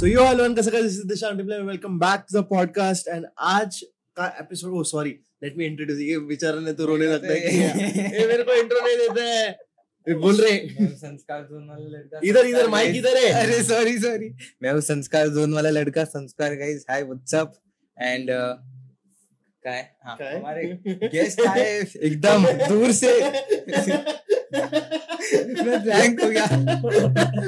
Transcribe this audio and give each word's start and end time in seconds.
So 0.00 0.06
you 0.06 0.20
all 0.24 0.38
one 0.40 0.54
कैसे 0.56 0.70
this 0.72 0.94
is 0.98 1.04
Dishan 1.04 1.38
Replay. 1.38 1.56
Welcome 1.62 1.98
back 1.98 2.26
to 2.28 2.32
the 2.36 2.42
podcast. 2.42 3.08
And 3.14 3.26
आज 3.38 3.80
का 4.16 4.28
episode 4.40 4.76
oh 4.78 4.84
sorry 4.90 5.10
let 5.44 5.58
me 5.58 5.66
introduce 5.70 5.98
ये 6.00 6.18
बेचारा 6.28 6.60
ने 6.60 6.72
तो 6.72 6.86
रोने 6.86 7.06
लगता 7.06 7.32
है 7.32 7.40
कि 7.40 7.56
ये 8.14 8.26
मेरे 8.28 8.42
को 8.42 8.54
इंट्रो 8.60 8.80
नहीं 8.86 8.96
देते 8.96 9.20
हैं। 9.20 10.18
बोल 10.20 10.40
रहे 10.40 10.86
संस्कार 11.02 11.42
जोन 11.50 11.68
वाला 11.68 11.86
लड़का। 11.98 12.20
इधर 12.24 12.46
इधर 12.46 12.68
माइक 12.68 12.96
इधर 12.96 13.16
है। 13.16 13.30
अरे 13.42 13.62
सॉरी 13.62 13.98
सॉरी 13.98 14.32
मैं 14.62 14.72
हूँ 14.72 14.80
संस्कार 14.88 15.28
जोन 15.36 15.54
वाला 15.54 15.70
लड़का 15.70 16.04
Sanskar 16.16 16.54
guys 16.62 16.84
hi 16.90 17.02
what's up 17.02 17.52
and 18.02 18.30
क्या 19.62 19.72
है। 19.72 19.96
हाँ, 20.04 20.16
है? 20.20 20.38
हमारे 20.38 20.64
गेस्ट 20.86 21.40
आए 21.40 21.86
एकदम 22.02 22.44
दूर 22.68 22.92
से। 22.92 23.20
मैं 25.64 26.08
हो 26.24 26.30
गया। 26.30 26.46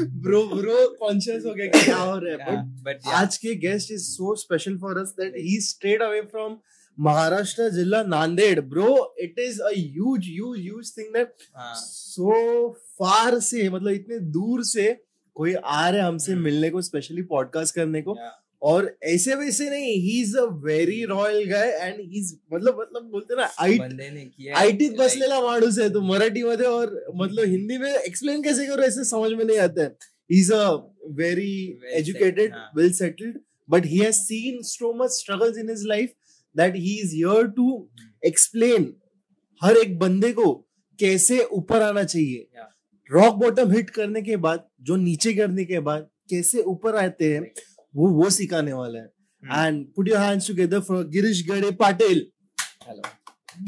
ब्रो 0.07 0.43
ब्रो 0.45 0.89
कॉन्शियस 0.89 1.45
हो 1.47 1.55
गया 1.55 1.67
कि 1.67 1.85
क्या 1.85 1.97
हो 1.97 2.19
रहा 2.19 2.45
है। 2.45 2.57
हाँ, 2.57 2.65
बट 2.83 3.01
आज 3.07 3.37
के 3.37 3.55
guest 3.55 3.93
is 3.93 4.03
so 4.03 4.35
special 4.35 4.79
for 4.79 4.99
us 4.99 5.15
that 5.21 5.33
he 5.37 5.61
straight 5.61 6.03
away 6.03 6.21
from 6.21 6.59
Maharashtra 7.01 7.71
जिला 7.71 8.03
Nanded. 8.03 8.61
Bro 8.61 9.17
it 9.19 9.39
is 9.39 9.61
a 9.61 9.71
huge 9.77 10.21
huge 10.27 10.59
huge 10.59 10.97
thing 10.99 11.15
that 11.15 11.35
हाँ, 11.57 11.75
सो 11.77 12.71
फार 12.99 13.39
से 13.39 13.69
मतलब 13.71 13.93
इतने 13.93 14.19
दूर 14.19 14.65
से 14.65 15.03
कोई 15.35 15.55
आ 15.55 15.89
रहे 15.89 16.01
हमसे 16.01 16.33
हम्म। 16.33 16.45
मिलने 16.45 16.71
को 16.71 16.83
स्पेशली 16.83 17.23
पॉडकास्ट 17.23 17.75
करने 17.75 18.03
को। 18.03 18.11
Yeah, 18.11 18.42
और 18.63 18.97
ऐसे 19.03 19.35
वैसे 19.35 19.71
नहीं 19.71 19.95
he 20.03 20.21
is 20.23 20.37
a 20.39 20.43
very 20.43 21.05
royal 21.05 21.51
guy 21.51 21.69
and 21.69 22.01
he 22.01 22.21
मतलब 22.53 22.81
मतलब 22.81 23.03
बोलते 23.03 23.35
ना 23.35 23.51
आईट 23.61 23.81
बंदे 23.81 24.11
ने 24.11 24.25
किया 24.25 24.59
आयटीत 24.59 24.91
like, 24.91 25.01
बसलेला 25.03 25.41
माणूस 25.41 25.79
आहे 25.79 25.89
तो 25.89 26.01
मराठीमध्ये 26.01 26.67
और 26.67 27.07
मतलब 27.17 27.45
हिंदी 27.45 27.79
में 27.79 27.95
एक्सप्लेन 27.95 28.43
कैसे 28.43 28.67
करो 28.67 28.83
ऐसे 28.83 29.05
समझ 29.05 29.33
में 29.33 29.45
नहीं 29.45 29.59
आता 29.59 29.83
है। 29.83 29.89
He 30.31 30.41
is 30.41 30.53
a 30.53 30.71
very 31.07 31.81
Well 31.83 31.95
educated 31.95 32.39
settled, 32.39 32.53
हाँ. 32.53 32.73
Well 32.77 32.93
settled 32.93 33.39
but 33.71 33.87
he 33.87 33.99
has 33.99 34.17
seen 34.17 34.63
so 34.63 34.93
much 34.93 35.11
struggles 35.11 35.59
in 35.59 35.71
his 35.71 35.85
life 35.87 36.13
that 36.57 36.77
he 36.77 37.01
is 37.01 37.15
here 37.15 37.47
to 37.47 37.89
explain 38.27 38.95
हर 39.63 39.77
एक 39.77 39.99
बंदे 39.99 40.33
को 40.33 40.53
कैसे 40.99 41.45
ऊपर 41.45 41.83
आना 41.83 42.05
चाहिए। 42.05 42.49
रॉक 43.11 43.35
बॉटम 43.35 43.73
हिट 43.73 43.91
करने 43.91 44.23
के 44.23 44.37
बाद 44.37 44.69
जो 44.83 44.97
नीचे 44.97 45.35
करने 45.35 45.65
के 45.65 45.81
बाद 45.81 46.09
कैसे 46.31 46.63
ऊपर 46.63 46.97
आते 46.97 47.35
हैं 47.35 47.43
वो 47.97 48.09
वो 48.09 48.31
सिखाने 48.31 48.73
वाला 48.73 48.99
है. 48.99 49.13
And 49.67 49.87
put 49.87 50.09
your 50.09 50.19
hands 50.19 50.49
together 50.49 50.81
for 50.81 51.05
Girish 51.05 51.47
Gade 51.49 51.71
Patil 51.71 52.27
hello 52.89 53.03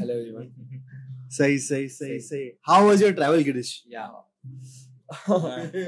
hello 0.01 0.15
everyone 0.15 1.29
सही 1.31 1.59
सही 1.59 1.89
सही 1.89 2.21
सही। 2.21 2.51
How 2.69 2.87
was 2.87 3.03
your 3.03 3.13
travel 3.13 3.43
Girish 3.43 3.85
yeah, 3.95 4.09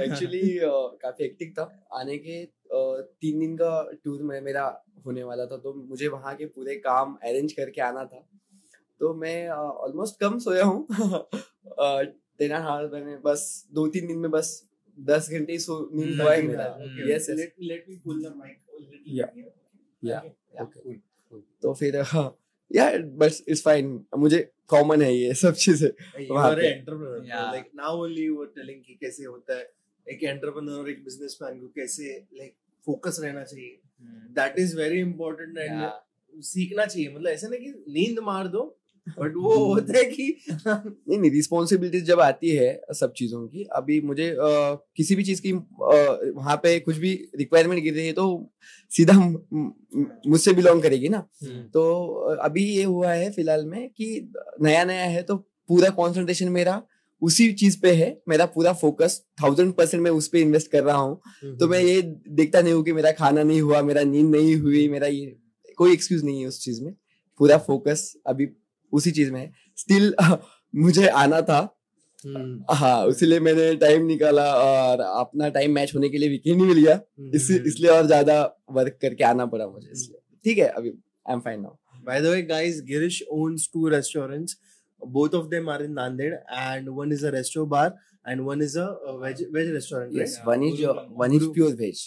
actually 0.03 0.59
काफ़ी 1.03 1.25
हेक्टिक 1.25 1.53
था। 1.59 1.89
आने 1.93 2.19
के 2.19 2.45
uh, 2.45 3.03
तीन 3.21 3.41
दिन 3.41 3.57
का 3.57 3.91
टूर 4.05 4.23
में 4.23 4.41
मेरा 4.41 4.85
होने 5.07 5.23
वाला 5.23 5.47
था 5.47 5.57
तो 5.57 5.75
मुझे 5.89 6.09
वहाँ 6.09 6.35
के 6.37 6.47
पूरे 6.47 6.77
काम 6.77 7.19
अरेंज 7.23 7.53
करके 7.53 7.81
आना 7.81 8.05
था। 8.05 8.29
तो 9.01 9.15
मैं 9.15 9.49
ऑलमोस्ट 9.49 10.21
कम 10.21 10.39
सोया 10.39 10.65
हूँ। 10.65 10.87
टेन 12.39 12.53
एंड 12.53 12.93
मैंने 12.93 13.17
बस 13.17 13.69
दो 13.73 13.87
तीन 13.89 14.07
दिन 14.07 14.19
में 14.19 14.31
बस 14.31 14.69
दस 14.97 15.29
घंटे 15.31 15.59
सो 15.59 15.79
नींद 15.95 16.21
हुआ 16.21 16.33
है 16.35 16.43
मेरा 16.43 16.65
yes 17.11 17.27
let, 17.41 17.53
let 17.71 17.89
me 17.91 17.97
pull 18.07 18.21
the 18.27 18.33
mic 18.43 18.57
a 18.73 18.81
little 18.81 19.15
Yeah. 19.19 19.31
here. 19.35 19.53
Yeah. 20.03 20.23
yeah, 20.55 20.63
Okay. 20.63 20.81
cool, 20.85 20.97
cool. 21.33 21.43
तो 21.63 21.73
फिर 21.81 22.01
हाँ 22.13 22.27
या 22.71 22.91
बस 23.23 23.43
इट्स 23.49 23.63
फाइन 23.63 23.91
मुझे 24.19 24.39
कॉमन 24.69 25.03
है 25.03 25.13
ये 25.15 25.35
सब 25.41 25.55
चीज़ें 25.65 25.91
वहाँ 26.31 26.55
पे। 26.57 26.71
Yeah. 27.27 27.51
Like 27.55 27.69
now 27.83 27.93
only 28.05 28.25
you 28.29 28.37
were 28.41 28.51
telling 28.59 28.81
कि 28.87 28.97
कैसे 29.03 29.25
होता 29.25 29.57
है 29.59 29.69
एक 30.07 30.23
एंटरप्रेन्योर 30.23 30.91
एक 30.91 31.05
बिजनेसमैन 31.05 31.61
को 31.61 31.69
कैसे 31.77 32.09
लाइक 32.39 32.55
फोकस 32.87 33.19
रहना 33.23 33.43
चाहिए 33.45 33.79
that 34.41 34.59
is 34.65 34.77
very 34.79 34.99
important 35.01 35.59
and 35.59 36.43
सीखना 36.45 36.85
चाहिए 36.87 37.09
मतलब 37.15 37.31
ऐसा 37.31 37.49
नहीं 37.49 37.61
कि 37.61 37.93
नींद 37.99 38.19
मार 38.25 38.49
दो 38.57 38.63
बट 39.09 39.37
वो 39.37 39.55
होता 39.65 39.97
है 39.99 40.05
कि 40.05 40.25
नहीं 40.51 41.19
नहीं 41.19 41.31
रिस्पॉन्सिबिलिटीज 41.31 42.05
जब 42.05 42.21
आती 42.21 42.51
है 42.51 42.69
सब 42.95 43.13
चीज़ों 43.13 43.47
की 43.49 43.63
अभी 43.77 44.01
मुझे 44.01 44.29
अ, 44.31 44.75
किसी 44.97 45.15
भी 45.17 45.25
चीज़ 45.25 45.43
की 45.43 45.53
अ, 45.53 46.33
वहाँ 46.37 46.57
पे 46.63 46.79
कुछ 46.81 46.97
भी 46.97 47.13
रिक्वायरमेंट 47.39 47.83
गिर 47.83 47.95
रही 47.95 48.07
है 48.07 48.13
तो 48.13 48.27
सीधा 48.93 49.13
मुझसे 50.29 50.53
बिलोंग 50.53 50.83
करेगी 50.83 51.09
ना। 51.09 51.19
हम्म, 51.43 51.63
तो 51.69 52.37
अभी 52.43 52.65
ये 52.67 52.83
हुआ 52.85 53.13
है 53.13 53.31
फ़िलहाल 53.33 53.65
में 53.67 53.89
कि 53.89 54.31
नया 54.63 54.85
नया 54.85 55.05
है 55.07 55.23
तो 55.23 55.37
पूरा 55.69 55.91
कॉन्सेंट्रेशन 55.93 56.49
मेरा 56.49 56.83
उसी 57.23 57.53
चीज़ 57.53 57.79
पे 57.83 57.93
है 57.95 58.09
मेरा 58.29 58.45
पूरा 58.47 58.73
फोकस 58.73 59.21
थाउज़ेंड 59.43 59.73
परसेंट 59.75 60.03
मैं 60.03 60.11
उस 60.11 60.29
पर 60.29 60.39
इन्वेस्ट 60.39 60.71
कर 60.71 60.83
रहा 60.83 60.97
हूँ। 60.97 61.57
तो 61.59 61.69
मैं 61.69 61.81
ये 61.81 62.01
देखता 62.03 62.61
नहीं 62.61 62.73
हूँ 62.75 62.83
कि 62.85 62.93
मेरा 62.93 63.13
खाना 63.13 63.43
नहीं 63.43 63.61
हुआ 63.61 63.81
मेरा 63.83 64.03
नींद 64.05 64.31
नहीं 64.31 64.55
हुई 64.57 64.87
मेरा 64.89 65.07
ये 65.07 65.37
कोई 65.79 65.93
एक्सक्यूज 65.93 66.25
नहीं 66.25 66.41
है 66.41 66.47
उस 66.49 66.61
चीज़ 66.65 66.83
में। 66.85 66.93
पूरा 67.41 67.59
फोकस 67.59 68.13
अभी 68.27 68.47
उसी 68.93 69.11
चीज़ 69.11 69.33
में 69.33 69.51
स्टिल 69.79 70.15
मुझे 70.75 71.07
आना 71.23 71.41
था 71.43 71.59
हम्म, 72.25 72.75
हाँ 72.75 73.09
इसीलिए 73.09 73.41
मैंने 73.41 73.75
टाइम 73.77 74.07
निकाला 74.07 74.45
और 74.55 75.01
अपना 75.01 75.49
टाइम 75.57 75.73
मैच 75.75 75.95
होने 75.95 76.09
के 76.09 76.19
लिए 76.19 76.29
वीकेंड 76.29 76.61
ही 76.61 76.67
मिल 76.67 76.79
गया 76.79 76.95
हम्म। 76.95 77.31
इसलिए 77.37 77.91
और 77.91 78.07
ज़्यादा 78.07 78.43
वर्क 78.73 78.99
करके 79.03 79.25
आना 79.25 79.47
पड़ा 79.47 79.67
मुझे 79.67 79.91
इसलिए 79.93 80.21
ठीक 80.45 80.59
है 80.59 80.69
अभी 80.71 80.89
I 80.89 81.35
am 81.35 81.41
fine 81.41 81.61
now 81.61 81.77
By 82.07 82.17
the 82.21 82.31
way, 82.31 82.43
guys, 82.43 82.77
Girish 82.83 83.17
owns 83.37 83.63
two 83.69 83.89
restaurants. 83.89 84.53
Both 85.03 85.33
of 85.35 85.47
them 85.51 85.69
are 85.69 85.79
in 85.83 85.95
Nanded, 85.95 86.35
and 86.57 86.91
one 86.97 87.15
is 87.17 87.25
a 87.25 87.33
resto 87.33 87.65
bar, 87.69 87.87
and 88.25 88.45
one 88.47 88.61
is 88.61 88.77
a, 88.77 88.85
veg 89.23 89.41
veg 89.57 89.73
restaurant. 89.73 90.13
Yes 90.15 90.37
right? 90.37 90.47
One 90.49 90.63
is 90.63 90.77
Guru- 90.77 91.05
one 91.19 91.33
is 91.33 91.43
Guru- 91.43 91.55
pure 91.55 91.75
veg 91.81 92.05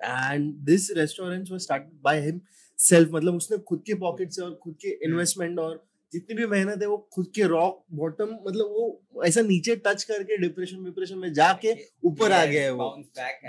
And 0.00 0.54
this 0.64 0.86
restaurants 0.96 1.50
were 1.50 1.60
started 1.60 1.92
by 2.02 2.14
him 2.20 2.40
self. 2.78 3.10
मतलब 3.10 3.36
उसने 3.36 3.58
खुद 3.68 3.82
के 3.86 3.94
pocket 4.00 4.32
से 4.32 4.42
और 4.42 4.58
खुद 4.62 4.76
के 4.82 4.96
investment 5.06 5.58
और 5.58 5.76
जितनी 6.12 6.34
भी 6.36 6.46
मेहनत 6.46 6.82
है 6.82 6.86
वो 6.88 6.96
खुद 7.12 7.26
के 7.34 7.42
रॉक 7.42 7.84
बॉटम 7.92 8.24
मतलब 8.46 8.66
वो 8.66 9.22
ऐसा 9.26 9.42
नीचे 9.42 9.76
टच 9.76 10.02
करके 10.04 10.36
डिप्रेशन 10.36 10.84
डिप्रेशन 10.84 11.18
में 11.18 11.32
जाके 11.32 11.72
ऊपर 12.04 12.32
आ 12.32 12.44
गया 12.44 12.62
है 12.62 12.72
वो। 12.72 12.78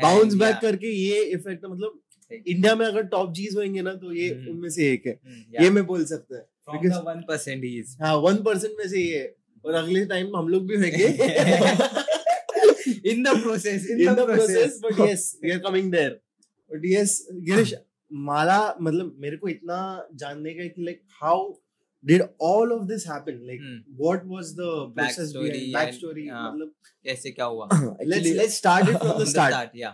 बाउंस 0.01 0.33
बैक 0.33 0.55
करके 0.61 0.87
ये 0.87 1.23
इफ़ेक्ट 1.23 1.65
मतलब 1.65 1.99
इंडिया 2.47 2.75
में 2.75 2.85
अगर 2.85 3.03
टॉप 3.03 3.33
जीज 3.33 3.55
होंगे 3.57 3.81
ना 3.81 3.93
तो 3.93 4.13
ये 4.13 4.29
हम्म। 4.33 4.49
उनमें 4.51 4.69
से 4.69 4.91
एक 4.93 5.05
है। 5.07 5.19
हम्म, 5.25 5.63
ये 5.63 5.69
मैं 5.69 5.85
बोल 5.85 6.05
सकता 6.05 6.37
है. 6.37 6.45
हाँ 8.01 8.15
वन 8.17 8.35
परसेंट 8.43 8.73
में 8.79 8.87
से 8.87 9.01
ये 9.01 9.35
और 9.65 9.73
अगले 9.73 10.05
टाइम 10.05 10.35
हम 10.37 10.47
लोग 10.47 10.67
भी 10.67 10.75
होंगे। 10.75 11.07
In, 13.05 13.99
in 13.99 14.05
the, 14.05 14.21
the 14.21 14.25
process 14.25 14.45
process. 14.47 14.79
but 14.81 14.97
yes 15.09 15.35
we 15.41 15.51
are 15.51 15.59
coming 15.59 15.91
there. 15.91 16.13
But 16.71 16.85
yes 16.91 17.11
Girish 17.49 17.73
माला 18.11 18.57
मतलब 18.81 19.15
मेरे 19.19 19.37
को 19.37 19.47
इतना 19.47 19.77
जानने 20.15 20.53
का 20.53 20.61
है 20.63 20.69
कि 20.69 20.85
like 20.85 21.01
how 21.23 21.37
did 22.03 22.21
all 22.47 22.71
of 22.75 22.87
this 22.87 23.03
happen 23.09 23.35
like 23.49 23.61
Hmm. 23.65 23.75
what 24.05 24.23
was 24.31 24.49
the 24.55 24.69
process 24.95 25.19
Backstory 25.19 25.51
behind 25.51 25.65
and- 25.65 25.75
backstory 25.77 26.25
हाँ. 26.29 26.45
मतलब 26.47 26.71
कैसे 27.05 27.31
क्या 27.31 27.45
हुआ 27.45 27.67
let's 28.13 28.31
let's 28.39 28.57
start 28.61 28.89
it 28.93 28.97
from 28.97 29.03
the 29.03 29.13
From 29.13 29.21
the 29.21 29.29
start 29.33 29.53
start, 29.53 29.77
yeah. 29.83 29.93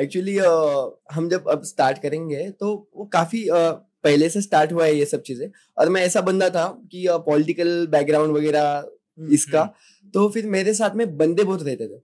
Actually 0.00 0.36
uh, 0.40 0.90
हम 1.14 1.28
जब 1.28 1.48
अब 1.50 1.62
स्टार्ट 1.64 1.98
करेंगे 2.02 2.50
तो 2.60 2.68
वो 2.96 3.04
काफ़ी 3.12 3.44
uh, 3.48 3.72
पहले 4.04 4.28
से 4.30 4.40
स्टार्ट 4.42 4.72
हुआ 4.72 4.84
है 4.84 4.94
ये 4.96 5.04
सब 5.06 5.22
चीज़ें 5.22 5.48
और 5.78 5.88
मैं 5.94 6.02
ऐसा 6.02 6.20
बंदा 6.28 6.48
था 6.50 6.66
कि 6.92 7.06
पॉलिटिकल 7.26 7.86
बैकग्राउंड 7.90 8.36
वगैरह 8.36 8.68
हम्म, 8.68 9.32
इसका 9.34 9.64
तो 10.14 10.28
फिर 10.34 10.46
मेरे 10.56 10.74
साथ 10.74 10.94
में 10.96 11.06
बंदे 11.16 11.44
बहुत 11.44 11.62
रहते 11.62 11.86
थे 11.88 11.94
हम्म, 11.94 12.02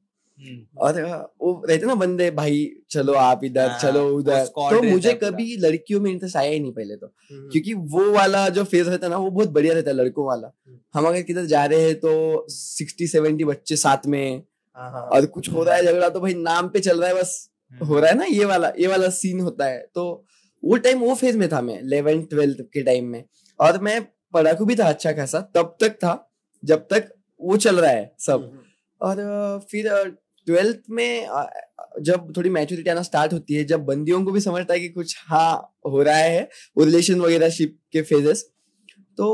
और 0.79 1.01
वो 1.41 1.53
रहते 1.69 1.87
ना 1.87 1.95
बंदे 1.95 2.31
भाई 2.31 2.67
चलो 2.91 3.13
आप 3.15 3.45
इधर 3.45 3.69
हाँ, 3.69 3.79
चलो 3.79 4.07
उधर। 4.17 4.45
तो 4.47 4.83
मुझे 4.83 5.13
कभी 5.15 5.57
लड़कियों 5.57 6.01
में 6.01 6.11
इंटरेस्ट 6.11 6.37
आया 6.37 6.51
ही 6.51 6.61
नहीं 6.61 6.73
पहले 6.73 6.97
तो। 6.97 7.07
हम्म, 7.07 7.49
क्योंकि 7.51 7.75
वो 7.75 8.11
वाला 8.13 8.49
जो 8.49 8.65
फ़ेज़ 8.65 8.89
रहता 8.89 9.09
ना 9.09 9.17
वो 9.17 9.31
बहुत 9.31 9.49
बढ़िया 9.51 9.75
रहता 9.75 9.91
है 9.91 9.97
लड़कों 9.97 10.27
वाला। 10.27 10.49
हम्म। 10.49 10.79
हम 10.95 11.07
अगर 11.09 11.23
किधर 11.23 11.45
जा 11.47 11.65
रहे 11.65 11.81
हैं 11.81 11.95
तो 12.01 12.47
सिक्सटी 12.51 13.07
सेवेंटी 13.07 13.45
बच्चे 13.45 13.77
साथ 13.77 14.07
में। 14.07 14.43
हाँ, 14.77 14.91
हाँ, 14.91 15.03
और 15.03 15.27
कुछ 15.29 15.53
हो 15.53 15.63
रहा 15.63 15.75
है 15.77 15.85
झगड़ा 15.85 16.09
तो 16.09 16.21
भाई 16.21 16.35
नाम 16.35 16.69
पे 16.69 16.81
चल 16.81 17.01
रहा 17.01 17.09
है 17.09 17.15
बस 17.15 17.49
हम्म, 17.73 17.87
हो 17.87 17.99
रहा 17.99 18.11
है 18.11 18.17
ना 18.19 18.25
ये 18.25 18.45
वाला 18.45 18.73
ये 18.79 18.87
वाला 18.87 19.09
सीन 19.13 19.41
होता 19.41 19.67
है। 19.67 19.79
तो 19.95 20.25
वो 20.63 20.77
टाइम 20.79 20.99
वो 21.01 21.15
फ़ेज़ 21.15 21.39
में 21.39 21.49
था 21.49 21.61
मैं 21.63 21.79
इलेवेंथ 21.81 22.27
ट्वेल्थ 22.27 22.61
के 22.73 22.83
टाइम 22.83 23.07
में। 23.07 23.25
और 23.61 23.79
मैं 23.83 24.01
पढ़ाकू 24.35 24.65
भी 24.65 24.75
था 24.77 24.89
अच्छा 24.89 25.13
खासा 25.13 25.41
तब 25.55 25.77
तक 25.81 25.95
था 25.95 26.13
जब 26.63 26.87
तक 26.91 27.09
वो 27.41 27.57
चल 27.57 27.81
रहा 27.81 27.91
है 27.91 28.13
सब। 28.19 28.43
हम्म, 28.43 28.59
और 29.01 29.61
फिर 29.71 29.89
ट्वेल्थ 30.47 30.83
में 30.91 31.27
जब 32.01 32.33
थोड़ी 32.37 32.51
मैच्योरिटी 32.51 32.91
आना 32.91 33.03
स्टार्ट 33.03 33.33
होती 33.33 33.55
है 33.55 33.65
जब 33.65 33.85
बंदियों 33.85 34.25
को 34.25 34.33
भी 34.33 34.41
समझता 34.41 34.75
है 34.75 34.81
कि 34.81 34.89
कुछ 34.89 35.17
हाँ 35.29 35.53
हो 35.87 36.03
रहा 36.03 36.17
है 36.17 36.49
वो 36.77 36.85
रिलेशन 36.85 37.21
वगैरह 37.21 37.51
शिप 37.51 37.79
के 37.93 38.03
फेजेस 38.03 38.45
तो 39.19 39.29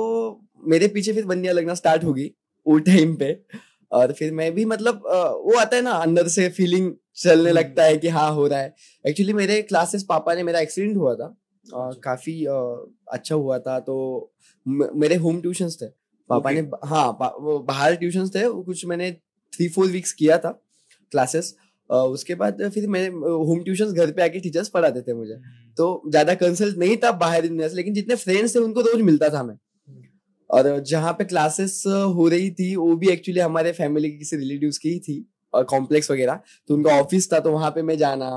मेरे 0.64 0.88
पीछे 0.88 1.12
फिर 1.12 1.24
बंदियाँ 1.24 1.54
लगना 1.54 1.74
स्टार्ट 1.74 2.04
होगी 2.04 2.30
वो 2.66 2.78
टाइम 2.78 3.14
पे 3.16 3.38
और 3.92 4.12
फिर 4.12 4.32
मैं 4.32 4.52
भी 4.54 4.64
मतलब 4.64 5.02
वो 5.44 5.58
आता 5.58 5.76
है 5.76 5.82
ना 5.82 5.92
अंदर 5.98 6.28
से 6.28 6.48
फीलिंग 6.48 6.92
चलने 7.16 7.50
हम्म। 7.50 7.58
लगता 7.58 7.82
है 7.82 7.96
कि 7.96 8.08
हाँ 8.08 8.30
हो 8.30 8.46
रहा 8.46 8.58
है 8.58 8.74
एक्चुअली 9.04 9.32
मेरे 9.32 9.60
क्लासेस 9.62 10.04
पापा 10.08 10.34
ने 10.34 10.42
मेरा 10.42 10.60
एक्सीडेंट 10.60 10.96
हुआ 10.96 11.14
था 11.14 11.24
अच्छा। 11.24 11.88
अ, 11.88 11.92
काफ़ी 12.04 12.44
अच्छा 13.12 13.34
हुआ 13.34 13.58
था 13.58 13.78
तो 13.80 13.96
मेरे 14.66 15.16
होम 15.16 15.40
ट्यूशंस 15.40 15.78
थे 15.82 15.86
पापा 16.30 16.50
okay. 16.50 16.62
ने 16.62 16.88
हाँ 16.88 17.18
बाहर 17.20 17.94
ट्यूशंस 17.94 18.34
थे 18.34 18.48
कुछ 18.62 18.84
मैंने 18.86 19.10
थ्री 19.52 19.68
फोर 19.68 19.86
वीक्स 19.86 20.12
किया 20.12 20.38
था 20.38 20.60
क्लासेस 21.12 21.54
उसके 21.90 22.34
बाद 22.34 22.62
फिर 22.70 22.86
मैं 22.88 23.08
होम 23.08 23.62
ट्यूशन 23.64 23.92
घर 23.92 24.10
पे 24.12 24.22
आके 24.22 24.40
टीचर्स 24.40 24.68
पढ़ाते 24.68 25.00
थे 25.02 25.14
मुझे। 25.14 25.34
तो 25.78 26.02
ज़्यादा 26.08 26.34
कंसल्ट 26.36 26.76
नहीं 26.78 26.96
था 26.96 27.10
बाहर 27.18 27.46
दुनिया 27.46 27.68
से 27.68 27.76
लेकिन 27.76 27.94
जितने 27.94 28.16
फ्रेंड्स 28.16 28.54
थे 28.54 28.58
उनको 28.58 28.80
रोज 28.82 29.00
मिलता 29.02 29.28
था 29.28 29.42
मैं। 29.42 29.56
और 30.50 30.78
जहाँ 30.82 31.12
पे 31.12 31.24
क्लासेस 31.24 31.82
हो 31.86 32.28
रही 32.28 32.50
थी 32.52 32.74
वो 32.76 32.94
भी 32.96 33.08
एक्चुअली 33.08 33.40
हमारे 33.40 33.72
फैमिली 33.72 34.10
के 34.10 34.16
किसी 34.18 34.36
रिलेटिव्स 34.36 34.78
की 34.78 34.88
ही 34.88 34.98
थी 35.00 35.24
और 35.54 35.64
कॉम्प्लेक्स 35.66 36.10
वगैरह 36.10 36.40
तो 36.68 36.74
उनका 36.74 36.94
ऑफ़िस 36.96 37.32
था 37.32 37.40
तो 37.40 37.52
वहाँ 37.52 37.70
पे 37.70 37.82
मैं 37.82 37.96
जाना 37.98 38.30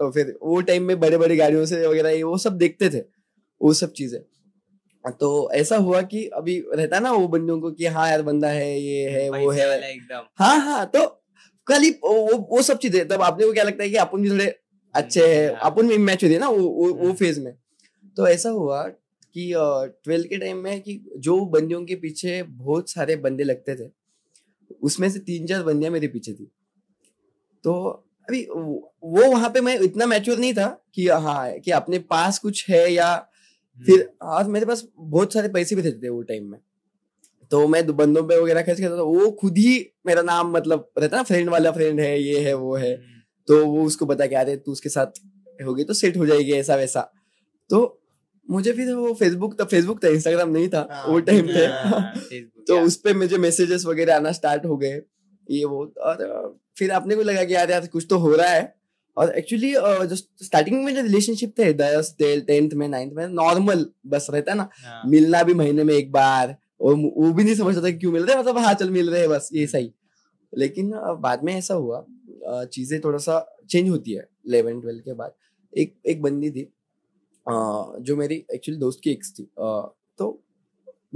तो 0.00 0.10
फिर 0.10 0.36
वो 0.42 0.60
टाइम 0.62 0.82
में 0.82 0.98
बड़े 1.00 1.18
बड़े 1.18 1.36
गाड़ियों 1.36 1.64
से 1.66 1.86
वगैरह 1.86 2.10
ये 2.10 2.22
वो 2.22 2.36
सब 2.38 2.56
देखते 2.58 2.88
थे 2.90 3.04
वो 3.60 3.72
सब 3.74 3.92
चीज़ें। 3.92 4.20
तो 5.14 5.50
ऐसा 5.54 5.76
हुआ 5.78 6.00
कि 6.04 6.24
अभी 6.34 6.58
रहता 6.74 6.98
ना 7.00 7.12
वो 7.12 7.26
बंदों 7.28 7.60
को 7.60 7.70
कि 7.70 7.86
हाँ 7.86 8.08
यार 8.10 8.22
बंदा 8.22 8.48
है 8.48 8.78
ये 8.80 9.08
है 9.10 9.28
वो 9.30 9.50
है। 9.50 9.66
एकदम। 9.90 10.26
हाँ 10.38 10.58
हाँ 10.60 10.84
तो 10.86 11.04
खाली 11.66 11.90
वो 12.04 12.36
वो 12.50 12.62
सब 12.62 12.78
चीज़ें 12.78 13.06
तब 13.08 13.22
आपने 13.22 13.46
को 13.46 13.52
क्या 13.52 13.64
लगता 13.64 13.82
है 13.84 13.90
कि 13.90 13.96
अपन 13.96 14.22
भी 14.22 14.30
थोड़े 14.30 14.46
अच्छे 14.94 15.26
हैं? 15.26 15.50
हाँ। 15.50 15.70
अपन 15.70 15.88
भी 15.88 15.98
मैच 15.98 16.24
होती 16.24 16.34
है 16.34 16.40
ना 16.40 16.48
वो 16.48 16.58
वो, 16.58 16.88
वो 16.88 17.04
हम्म। 17.04 17.12
फ़ेज़ 17.14 17.40
में। 17.40 17.54
तो 18.16 18.26
ऐसा 18.28 18.50
हुआ 18.50 18.82
कि 19.34 19.52
ट्वेल्थ 20.04 20.26
के 20.28 20.38
टाइम 20.38 20.56
में 20.56 20.80
कि 20.80 21.00
जो 21.18 21.40
बंदियों 21.46 21.84
के 21.84 21.94
पीछे 21.96 22.42
बहुत 22.42 22.90
सारे 22.90 23.16
बंदे 23.16 23.44
लगते 23.44 23.76
थे 23.76 23.90
उसमें 24.82 25.08
से 25.10 25.18
तीन 25.18 25.46
चार 25.46 25.62
बंदियाँ 25.62 25.92
मेरे 25.92 26.08
पीछे 26.08 26.32
थी। 26.32 26.50
तो 27.64 27.72
अभी 28.28 28.42
वो 28.52 28.92
वहाँ 29.04 29.50
पे 29.50 29.60
मैं 29.60 29.78
इतना 29.80 30.06
मैच्योर 30.06 30.38
नहीं 30.38 30.54
था 30.54 30.66
कि 30.94 31.08
हाँ 31.08 31.50
कि 31.60 31.70
अपने 31.70 31.98
पास 32.10 32.38
कुछ 32.38 32.68
है 32.70 32.92
या 32.92 33.14
फिर 33.80 34.08
आज 34.22 34.48
मेरे 34.48 34.66
पास 34.66 34.86
बहुत 34.98 35.32
सारे 35.32 35.48
पैसे 35.48 35.76
भी 35.76 35.82
थे 35.82 35.92
थे 35.92 36.08
वो 36.08 36.22
टाइम 36.22 36.50
में। 36.50 36.58
तो 37.50 37.66
मैं 37.68 37.86
बंदों 37.96 38.22
पे 38.24 38.38
वगैरह 38.40 38.62
खर्च 38.62 38.80
करता 38.80 38.96
था 38.96 39.02
वो 39.02 39.30
खुद 39.30 39.58
ही 39.58 39.74
मेरा 40.06 40.22
नाम 40.22 40.52
मतलब 40.52 40.88
रहता 40.98 41.16
ना 41.16 41.22
फ्रेंड 41.22 41.48
वाला 41.50 41.70
फ्रेंड 41.70 42.00
है 42.00 42.20
ये 42.22 42.40
है 42.40 42.54
वो 42.54 42.74
है। 42.76 42.94
तो 43.48 43.64
वो 43.66 43.84
उसको 43.84 44.06
बता 44.06 44.26
के 44.26 44.34
अरे 44.34 44.56
तू 44.56 44.72
उसके 44.72 44.88
साथ 44.88 45.20
होगी 45.64 45.84
तो 45.84 45.94
सेट 45.94 46.16
हो 46.16 46.26
जाएगी 46.26 46.52
ऐसा 46.52 46.76
वैसा। 46.76 47.00
तो 47.70 47.80
मुझे 48.48 48.72
फिर 48.72 48.92
वो 48.94 49.12
फेसबुक 49.14 49.60
था 49.60 49.64
फेसबुक 49.64 50.02
था 50.04 50.08
इंस्टाग्राम 50.08 50.50
नहीं 50.50 50.68
था 50.68 50.86
हाँ, 50.90 51.04
वो 51.06 51.18
टाइम 51.20 51.46
पे। 51.46 51.66
हाँ, 51.66 52.14
तो 52.68 52.80
उस 52.80 52.96
पे 52.96 53.14
मुझे 53.14 53.38
मैसेजेस 53.38 53.84
वगैरह 53.86 54.16
आना 54.16 54.32
स्टार्ट 54.32 54.66
हो 54.66 54.76
गए 54.76 55.00
ये 55.48 55.64
वो। 55.64 55.84
और 56.00 56.58
फिर 56.78 56.90
आपने 56.90 57.16
को 57.16 57.22
लगा 57.22 57.44
कि 57.44 57.54
यार 57.54 57.70
यार 57.70 57.86
कुछ 57.86 58.06
तो 58.10 58.18
हो 58.18 58.34
रहा 58.34 58.48
है। 58.48 58.74
और 59.16 59.30
एक्चुअली 59.38 59.72
जो 59.72 60.16
स्टार्टिंग 60.16 60.84
में 60.84 60.94
जो 60.94 61.02
रिलेशनशिप 61.02 61.52
थे 61.58 61.72
दस 61.72 62.14
टेंथ 62.20 62.70
में 62.74 62.86
नाइन्थ 62.88 63.12
में 63.12 63.26
नॉर्मल 63.28 63.86
बस 64.06 64.26
रहता 64.30 64.52
है 64.52 64.58
ना। 64.58 64.68
हाँ, 64.78 65.02
मिलना 65.06 65.42
भी 65.42 65.54
महीने 65.54 65.84
में 65.84 65.94
एक 65.94 66.10
बार 66.12 66.56
और 66.84 66.94
वो 66.94 67.32
भी 67.32 67.44
नहीं 67.44 67.54
समझता 67.54 67.82
था 67.82 67.90
कि 67.90 67.98
क्यों 67.98 68.12
मिल 68.12 68.24
रहे 68.24 68.36
मतलब 68.38 68.58
हाँ 68.58 68.74
चल 68.74 68.90
मिल 68.90 69.10
रहे 69.10 69.28
बस, 69.28 69.48
ये 69.52 69.66
सही। 69.66 69.92
लेकिन 70.52 70.90
बाद 71.20 71.44
में 71.44 71.52
ऐसा 71.54 71.74
हुआ 71.74 72.04
चीज़ें 72.66 73.00
थोड़ा 73.00 73.18
सा 73.18 73.38
चेंज 73.70 73.88
होती 73.90 74.12
है 74.12 74.26
इलेवन 74.46 74.80
ट्वेल्थ 74.80 75.04
के 75.04 75.12
बाद। 75.14 75.32
एक 75.72 75.94
एक 76.06 76.22
बंदी 76.22 76.50
थी 76.50 76.62
जो 77.46 78.16
मेरी 78.16 78.34
एक्चुअली 78.54 78.78
दोस्त 78.80 79.00
की 79.04 79.10
एक्स 79.10 79.32
थी 79.32 79.48
तो 80.18 80.40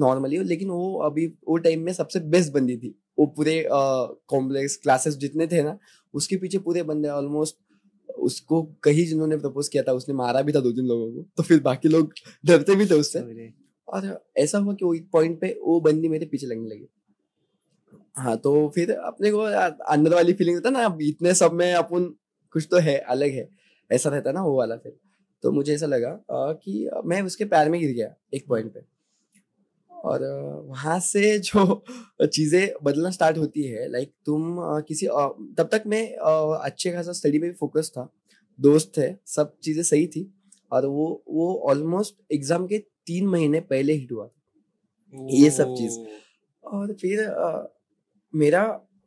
नॉर्मली 0.00 0.38
लेकिन 0.38 0.68
वो 0.70 0.98
अभी, 1.00 1.26
वो 1.26 1.56
टाइम 1.58 1.80
में 1.82 1.92
सबसे 1.92 2.20
बेस्ट 2.32 2.52
बंदी 2.52 2.76
थी। 2.76 2.94
वो 3.18 3.26
पूरे 3.28 3.64
कॉम्प्लेक्स 3.70 4.76
क्लासेस 4.76 5.16
जितने 5.16 5.46
थे 5.46 5.62
ना, 5.62 5.78
उसके 6.14 6.36
पीछे 6.36 6.58
पूरे 6.58 6.82
बंदे 6.84 7.08
ऑलमोस्ट 7.10 7.56
उसको 8.08 8.62
कहीं 8.82 9.06
जिन्होंने 9.06 9.36
प्रपोज 9.36 9.68
किया 9.68 9.82
था, 9.82 9.92
उसने 9.92 10.14
मारा 10.14 10.42
भी 10.42 10.52
था 10.52 10.60
दो 10.60 10.72
तीन 10.72 10.86
लोगों 10.86 11.10
को 11.12 11.22
तो 11.36 11.42
फिर 11.42 11.60
बाकी 11.62 11.88
लोग 11.88 12.12
डरते 12.46 12.74
भी 12.74 12.86
थे 12.86 12.94
उससे। 12.96 13.20
और 13.88 14.06
ऐसा 14.38 14.58
हुआ 14.58 14.74
कि 14.74 14.84
वो 14.84 14.94
पॉइंट 15.12 15.40
पे 15.40 15.58
वो 15.62 15.80
बंदी 15.80 16.08
मेरे 16.08 16.26
पीछे 16.26 16.46
लगने 16.46 16.68
लगी। 16.68 16.88
हाँ 18.16 18.36
तो 18.36 18.68
फिर 18.74 18.90
अपने 18.92 19.30
को 19.30 19.38
अंदर 19.88 20.14
वाली 20.14 20.32
फीलिंग 20.32 20.56
होता 20.56 20.70
ना 20.70 20.96
इतने 21.02 21.34
सब 21.34 21.52
में 21.52 21.72
अपन 21.74 22.04
कुछ 22.54 22.66
तो 22.70 22.78
है 22.78 22.96
अलग 23.08 23.30
है। 23.30 23.48
ऐसा 23.90 24.10
रहता 24.10 24.32
ना 24.32 24.42
वो 24.44 24.56
वाला 24.58 24.76
फिर। 24.76 24.96
तो 25.44 25.52
मुझे 25.52 25.74
ऐसा 25.74 25.86
लगा 25.86 26.10
अ, 26.10 26.52
कि 26.54 26.88
मैं 27.06 27.20
उसके 27.22 27.44
पैर 27.44 27.68
में 27.70 27.80
गिर 27.80 27.92
गया 27.92 28.14
एक 28.34 28.46
पॉइंट 28.48 28.72
पे। 28.74 28.80
और 29.90 30.20
वहाँ 30.66 30.98
से 31.00 31.38
जो 31.40 31.82
चीज़ें 32.26 32.68
बदलना 32.84 33.10
स्टार्ट 33.10 33.38
होती 33.38 33.62
है 33.62 33.88
लाइक 33.90 34.12
तुम 34.26 34.56
अ, 34.58 34.80
किसी 34.88 35.06
अ, 35.06 35.28
तब 35.58 35.68
तक 35.72 35.82
मैं 35.86 36.02
अच्छे 36.60 36.92
खासा 36.92 37.12
स्टडी 37.12 37.38
पे 37.38 37.46
भी 37.46 37.52
फोकस 37.54 37.90
था। 37.96 38.08
दोस्त 38.58 38.92
थे 38.98 39.12
सब 39.26 39.52
चीज़ें 39.62 39.82
सही 39.82 40.06
थी। 40.06 40.30
और 40.72 40.86
वो 40.86 41.06
वो 41.28 41.54
ऑलमोस्ट 41.70 42.16
एग्ज़ाम 42.32 42.66
के 42.66 42.78
तीन 43.08 43.26
महीने 43.28 43.60
पहले 43.66 43.92
हिट 43.94 44.12
हुआ 44.12 44.26
था। 44.26 45.26
ये 45.34 45.50
सब 45.50 45.74
चीज़। 45.74 45.98
और 46.64 46.92
फिर 46.92 47.20
अ, 47.20 47.74
मेरा 48.34 48.62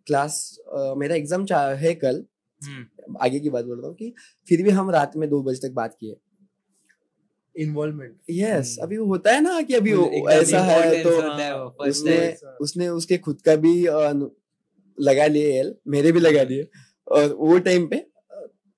क्लास 0.08 0.36
अ, 0.70 0.94
मेरा 0.98 1.16
एग्ज़ाम 1.16 1.46
है 1.78 1.94
कल। 1.96 2.24
हम्म, 2.62 3.16
आगे 3.22 3.40
की 3.40 3.50
बात 3.50 3.66
बोल 3.66 3.78
रहा 3.80 3.88
हूँ 3.88 3.96
कि 3.96 4.14
फिर 4.48 4.62
भी 4.64 4.70
हम 4.72 4.90
रात 4.92 5.16
में 5.18 5.30
दो 5.30 5.42
बजे 5.44 5.68
तक 5.68 5.74
बात 5.76 5.96
किए। 6.00 6.16
Involvement 7.56 8.16
yes 8.32 8.70
hmm. 8.72 8.86
अभी 8.86 8.98
वो 8.98 9.06
होता 9.06 9.32
है 9.32 9.42
ना 9.42 9.62
कि 9.62 9.74
अभी 9.74 9.94
वो 9.94 10.30
ऐसा 10.32 10.60
है 10.62 11.04
तो 11.04 11.10
उसने 11.86 12.18
उसने 12.62 12.88
उसके 12.90 13.18
खुद 13.20 13.42
का 13.42 13.56
भी 13.58 13.74
लगा 14.98 15.26
लिए 15.28 15.60
एल 15.60 15.74
मेरे 15.88 16.12
भी 16.12 16.20
लगा 16.20 16.44
लिए। 16.44 16.68
और 17.08 17.34
वो 17.34 17.58
टाइम 17.60 17.88
पे 17.88 18.06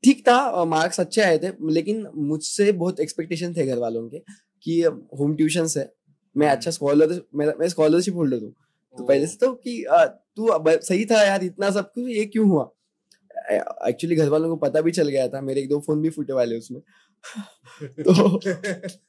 ठीक 0.04 0.22
था 0.28 0.64
मार्क्स 0.66 1.00
अच्छे 1.00 1.22
आए 1.22 1.38
थे 1.40 1.50
लेकिन 1.72 2.06
मुझसे 2.16 2.72
बहुत 2.74 3.00
एक्सपेक्टेशन 3.00 3.54
थे 3.54 3.66
घर 3.66 3.78
वालों 3.78 4.08
के। 4.10 4.18
कि 4.64 4.82
होम 5.20 5.36
ट्यूशन 5.36 5.68
है। 5.78 5.94
मैं 6.38 6.48
अच्छा 6.50 6.72
स्कॉलर 6.72 7.22
मैं 7.36 7.68
स्कॉलरशिप 7.70 8.16
होल्डर 8.16 8.42
हूँ। 8.42 8.52
तो 8.98 9.06
पहले 9.06 9.28
से 9.28 9.38
तो 9.38 9.54
कि 9.54 9.86
तू 10.38 10.50
सही 10.70 11.06
था 11.06 11.24
यार 11.24 11.44
इतना 11.44 11.72
सब 11.72 11.92
कुछ 11.92 12.08
ये 12.08 12.26
क्यों 12.26 12.50
हुआ? 12.50 12.72
एक्चुअली 13.88 14.16
घर 14.16 14.30
वालों 14.30 14.50
को 14.50 14.56
पता 14.56 14.82
भी 14.82 14.92
चल 14.92 15.08
गया 15.08 15.28
था 15.28 15.42
मेरे 15.42 15.62
एक 15.62 15.70
दो 15.70 15.80
फ़ोन 15.80 16.02
भी 16.02 16.10
फूटे 16.10 16.34
वाले 16.34 16.58
उसमें। 16.58 16.82
तो 18.00 18.14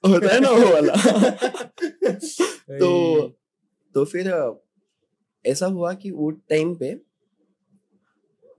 होता 0.09 0.35
है 0.35 0.41
ना 0.41 0.51
वो 0.51 0.73
वाला। 0.73 0.95
तो 2.79 3.21
तो 3.95 4.05
फिर 4.05 4.55
ऐसा 5.47 5.67
हुआ 5.67 5.93
कि 5.93 6.11
वो 6.11 6.31
टाइम 6.31 6.75
पे 6.75 6.95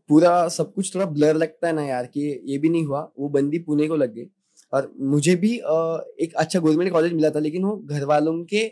पूरा 0.10 0.48
सब 0.48 0.74
कुछ 0.74 0.96
थोड़ा 0.96 1.06
ब्लर 1.06 1.36
लगता 1.36 1.68
है 1.68 1.74
ना 1.74 1.84
यार 1.84 2.06
कि 2.06 2.42
ये 2.46 2.58
भी 2.58 2.70
नहीं 2.70 2.86
हुआ 2.86 3.12
वो 3.20 3.30
बंदी 3.30 3.60
पुणे 3.60 3.88
को 3.88 3.96
लग 3.96 4.14
गई। 4.14 4.26
और 4.74 4.92
मुझे 5.12 5.36
भी 5.36 5.54
एक 5.56 6.34
अच्छा 6.36 6.60
गवर्नमेंट 6.60 6.92
कॉलेज 6.92 7.14
मिला 7.14 7.30
था 7.30 7.40
लेकिन 7.40 7.64
वो 7.66 7.76
घर 7.78 8.04
वालों 8.06 8.44
के 8.46 8.64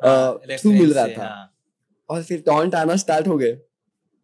हाँ, 0.00 0.38
थ्रू 0.50 0.72
मिल 0.72 0.92
रहा 0.92 1.06
था। 1.08 1.24
हाँ। 1.24 1.50
और 2.10 2.22
फिर 2.22 2.40
टॉन्ट 2.46 2.74
आना 2.74 2.96
स्टार्ट 2.96 3.28
हो 3.28 3.36
गए। 3.38 3.50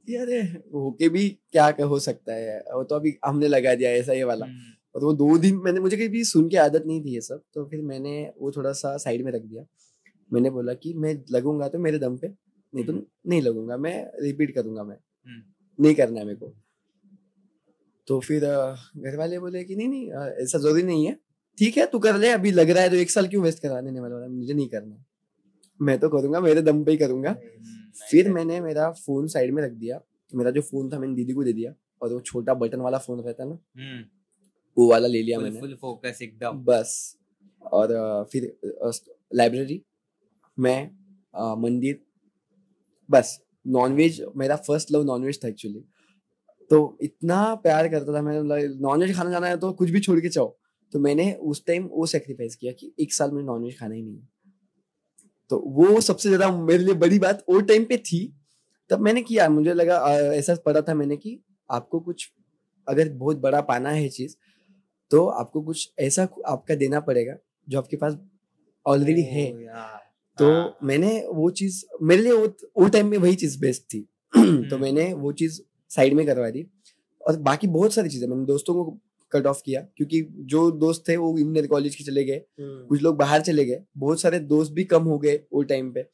अरे 0.08 0.40
होके 0.74 1.08
भी 1.08 1.28
क्या 1.52 1.66
हो 1.82 1.98
सकता 2.00 2.34
है 2.34 2.58
वो 2.74 2.82
तो 2.84 2.94
अभी 2.94 3.14
हमने 3.26 3.48
लगा 3.48 3.74
दिया 3.74 3.90
ऐसा 3.92 4.12
ये 4.12 4.24
वाला। 4.24 4.46
हम्म, 4.46 4.72
और 4.94 5.04
वो 5.04 5.12
दो 5.14 5.36
दिन 5.38 5.56
मैंने 5.64 5.80
मुझे 5.80 5.96
कभी 5.96 6.24
सुन 6.24 6.48
के 6.48 6.56
आदत 6.56 6.84
नहीं 6.86 7.04
थी 7.04 7.14
ये 7.14 7.20
सब 7.20 7.42
तो 7.54 7.64
फिर 7.66 7.80
मैंने 7.82 8.12
वो 8.40 8.50
थोड़ा 8.52 8.72
सा 8.72 8.96
साइड 8.96 9.24
में 9.24 9.32
रख 9.32 9.42
दिया। 9.42 9.64
मैंने 10.30 10.50
बोला 10.50 10.74
कि 10.74 10.92
मैं 10.94 11.14
लगूँगा 11.30 11.68
तो 11.68 11.78
मेरे 11.78 11.98
दम 11.98 12.16
पे 12.16 12.28
नहीं 12.28 12.84
तो 12.84 12.92
नहीं 12.92 13.40
लगूँगा 13.42 13.76
मैं 13.76 13.94
रिपीट 14.22 14.54
करूँगा 14.54 14.84
मैं। 14.84 14.96
हम्म। 14.96 15.42
नहीं 15.78 15.94
करना 15.94 16.20
है 16.20 16.26
मेरे 16.26 16.38
को। 16.38 16.54
तो 18.08 18.18
फिर 18.20 18.44
घर 18.44 19.16
वाले 19.16 19.38
बोले 19.38 19.62
कि 19.64 19.76
नहीं 19.76 19.88
नहीं 19.88 20.10
ऐसा 20.42 20.58
ज़रूरी 20.58 20.82
नहीं 20.82 21.06
है। 21.06 21.16
ठीक 21.58 21.76
है 21.76 21.86
तू 21.86 21.98
कर 21.98 22.16
ले 22.16 22.28
अभी 22.28 22.50
लग 22.50 22.70
रहा 22.70 22.82
है 22.82 22.90
तो 22.90 22.96
एक 22.96 23.10
साल 23.10 23.28
क्यों 23.28 23.42
वेस्ट 23.42 23.62
कराने 23.62 23.90
नहीं 23.90 24.00
वाला? 24.00 24.26
मुझे 24.28 24.54
नहीं 24.54 24.68
करना। 24.68 25.04
मैं 25.80 25.98
तो 25.98 26.08
करूँगा 26.08 26.40
मेरे 26.40 26.62
दम 26.62 26.82
पे 26.84 26.90
ही 26.90 26.96
करूँगा। 26.96 27.30
हम्म, 27.30 27.90
फिर 28.10 28.30
मैंने 28.32 28.60
मेरा 28.60 28.90
फ़ोन 28.92 29.26
साइड 29.28 29.52
में 29.54 29.62
रख 29.62 29.72
दिया। 29.72 30.00
मेरा 30.32 30.50
जो 30.50 30.60
फ़ोन 30.62 30.90
था 30.92 30.98
मैंने 30.98 31.14
दीदी 31.14 31.32
को 31.32 31.44
दे 31.44 31.52
दिया। 31.52 31.74
और 32.02 32.12
वो 32.12 32.20
छोटा 32.20 32.54
बटन 32.54 32.80
वाला 32.80 32.98
फ़ोन 32.98 33.20
रहता 33.20 33.42
है 33.42 33.48
ना 33.48 33.58
हम्म, 33.78 34.04
वो 34.76 34.88
वाला 34.90 35.08
ले 35.08 35.22
लिया 35.22 35.38
मैंने। 35.40 35.60
full 35.60 35.74
focus 35.84 36.22
एकदम। 36.22 36.64
बस। 36.64 37.16
और 37.62 37.88
फिर 38.32 38.56
लाइब्रेरी 39.34 39.82
मैं 40.58 40.90
मंदिर 41.62 42.00
बस। 43.10 43.38
नॉनवेज 43.66 44.22
मेरा 44.36 44.56
फ़र्स्ट 44.56 44.92
लव 44.92 45.04
नॉनवेज 45.04 45.38
था 45.44 45.48
एक्चुअली 45.48 45.84
तो 46.70 46.98
इतना 47.02 47.54
प्यार 47.54 47.88
करता 47.88 48.14
था 48.14 48.22
मैं 48.22 48.40
नॉनवेज 48.80 49.16
खाना 49.16 49.30
जाना 49.30 49.46
है 49.46 49.56
तो 49.56 49.72
कुछ 49.72 49.90
भी 49.90 50.00
छोड़ 50.00 50.20
के 50.20 50.28
चाहो 50.28 50.58
तो 50.92 50.98
मैंने 50.98 51.32
उस 51.32 51.66
टाइम 51.66 51.84
वो 51.84 52.06
सेक्रीफाइस 52.06 52.56
किया 52.56 52.72
कि 52.72 52.92
एक 53.00 53.14
साल 53.14 53.30
में 53.30 53.42
नॉनवेज 53.42 53.78
खाना 53.78 53.94
ही 53.94 54.02
नहीं 54.02 54.16
है। 54.16 54.28
तो 55.50 55.58
वो 55.66 56.00
सबसे 56.00 56.28
ज़्यादा 56.28 56.50
मेरे 56.56 56.84
लिए 56.84 56.94
बड़ी 56.94 57.18
बात 57.18 57.44
वो 57.48 57.60
टाइम 57.60 57.84
पे 57.84 57.96
थी। 57.96 58.34
तब 58.90 59.00
मैंने 59.00 59.22
किया 59.22 59.48
मुझे 59.48 59.74
लगा 59.74 59.98
ऐसा 60.32 60.54
पढ़ा 60.54 60.80
था 60.80 60.94
मैंने 60.94 61.16
कि 61.16 61.40
आपको 61.70 62.00
कुछ 62.00 62.30
अगर 62.88 63.08
बहुत 63.08 63.36
बड़ा 63.36 63.60
पाना 63.60 63.90
है 63.90 64.08
चीज़ 64.08 64.36
तो 65.10 65.26
आपको 65.26 65.62
कुछ 65.62 65.92
ऐसा 65.98 66.28
आपका 66.46 66.74
देना 66.74 67.00
पड़ेगा 67.00 67.36
जो 67.68 67.78
आपके 67.78 67.96
पास 67.96 68.18
ऑलरेडी 68.86 69.22
है। 69.22 69.52
तो 70.38 70.52
हाँ, 70.52 70.76
मैंने 70.82 71.26
वो 71.28 71.50
चीज़ 71.50 71.84
मेरे 72.02 72.22
लिए 72.22 72.32
वो 72.32 72.46
वो 72.78 72.88
टाइम 72.88 73.08
में 73.08 73.18
वही 73.18 73.34
चीज़ 73.34 73.60
बेस्ट 73.60 73.82
थी। 73.82 74.00
तो 74.34 74.40
हम्म। 74.40 74.80
मैंने 74.82 75.12
वो 75.14 75.32
चीज़ 75.32 75.60
साइड 75.90 76.14
में 76.14 76.26
करवा 76.26 76.50
दी 76.50 76.66
और 77.20 77.36
बाकी 77.40 77.66
बहुत 77.66 77.94
सारी 77.94 78.08
चीज़ें 78.08 78.28
मैंने 78.28 78.44
दोस्तों 78.44 78.74
को 78.74 78.98
कट 79.32 79.46
ऑफ़ 79.46 79.62
किया 79.64 79.80
क्योंकि 79.96 80.20
जो 80.46 80.70
दोस्त 80.70 81.04
थे 81.08 81.16
वो 81.16 81.30
इंजीनियर 81.38 81.66
कॉलेज 81.66 81.94
के 81.96 82.04
चले 82.04 82.24
गए 82.24 82.42
कुछ 82.60 83.02
लोग 83.02 83.16
बाहर 83.16 83.40
चले 83.42 83.64
गए 83.64 83.82
बहुत 83.98 84.20
सारे 84.20 84.38
दोस्त 84.40 84.72
भी 84.72 84.84
कम 84.84 85.02
हो 85.02 85.18
गए 85.18 85.36
वो 85.52 85.62
टाइम 85.62 85.92
पे। 85.92 86.06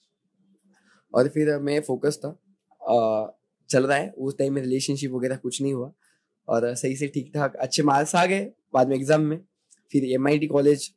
और 1.15 1.29
फिर 1.29 1.59
मैं 1.59 1.81
फोकस 1.83 2.19
था 2.25 2.29
अ, 2.29 3.37
चल 3.71 3.87
रहा 3.87 3.99
है 3.99 4.11
उस 4.19 4.39
टाइम 4.39 4.55
में 4.55 4.63
रिलेशनशिप 4.63 5.13
वगैरह 5.13 5.37
कुछ 5.37 5.61
नहीं 5.63 5.73
हुआ। 5.75 5.93
और 6.49 6.75
सही 6.75 6.97
से 6.97 7.07
ठीक 7.09 7.31
ठाक 7.35 7.57
अच्छे 7.57 7.83
मार्क्स 7.83 8.15
आ 8.17 8.25
गए 8.27 8.41
बाद 8.75 8.89
में 8.89 8.97
एग्ज़ाम 8.97 9.23
में। 9.23 9.39
फिर 9.93 10.05
एमआईटी 10.13 10.47
कॉलेज 10.47 10.91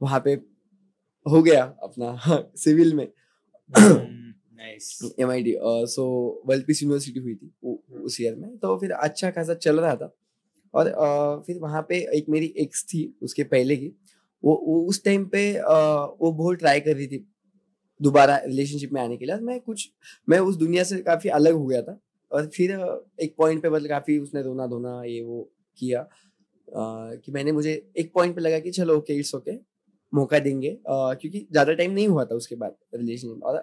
वहाँ 0.00 0.20
पे 0.24 0.32
हो 1.26 1.42
गया 1.42 1.64
अपना 1.82 2.16
सिविल 2.56 2.94
में। 2.94 3.06
Nice 3.72 4.25
M 5.20 5.30
I 5.30 5.42
D 5.42 5.54
so 5.88 6.04
world 6.46 6.70
university 6.72 7.20
हुई 7.20 7.34
थी 7.34 7.52
वो 7.64 7.82
उस 8.00 8.20
ईयर 8.20 8.34
में। 8.36 8.56
तो 8.58 8.76
फिर 8.78 8.92
अच्छा 8.92 9.30
खासा 9.30 9.54
चल 9.56 9.80
रहा 9.80 9.94
था। 9.96 10.14
और 10.74 10.86
uh, 10.86 11.46
फिर 11.46 11.58
वहाँ 11.58 11.80
पे 11.88 11.98
एक 12.16 12.26
मेरी 12.28 12.46
एक्स 12.58 12.84
थी 12.84 13.02
उसके 13.22 13.44
पहले 13.44 13.76
की 13.76 13.86
वो, 14.42 14.54
वो 14.66 14.80
उस 14.88 15.02
टाइम 15.04 15.24
पे 15.26 15.52
uh, 15.52 16.08
वो 16.20 16.32
बहुत 16.32 16.58
ट्राई 16.58 16.80
कर 16.80 16.94
रही 16.96 17.06
थी 17.06 17.26
दोबारा 18.00 18.36
रिलेशनशिप 18.36 18.92
में 18.92 19.00
आने 19.02 19.16
के 19.16 19.26
लिए। 19.26 19.36
मैं 19.36 19.58
कुछ 19.60 19.88
मैं 20.28 20.38
उस 20.40 20.56
दुनिया 20.56 20.84
से 20.84 20.98
काफ़ी 21.02 21.30
अलग 21.30 21.54
हो 21.54 21.66
गया 21.66 21.82
था। 21.82 21.98
और 22.30 22.46
फिर 22.46 22.72
एक 23.22 23.34
पॉइंट 23.38 23.62
पे 23.62 23.70
मतलब 23.70 23.88
काफ़ी 23.88 24.18
उसने 24.18 24.42
रोना 24.42 24.66
धोना 24.66 25.02
ये 25.04 25.20
वो 25.22 25.42
किया 25.78 26.02
uh, 26.02 27.22
कि 27.24 27.32
मैंने 27.32 27.52
मुझे 27.52 27.72
एक 27.98 28.12
पॉइंट 28.14 28.34
पे 28.36 28.40
लगा 28.40 28.58
कि 28.58 28.70
चलो 28.70 28.96
ओके 28.96 29.14
इट्स 29.14 29.34
ओके 29.34 29.52
मौका 30.12 30.38
देंगे। 30.38 30.70
uh, 30.70 31.14
क्योंकि 31.20 31.46
ज़्यादा 31.52 31.72
टाइम 31.74 31.92
नहीं 31.92 32.08
हुआ 32.08 32.24
था 32.24 32.34
उसके 32.34 32.56
बाद 32.56 32.76
रिलेशन 32.94 33.40
और 33.44 33.56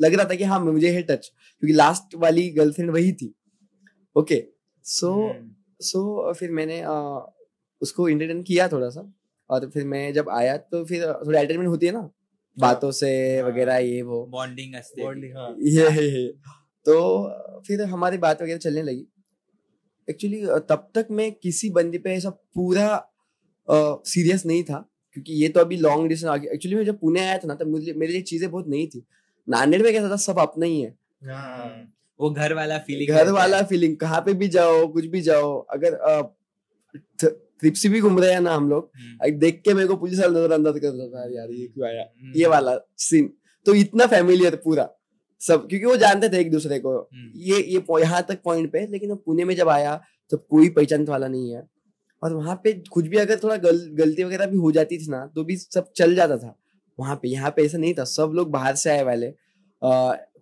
लग 0.00 0.14
रहा 0.14 0.24
था 0.24 0.34
कि 0.34 0.44
हाँ 0.44 0.60
मुझे 0.60 0.90
है 0.90 1.02
टच 1.02 1.32
क्योंकि 1.60 1.72
लास्ट 1.72 2.14
वाली 2.14 2.50
गर्लफ्रेंड 2.50 2.90
वही 2.90 3.12
थी 3.12 3.34
ओके 4.16 4.44
सो। 4.84 5.34
सो 5.80 6.32
फिर 6.32 6.50
मैंने 6.50 6.80
uh, 6.80 7.22
उसको 7.82 8.08
इंटरटेन 8.08 8.42
किया 8.42 8.68
थोड़ा 8.68 8.88
सा 8.88 9.14
और 9.50 9.70
फिर 9.70 9.84
मैं 9.84 10.12
जब 10.12 10.28
आया 10.28 10.56
तो 10.56 10.84
फिर 10.84 11.02
थोड़ी 11.06 11.38
एंटरटेनमेंट 11.38 11.68
होती 11.68 11.86
है 11.86 11.92
ना 11.92 12.10
बातों 12.58 12.90
से 12.90 13.38
हाँ। 13.38 13.48
वगैरह 13.48 13.76
ये 13.76 14.02
वो 14.02 14.26
बॉन्डिंग 14.26 15.36
हाँ. 15.36 15.56
ये 15.58 15.90
ये 15.90 16.10
ये। 16.10 16.28
तो 16.86 17.28
फिर 17.60 17.82
हमारी 17.82 18.18
बात 18.18 18.42
वगैरह 18.42 18.58
चलने 18.58 18.82
लगी 18.82 19.06
एक्चुअली 20.10 20.46
तब 20.46 20.90
तक 20.94 21.06
मैं 21.10 21.32
किसी 21.32 21.70
बंदे 21.70 21.98
पे 21.98 22.10
ऐसा 22.10 22.30
पूरा 22.30 23.10
सीरियस 23.70 24.46
नहीं 24.46 24.62
था 24.62 24.90
क्योंकि 25.12 25.32
ये 25.32 25.48
तो 25.48 25.60
अभी 25.60 25.76
लॉन्ग 25.76 26.08
डिस्टेंस 26.08 26.30
आगे 26.30 26.48
एक्चुअली 26.48 26.76
मैं 26.76 26.84
जब 26.84 26.98
पुणे 26.98 27.20
आया 27.20 27.38
था 27.38 27.48
ना 27.48 27.54
तब 27.54 27.66
मुझे 27.66 27.92
मेरे 27.92 28.12
लिए 28.12 28.22
चीज़ें 28.22 28.50
बहुत 28.50 28.68
नई 28.68 28.86
थी 28.86 29.06
नांदेड़ 29.48 29.82
में 29.82 29.92
कैसा 29.92 30.10
था 30.10 30.16
सब 30.16 30.38
अपना 30.38 30.66
ही 30.66 30.80
है। 30.80 30.94
हाँ. 31.24 31.90
वो 32.20 32.30
घर 32.30 32.52
वाला 32.54 32.78
फीलिंग 32.78 33.10
घर 33.10 33.30
वाला 33.32 33.62
फीलिंग 33.62 33.96
कहाँ 33.96 34.20
पे 34.26 34.32
भी 34.34 34.48
जाओ 34.48 34.86
कुछ 34.92 35.06
भी 35.06 35.20
जाओ 35.20 35.58
अगर 35.70 35.96
ट्रिप्सी 37.20 37.88
भी 37.88 38.00
घूम 38.00 38.18
रहे 38.20 38.32
हैं 38.32 38.40
ना 38.40 38.54
हम 38.54 38.68
लोग 38.70 38.90
हम्म। 38.96 39.38
देख 39.38 39.60
के 39.64 39.74
मेरे 39.74 39.88
को 39.88 39.96
पुलिस 39.96 40.18
वाला 40.20 40.38
नजरअंदाज 40.38 40.78
कर 40.78 40.88
रहा 40.88 41.06
था 41.08 41.34
यार 41.34 41.50
ये 41.50 41.66
क्यों 41.66 41.86
आया? 41.88 42.02
हम्म। 42.02 42.32
ये 42.36 42.46
वाला 42.46 42.76
सीन 42.98 43.32
तो 43.66 43.74
इतना 43.74 44.06
फैमिलियर 44.06 44.56
पूरा। 44.64 44.88
सब 45.40 45.66
क्योंकि 45.68 45.86
वो 45.86 45.96
जानते 45.96 46.28
थे 46.28 46.40
एक 46.40 46.50
दूसरे 46.50 46.78
को। 46.78 46.96
हम्म। 46.96 47.30
ये 47.36 47.60
ये 47.62 48.00
यहाँ 48.00 48.22
तक 48.28 48.42
पॉइंट 48.44 48.70
पे 48.72 48.86
लेकिन 48.86 49.10
वो 49.10 49.16
पुणे 49.16 49.44
में 49.44 49.54
जब 49.56 49.68
आया 49.68 50.00
तो 50.30 50.36
कोई 50.36 50.68
पहचान 50.70 51.04
वाला 51.06 51.28
नहीं 51.28 51.54
है। 51.54 51.62
और 52.22 52.32
वहाँ 52.32 52.54
पे 52.64 52.72
कुछ 52.90 53.06
भी 53.06 53.16
अगर 53.16 53.38
थोड़ा 53.42 53.56
गल, 53.56 53.78
गलती 53.94 54.24
वगैरह 54.24 54.46
भी 54.46 54.56
हो 54.56 54.70
जाती 54.72 54.98
थी 54.98 55.10
ना 55.10 55.26
तो 55.34 55.44
भी 55.44 55.56
सब 55.56 55.92
चल 55.96 56.14
जाता 56.14 56.36
था। 56.38 56.56
वहाँ 56.98 57.16
पे 57.22 57.28
यहाँ 57.28 57.50
पे 57.56 57.64
ऐसा 57.64 57.78
नहीं 57.78 57.94
था 57.94 58.04
सब 58.06 58.32
लोग 58.34 58.50
बाहर 58.50 58.74
से 58.76 58.90
आए 58.90 59.02
वाले। 59.04 59.32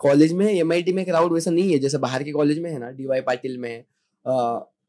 कॉलेज 0.00 0.32
में 0.32 0.46
एम 0.48 0.72
आई 0.72 0.92
में 0.92 1.04
क्राउड 1.04 1.32
वैसा 1.32 1.50
नहीं 1.50 1.72
है 1.72 1.78
जैसे 1.78 1.98
बाहर 1.98 2.22
के 2.22 2.32
कॉलेज 2.32 2.58
में 2.58 2.70
है 2.70 2.78
ना 2.78 2.90
डीवाई 2.92 3.20
पाटिल 3.22 3.58
में। 3.58 3.78
अ, 3.78 4.32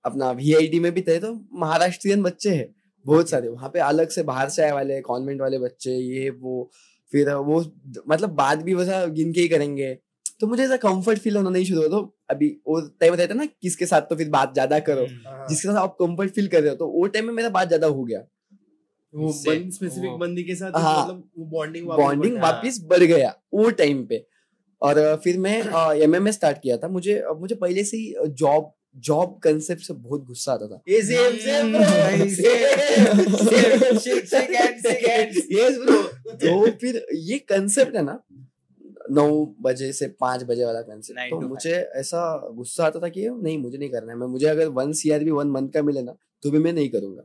अपना 0.05 0.32
वीआईटी 0.34 0.79
में 0.79 0.91
भी 0.93 1.01
थे 1.01 1.17
तो 1.20 1.34
महाराष्ट्रियन 1.55 2.24
बच्चे 2.24 2.50
हैं 2.51 2.67
बहुत 3.05 3.29
सारे। 3.29 3.48
वहाँ 3.50 3.70
पे 3.70 3.79
अलग 3.82 4.10
से 4.10 4.24
बाहर 4.24 4.50
से 4.50 4.63
आए 4.63 4.72
वाले 4.72 5.00
कॉन्वेंट 5.01 5.41
वाले 5.41 5.60
बच्चे 5.60 5.91
ये 5.91 6.29
वो 6.32 6.70
फिर 7.12 7.29
वो 7.29 7.60
मतलब 8.08 8.29
बात 8.36 8.60
भी 8.60 8.74
वैसा 8.74 9.05
गिन 9.08 9.32
के 9.34 9.41
ही 9.41 9.48
करेंगे। 9.48 9.93
तो 10.39 10.48
मुझे 10.48 10.63
ऐसा 10.63 10.75
कंफर्ट 10.77 11.20
फील 11.20 11.36
होना 11.38 11.50
नहीं 11.50 11.65
शुरू 11.65 11.82
हो 11.82 11.88
तो 11.88 12.00
अभी 12.29 12.48
वो 12.67 12.79
टाइम 13.00 13.13
रहता 13.13 13.34
ना 13.34 13.46
किसके 13.46 13.86
साथ 13.86 14.01
तो 14.01 14.15
फिर 14.15 14.29
बात 14.29 14.53
ज़्यादा 14.53 14.79
करो। 14.82 15.05
हम्म। 15.05 15.48
जिसके 15.50 15.67
साथ 15.67 15.75
आप 15.75 15.96
कंफर्ट 16.00 16.32
फील 16.32 16.48
कर 16.48 16.62
रहे 16.62 16.70
हो 16.70 16.75
तो 16.75 16.88
वो 16.89 17.05
टाइम 17.08 17.25
में 17.25 17.34
मेरा 17.34 17.50
बात 17.50 17.67
ज़्यादा 17.67 17.88
हो 17.88 18.03
गया। 18.03 18.20
वो 19.15 19.29
इससे 19.29 19.55
स्पेसिफिक 19.72 20.17
बंदी 20.20 20.43
के 20.43 20.55
साथ 20.55 20.72
हाँ. 20.75 21.03
मतलब 21.03 21.24
वो 21.38 21.46
बॉन्डिंग 21.48 21.88
बॉन्डिंग 21.88 22.38
वापस 22.41 22.79
बढ़ 22.89 23.03
गया 23.05 23.34
वो 23.53 23.70
टाइम 23.82 24.05
पे। 24.05 24.25
और 24.82 24.96
फिर 25.24 25.38
मैं 25.39 25.58
एम 26.03 26.15
एम 26.15 26.29
स्टार्ट 26.32 26.58
किया 26.62 26.77
था। 26.77 26.88
मुझे 26.89 27.24
मुझे 27.39 27.55
पहले 27.55 27.84
से 27.84 27.98
ही 27.98 28.13
जॉब 28.39 28.72
जॉब 29.00 29.39
कंसेप्ट 29.43 29.82
से 29.82 29.93
बहुत 29.93 30.25
गुस्सा 30.25 30.53
आता 30.53 30.67
था। 30.67 30.82
ये 30.89 31.01
सेम 31.03 31.38
सेम 31.38 31.72
ब्रो 35.79 36.01
तो 36.34 36.72
फिर 36.72 37.05
ये 37.13 37.38
कंसेप्ट 37.39 37.96
है 37.96 38.03
ना 38.03 38.20
नौ 39.12 39.25
बजे 39.62 39.91
से 39.93 40.08
पाँच 40.20 40.43
बजे 40.43 40.65
वाला 40.65 40.82
कंसेप्ट 40.82 41.20
तो 41.32 41.39
मुझे 41.48 41.74
ऐसा 41.96 42.22
गुस्सा 42.55 42.86
आता 42.86 43.00
था 43.00 43.10
कि 43.10 43.27
नहीं 43.29 43.58
मुझे 43.58 43.77
नहीं 43.77 43.89
करना 43.89 44.12
है। 44.12 44.17
मैं 44.20 44.27
मुझे 44.27 44.48
अगर 44.48 44.67
वन 44.77 44.91
सीआर 44.93 45.24
भी 45.24 45.32
वन 45.32 45.48
मंथ 45.48 45.70
का 45.70 45.82
मिले 45.84 46.01
ना 46.01 46.15
तो 46.43 46.51
भी 46.51 46.60
मैं 46.60 46.74
नहीं 46.74 46.89
करूँगा। 46.89 47.24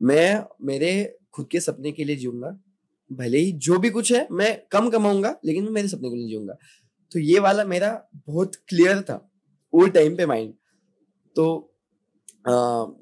मैं 0.00 0.44
मेरे 0.62 0.92
खुद 1.34 1.48
के 1.50 1.60
सपने 1.60 1.92
के 1.92 2.04
लिए 2.04 2.16
जीऊँगा। 2.16 2.56
भले 3.10 3.38
ही 3.38 3.52
जो 3.54 3.78
भी 3.78 3.90
कुछ 3.90 4.12
है 4.12 4.26
मैं 4.32 4.56
कम 4.72 4.88
कमाऊँगा 4.90 5.34
लेकिन 5.44 5.64
मैं 5.64 5.70
मेरे 5.72 5.88
सपने 5.88 6.10
के 6.10 6.16
लिए 6.16 6.28
जीऊँगा। 6.28 6.54
तो 7.12 7.18
ये 7.20 7.38
वाला 7.40 7.64
मेरा 7.66 7.90
बहुत 8.26 8.54
क्लियर 8.68 9.00
था 9.02 9.16
वो 9.72 9.86
टाइम 9.88 10.16
पे 10.16 10.26
माइंड 10.26 10.52
तो 11.36 11.70
आ, 12.44 12.52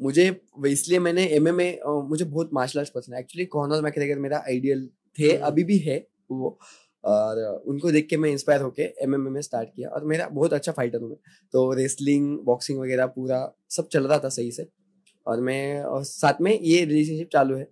मुझे 0.02 0.24
इसलिए 0.66 0.98
मैंने 1.00 1.24
एम 1.36 1.48
एम 1.48 1.60
ए 1.60 1.78
मुझे 1.84 2.24
बहुत 2.24 2.50
मार्शल 2.54 2.78
आर्ट्स 2.78 2.92
पसंद 2.94 3.14
है। 3.14 3.20
एक्चुअली 3.20 3.44
कॉर्नर 3.46 3.80
मैकेगर 3.82 4.18
मेरा 4.18 4.38
आइडियल 4.48 4.88
थे 5.18 5.28
हम्म। 5.28 5.46
अभी 5.46 5.64
भी 5.64 5.78
है 5.78 5.96
वो 6.30 6.58
और 7.04 7.40
उनको 7.66 7.90
देख 7.92 8.06
के 8.10 8.16
मैं 8.16 8.30
इंस्पायर 8.30 8.60
होके 8.62 8.82
एम 9.02 9.14
एम 9.14 9.28
में 9.32 9.40
स्टार्ट 9.42 9.68
किया 9.68 9.88
और 9.88 10.04
मेरा 10.04 10.28
बहुत 10.28 10.52
अच्छा 10.52 10.72
फाइटर 10.72 11.00
हूँ 11.00 11.08
मैं। 11.10 11.18
तो 11.54 11.72
रेसलिंग 11.74 12.38
बॉक्सिंग 12.44 12.78
वगैरह 12.80 13.06
पूरा 13.08 13.40
सब 13.70 13.88
चल 13.92 14.06
रहा 14.06 14.18
था 14.18 14.28
सही 14.30 14.52
से। 14.52 14.68
और 15.26 15.40
मैं 15.40 15.82
और 15.82 16.04
साथ 16.04 16.40
में 16.40 16.52
ये 16.52 16.84
रिलेशनशिप 16.84 17.28
चालू 17.32 17.56
है। 17.56 17.68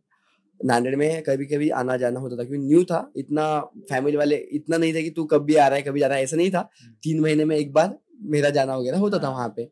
नांदेड़ 0.60 0.94
में 0.96 1.22
कभी 1.22 1.46
कभी 1.46 1.68
आना 1.72 1.96
जाना 1.96 2.20
होता 2.20 2.36
था 2.36 2.44
क्योंकि 2.44 2.66
न्यू 2.66 2.82
था 2.84 3.00
इतना 3.16 3.44
फैमिली 3.88 4.16
वाले 4.16 4.36
इतना 4.52 4.76
नहीं 4.76 4.94
था 4.94 5.00
कि 5.00 5.10
तू 5.10 5.24
कब 5.24 5.42
भी 5.44 5.54
आ 5.56 5.66
रहा 5.68 5.76
है 5.76 5.82
कभी 5.82 6.00
जा 6.00 6.06
रहा 6.06 6.16
है 6.18 6.24
ऐसा 6.24 6.36
नहीं 6.36 6.50
था। 6.50 6.68
तीन 7.02 7.20
महीने 7.20 7.44
में 7.44 7.56
एक 7.56 7.72
बार 7.72 7.96
मेरा 8.30 8.50
जाना 8.50 8.76
वगैरह 8.76 8.98
होता 8.98 9.18
था 9.18 9.26
हाँ। 9.26 9.32
वहाँ 9.34 9.48
पे। 9.56 9.68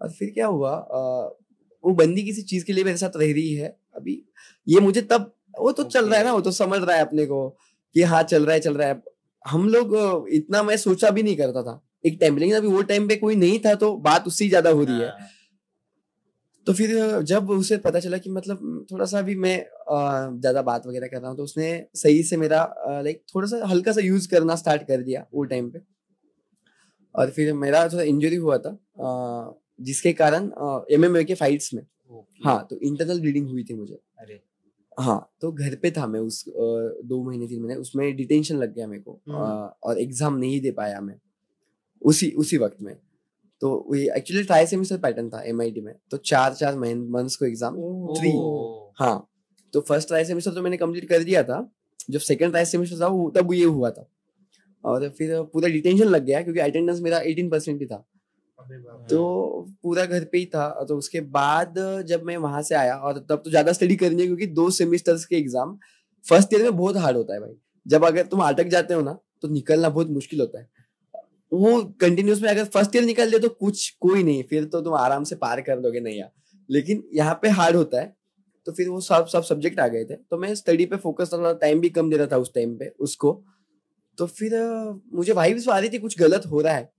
और 0.00 0.10
फिर 0.10 0.30
क्या 0.30 0.46
हुआ 0.46 0.72
अ, 0.72 1.36
वो 1.84 1.94
बंदी 1.94 2.22
किसी 2.22 2.42
चीज़ 2.44 2.64
के 2.64 2.72
लिए 2.72 2.84
मेरे 2.84 2.96
साथ 2.96 3.16
रह 3.16 3.32
रही 3.32 3.54
है 3.54 3.76
अभी 3.96 4.22
ये 4.66 4.80
मुझे 4.80 5.02
तब 5.02 5.32
वो 5.58 5.72
तो 5.72 5.82
चल 5.84 6.08
रहा 6.08 6.18
है 6.18 6.24
ना 6.24 6.32
वो 6.32 6.40
तो 6.40 6.50
समझ 6.52 6.80
रहा 6.82 6.96
है 6.96 7.02
अपने 7.02 7.26
को 7.26 7.48
कि 7.96 8.02
हाँ 8.04 8.22
चल 8.24 8.44
रहा 8.44 8.54
है 8.54 8.60
चल 8.60 8.74
रहा 8.74 8.88
है। 8.88 9.02
हम 9.44 9.68
लोग 9.68 10.28
इतना 10.32 10.62
मैं 10.62 10.76
सोचा 10.76 11.10
भी 11.10 11.22
नहीं 11.22 11.36
करता 11.36 11.62
था। 11.62 11.80
एक 12.06 12.18
टाइम 12.20 12.36
लेकिन 12.38 12.56
अभी 12.56 12.68
वो 12.68 12.82
टाइम 12.82 13.08
पे 13.08 13.16
कोई 13.16 13.36
नहीं 13.36 13.58
था 13.58 13.74
तो 13.76 13.96
बात 14.00 14.26
उससे 14.26 14.48
ज़्यादा 14.48 14.70
हो 14.70 14.84
रही 14.84 14.98
है। 15.00 15.08
हाँ। 15.08 15.28
तो 16.70 16.74
फिर 16.74 17.22
जब 17.26 17.48
उसे 17.50 17.76
पता 17.84 18.00
चला 18.00 18.18
कि 18.18 18.30
मतलब 18.30 18.86
थोड़ा 18.90 19.04
सा 19.04 19.20
भी 19.22 19.34
मैं 19.36 19.56
ज़्यादा 20.40 20.62
बात 20.62 20.86
वगैरह 20.86 21.06
कर 21.06 21.20
रहा 21.20 21.28
हूँ 21.28 21.36
तो 21.36 21.44
उसने 21.44 21.70
सही 21.96 22.22
से 22.22 22.36
मेरा 22.36 22.62
लाइक 23.04 23.22
थोड़ा 23.34 23.46
सा 23.48 23.66
हल्का 23.66 23.92
सा 23.92 24.00
यूज़ 24.00 24.28
करना 24.30 24.56
स्टार्ट 24.56 24.82
कर 24.88 25.02
दिया 25.02 25.24
वो 25.34 25.44
टाइम 25.44 25.70
पे। 25.70 25.80
और 27.14 27.30
फिर 27.30 27.52
मेरा 27.54 27.82
थोड़ा 27.88 28.02
इंजरी 28.04 28.36
हुआ 28.36 28.58
था 28.58 28.76
जिसके 29.80 30.12
कारण 30.12 30.50
एम 30.92 31.04
एम 31.04 31.22
के 31.24 31.34
फाइट्स 31.34 31.74
में. 31.74 31.82
हाँ 32.44 32.66
तो 32.70 32.78
इंटरनल 32.78 33.20
ब्लीडिंग 33.20 33.48
हुई 33.48 33.64
थी 33.64 33.74
मुझे। 33.74 33.94
अरे। 33.94 34.40
हाँ 34.98 35.20
तो 35.40 35.52
घर 35.52 35.74
पे 35.82 35.90
था 35.90 36.06
मैं 36.06 36.20
उस 36.20 36.44
दो 36.48 37.22
महीने 37.24 37.46
तीन 37.46 37.62
महीने 37.62 37.80
उसमें 37.80 38.16
डिटेंशन 38.16 38.56
लग 38.56 38.74
गया 38.74 38.86
मेरे 38.86 39.02
को 39.02 39.20
हम्म। 39.28 39.70
और 39.82 40.00
एग्ज़ाम 40.00 40.36
नहीं 40.36 40.60
दे 40.60 40.70
पाया 40.72 41.00
मैं 41.00 41.20
उसी 42.02 42.30
उसी 42.38 42.56
वक्त 42.58 42.82
में। 42.82 42.96
तो 43.62 43.96
ये 43.96 44.12
एक्चुअली 44.16 44.42
ट्राई 44.42 44.66
सेमिस्टर 44.66 44.98
पैटर्न 44.98 45.28
था 45.30 45.42
एमआईडी 45.46 45.80
में। 45.80 45.94
तो 46.10 46.16
चार 46.16 46.54
चार 46.54 46.76
मंथ्स 46.76 47.36
को 47.36 47.44
एग्ज़ाम. 47.46 47.74
Oh. 47.76 48.92
हाँ। 48.98 49.28
तो 49.72 49.80
फ़र्स्ट 49.80 50.08
ट्राई 50.08 50.24
सेमिस्टर 50.24 50.54
तो 50.54 50.62
मैंने 50.62 50.76
कंप्लीट 50.76 51.08
कर 51.08 51.24
दिया 51.24 51.42
था। 51.42 51.66
जब 52.10 52.20
सेकंड 52.20 52.50
ट्राई 52.50 52.64
सेमिस्टर 52.66 53.00
था 53.00 53.06
वो 53.08 53.30
तब 53.30 53.52
ये 53.54 53.64
हुआ 53.64 53.90
था। 53.90 54.08
और 54.84 55.08
फिर 55.18 55.40
पूरा 55.52 55.68
डिटेंशन 55.68 56.04
लग 56.04 56.24
गया 56.24 56.40
क्योंकि 56.42 56.60
अटेंडेंस 56.60 57.00
मेरा 57.00 57.18
18 57.22 57.50
परसेंट 57.50 57.80
ही 57.80 57.86
था। 57.86 58.04
तो 59.10 59.68
पूरा 59.82 60.04
घर 60.04 60.24
पे 60.24 60.38
ही 60.38 60.46
था। 60.46 60.68
तो 60.88 60.96
उसके 60.96 61.20
बाद 61.30 61.74
जब 62.08 62.22
मैं 62.24 62.36
वहाँ 62.38 62.62
से 62.62 62.74
आया 62.74 62.96
और 62.96 63.18
तब 63.20 63.42
तो 63.44 63.50
ज़्यादा 63.50 63.72
स्टडी 63.72 63.96
करनी 63.96 64.22
है 64.22 64.26
क्योंकि 64.26 64.46
दो 64.48 64.68
सेमिस्टर्स 64.72 65.24
के 65.24 65.36
एग्ज़ाम 65.36 65.78
फ़र्स्ट 66.24 66.54
ईयर 66.54 66.62
में 66.62 66.76
बहुत 66.76 66.96
हार्ड 66.96 67.16
होता 67.16 67.34
है 67.34 67.40
भाई। 67.40 67.56
जब 67.86 68.04
अगर 68.04 68.26
तुम 68.26 68.40
अटक 68.44 68.68
जाते 68.68 68.94
हो 68.94 69.00
ना 69.02 69.18
तो 69.42 69.48
निकलना 69.48 69.88
बहुत 69.88 70.10
मुश्किल 70.10 70.40
होता 70.40 70.60
है। 70.60 70.68
वो 71.52 71.82
कंटिन्यूस 72.00 72.42
में 72.42 72.48
अगर 72.50 72.64
फ़र्स्ट 72.64 72.96
ईयर 72.96 73.04
निकल 73.04 73.30
दे 73.30 73.38
तो 73.38 73.48
कुछ 73.48 73.88
कोई 74.00 74.22
नहीं 74.22 74.42
फिर 74.42 74.64
तो 74.64 74.80
तुम 74.80 74.94
आराम 74.94 75.24
से 75.24 75.36
पार 75.36 75.60
कर 75.60 75.80
दोगे 75.80 76.00
नहीं 76.00 76.18
यार 76.18 76.30
लेकिन 76.68 77.02
यहाँ 77.14 77.38
पे 77.42 77.48
हार्ड 77.48 77.76
होता 77.76 78.00
है 78.00 78.16
तो 78.66 78.72
फिर 78.72 78.88
वो 78.88 79.00
सब 79.00 79.26
सब 79.26 79.42
सब्जेक्ट 79.42 79.80
आ 79.80 79.86
गए 79.88 80.04
थे। 80.04 80.14
तो 80.14 80.38
मैं 80.38 80.54
स्टडी 80.54 80.86
पे 80.86 80.96
फोकस 80.96 81.30
थोड़ा 81.32 81.52
टाइम 81.52 81.80
भी 81.80 81.88
कम 81.88 82.10
दे 82.10 82.16
रहा 82.16 82.26
था 82.26 82.36
उस 82.36 82.52
टाइम 82.54 82.76
पे 82.78 82.88
उसको। 83.00 83.32
तो 84.18 84.26
फिर 84.26 84.52
मुझे 85.14 85.32
वाइब्स 85.32 85.68
आ 85.68 85.78
रही 85.78 85.88
थी 85.88 85.98
कुछ 85.98 86.18
गलत 86.18 86.46
हो 86.46 86.60
रहा 86.60 86.74
है। 86.74 86.90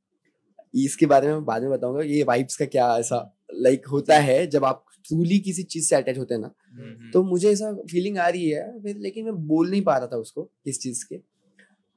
इसके 0.76 1.06
बारे 1.06 1.28
में 1.28 1.46
बाद 1.46 1.62
में 1.62 1.72
बताऊँगा 1.72 2.04
ये 2.04 2.24
वाइब्स 2.24 2.58
का 2.58 2.66
क्या 2.66 2.98
ऐसा 2.98 3.20
लाइक 3.54 3.88
होता 3.88 4.18
है 4.20 4.46
जब 4.48 4.66
आप 4.66 4.86
ट्रूली 5.08 5.40
किसी 5.40 5.64
चीज़ 5.64 5.88
से 5.90 5.96
अटैच 5.96 6.18
होते 6.18 6.34
हैं 6.34 6.42
ना। 6.42 6.52
हम्म, 6.72 7.12
तो 7.12 7.24
मुझे 7.24 7.52
ऐसा 7.52 7.72
फीलिंग 7.92 8.18
आ 8.18 8.28
रही 8.28 8.50
है 8.50 8.82
फिर 8.84 8.98
लेकिन 8.98 9.26
मैं 9.26 9.36
बोल 9.48 9.70
नहीं 9.70 9.82
पा 9.82 9.98
रहा 9.98 10.08
था 10.08 10.18
उसको 10.18 10.44
किस 10.44 10.82
चीज़ 10.82 11.06
के। 11.06 11.16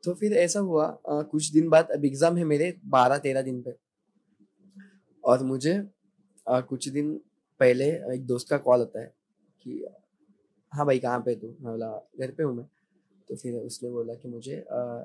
तो 0.05 0.15
फिर 0.15 0.33
ऐसा 0.33 0.61
हुआ 0.61 0.87
अ, 0.87 1.23
कुछ 1.23 1.51
दिन 1.53 1.69
बाद 1.69 1.91
अब 1.91 2.05
एग्ज़ाम 2.05 2.37
है 2.37 2.45
मेरे 2.45 2.75
बारह 2.87 3.19
तेरह 3.19 3.43
दिन 3.43 3.61
पे। 3.63 3.75
और 5.25 5.43
मुझे 5.45 5.75
आ, 6.47 6.61
कुछ 6.61 6.89
दिन 6.89 7.13
पहले 7.61 7.85
एक 8.15 8.27
दोस्त 8.27 8.49
का 8.49 8.57
कॉल 8.59 8.81
आता 8.81 9.01
है 9.01 9.13
कि 9.61 9.85
हाँ 10.73 10.87
भाई 10.87 10.99
कहाँ 10.99 11.21
पे 11.21 11.35
तू? 11.35 11.47
मैं 11.47 11.73
बोला 11.73 11.89
घर 12.21 12.31
पे 12.31 12.43
हूँ 12.43 12.55
मैं। 12.57 12.65
तो 13.29 13.37
फिर 13.37 13.55
उसने 13.57 13.91
बोला 13.91 14.15
कि 14.15 14.29
मुझे 14.29 14.57
आ, 14.73 15.05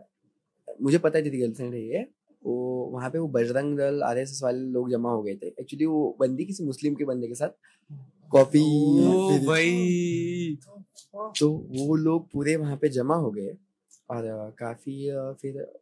मुझे 0.81 0.97
पता 0.97 1.17
है 1.17 1.23
तेरी 1.23 1.39
गर्लफ्रेंड 1.39 1.73
है 1.73 1.81
ये। 1.81 2.05
वो 2.43 2.55
वहाँ 2.93 3.09
पे 3.09 3.19
वो 3.19 3.27
Bajrang 3.27 3.77
Dal 3.77 4.01
R 4.03 4.17
S 4.17 4.31
S 4.31 4.39
वाले 4.43 4.59
लोग 4.71 4.89
जमा 4.91 5.11
हो 5.11 5.21
गए 5.23 5.35
थे। 5.35 5.47
एक्चुअली 5.59 5.85
वो 5.85 6.15
बंदी 6.19 6.45
किसी 6.45 6.63
मुस्लिम 6.63 6.95
के 6.95 7.05
बंदे 7.05 7.27
के 7.27 7.35
साथ 7.35 7.49
कॉफ़ी 8.31 8.59
भाई। 9.47 10.57
तो 11.39 11.49
वो 11.69 11.95
लोग 11.95 12.29
पूरे 12.31 12.55
वहाँ 12.55 12.77
पे 12.77 12.89
जमा 12.89 13.15
हो 13.15 13.31
गए। 13.31 13.55
और 14.09 14.51
काफ़ी 14.59 15.11
फिर 15.13 15.79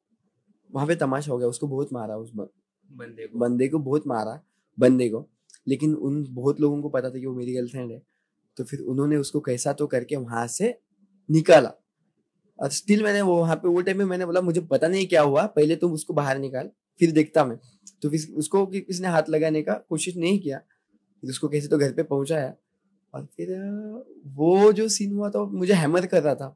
वहाँ 0.72 0.88
पे 0.88 0.96
तमाशा 0.96 1.32
हो 1.32 1.38
गया। 1.38 1.48
उसको 1.48 1.68
बहुत 1.68 1.94
मारा 1.94 2.18
उस 2.18 2.32
बंदे 2.36 3.28
को। 3.28 3.40
बंदे 3.40 3.68
को 3.68 3.80
बहुत 3.80 4.08
मारा 4.08 4.42
बंदे 4.80 5.10
को। 5.10 5.30
लेकिन 5.68 5.96
उन 5.96 6.26
बहुत 6.30 6.62
लोगों 6.62 6.82
को 6.82 6.90
पता 6.90 7.10
था 7.10 7.20
कि 7.20 7.26
वो 7.26 7.36
मेरी 7.36 7.54
गर्लफ्रेंड 7.54 7.92
है। 7.92 8.02
तो 8.58 8.64
फिर 8.64 8.80
उन्होंने 8.80 9.16
उसको 9.16 9.40
कैसा 9.40 9.74
तो 9.74 9.88
करके 9.88 10.16
वहाँ 10.16 10.48
से 10.48 10.80
निकाला। 11.32 11.72
और 12.60 12.70
स्टिल 12.70 13.04
मैंने 13.04 13.22
वो 13.22 13.36
वहाँ 13.38 13.56
पे 13.56 13.68
वो 13.68 13.82
टाइम 13.82 13.98
में 13.98 14.06
मैंने 14.06 14.26
बोला 14.26 14.42
मुझे 14.42 14.62
पता 14.62 14.88
नहीं 14.88 15.08
क्या 15.08 15.22
हुआ 15.22 15.46
पहले 15.46 15.76
तुम 15.76 15.94
उसको 15.94 16.14
बाहर 16.14 16.40
निकाल 16.40 16.70
फिर 17.00 17.12
देखता 17.12 17.46
मैं। 17.46 17.60
तो 18.02 18.10
फिर 18.10 18.34
उसको 18.36 18.66
कि- 18.66 18.84
किसने 18.84 19.08
हाथ 19.08 19.24
लगाने 19.30 19.62
का 19.62 19.74
कोशिश 19.74 20.18
नहीं 20.18 20.40
किया 20.40 20.58
फिर 21.22 21.30
उसको 21.30 21.48
कैसे 21.48 21.68
तो 21.68 21.78
घर 21.78 21.94
पे 21.94 22.04
पहुँचाया। 22.04 22.56
और 23.14 23.26
फिर 23.26 23.60
वो 24.28 24.74
जो 24.74 24.88
सीन 24.88 25.16
हुआ 25.16 25.30
तो 25.30 25.48
मुझे 25.48 25.74
हैमर 25.74 26.06
कर 26.06 26.24
रहा 26.24 26.36
था। 26.36 26.56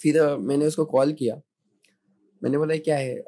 फिर 0.00 0.20
मैंने 0.38 0.66
उसको 0.66 0.84
कॉल 0.84 1.12
किया। 1.12 1.40
मैंने 2.42 2.58
बोला 2.58 2.76
क्या 2.76 2.96
है 2.96 3.22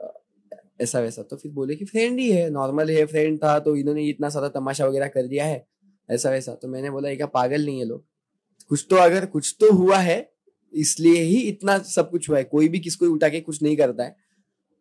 ऐसा 0.81 1.01
वैसा? 1.01 1.23
तो 1.23 1.37
फिर 1.37 1.53
बोले 1.53 1.77
कि 1.77 1.85
फ्रेंड 1.85 2.19
ही 2.21 2.31
है 2.31 2.49
नॉर्मल 2.51 2.91
है 2.91 3.05
फ्रेंड 3.07 3.39
था 3.39 3.59
तो 3.59 3.75
इन्होंने 3.77 4.05
इतना 4.05 4.29
सारा 4.29 4.49
तमाशा 4.49 4.87
वगैरह 4.87 5.09
कर 5.09 5.27
दिया 5.27 5.45
है 5.45 5.67
ऐसा 6.09 6.31
वैसा। 6.31 6.55
तो 6.55 6.69
मैंने 6.69 6.91
बोला 6.91 7.15
क्या 7.15 7.27
पागल 7.27 7.65
नहीं 7.65 7.79
है 7.79 7.85
लोग? 7.85 8.05
कुछ 8.69 8.87
तो 8.91 8.97
अगर 8.97 9.27
कुछ 9.27 9.55
तो 9.61 9.73
हुआ 9.73 9.99
है 9.99 10.19
इसलिए 10.75 11.23
ही 11.23 11.41
इतना 11.41 11.79
सब 11.79 12.11
कुछ 12.11 12.29
हुआ 12.31 12.39
है 12.39 12.45
कोई 12.45 12.69
भी 12.69 12.79
किसको 12.81 13.07
उठा 13.07 13.29
के 13.29 13.41
कुछ 13.41 13.63
नहीं 13.63 13.77
करता 13.77 14.05
है। 14.05 14.17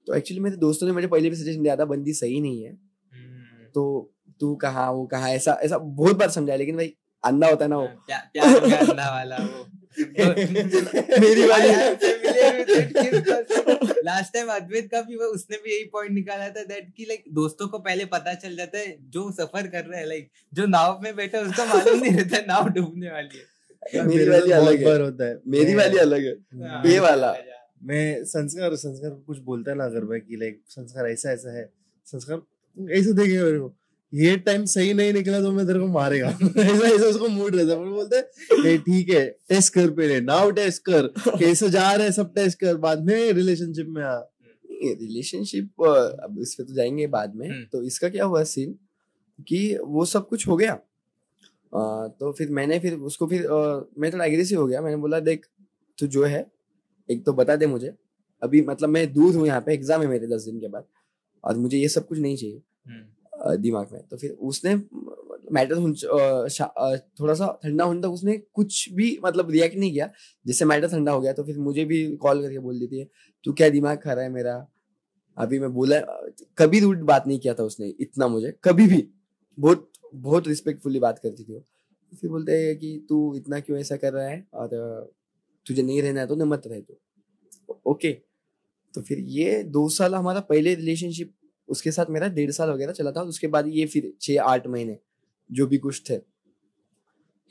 तो 0.08 0.14
एक्चुअली 0.14 0.42
मेरे 0.42 0.58
दोस्तों 0.58 0.88
ने 0.88 0.94
मुझे 0.94 1.08
पहले 1.08 1.30
भी 1.30 1.36
सजेशन 1.36 1.64
दिया 1.64 1.76
था 1.76 1.86
बंदी 1.86 2.14
सही 2.14 2.40
नहीं 2.42 2.64
है। 2.64 2.72
हम्म। 2.72 3.68
तो 3.74 4.14
तू 4.40 4.56
कहाँ 4.56 4.92
वो 4.92 5.06
कहाँ 5.06 5.30
ऐसा 5.30 5.54
ऐसा 5.64 5.78
बहुत 5.78 6.18
बार 6.18 6.30
समझाया 6.30 6.58
लेकिन 6.58 6.76
भाई 6.76 6.94
अंधा 7.24 7.48
होता 7.48 7.66
है 7.66 7.70
ना 7.70 7.78
वो। 7.78 7.88
प्या- 7.88 8.90
अंधा 8.90 9.16
वाला 9.16 9.38
वो। 9.38 9.66
मेरी 11.20 11.46
वाली। 11.48 11.72
लास्ट 14.04 14.34
टाइम 14.34 14.48
अद्वैत 14.48 14.92
का 14.92 15.02
भी 15.02 15.16
वो 15.16 15.24
उसने 15.24 15.58
भी 15.58 15.76
यही 15.76 15.84
पॉइंट 15.84 16.12
निकाला 16.12 16.50
था 16.50 16.64
दैट 16.64 16.94
कि 16.98 17.04
लाइक 17.04 17.24
दोस्तों 17.34 17.68
को 17.68 17.80
पहले 17.80 18.06
पता 18.06 18.34
चल 18.34 18.56
जाता 18.56 18.78
है 18.78 18.98
जो 19.10 19.32
सफ़र 19.32 19.68
कर 19.68 19.86
रहा 19.86 20.00
है 20.00 20.08
लाइक 20.08 20.32
जो 20.54 20.66
नाव 20.66 21.00
में 21.04 21.16
बैठा 21.16 21.38
है 21.38 21.44
उसको 21.44 21.66
मालूम 21.66 22.00
नहीं 22.00 22.12
रहता 22.12 22.38
नाव 22.38 22.70
डूबने 22.70 23.12
वाली 23.12 23.38
है। 23.38 23.58
मेरी 24.08 24.30
वाली 24.30 24.52
अलग 24.52 24.88
है। 24.88 25.02
होता 25.02 25.26
है। 25.26 25.40
मेरी 25.48 25.76
वाली 25.76 25.98
अलग 25.98 26.22
है। 26.26 26.68
हाँ, 26.68 26.84
ये 26.86 27.00
वाला। 27.00 27.36
मैं 27.84 28.24
संस्कार 28.24 28.76
संस्कार 28.76 29.12
कुछ 29.12 29.40
बोलता 29.40 29.72
है 29.72 29.78
ना 29.78 29.84
अगर 29.84 30.04
मैं 30.04 30.22
कि 30.22 30.36
लाइक 30.36 30.62
संस्कार 30.68 31.08
ऐसा 31.08 31.32
ऐसा 31.32 31.58
है। 31.58 31.70
संस्कार 32.06 32.42
ऐसे 32.92 33.14
देखेगा 33.14 33.44
मेरे 33.44 33.60
को। 33.60 33.76
ये 34.14 34.36
टाइम 34.38 34.66
सही 34.66 34.94
नहीं 34.94 35.14
निकला 35.14 35.40
तो 35.42 35.52
मैं 35.52 35.66
तेरे 35.68 35.80
को 35.80 35.88
मारेगा। 35.88 36.28
ऐसा 36.58 36.88
ऐसा 36.88 37.06
उसको 37.06 37.28
मूड 37.28 37.56
रहता 37.56 37.74
है। 37.74 37.90
बोलते 37.92 38.16
हैं 38.18 38.66
"ए, 38.66 38.78
ठीक 38.78 39.10
है 39.10 39.26
टेस्ट 39.50 39.74
कर 39.74 39.90
पहले। 39.90 40.22
नाउ 40.22 40.52
टेस्ट 40.52 40.84
कर। 40.90 41.08
कैसे 41.40 41.70
जा 41.70 41.92
रहे 41.94 42.06
हैं 42.06 42.14
सब 42.14 42.34
टेस्ट 42.34 42.60
कर? 42.60 42.78
बाद 42.78 43.04
में 43.06 43.32
रिलेशनशिप 43.34 43.88
में 43.90 44.04
आ। 44.04 44.18
रिलेशनशिप 44.84 45.84
अब 46.24 46.38
इस 46.42 46.56
पे 46.56 46.64
तो 46.64 46.74
जाएँगे 46.74 47.08
बाद 47.08 47.36
में। 47.36 47.48
हम्म। 47.50 47.64
तो 47.72 47.84
इसका 47.84 48.10
क्या 48.10 48.26
हुआ 48.26 48.44
सीन 48.44 48.76
कि 49.48 49.78
वो 49.86 50.06
सब 50.06 50.28
कुछ 50.28 50.48
हो 50.48 50.58
गया। 50.58 50.74
अ, 50.74 52.08
तो 52.20 52.32
फिर 52.32 52.50
मैंने 52.50 52.80
फिर 52.80 52.94
उसको 52.94 53.28
फिर 53.28 53.46
अ, 53.46 53.86
मैं 54.00 54.14
थोड़ा 54.14 54.26
एग्रेसिव 54.26 54.62
हो 54.62 54.68
गया। 54.68 54.82
मैंने 54.82 54.98
बोला 54.98 55.20
देख 55.20 55.46
तू 55.98 56.08
जो 56.08 56.24
है 56.24 56.52
एक 57.12 57.26
तो 57.26 57.34
बता 57.34 57.56
दे 57.56 57.68
मुझे। 57.68 57.92
अभी 58.44 58.62
मतलब 58.62 58.90
मैं 58.90 59.14
दूर 59.14 59.36
हूँ 59.36 59.48
यहाँ 59.48 59.62
पे 59.62 59.74
एग्ज़ाम 59.74 60.02
है 60.02 60.08
मेरे 60.08 60.28
दस 60.28 60.42
दिन 60.44 60.60
के 60.60 60.68
बाद। 60.68 60.86
और 61.44 61.58
मुझे 61.58 61.78
ये 61.78 61.88
सब 61.88 62.08
कुछ 62.08 62.20
नहीं 62.20 62.38
चाहिए। 62.38 62.62
हम्म, 62.88 63.04
दिमाग 63.38 63.88
में। 63.92 64.02
तो 64.08 64.18
फिर 64.18 64.32
उसने 64.32 64.76
मैटर 65.52 65.76
थोड़ा 67.20 67.34
सा 67.34 67.48
ठंडा 67.64 67.84
होने 67.84 68.02
तक 68.02 68.08
उसने 68.08 68.38
कुछ 68.54 68.90
भी 68.94 69.20
मतलब 69.26 69.52
रिएक्ट 69.52 69.78
नहीं 69.78 69.92
किया, 69.92 70.10
जिससे 70.46 70.66
मैटर 70.66 70.88
ठंडा 70.88 71.12
हो 71.12 71.22
गया। 71.22 71.34
तो 71.34 71.44
फिर 71.44 71.58
मुझे 71.60 71.86
भी 71.86 72.16
कॉल 72.16 72.42
करके 72.42 72.60
बोल 72.60 72.80
देती 72.80 73.00
है, 73.00 73.08
तू 73.46 73.54
क्या 73.54 73.70
दिमाग 73.70 73.98
खा 73.98 74.14
रहा 74.14 74.24
है 74.24 74.32
मेरा? 74.32 74.68
अभी 75.38 75.60
मैं 75.60 75.74
बोला, 75.74 76.00
कभी 76.58 76.80
रूड 76.80 77.02
बात 77.02 77.28
नहीं 77.28 77.40
किया 77.40 77.54
था 77.54 77.64
उसने, 77.64 77.88
इतना 78.00 78.28
मुझे, 78.28 78.54
कभी 78.64 78.88
भी। 78.88 79.08
बहुत 79.60 79.92
बहुत 80.16 80.48
रिस्पेक्टफुली 80.48 81.00
बात 81.00 81.20
करती 81.20 81.44
थी 81.44 81.54
वो। 81.54 81.64
फिर 82.22 82.30
बोलते 82.30 82.66
हैं 82.66 82.78
कि, 82.80 83.06
तू 83.10 83.36
इतना 83.36 83.60
क्यों 83.60 83.80
ऐसा 83.80 83.98
कर 83.98 84.14
रहा 84.14 84.28
है? 84.28 84.48
और, 84.54 84.70
तुझे 85.66 85.82
नहीं 85.82 86.02
रहना 86.02 86.22
है 86.22 86.28
तो 86.28 86.36
न 86.36 86.44
मत 86.44 86.64
रहे 86.68 86.82
तू। 86.82 86.98
ओके। 87.86 88.12
तो 88.94 89.02
फिर 89.02 89.20
ये 89.20 89.64
दो 89.64 89.90
साल 89.90 90.16
हमारा 90.16 90.40
पहले 90.40 90.76
रिलेशनशिप 90.76 91.34
उसके 91.70 91.92
साथ 91.92 92.10
मेरा 92.10 92.28
डेढ़ 92.30 92.52
साल 92.52 92.70
वगैरह 92.70 92.92
चला 92.92 93.12
था 93.12 93.22
उसके 93.26 93.48
बाद 93.48 93.68
ये 93.68 93.86
फिर 93.86 94.12
छः 94.22 94.42
आठ 94.42 94.68
महीने 94.68 94.98
जो 95.50 95.68
भी 95.68 95.78
कुछ 95.78 96.02
थे। 96.10 96.18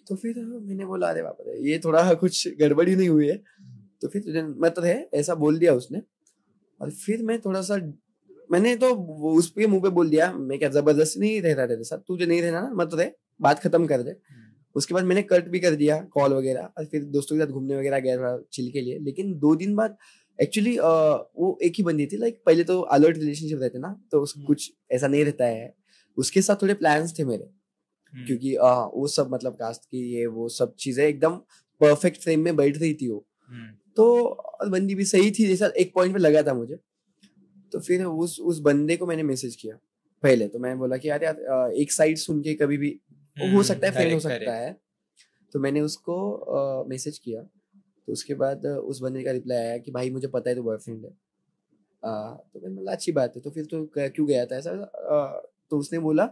तो 0.06 0.16
फिर 0.16 0.38
मैंने 0.38 0.84
बोला 0.86 1.08
अरे 1.08 1.22
बाप 1.22 1.38
रे 1.46 1.58
ये 1.70 1.78
थोड़ा 1.84 2.12
कुछ 2.14 2.48
गड़बड़ी 2.60 2.94
नहीं 2.96 3.08
हुई 3.08 3.28
है। 3.28 3.36
तो 4.02 4.08
फिर 4.08 4.22
तुझे 4.22 4.42
मत 4.42 4.74
रहे 4.78 4.94
ऐसा 5.14 5.34
बोल 5.34 5.58
दिया 5.58 5.74
उसने। 5.74 6.02
और 6.80 6.90
फिर 6.90 7.22
मैं 7.22 7.40
थोड़ा 7.40 7.62
सा 7.62 7.76
मैंने 8.52 8.74
तो 8.76 8.94
उसके 9.30 9.66
मुँह 9.66 9.82
पे 9.82 9.88
बोल 9.90 10.08
दिया 10.10 10.32
मैं 10.32 10.58
क्या 10.58 10.68
ज़बरदस्ती 10.70 11.20
नहीं 11.20 11.40
रह 11.42 11.54
रहा 11.54 11.66
तेरे 11.66 11.84
साथ? 11.84 11.98
तुझे 11.98 12.26
नहीं 12.26 12.42
रहना 12.42 12.60
ना 12.60 12.70
मत 12.74 12.94
रहे 12.94 13.10
बात 13.40 13.58
खत्म 13.58 13.86
कर 13.86 14.02
दे। 14.02 14.14
उसके 14.76 14.94
बाद 14.94 15.04
मैंने 15.04 15.22
कट 15.22 15.48
भी 15.48 15.60
कर 15.60 15.74
दिया 15.74 15.98
कॉल 16.12 16.32
वगैरह 16.34 16.70
और 16.78 16.84
फिर 16.84 17.04
दोस्तों 17.06 17.36
के 17.36 17.44
साथ 17.44 17.52
घूमने 17.52 17.76
वगैरह 17.76 17.98
गया 18.00 18.16
था 18.16 18.36
चिल 18.52 18.70
के 18.72 18.80
लिए। 18.80 18.98
लेकिन 18.98 19.32
दो 19.38 19.54
दिन 19.56 19.74
बाद 19.76 19.96
एक्चुअली 20.38 20.76
वो 20.78 21.58
एक 21.62 21.72
ही 21.78 21.84
बंदी 21.84 22.06
थी 22.06 22.16
लाइक 22.16 22.40
पहले 22.46 22.64
तो 22.64 22.80
अलर्ट 22.96 23.16
रिलेशनशिप 23.18 23.60
रहते 23.62 23.78
ना 23.78 23.94
तो 24.12 24.20
उस 24.22 24.34
हम्म। 24.36 24.46
कुछ 24.46 24.72
ऐसा 24.92 25.08
नहीं 25.08 25.24
रहता 25.24 25.44
है। 25.46 25.74
उसके 26.18 26.42
साथ 26.42 26.62
थोड़े 26.62 26.74
प्लान्स 26.74 27.18
थे 27.18 27.24
मेरे 27.24 27.44
हम्म, 27.44 28.26
क्योंकि 28.26 28.54
अ, 28.54 28.70
वो 28.94 29.06
सब 29.08 29.30
मतलब 29.34 29.52
कास्ट 29.54 29.84
की 29.84 30.02
ये 30.14 30.26
वो 30.28 30.48
सब 30.48 30.74
चीज़ें 30.78 31.04
एकदम 31.06 31.36
परफेक्ट 31.80 32.20
फ्रेम 32.22 32.40
में 32.40 32.54
बैठ 32.56 32.78
रही 32.78 32.94
थी 32.94 33.08
वो। 33.08 33.24
हम्म, 33.50 33.72
तो 33.96 34.68
बंदी 34.70 34.94
भी 34.94 35.04
सही 35.04 35.30
थी 35.30 35.46
जैसा 35.46 35.70
एक 35.78 35.92
पॉइंट 35.94 36.12
पे 36.14 36.18
लगा 36.20 36.42
था 36.42 36.54
मुझे। 36.54 36.78
तो 37.72 37.80
फिर 37.80 38.04
उस 38.04 38.38
उस 38.40 38.60
बंदे 38.60 38.96
को 38.96 39.06
मैंने 39.06 39.22
मैसेज 39.22 39.56
किया 39.56 39.78
पहले 40.22 40.48
तो। 40.48 40.58
मैंने 40.58 40.76
बोला 40.76 40.96
कि 40.96 41.08
यार 41.08 41.24
यार 41.24 41.72
एक 41.76 41.92
साइड 41.92 42.16
सुन 42.18 42.42
के 42.42 42.54
कभी 42.54 42.76
भी 42.76 42.88
हो 43.36 43.62
सकता 43.62 43.86
है 43.86 43.92
फ्रेंड 43.92 44.12
हो 44.12 44.20
सकता 44.20 44.54
है। 44.54 44.72
तो 45.52 45.60
मैंने 45.60 45.80
उसको 45.80 46.84
मैसेज 46.88 47.18
किया। 47.18 47.40
तो 48.08 48.12
उसके 48.12 48.34
बाद 48.34 48.66
उस 48.66 49.00
बंदे 49.02 49.22
का 49.22 49.30
रिप्लाई 49.32 49.58
आया 49.58 49.78
कि 49.78 49.90
भाई 49.90 50.10
मुझे 50.10 50.28
पता 50.28 50.50
है 50.50 50.56
तो 50.56 50.62
बॉयफ्रेंड 50.62 51.04
है। 51.04 51.10
अ, 52.02 52.36
तो 52.54 52.60
मैंने 52.60 52.76
बोला 52.76 52.92
अच्छी 52.92 53.12
बात 53.12 53.36
है। 53.36 53.42
तो 53.42 53.50
फिर 53.50 53.64
तो 53.66 53.84
क्यों 53.98 54.26
गया 54.28 54.46
था? 54.46 54.56
ऐसा 54.58 54.70
अ, 54.70 55.42
तो 55.70 55.78
उसने 55.78 55.98
बोला 55.98 56.26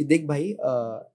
कि 0.00 0.04
देख 0.04 0.26
भाई 0.26 0.52
अ, 0.52 0.68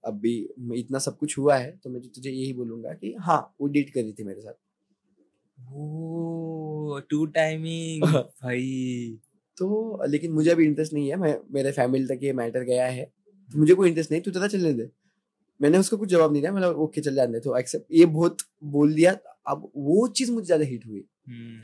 अभी 0.04 0.36
इतना 0.76 0.98
सब 0.98 1.18
कुछ 1.18 1.38
हुआ 1.38 1.56
है 1.56 1.70
तो 1.84 1.90
मैं 1.90 2.02
तुझे 2.02 2.30
यही 2.30 2.52
बोलूँगा 2.54 2.92
कि 2.94 3.14
हाँ 3.20 3.40
वो 3.60 3.68
डेट 3.68 3.90
कर 3.90 4.02
रही 4.02 4.12
थी 4.12 4.24
मेरे 4.24 4.40
साथ। 4.40 4.54
टू 7.10 7.26
टाइमिंग 7.26 8.02
भाई। 8.42 9.18
तो 9.58 10.04
लेकिन 10.06 10.32
मुझे 10.32 10.50
अभी 10.50 10.64
इंटरेस्ट 10.64 10.92
नहीं 10.92 11.08
है। 11.10 11.16
मैं 11.16 11.38
मेरे 11.52 11.72
फैमिली 11.72 12.06
तक 12.06 12.20
ये 12.22 12.32
मैटर 12.32 12.62
गया 12.64 12.86
है। 12.86 13.04
तो 13.50 13.58
मुझे 13.58 13.74
कोई 13.74 13.88
इंटरेस्ट 13.88 14.12
नहीं। 14.12 14.20
तू 14.22 14.30
तेरा 14.30 14.46
चलने 14.48 14.72
दे। 14.72 14.88
मैंने 15.60 15.78
उसको 15.78 15.96
कुछ 15.96 16.08
जवाब 16.08 16.32
नहीं 16.32 16.42
दिया। 16.42 16.52
मतलब 16.52 16.76
ओके 16.78 17.00
चल 17.00 17.14
जाने 17.14 17.40
तो 17.40 17.56
एक्सेप्ट 17.58 17.86
ये 17.92 18.06
बहुत 18.06 18.38
बोल 18.64 18.94
दिया। 18.94 19.12
अब 19.48 19.70
वो 19.76 20.06
चीज़ 20.10 20.32
मुझे 20.32 20.46
ज़्यादा 20.46 20.64
हिट 20.64 20.86
हुई। 20.86 21.04
हम्म, 21.28 21.60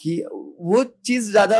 कि 0.00 0.22
वो 0.62 0.82
चीज़ 1.04 1.30
ज़्यादा 1.30 1.58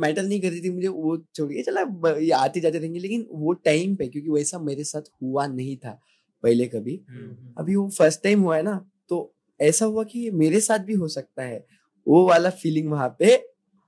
मैटर 0.00 0.22
नहीं 0.22 0.40
कर 0.40 0.50
रही 0.50 0.60
थी 0.62 0.70
मुझे 0.70 0.88
वो 0.88 1.16
छोड़िए 1.36 1.62
चला 1.62 1.80
ये 2.10 2.30
आते 2.34 2.60
जाते 2.60 2.78
रहेंगे। 2.78 2.98
लेकिन 3.00 3.26
वो 3.32 3.52
टाइम 3.64 3.94
पे 3.96 4.06
क्योंकि 4.08 4.30
वैसा 4.30 4.58
मेरे 4.60 4.84
साथ 4.84 5.10
हुआ 5.22 5.46
नहीं 5.48 5.76
था 5.76 5.98
पहले 6.44 6.66
कभी 6.68 7.00
हम्म, 7.08 7.54
अभी 7.58 7.74
वो 7.76 7.88
फ़र्स्ट 7.90 8.22
टाइम 8.22 8.40
हुआ 8.40 8.56
है 8.56 8.62
ना 8.62 8.76
तो 9.10 9.34
ऐसा 9.60 9.86
हुआ 9.86 10.04
कि 10.04 10.30
मेरे 10.32 10.60
साथ 10.60 10.78
भी 10.86 10.94
हो 10.94 11.08
सकता 11.08 11.42
है। 11.42 11.64
वो 12.06 12.26
वाला 12.28 12.50
फीलिंग 12.52 12.90
वहाँ 12.90 13.08
पे 13.18 13.34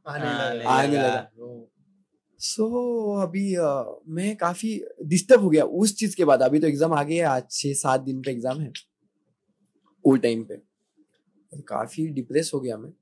आने 0.07 0.27
आने 0.27 0.55
लगा। 0.55 0.71
आने 0.71 0.97
लगा। 0.97 1.31
सो 2.41 2.67
अभी 3.23 3.55
अ, 3.55 4.01
मैं 4.09 4.35
काफ़ी 4.37 4.81
डिस्टर्ब 5.05 5.43
हो 5.43 5.51
गया 5.51 5.65
उस 5.65 5.95
चीज़ 5.99 6.17
के 6.17 6.25
बाद। 6.25 6.43
अभी 6.43 6.59
तो 6.61 6.67
एग्ज़ाम 6.67 6.93
आ 6.93 7.03
गया 7.05 7.31
आज 7.31 7.43
छह 7.53 7.73
सात 7.77 8.01
दिन 8.01 8.21
पे 8.23 8.31
एग्ज़ाम 8.31 8.61
है 8.61 8.73
वो 10.05 10.17
टाइम 10.19 10.43
पे। 10.45 10.61
और 11.57 11.63
काफ़ी 11.69 12.07
डिप्रेस 12.09 12.51
हो 12.55 12.61
गया 12.61 12.77
मैं। 12.77 12.93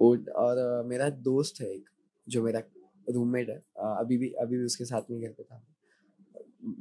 और, 0.00 0.18
और 0.30 0.84
मेरा 0.86 1.08
दोस्त 1.26 1.60
है 1.60 1.72
एक 1.74 1.88
जो 2.26 2.42
मेरा 2.42 2.62
रूममेट 3.10 3.48
है 3.50 3.56
अभी 3.98 4.16
भी 4.18 4.28
अभी 4.40 4.56
भी 4.58 4.64
उसके 4.64 4.84
साथ 4.84 5.10
में 5.10 5.20
घर 5.20 5.28
पे 5.28 5.42
था। 5.42 5.62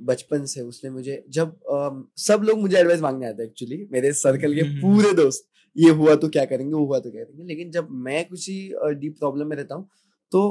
बचपन 0.06 0.46
से 0.46 0.62
उसने 0.62 0.90
मुझे 0.90 1.24
जब 1.30 1.54
अ, 1.64 2.04
सब 2.18 2.42
लोग 2.44 2.60
मुझे 2.60 2.78
एडवाइस 2.78 3.02
मांगने 3.02 3.28
आते 3.28 3.44
हैं 3.44 3.50
एक्चुअली 3.50 3.88
मेरे 3.92 4.12
सर्कल 4.14 4.54
के 4.56 4.62
हम्म। 4.62 4.82
पूरे 4.82 5.14
दोस्त 5.14 5.48
ये 5.76 5.90
हुआ 5.92 6.16
तो 6.16 6.30
क्या 6.30 6.46
करेंगे 6.46 6.74
वो 6.74 6.86
हुआ 6.86 7.00
तो 7.00 7.12
क्या 7.12 7.24
करेंगे 7.24 7.44
लेकिन 7.44 7.72
जब 7.72 7.88
मैं 7.92 8.28
कुछ 8.30 8.50
ही 8.50 8.94
डीप 8.96 9.18
प्रॉब्लम 9.20 9.48
में 9.48 9.56
रहता 9.58 9.76
हूँ 9.76 9.88
तो 10.32 10.42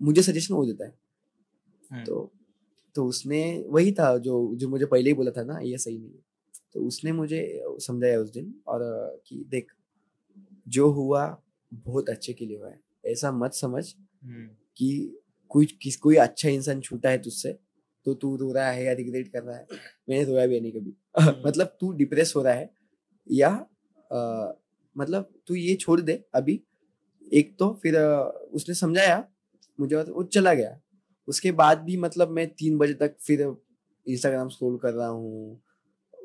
मुझे 0.00 0.22
सजेशन 0.22 0.54
वो 0.54 0.64
देता 0.66 0.84
है। 0.84 0.94
हम्म, 1.90 2.04
तो 2.04 2.30
तो 2.96 3.04
उसने 3.06 3.42
वही 3.68 3.92
था 3.92 4.16
जो 4.18 4.54
जो 4.56 4.68
मुझे 4.68 4.86
पहले 4.86 5.10
ही 5.10 5.14
बोला 5.14 5.30
था 5.30 5.44
ना 5.44 5.58
ये 5.62 5.78
सही 5.78 5.98
नहीं 5.98 6.10
है। 6.10 6.22
तो 6.74 6.80
उसने 6.80 7.12
मुझे 7.12 7.40
समझाया 7.80 8.18
उस 8.18 8.30
दिन 8.32 8.54
और 8.66 8.80
कि 9.28 9.44
देख 9.48 9.72
जो 10.68 10.90
हुआ 10.90 11.26
बहुत 11.72 12.08
अच्छे 12.10 12.32
के 12.32 12.46
लिए 12.46 12.56
हुआ 12.58 12.68
है। 12.68 12.80
ऐसा 13.04 13.32
मत 13.32 13.54
समझ 13.54 13.84
हम्म, 14.24 14.46
कि 14.76 15.20
कोई 15.50 15.66
किस 15.82 15.96
कोई 15.96 16.16
अच्छा 16.16 16.48
इंसान 16.48 16.80
छूटा 16.80 17.10
है 17.10 17.18
तुझसे 17.18 17.52
तो 18.06 18.14
तू 18.14 18.36
रो 18.36 18.52
रहा 18.52 18.70
है 18.70 18.84
या 18.84 18.92
रिग्रेट 18.92 19.28
कर 19.28 19.42
रहा 19.42 19.56
है। 19.56 19.66
मैंने 20.08 20.24
रोया 20.24 20.46
भी 20.46 20.60
नहीं 20.60 20.72
कभी। 20.72 20.94
मतलब 21.46 21.76
तू 21.80 21.92
डिप्रेस 21.92 22.32
हो 22.36 22.42
रहा 22.42 22.54
है 22.54 22.70
या 23.30 23.48
अ, 24.10 24.52
मतलब 24.96 25.32
तू 25.46 25.54
ये 25.54 25.74
छोड़ 25.74 26.00
दे 26.00 26.24
अभी। 26.34 26.60
एक 27.32 27.56
तो 27.58 27.72
फिर 27.82 27.96
अ, 27.96 28.24
उसने 28.52 28.74
समझाया 28.74 29.24
मुझे 29.78 29.96
वो 29.96 30.22
चला 30.24 30.54
गया। 30.54 30.78
उसके 31.28 31.52
बाद 31.52 31.78
भी 31.78 31.96
मतलब 31.96 32.30
मैं 32.30 32.46
तीन 32.48 32.78
बजे 32.78 32.94
तक 32.94 33.16
फिर 33.20 33.42
इंस्टाग्राम 34.06 34.48
स्क्रॉल 34.48 34.76
कर 34.78 34.92
रहा 34.94 35.08
हूँ 35.08 35.60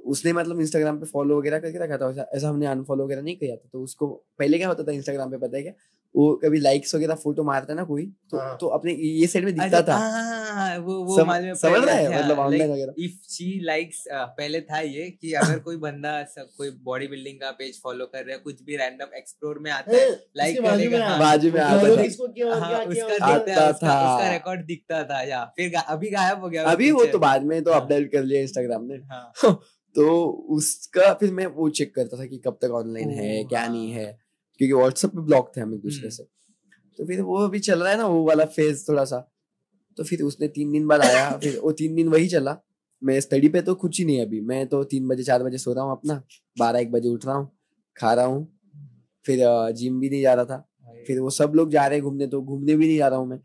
उसने 0.05 0.33
मतलब 0.33 0.59
इंस्टाग्राम 0.59 0.99
पे 0.99 1.05
फॉलो 1.05 1.39
वगैरह 1.39 1.59
करके 1.59 1.77
रखा 1.77 1.97
था 1.97 2.29
ऐसा 2.35 2.49
हमने 2.49 2.65
अनफॉलो 2.65 3.05
वगैरह 3.05 3.21
नहीं 3.21 3.35
किया 3.35 3.55
था 3.55 3.69
तो 3.73 3.83
उसको 3.83 4.07
पहले 4.39 4.57
क्या 4.57 4.67
होता 4.67 4.83
था 4.83 4.91
इंस्टाग्राम 4.91 5.31
पे 5.31 5.37
पता 5.37 5.57
है 5.57 5.63
क्या? 5.63 5.73
वो 6.15 6.35
कभी 6.35 6.59
लाइक्स 6.59 6.95
वगैरह 6.95 7.15
फ़ोटो 7.15 7.43
मारता 7.43 7.73
ना 7.73 7.83
कोई 7.83 8.13
तो 8.31 8.37
हाँ। 8.37 8.57
तो 8.61 8.67
अपने 8.67 8.93
ये 8.93 9.27
साइड 9.27 9.45
में 9.45 9.53
दिखता 9.55 9.81
था। 9.81 9.95
हाँ, 9.95 10.77
वो 10.77 11.03
वो 11.03 11.17
सम- 11.17 11.27
मालूम 11.27 11.47
है, 11.47 11.55
समझ 11.55 11.71
पहले 11.73 11.85
रहा 11.85 11.95
है? 11.95 12.13
था, 12.13 12.25
मतलब 12.25 12.39
ऑनलाइन 12.39 12.71
वगैरह। 12.71 12.93
इफ़ 12.99 13.11
शी 13.29 13.59
लाइक्स 13.63 14.03
पहले 14.11 14.61
था 14.61 14.79
ये 14.79 15.09
कि 15.21 15.33
अगर 15.33 15.59
कोई 15.59 15.77
बंदा 15.77 16.23
सब 16.23 16.47
कोई 16.57 16.69
बॉडी 16.69 17.07
बिल्डिंग 17.07 17.37
का 17.37 17.51
पेज 17.51 17.81
फॉलो 17.81 18.05
कर 18.05 18.19
रहा 18.19 18.31
है 18.31 18.37
कुछ 18.37 18.63
भी 18.63 18.77
रैंडम 18.77 19.05
एक्सप्लोर 19.15 19.59
में 19.59 19.71
आता 19.71 19.91
है 19.91 19.99
है, 19.99 20.61
में 20.61 20.89
करेगा, 20.89 21.07
हाँ। 21.07 21.19
बाजू 21.19 21.51
में 21.51 21.61
आता 21.61 21.89
और 21.89 21.97
था। 21.97 22.01
इसको 22.01 22.27
क्या 22.27 22.55
हाँ, 22.55 22.85
उसका 22.85 22.85
दिखता 22.85 23.25
है, 23.25 23.33
आता 23.33 23.55
था। 23.57 24.15
उसका 24.15 24.31
रिकॉर्ड 24.31 24.65
दिखता 24.65 25.03
था 25.03 25.21
या 25.21 25.45
फिर 25.45 25.75
अभी 25.75 26.09
गायब 26.09 26.39
हो 26.39 26.49
गया 26.49 26.63
अभी 26.63 26.91
वो 26.91 27.05
तो 27.05 27.19
बाद 27.19 27.43
में 27.43 27.63
तो 27.63 27.73
हाँ। 27.73 27.81
अपडेट 27.81 28.11
कर 28.11 28.23
लिया 28.23 28.41
इंस्टाग्राम 28.41 28.83
ने। 28.83 28.95
हाँ। 28.95 29.33
तो 29.95 30.25
उसका 30.49 31.13
फिर 31.13 31.31
मैं 31.31 31.45
वो 31.45 31.69
चेक 31.71 31.93
करता 31.95 32.17
था 32.17 32.25
कि 32.25 32.37
कब 32.37 32.57
तक 32.61 32.71
ऑनलाइन 32.73 33.09
है 33.09 33.43
क्या। 33.43 33.67
नहीं 33.67 33.91
है 33.91 34.05
क्योंकि 34.59 34.73
व्हाट्सएप 34.73 35.11
पे 35.11 35.21
ब्लॉक 35.21 35.51
थे 35.57 35.61
हम 35.61 35.73
एक 35.73 35.81
दूसरे 35.81 35.99
हम्म। 35.99 36.09
से। 36.09 36.23
तो 36.99 37.05
फिर 37.05 37.21
वो 37.21 37.37
अभी 37.37 37.59
चल 37.59 37.83
रहा 37.83 37.91
है 37.91 37.97
ना 37.97 38.07
वो 38.07 38.23
वाला 38.23 38.45
फ़ेज़ 38.47 38.83
थोड़ा 38.89 39.03
सा 39.05 39.19
तो 39.97 40.03
फिर 40.03 40.21
उसने 40.21 40.47
तीन 40.47 40.71
दिन 40.71 40.87
बाद 40.87 41.01
आया 41.01 41.29
फिर 41.37 41.57
वो 41.59 41.71
तीन 41.71 41.95
दिन 41.95 42.07
वही 42.09 42.27
चला। 42.27 42.57
मैं 43.01 43.19
स्टडी 43.19 43.49
पे 43.49 43.61
तो 43.61 43.75
कुछ 43.75 43.99
ही 43.99 44.05
नहीं 44.05 44.21
अभी। 44.21 44.39
मैं 44.41 44.65
तो 44.67 44.83
तीन 44.83 45.07
बजे 45.07 45.23
चार 45.23 45.43
बजे 45.43 45.57
सो 45.57 45.73
रहा 45.73 45.83
हूँ 45.83 45.91
अपना 45.91 46.21
बारह 46.57 46.79
एक 46.79 46.91
बजे 46.91 47.09
उठ 47.09 47.25
रहा 47.25 47.35
हूँ 47.35 47.49
खा 47.95 48.13
रहा 48.13 48.25
हूँ। 48.25 48.47
फिर 49.25 49.39
जिम 49.71 49.99
भी 49.99 50.09
नहीं 50.09 50.21
जा 50.21 50.33
रहा 50.33 50.45
था। 50.45 50.65
फिर 51.07 51.19
वो 51.19 51.29
सब 51.29 51.51
लोग 51.55 51.71
जा 51.71 51.85
रहे 51.87 51.97
हैं 51.97 52.03
घूमने 52.03 52.27
तो 52.27 52.41
घूमने 52.41 52.75
भी 52.75 52.87
नहीं 52.87 52.97
जा 52.97 53.07
रहा 53.07 53.19
हूँ 53.19 53.27
मैं। 53.27 53.39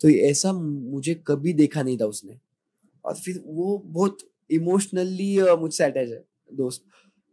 तो 0.00 0.08
ऐसा 0.08 0.52
मुझे 0.52 1.14
कभी 1.26 1.52
देखा 1.52 1.82
नहीं 1.82 1.98
था 1.98 2.06
उसने। 2.06 2.38
और 3.04 3.14
फिर 3.14 3.42
वो 3.46 3.78
बहुत 3.86 4.18
इमोशनली 4.50 5.38
मुझसे 5.60 5.84
अटैच 5.84 6.08
है 6.08 6.24
दोस्त। 6.54 6.84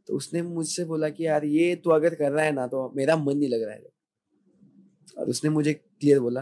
तो 0.10 0.16
उसने 0.16 0.42
मुझसे 0.42 0.86
बोला 0.86 1.10
कि 1.10 1.26
यार 1.26 1.46
ये 1.46 1.76
तो 1.76 1.90
अगर 1.90 2.16
कर 2.16 2.32
रहा 2.32 2.46
है 2.46 2.52
ना 2.52 2.68
तो 2.68 2.92
मेरा 2.96 3.16
मन 3.18 3.38
नहीं 3.38 3.50
लग 3.50 3.64
रहा 3.64 3.74
है। 3.74 3.92
और 5.18 5.30
उसने 5.30 5.50
मुझे 5.50 5.74
क्लियर 5.74 6.20
बोला 6.20 6.42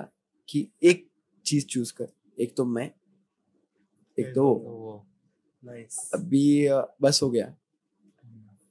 कि 0.50 0.68
एक 0.84 1.08
चीज़ 1.46 1.66
चूज़ 1.66 1.94
कर 1.94 2.08
एक 2.38 2.56
तो 2.58 2.66
मैं 2.66 2.90
एक 4.18 4.34
तो 4.36 4.44
वो। 4.44 4.56
तो 4.56 4.70
वो 4.72 5.06
अभी 6.14 6.68
बस 7.02 7.20
हो 7.24 7.30
गया। 7.30 7.54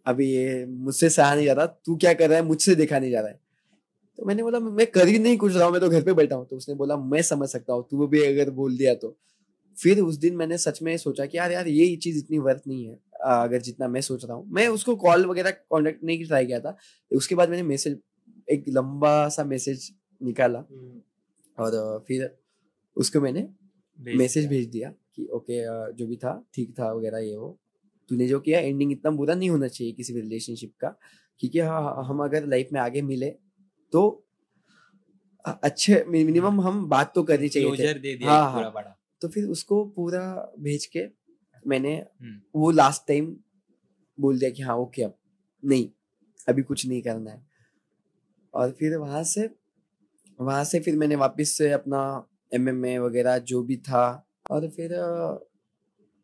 अभी 0.06 0.30
ये 0.30 0.64
मुझसे 0.66 1.08
सहा 1.10 1.34
नहीं 1.34 1.46
जा 1.46 1.52
रहा 1.52 1.66
तू 1.66 1.96
क्या 1.96 2.12
कर 2.14 2.28
रहा 2.28 2.38
है? 2.38 2.44
मुझसे 2.44 2.74
देखा 2.74 2.98
नहीं 2.98 3.10
जा 3.10 3.20
रहा 3.20 3.30
है। 3.30 3.40
तो 4.18 4.24
मैंने 4.26 4.42
बोला 4.42 4.58
मैं 4.60 4.86
कर 4.86 5.08
ही 5.08 5.18
नहीं 5.18 5.36
कुछ 5.38 5.54
रहा 5.54 5.64
हूँ 5.64 5.72
मैं 5.72 5.80
तो 5.80 5.88
घर 5.88 6.02
पे 6.02 6.12
बैठा 6.12 6.36
हूँ। 6.36 6.46
तो 6.46 6.56
उसने 6.56 6.74
बोला 6.74 6.96
मैं 6.96 7.22
समझ 7.22 7.48
सकता 7.48 7.72
हूँ 7.72 7.86
तू 7.90 8.06
भी 8.06 8.22
अगर 8.24 8.50
बोल 8.50 8.76
दिया 8.76 8.94
तो। 8.94 9.16
फिर 9.80 10.00
उस 10.00 10.16
दिन 10.18 10.36
मैंने 10.36 10.58
सच 10.58 10.80
में 10.82 10.96
सोचा 10.98 11.26
कि 11.26 11.38
यार 11.38 11.52
यार 11.52 11.68
ये 11.68 11.94
चीज़ 11.96 12.18
इतनी 12.18 12.38
वर्थ 12.38 12.62
नहीं 12.68 12.86
है 12.86 12.98
अगर 13.24 13.60
जितना 13.60 13.88
मैं 13.88 14.00
सोच 14.00 14.24
रहा 14.24 14.36
हूँ। 14.36 14.46
मैं 14.50 14.66
उसको 14.68 14.96
कॉल 14.96 15.26
वगैरह 15.26 15.50
कांटेक्ट 15.50 16.04
नहीं 16.04 16.24
ट्राई 16.26 16.46
किया 16.46 16.60
था। 16.60 16.76
उसके 17.10 17.34
बाद 17.34 17.50
मैंने 17.50 17.62
मैसेज 17.62 17.98
एक 18.48 18.64
लंबा 18.68 19.28
सा 19.28 19.44
मैसेज 19.44 19.90
निकाला 20.20 20.58
और 21.58 22.04
फिर 22.08 22.30
उसको 22.96 23.20
मैंने 23.20 23.48
मैसेज 24.16 24.46
भेज 24.46 24.66
दिया 24.66 24.92
कि 25.16 25.26
ओके 25.32 25.62
जो 25.92 26.06
भी 26.06 26.16
था 26.16 26.32
ठीक 26.54 26.70
था 26.78 26.92
वगैरह 26.92 27.18
ये 27.18 27.36
वो। 27.36 27.58
तूने 28.08 28.26
जो 28.28 28.40
किया 28.40 28.60
एंडिंग 28.60 28.92
इतना 28.92 29.10
बुरा 29.10 29.34
नहीं 29.34 29.50
होना 29.50 29.68
चाहिए 29.68 29.92
किसी 29.92 30.12
भी 30.12 30.20
रिलेशनशिप 30.20 30.72
का 30.80 30.88
क्योंकि 31.40 31.58
हाँ 31.58 32.04
हम 32.08 32.22
अगर 32.24 32.46
लाइफ 32.46 32.68
में 32.72 32.80
आगे 32.80 33.02
मिले 33.02 33.30
तो 33.92 34.02
अच्छे 35.44 36.04
मिनिमम 36.08 36.60
हम 36.60 36.84
बात 36.88 37.12
तो 37.14 37.22
करनी 37.22 37.48
चाहिए 37.48 37.68
थे। 37.70 37.94
दे 37.94 38.14
दिया 38.16 38.30
हाँ, 38.30 38.52
हाँ। 38.52 38.96
तो 39.22 39.28
फिर 39.28 39.44
उसको 39.46 39.84
पूरा 39.96 40.22
भेज 40.58 40.86
के 40.86 41.04
मैंने 41.64 41.94
हम्म। 41.94 42.60
वो 42.60 42.70
लास्ट 42.70 43.06
टाइम 43.08 43.36
बोल 44.18 44.38
दिया 44.38 44.50
कि 44.50 44.62
हाँ 44.62 44.76
ओके 44.76 45.02
अब 45.02 45.14
नहीं 45.62 45.88
अभी 46.48 46.62
कुछ 46.62 46.86
नहीं 46.86 47.02
करना 47.02 47.30
है। 47.30 47.42
और 48.54 48.70
फिर 48.70 48.96
वहाँ 48.96 49.22
से 49.24 49.48
वहाँ 50.38 50.64
से 50.64 50.80
फिर 50.80 50.96
मैंने 50.96 51.16
वापस 51.16 51.54
से 51.58 51.70
अपना 51.70 52.00
एमएमए 52.52 52.96
वगैरह 52.98 53.38
जो 53.50 53.62
भी 53.62 53.76
था 53.88 54.04
और 54.50 54.68
फिर 54.68 54.92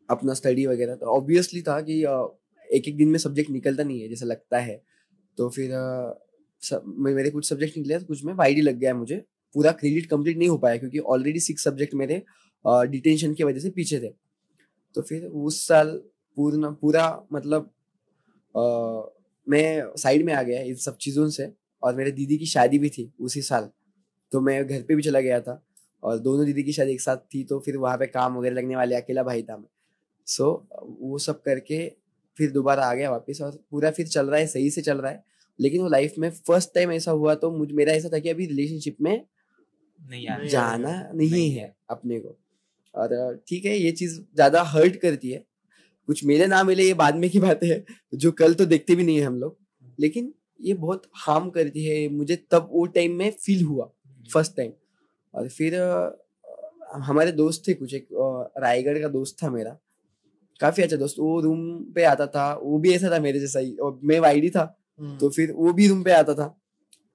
अपना 0.09 0.33
स्टडी 0.33 0.65
वगैरह 0.65 0.95
तो 0.95 1.05
ऑब्वियसली 1.07 1.61
था 1.61 1.79
कि 1.81 2.01
एक 2.69 2.87
एक 2.87 2.97
दिन 2.97 3.09
में 3.09 3.17
सब्जेक्ट 3.19 3.49
निकलता 3.51 3.83
नहीं 3.83 4.01
है 4.01 4.09
जैसा 4.09 4.25
लगता 4.25 4.59
है। 4.59 4.81
तो 5.37 5.49
फिर 5.49 5.71
सब 6.61 6.83
मेरे 6.99 7.29
कुछ 7.29 7.49
सब्जेक्ट 7.49 7.77
निकले 7.77 7.99
तो 7.99 8.05
कुछ 8.05 8.23
में 8.25 8.33
वाईडी 8.33 8.61
लग 8.61 8.75
गया 8.75 8.91
है 8.91 8.97
मुझे। 8.97 9.17
पूरा 9.55 9.71
क्रेडिट 9.71 10.05
कंप्लीट 10.09 10.37
नहीं 10.37 10.49
हो 10.49 10.57
पाया 10.57 10.77
क्योंकि 10.77 10.99
ऑलरेडी 10.99 11.39
सिक्स 11.39 11.63
सब्जेक्ट 11.63 11.93
मेरे 11.95 12.21
डिटेंशन 12.67 13.33
की 13.33 13.43
वजह 13.43 13.59
से 13.59 13.69
पीछे 13.69 13.99
थे। 13.99 14.09
तो 14.95 15.01
फिर 15.01 15.25
उस 15.25 15.67
साल 15.67 16.01
पूर्ण 16.35 16.71
पूरा 16.73 17.23
मतलब 17.33 17.71
अ, 18.55 19.13
मैं 19.49 19.95
साइड 19.97 20.25
में 20.25 20.33
आ 20.33 20.41
गया 20.43 20.61
इन 20.61 20.75
सब 20.75 20.97
चीज़ों 20.97 21.29
से 21.29 21.53
और 21.83 21.95
मेरे 21.95 22.11
दीदी 22.11 22.37
की 22.37 22.45
शादी 22.45 22.79
भी 22.79 22.89
थी 22.89 23.11
उसी 23.19 23.41
साल। 23.41 23.69
तो 24.31 24.41
मैं 24.41 24.67
घर 24.67 24.81
पे 24.81 24.95
भी 24.95 25.01
चला 25.01 25.19
गया 25.19 25.39
था 25.41 25.61
और 26.03 26.19
दोनों 26.19 26.45
दीदी 26.45 26.63
की 26.63 26.73
शादी 26.73 26.91
एक 26.91 27.01
साथ 27.01 27.17
थी 27.17 27.43
तो 27.43 27.59
फिर 27.59 27.77
वहाँ 27.77 27.97
पे 27.97 28.07
काम 28.07 28.37
वगैरह 28.37 28.55
लगने 28.55 28.75
वाले 28.75 28.95
अकेला 28.95 29.23
भाई 29.23 29.43
था 29.43 29.57
मैं। 29.57 29.67
सो 30.27 30.67
वो 31.01 31.17
सब 31.17 31.41
करके 31.41 31.87
फिर 32.37 32.51
दोबारा 32.51 32.85
आ 32.85 32.93
गया 32.93 33.11
वापस 33.11 33.41
और 33.41 33.59
पूरा 33.71 33.91
फिर 33.91 34.07
चल 34.07 34.25
रहा 34.27 34.39
है 34.39 34.47
सही 34.47 34.69
से 34.69 34.81
चल 34.81 34.97
रहा 34.97 35.11
है। 35.11 35.23
लेकिन 35.61 35.81
वो 35.81 35.87
लाइफ 35.89 36.13
में 36.17 36.29
फ़र्स्ट 36.31 36.73
टाइम 36.75 36.91
ऐसा 36.91 37.11
हुआ 37.11 37.35
तो 37.35 37.51
मुझ 37.51 37.71
मेरा 37.71 37.93
ऐसा 37.93 38.09
था 38.09 38.19
कि 38.19 38.29
अभी 38.29 38.45
रिलेशनशिप 38.45 38.97
में 39.01 39.25
नहीं 40.37 40.47
जाना 40.49 41.11
नहीं 41.13 41.29
नहीं 41.31 41.51
है। 41.51 41.75
अपने 41.89 42.19
को। 42.19 42.37
और 42.97 43.35
ठीक 43.47 43.65
है 43.65 43.77
ये 43.77 43.91
चीज़ 43.93 44.19
ज़्यादा 44.19 44.61
हर्ट 44.65 44.95
करती 45.01 45.31
है। 45.31 45.43
कुछ 46.07 46.23
मिले 46.25 46.45
ना 46.47 46.63
मिले 46.63 46.83
ये 46.83 46.93
बाद 46.95 47.15
में 47.15 47.29
की 47.29 47.39
बात 47.39 47.63
है 47.63 47.83
जो 48.15 48.31
कल 48.33 48.53
तो 48.53 48.65
देखते 48.65 48.95
भी 48.95 49.03
नहीं 49.03 49.17
है 49.17 49.23
हम 49.23 49.39
लोग। 49.39 49.57
लेकिन 49.99 50.33
ये 50.61 50.73
बहुत 50.75 51.03
हार्म 51.17 51.49
करती 51.49 51.85
है 51.85 52.07
मुझे 52.09 52.35
तब 52.51 52.69
वो 52.71 52.85
टाइम 52.95 53.15
में 53.17 53.29
फील 53.41 53.63
हुआ 53.65 53.89
फ़र्स्ट 54.25 54.55
टाइम 54.57 54.71
और 55.33 55.47
फिर 55.49 55.75
हमारे 57.03 57.31
दोस्त 57.33 57.63
थे 57.67 57.73
कुछ 57.73 57.93
एक 57.93 58.07
रायगढ़ 58.59 58.99
का 59.01 59.07
दोस्त 59.09 59.35
था 59.43 59.49
मेरा। 59.51 59.77
काफ़ी 60.59 60.83
अच्छा 60.83 60.97
दोस्त 60.97 61.15
वो 61.19 61.39
रूम 61.41 61.59
पे 61.95 62.03
आता 62.05 62.25
था 62.27 62.53
वो 62.63 62.77
भी 62.79 62.93
ऐसा 62.93 63.09
था 63.11 63.19
मेरे 63.19 63.39
जैसा 63.39 63.59
ही 63.59 63.75
और 63.77 63.99
मैं 64.03 64.19
वाईडी 64.19 64.49
था 64.49 64.61
हम्म। 64.99 65.17
तो 65.17 65.29
फिर 65.29 65.51
वो 65.53 65.73
भी 65.73 65.87
रूम 65.87 66.03
पे 66.03 66.11
आता 66.11 66.33
था। 66.33 66.53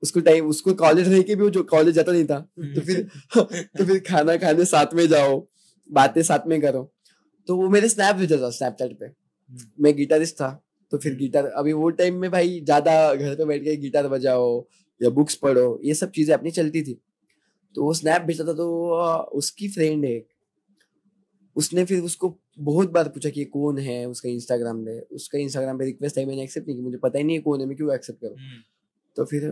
उसको 0.03 0.21
टाइम 0.21 0.47
उसको 0.49 0.73
कॉलेज 0.75 1.09
रह 1.09 1.23
के 1.23 1.35
भी 1.35 1.43
वो 1.43 1.51
जो 1.51 1.63
कॉलेज 1.65 1.95
जाता 1.95 2.13
नहीं 2.13 2.25
था 2.25 2.39
तो 2.75 2.81
फिर 2.81 3.03
तो 3.37 3.85
फिर 3.85 3.99
खाना 4.09 4.37
खाने 4.37 4.65
साथ 4.65 4.95
में 4.95 5.07
जाओ। 5.09 5.39
बातें 5.91 6.23
साथ 6.23 6.47
में 6.49 6.61
करो। 6.61 6.91
तो 7.49 7.57
वो 7.57 7.69
मेरे 7.69 7.89
स्नैप 7.89 8.17
भेजा 8.17 8.37
था 8.39 8.51
स्नैपचैट 8.53 8.99
पे। 9.01 9.11
मैं 9.81 9.95
गिटारिस्ट 9.97 10.35
था 10.37 10.51
तो 10.93 10.99
फिर 10.99 11.15
गिटार 11.17 11.47
अभी 11.47 11.73
वो 11.73 11.89
टाइम 11.93 12.17
में 12.17 12.31
भाई 12.31 12.61
ज़्यादा 12.61 13.15
घर 13.15 13.35
पे 13.35 13.45
बैठ 13.45 13.63
के 13.65 13.77
गिटार 13.79 14.09
बजाओ 14.09 14.67
या 15.01 15.11
बुक्स 15.11 15.35
पढ़ो 15.37 15.81
ये 15.85 15.95
सब 15.95 16.11
चीज़ें 16.11 16.35
अपनी 16.35 16.51
चलती 16.53 16.83
थी। 16.83 16.99
तो 17.75 17.85
वो 17.85 17.95
स्नैप 17.95 18.23
भेजता 18.23 18.45
था 18.45 18.53
तो 18.55 18.69
उसकी 19.35 19.69
फ्रेंड 19.71 20.05
है 20.05 20.21
उसने 21.57 21.85
फिर 21.85 22.01
उसको 22.03 22.37
बहुत 22.61 22.91
बार 22.93 23.09
पूछा 23.09 23.31
कि 23.31 23.41
ये 23.41 23.45
कौन 23.47 23.79
है 23.79 24.05
उसका 24.07 24.29
इंस्टाग्राम 24.29 24.85
दे 24.85 24.99
उसका 25.13 25.39
इंस्टाग्राम 25.39 25.79
पे 25.79 25.85
रिक्वेस्ट 25.85 26.19
आई 26.19 26.25
मैंने 26.25 26.43
एक्सेप्ट 26.43 26.69
नहीं 26.69 26.77
की 26.77 26.83
मुझे 26.83 26.99
पता 26.99 27.19
ही 27.19 27.25
नहीं 27.25 27.37
है 27.37 27.43
कौन 27.43 27.61
है 27.61 27.67
मैं 27.67 27.77
क्यों 27.77 27.95
एक्सेप्ट 27.95 28.21
करूँ? 28.21 28.37
तो 29.17 29.25
फिर 29.25 29.43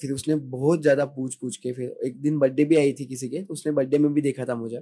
फिर 0.00 0.12
उसने 0.12 0.34
बहुत 0.50 0.82
ज़्यादा 0.82 1.04
पूछ 1.06 1.34
पूछ 1.34 1.56
के 1.56 1.72
फिर 1.72 1.96
एक 2.04 2.20
दिन 2.22 2.38
बर्थडे 2.38 2.64
भी 2.64 2.76
आई 2.76 2.92
थी 2.92 3.04
किसी 3.06 3.28
के 3.28 3.42
तो 3.42 3.52
उसने 3.52 3.72
बर्थडे 3.72 3.98
में 3.98 4.12
भी 4.14 4.22
देखा 4.22 4.44
था 4.44 4.54
मुझे। 4.56 4.80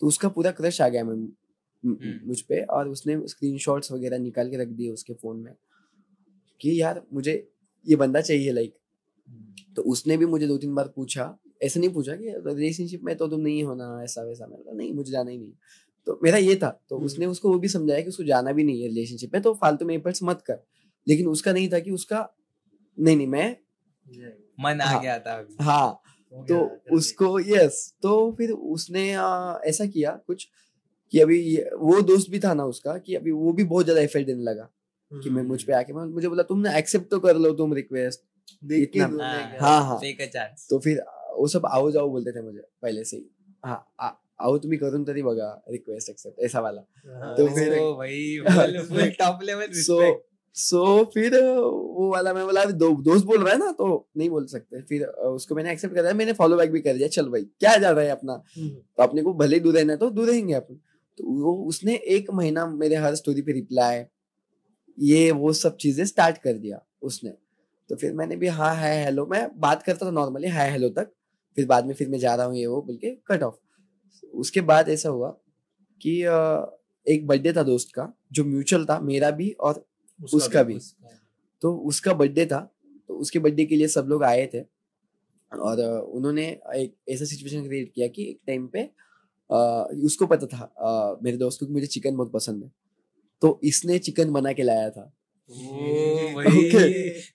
तो 0.00 0.06
उसका 0.06 0.28
पूरा 0.28 0.50
क्रश 0.52 0.80
आ 0.80 0.88
गया 0.88 1.04
मैं 1.04 1.14
हम्म। 1.84 2.18
मुझ 2.24 2.40
पे 2.42 2.62
और 2.70 2.88
उसने 2.88 3.16
स्क्रीनशॉट्स 3.28 3.92
वगैरह 3.92 4.18
निकाल 4.18 4.50
के 4.50 4.56
रख 4.56 4.68
दिए 4.70 4.90
उसके 4.90 5.14
फ़ोन 5.14 5.36
में 5.38 5.54
कि 6.60 6.80
यार 6.80 7.02
मुझे 7.12 7.34
ये 7.86 7.96
बंदा 7.96 8.20
चाहिए 8.20 8.52
लाइक 8.52 8.74
तो 9.76 9.82
उसने 9.82 10.16
भी 10.16 10.26
मुझे 10.26 10.46
दो 10.46 10.56
तीन 10.58 10.74
बार 10.74 10.88
पूछा 10.96 11.36
ऐसे 11.62 11.80
नहीं 11.80 11.90
पूछा 11.90 12.16
कि 12.16 12.34
रिलेशनशिप 12.46 13.02
में 13.04 13.16
तो 13.16 13.28
तुम 13.28 13.40
नहीं 13.40 13.62
होना 13.64 14.02
ऐसा 14.04 14.22
वैसा 14.22 14.46
मैंने 14.46 14.62
कहा 14.62 14.74
नहीं 14.74 14.92
मुझे 14.94 15.10
जाना 15.12 15.30
ही 15.30 15.38
नहीं 15.38 15.52
तो 16.06 16.18
मेरा 16.22 16.38
ये 16.38 16.56
था 16.56 16.68
तो 16.88 16.96
हम्म। 16.96 17.06
उसने 17.06 17.26
उसको 17.26 17.48
वो 17.48 17.58
भी 17.58 17.68
समझाया 17.68 18.00
कि 18.00 18.08
उसको 18.08 18.24
जाना 18.24 18.52
भी 18.52 18.64
नहीं 18.64 18.82
है 18.82 18.88
रिलेशनशिप 18.88 19.34
में 19.34 19.42
तो 19.42 19.54
फालतू 19.54 19.86
में 19.86 19.94
एफर्ट्स 19.94 20.22
मत 20.22 20.42
कर 20.46 20.62
लेकिन 21.06 21.26
उसका 21.28 21.52
नहीं 21.52 21.68
था 21.68 21.78
कि 21.78 21.90
उसका 21.90 22.28
नहीं 22.98 23.16
नहीं 23.16 23.26
मैं 23.26 23.56
मन 24.60 24.80
आ 24.80 24.86
हाँ। 24.86 25.02
गया 25.02 25.18
था 25.18 25.36
हो 25.36 26.02
तो 26.32 26.58
उसको 26.96 27.38
यस 27.40 27.94
तो 28.02 28.32
फिर 28.38 28.50
उसने 28.50 29.12
आ, 29.14 29.58
ऐसा 29.64 29.86
किया 29.86 30.10
कुछ 30.26 30.48
कि 31.12 31.18
अभी 31.20 31.38
वो 31.78 32.00
दोस्त 32.02 32.30
भी 32.30 32.38
था 32.40 32.54
ना 32.54 32.64
उसका 32.64 32.96
कि 32.98 33.14
अभी 33.14 33.30
वो 33.30 33.52
भी 33.52 33.64
बहुत 33.64 33.84
ज़्यादा 33.84 34.00
एफर्ट 34.00 34.26
देने 34.26 34.42
लगा 34.42 34.68
कि 35.12 35.30
मैं 35.30 35.42
मुझ 35.42 35.62
पे 35.62 35.72
आके 35.72 35.92
मैं 35.92 36.04
मुझे 36.04 36.28
बोला 36.28 36.42
तुमने 36.42 36.76
एक्सेप्ट 36.78 37.10
तो 37.10 37.18
कर 37.20 37.36
लो 37.36 37.52
तुम 37.52 37.74
रिक्वेस्ट 37.74 38.20
इतना- 38.82 39.08
हाँ, 39.22 39.42
हाँ 39.60 39.84
हाँ. 39.84 39.98
तो 40.70 40.78
फिर 40.78 41.02
वो 41.36 41.46
सब 41.48 41.66
आओ 41.66 41.90
जाओ 41.90 42.10
बोलते 42.10 42.32
थे 42.32 42.42
मुझे 42.42 42.60
पहले 42.82 43.04
से 43.04 43.16
ही। 43.16 43.30
हाँ 43.64 43.86
आओ 44.40 44.58
तुम्ही 44.58 44.78
करून 44.78 45.04
तरी 45.04 45.22
बघा 45.22 45.50
रिक्वेस्ट 45.70 46.10
एक्सेप्ट 46.10 46.40
ऐसा 46.40 46.60
वाला। 46.60 46.80
हाँ, 47.06 47.34
तो 47.36 47.46
फिर- 47.54 47.70
भाई 48.84 49.10
top 49.20 49.42
level 49.42 49.74
सो. 50.56 50.76
सो 50.76 51.04
फिर 51.14 51.36
वो 51.36 52.10
वाला 52.10 52.32
मैं 52.34 52.44
बोला 52.44 52.64
दो, 52.64 52.90
दोस्त 52.94 53.26
बोल 53.26 53.42
रहा 53.44 53.52
है 53.52 53.58
ना 53.58 53.70
तो 53.72 54.08
नहीं 54.16 54.28
बोल 54.30 54.46
सकते। 54.46 54.80
फिर 54.82 55.04
उसको 55.04 55.54
मैंने 55.54 55.72
एक्सेप्ट 55.72 55.94
कर 55.94 56.02
दिया 56.02 56.14
मैंने 56.14 56.32
फॉलो 56.34 56.56
बैक 56.56 56.70
भी 56.72 56.80
कर 56.80 56.96
दिया 56.96 57.08
चल 57.08 57.28
भाई 57.30 57.42
क्या 57.42 57.76
जा 57.76 57.90
रहा 57.90 58.04
है 58.04 58.10
अपना? 58.10 58.32
हम्म, 58.56 58.68
तो 58.68 59.02
अपने 59.02 59.22
को 59.22 59.34
भले 59.34 59.56
ही 59.56 59.60
दूर 59.60 59.74
रहना 59.74 59.92
है 59.92 59.98
तो 59.98 60.10
दूर 60.10 60.28
रहेंगे 60.28 60.54
अपन। 60.54 60.80
तो 61.18 61.24
वो 61.42 61.54
उसने 61.68 61.94
एक 62.08 62.30
महीना 62.32 62.66
मेरे 62.68 62.96
हर 62.96 63.14
स्टोरी 63.14 63.42
पे 63.42 63.52
रिप्लाई 63.52 64.02
ये 64.98 65.30
वो 65.32 65.52
सब 65.54 65.76
चीज़ें 65.76 66.04
स्टार्ट 66.06 66.38
कर 66.38 66.52
दिया 66.54 66.80
उसने। 67.02 67.30
तो 67.90 67.96
फिर 67.96 68.12
मैंने 68.14 68.36
भी 68.36 68.46
हाँ 68.48 68.74
हाय 68.76 69.02
हेलो 69.04 69.26
मैं 69.26 69.48
बात 69.60 69.82
करता 69.82 70.06
था 70.06 70.10
नॉर्मली 70.10 70.48
हाय 70.48 70.70
हेलो 70.70 70.88
तक। 70.90 71.10
फिर 71.56 71.66
बाद 71.66 71.86
में 71.86 71.94
फिर 71.94 72.08
मैं 72.08 72.18
जा 72.18 72.34
रहा 72.34 72.46
हूँ 72.46 72.56
ये 72.56 72.66
वो 72.66 72.80
बोल 72.82 72.96
के 72.96 73.10
कट 73.26 73.42
ऑफ़ 73.42 73.54
उसके 74.34 74.60
बाद 74.62 74.88
ऐसा 74.88 75.08
हुआ 75.08 75.28
कि 76.00 76.18
एक 77.06 77.26
बर्थडे 77.26 77.52
था 77.52 77.62
दोस्त 77.62 77.94
का 77.94 78.12
जो 78.32 78.44
म्यूचुअल 78.44 78.84
था 78.84 78.98
मेरा 79.00 79.30
भी 79.30 79.50
और 79.60 79.84
उसका 80.20 80.36
उसका 80.36 80.62
भी। 80.62 80.74
भी। 80.74 80.80
तो 81.62 81.72
उसका 81.88 82.12
बर्थडे 82.14 82.46
था 82.46 82.60
तो 83.08 83.14
उसके 83.14 83.38
बर्थडे 83.38 83.64
के 83.64 83.76
लिए 83.76 83.88
सब 83.88 84.06
लोग 84.08 84.24
आए 84.24 84.46
थे। 84.54 84.60
और 85.52 85.80
उन्होंने 86.16 86.46
एक 86.76 86.94
ऐसा 87.08 87.24
सिचुएशन 87.24 87.66
क्रिएट 87.66 87.92
किया 87.94 88.08
कि 88.08 88.28
एक 88.30 88.40
टाइम 88.46 88.66
पे 88.66 88.82
अ, 89.50 89.56
उसको 90.04 90.26
पता 90.26 90.46
था 90.46 90.64
अ, 90.64 91.18
मेरे 91.22 91.36
दोस्त 91.36 91.60
को 91.60 91.72
मुझे 91.72 91.86
चिकन 91.86 92.16
बहुत 92.16 92.32
पसंद 92.32 92.62
है। 92.64 92.70
तो 93.42 93.60
इसने 93.64 93.98
चिकन 93.98 94.32
बना 94.32 94.52
के 94.52 94.62
लाया 94.62 94.90
था। 94.90 95.12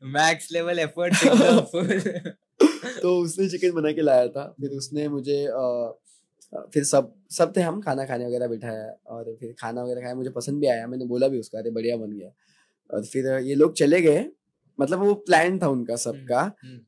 मैक्स 0.08 0.52
लेवल 0.52 0.80
एफर्ट 0.80 1.14
तो 3.02 3.18
उसने 3.20 3.48
चिकन 3.50 3.72
बना 3.72 3.92
के 3.92 4.02
लाया 4.02 4.28
था। 4.28 4.46
फिर 4.62 4.70
उसने 4.72 5.08
मुझे 5.10 5.46
अ, 5.46 5.92
फिर 6.74 6.84
सब 6.84 7.14
सब 7.32 7.54
थे 7.58 7.62
हम 7.62 7.82
खाना 7.82 8.06
खाने 8.06 8.26
वगैरह 8.26 8.48
बैठाया 8.48 8.86
और 9.08 9.36
फिर 9.40 9.54
खाना 9.60 9.84
वगैरह 9.84 10.02
खाया 10.02 10.16
मुझे 10.16 10.30
पसंद 10.30 10.60
भी 10.60 10.68
आया 10.68 10.88
मैंने 10.88 11.06
बोला 11.06 11.28
भी 11.28 11.40
उसका 11.40 11.60
अरे 11.60 11.72
बढ़िया 11.72 11.98
बन 11.98 12.12
गया। 12.12 12.30
और 12.94 13.06
फिर 13.06 13.26
ये 13.40 13.56
लोग 13.56 13.74
चले 13.74 14.02
गए। 14.02 14.26
मतलब 14.80 15.00
वो 15.00 15.14
प्लान 15.14 15.60
था 15.60 15.68
उनका 15.68 15.96
सबका। 15.96 16.42
हम्म, 16.42 16.80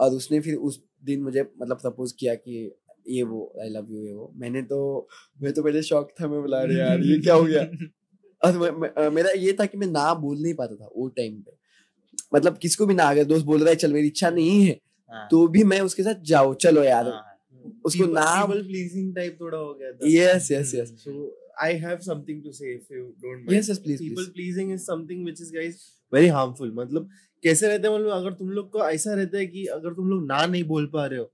और 0.00 0.10
उसने 0.10 0.40
फिर 0.40 0.54
उस 0.54 0.82
दिन 1.04 1.22
मुझे 1.22 1.42
मतलब 1.62 1.76
प्रपोज 1.76 2.12
किया 2.12 2.34
कि 2.34 2.74
ये 3.08 3.22
वो 3.22 3.52
आई 3.62 3.68
लव 3.68 3.86
यू 3.90 4.02
ये 4.04 4.12
वो। 4.12 4.32
मैंने 4.36 4.62
तो 4.62 5.08
मैं 5.42 5.52
तो 5.52 5.62
पहले 5.62 5.82
शौक 5.82 6.10
था 6.20 6.28
मैं 6.28 6.40
बोला 6.40 6.58
अरे 6.58 6.74
यार 6.74 7.00
ये 7.00 7.18
क्या 7.18 7.34
हो 7.34 7.42
गया? 7.42 7.62
और 8.44 8.58
मैं, 8.58 8.70
मैं, 8.70 9.10
मेरा 9.10 9.30
ये 9.30 9.52
था 9.52 9.66
कि 9.66 9.78
मैं 9.78 9.86
ना 9.86 10.14
बोल 10.14 10.42
नहीं 10.42 10.54
पाता 10.54 10.74
था 10.74 10.90
वो 10.96 11.08
टाइम 11.08 11.40
पे। 11.40 11.52
मतलब 12.34 12.58
किसको 12.58 12.86
भी 12.86 12.94
ना 12.94 13.04
अगर 13.04 13.24
दोस्त 13.24 13.46
बोल 13.46 13.60
रहा 13.60 13.68
है 13.68 13.76
चल 13.76 13.92
मेरी 13.92 14.06
इच्छा 14.06 14.30
नहीं 14.30 14.62
है 14.64 14.80
हाँ, 15.12 15.28
तो 15.30 15.48
भी 15.48 15.64
मैं 15.64 15.80
उसके 15.80 16.02
साथ 16.02 16.14
जाओ 16.22 16.54
चलो 16.54 16.84
यार 16.84 17.08
हाँ, 17.08 17.36
उसको 17.84 18.04
नाम- 18.04 18.50
प्लीजिंग 18.52 19.14
टाइप 19.16 19.38
थोड़ा 19.40 19.58
हो 19.58 19.74
गया 19.74 19.92
था। 19.92 19.98
Yes 20.02 20.50
yes 20.52 20.74
yes 20.74 21.04
i 21.60 21.72
have 21.80 22.02
something 22.04 22.38
to 22.44 22.52
say 22.56 22.68
if 22.74 22.90
you 22.94 23.04
don't 23.22 23.40
mind. 23.40 23.52
Yes 23.52 23.70
yes 23.70 23.78
please 23.78 24.02
people 24.02 24.28
please 24.34 24.58
pleasing 24.58 24.72
is 24.76 24.86
something 24.90 25.24
which 25.28 25.40
is 25.44 25.52
guys 25.56 25.84
very 26.12 26.30
harmful. 26.36 26.72
मतलब 26.74 27.08
कैसे 27.42 27.68
रहते 27.68 27.88
हैं 27.88 27.94
मतलब 27.94 28.12
अगर 28.12 28.32
तुम 28.34 28.50
लोग 28.50 28.70
को 28.70 28.88
ऐसा 28.88 29.14
रहता 29.14 29.38
है 29.38 29.46
कि 29.46 29.64
अगर 29.76 29.94
तुम 29.94 30.08
लोग 30.08 30.26
ना 30.26 30.44
नहीं 30.46 30.64
बोल 30.64 30.86
पा 30.94 31.06
रहे 31.06 31.18
हो 31.18 31.24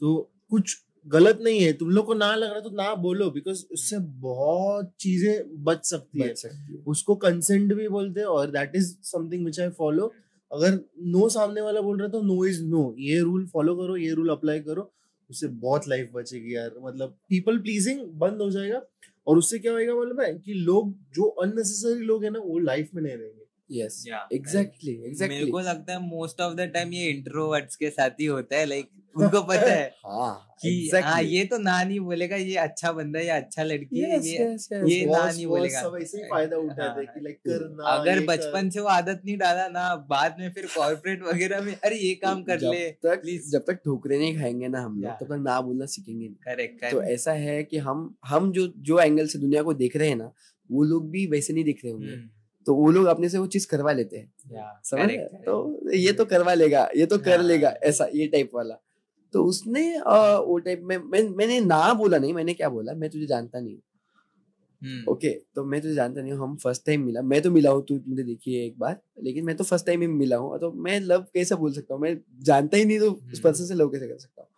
तो 0.00 0.16
कुछ 0.50 0.76
गलत 1.06 1.38
नहीं 1.42 1.60
है। 1.60 1.72
तुम 1.72 1.90
लोग 1.90 2.06
को 2.06 2.14
ना 2.14 2.34
लग 2.34 2.48
रहा 2.48 2.56
है 2.56 2.62
तो 2.62 2.70
ना 2.76 2.94
बोलो 3.02 3.30
बिकॉज़ 3.30 3.64
उससे 3.72 3.98
बहुत 4.20 4.92
चीज़ें 5.00 5.64
बच 5.64 5.84
सकती 5.86 6.20
है। 6.20 6.28
बच 6.28 6.38
सकती 6.38 6.72
है। 6.74 6.82
उसको 6.86 7.14
कंसेंट 7.24 7.72
भी 7.74 7.88
बोलते 7.88 8.20
हैं 8.20 8.26
और 8.26 8.50
that 8.50 8.76
is 8.76 8.94
something 9.02 9.44
which 9.44 9.60
I 9.60 9.68
follow 9.78 10.12
अगर 10.50 10.78
नो 11.16 11.28
सामने 11.28 11.60
वाला 11.60 11.80
बोल 11.80 11.98
रहा 11.98 12.06
है 12.06 12.12
तो 12.12 12.22
नो 12.22 12.44
इज़ 12.46 12.62
नो 12.64 12.94
ये 12.98 13.20
रूल 13.20 13.46
फॉलो 13.52 13.76
करो 13.76 13.96
ये 13.96 14.12
रूल 14.14 14.28
अप्लाई 14.30 14.60
करो 14.60 14.90
उससे 15.30 15.46
बहुत 15.60 15.88
लाइफ 15.88 16.10
बचेगी 16.14 16.54
यार। 16.54 16.70
मतलब 16.82 17.16
पीपल 17.28 17.58
प्लीजिंग 17.58 18.00
बंद 18.20 18.40
हो 18.42 18.50
जाएगा। 18.50 18.80
और 19.26 19.38
उससे 19.38 19.58
क्या 19.58 19.72
होगा 19.72 19.94
मालूम 19.94 20.20
है 20.20 20.38
कि 20.38 20.54
लोग, 20.54 20.94
जो 21.12 21.28
अननेसेसरी 21.28 22.04
लोग 22.04 22.24
है 22.24 22.30
ना, 22.30 22.38
वो 22.38 22.58
लाइफ 22.58 22.90
में 22.94 23.02
नहीं 23.02 23.16
रहेंगे। 23.16 23.44
यस 23.74 24.04
Yeah, 24.08 24.32
एग्जैक्टली 24.32 24.96
मेरे 25.28 25.46
को 25.46 25.60
लगता 25.60 25.92
है 25.92 26.00
मोस्ट 26.00 26.40
ऑफ़ 26.40 26.54
द 26.54 26.60
टाइम 26.60 26.92
ये 26.92 27.04
इंट्रोवर्ट्स 27.10 27.76
के 27.76 27.90
साथ 27.90 28.10
ही 28.10 28.24
होता 28.24 28.56
है 28.56 28.66
लाइक 28.66 28.88
उनको 29.16 29.42
पता 29.42 29.72
है 29.72 29.94
हाँ 30.06 30.50
कि 30.62 30.90
हाँ 30.94 31.22
ये 31.22 31.44
तो 31.44 31.58
ना 31.58 31.84
नहीं 31.84 32.00
बोलेगा 32.00 32.36
ये 32.36 32.56
अच्छा 32.56 32.92
बंदा 32.92 33.18
है 33.18 33.24
ये 33.24 33.30
अच्छा 33.30 33.62
लड़की 33.62 34.00
है 34.00 34.16
यस 34.16 34.26
ये 34.26 34.44
यस 34.44 34.68
ये 34.72 35.00
यस 35.00 35.10
ना 35.10 35.32
नहीं 35.32 35.46
बोलेगा। 35.46 35.82
सब 35.82 35.98
ऐसे 36.02 36.18
ही 36.18 36.24
फ़ायदा 36.24 36.56
उठाते 36.56 36.82
हैं 36.82 36.94
हाँ, 36.94 37.04
कि 37.04 37.20
लाइक 37.20 37.36
कर 37.36 37.68
ना 37.68 37.84
अगर 37.84 38.20
बचपन 38.20 38.70
से 38.70 38.80
वो 38.80 38.86
आदत 38.86 39.22
नहीं 39.24 39.36
डाला 39.38 39.68
ना 39.68 39.96
बाद 39.96 40.36
में 40.38 40.52
फिर 40.52 40.66
कॉर्पोरेट 40.66 41.22
वगैरह 41.22 41.60
में 41.60 41.76
अरे 41.84 41.96
ये 41.96 42.14
काम 42.14 42.42
कर 42.42 42.60
ले 42.60 42.96
please. 43.04 43.50
जब 43.50 43.64
तक 43.66 43.80
ठोकरे 43.84 44.18
नहीं 44.18 44.38
खाएँगे 44.38 44.68
ना 44.68 44.80
हम 44.80 45.02
लोग 45.02 45.12
तब 45.12 45.26
तक 45.26 45.42
ना 45.42 45.60
बोलना 45.60 45.86
सीखेंगे 45.86 46.28
करेक्ट 46.28 46.90
तो 46.90 47.02
ऐसा 47.02 47.32
है 47.32 47.64
कि 47.64 47.78
हम 47.78 48.16
हम 48.24 48.52
जो 48.52 48.66
जो 48.78 48.98
एंगल 48.98 49.26
से 49.26 49.38
दुनिया 49.38 49.62
को 49.62 49.74
देख 49.74 49.96
रहे 49.96 50.08
हैं 50.08 50.16
ना 50.16 50.32
वो 50.70 50.82
लोग 50.82 51.10
भी 51.10 51.26
वैसे 51.26 51.52
नहीं 51.52 51.64
दिख 51.64 51.84
रहे 51.84 51.92
होंगे। 51.92 52.12
हम्म, 52.12 52.28
तो 52.66 52.74
वो 52.74 52.90
लोग 52.90 53.06
अपने 53.06 53.28
से 53.28 53.38
वो 53.38 53.46
चीज़ 53.46 53.66
करवा 53.68 53.92
लेते 53.92 54.16
हैं। 54.16 54.32
समझ 54.84 55.00
रहे? 55.00 55.16
तो 55.16 55.90
ये 55.94 56.12
तो 56.12 56.24
करवा 56.24 56.54
लेगा 56.54 56.88
ये 56.96 57.06
तो 57.06 57.18
कर। 57.18 57.42
लेगा 57.42 57.68
ऐसा 57.68 58.08
ये 58.14 58.26
टाइप 58.26 58.50
वाला। 58.54 58.74
तो 59.32 59.44
उसने 59.44 59.94
अ, 59.96 60.38
वो 60.38 60.58
टाइप 60.58 60.80
में 60.82 60.96
मैं, 60.98 61.28
मैंने 61.28 61.60
ना 61.60 61.94
बोला 61.94 62.18
नहीं 62.18 62.34
मैंने 62.34 62.54
क्या 62.54 62.68
बोला? 62.68 62.92
मैं 62.92 63.10
तुझे 63.10 63.26
जानता 63.26 63.60
नहीं 63.60 63.74
हूँ। 63.74 63.82
ओके 65.08 65.28
okay, 65.28 65.54
तो 65.54 65.64
मैं 65.64 65.80
तुझे 65.80 65.94
जानता 65.94 66.20
नहीं 66.20 66.32
हूँ 66.32 66.40
हम 66.40 66.56
फ़र्स्ट 66.56 66.86
टाइम 66.86 67.04
मिला 67.04 67.22
मैं 67.22 67.42
तो 67.42 67.50
मिला 67.50 67.70
हूँ 67.70 67.84
तू 67.86 68.00
मुझे 68.08 68.22
देखी 68.22 68.54
है 68.54 68.66
एक 68.66 68.78
बार 68.78 69.00
लेकिन 69.22 69.44
मैं 69.44 69.56
तो 69.56 69.64
फ़र्स्ट 69.64 69.86
टाइम 69.86 70.00
ही 70.00 70.06
मिला 70.06 70.36
हूँ 70.36 70.58
तो 70.58 70.72
मैं 70.72 71.00
लव 71.00 71.22
कैसे 71.34 71.54
बोल 71.54 71.72
सकता 71.72 71.94
हूँ? 71.94 72.02
मैं 72.02 72.16
जानता 72.42 72.76
ही 72.76 72.84
नहीं 72.84 72.98
तो 72.98 73.10
उस। 73.32 73.40
पर्सन 73.40 73.64
से 73.64 73.74
लव 73.74 73.88
कैसे 73.88 74.08
कर 74.08 74.18
सकता 74.18 74.42
हूँ? 74.42 74.48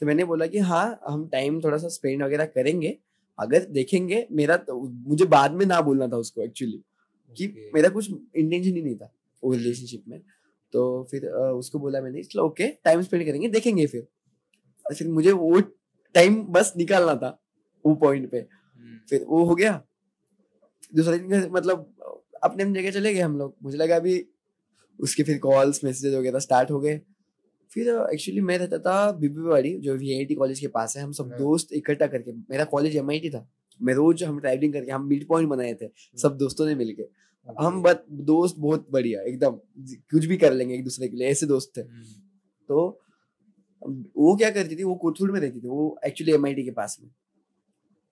तो 0.00 0.06
मैंने 0.06 0.24
बोला 0.24 0.46
कि 0.46 0.58
हाँ 0.58 1.00
हम 1.08 1.28
टाइम 1.28 1.60
थोड़ा 1.60 1.78
सा 1.78 1.88
स्पेंड 1.88 2.22
वगैरह 2.22 2.44
करेंगे 2.44 2.98
अगर 3.38 3.64
देखेंगे 3.64 4.26
मेरा 4.32 4.56
तो 4.56 4.80
मुझे 5.08 5.24
बाद 5.24 5.52
में 5.52 5.66
ना 5.66 5.80
बोलना 5.80 6.08
था 6.08 6.16
उसको 6.16 6.42
एक्चुअली 6.42 6.82
कि 7.36 7.46
Okay. 7.46 7.74
मेरा 7.74 7.88
कुछ 7.88 8.10
इंटेंशन 8.10 8.76
ही 8.76 8.82
नहीं 8.82 8.96
था 8.96 9.12
वो 9.42 9.52
रिलेशनशिप 9.52 10.04
में। 10.08 10.20
तो 10.72 11.08
फिर 11.10 11.26
उसको 11.28 11.78
बोला 11.78 12.00
मैंने 12.00 12.22
चलो 12.22 12.42
ओके 12.42 12.68
टाइम 12.84 13.02
स्पेंड 13.02 13.24
करेंगे 13.26 13.48
देखेंगे 13.48 13.86
फिर। 13.86 14.06
फिर 14.86 15.08
मुझे 15.08 15.32
वो 15.32 15.60
टाइम 16.14 16.42
बस 16.46 16.72
निकालना 16.76 17.14
था 17.14 17.38
वो 17.86 17.94
पॉइंट 17.94 18.30
पे। 18.30 18.38
हम्म, 18.38 18.98
फिर 19.10 19.24
वो 19.28 19.44
हो 19.44 19.54
गया। 19.54 19.82
दूसरा 20.94 21.16
दिन 21.16 21.48
मतलब 21.52 21.94
अपने 22.42 22.62
अपनी 22.62 22.80
जगह 22.80 22.90
चले 22.90 23.14
गए 23.14 23.20
हम 23.20 23.38
लोग। 23.38 23.56
मुझे 23.62 23.78
लगा 23.78 23.96
अभी 23.96 24.24
उसके 24.98 25.22
फिर 25.22 25.38
कॉल्स 25.38 25.84
मैसेजेस 25.84 26.14
वगैरह 26.14 26.38
स्टार्ट 26.38 26.70
हो 26.70 26.80
गए। 26.80 27.00
फिर 27.70 27.88
एक्चुअली 28.12 28.40
मैं 28.40 28.58
रहता 28.58 28.78
था 28.78 29.12
बीबीवाड़ी 29.12 29.78
जो 29.78 29.94
वी 29.94 30.34
कॉलेज 30.34 30.60
के 30.60 30.68
पास 30.68 30.96
है 30.96 31.02
हम 31.02 31.12
सब 31.12 31.28
हाँ। 31.30 31.38
दोस्त 31.38 31.72
इकट्ठा 31.72 32.06
करके 32.06 32.32
मेरा 32.32 32.64
कॉलेज 32.64 32.96
एम 32.96 33.10
था। 33.10 33.48
मैं 33.80 33.94
रोज 33.94 34.22
हम 34.24 34.38
ट्रैवलिंग 34.40 34.72
करके 34.72 34.90
हम 34.90 35.06
मिड 35.06 35.26
पॉइंट 35.28 35.48
बनाए 35.48 35.74
थे 35.74 35.88
सब 36.18 36.36
दोस्तों 36.36 36.66
ने 36.66 36.74
मिलके। 36.74 37.06
हम 37.48 37.82
बस 37.82 38.04
दोस्त 38.24 38.56
बहुत 38.58 38.86
बढ़िया 38.92 39.22
एकदम 39.22 39.52
कुछ 40.12 40.24
भी 40.24 40.36
कर 40.36 40.52
लेंगे 40.52 40.74
एक 40.74 40.84
दूसरे 40.84 41.08
के 41.08 41.16
लिए 41.16 41.28
ऐसे 41.28 41.46
दोस्त 41.46 41.72
थे। 41.76 41.80
हम्म, 41.80 42.04
तो 42.68 43.00
वो 44.18 44.34
क्या 44.36 44.50
करती 44.50 44.76
थी 44.76 44.84
वो 44.84 44.94
कोथरूड 44.94 45.32
में 45.32 45.40
रहती 45.40 45.60
थी 45.60 45.68
वो 45.68 45.98
एक्चुअली 46.06 46.32
एम 46.32 46.44
के 46.54 46.70
पास 46.70 46.98
में। 47.02 47.10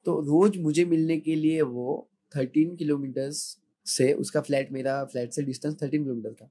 तो 0.06 0.20
रोज 0.20 0.56
मुझे 0.58 0.84
मिलने 0.84 1.16
के 1.20 1.34
लिए 1.34 1.62
वो 1.62 2.08
थर्टीन 2.32 2.74
किलोमीटर्स 2.76 3.58
से 3.86 4.12
उसका 4.12 4.40
फ्लैट 4.40 4.72
मेरा 4.72 5.04
फ्लैट 5.04 5.32
से 5.32 5.42
डिस्टेंस 5.42 5.74
थर्टीन 5.82 6.02
किलोमीटर 6.04 6.32
था। 6.32 6.50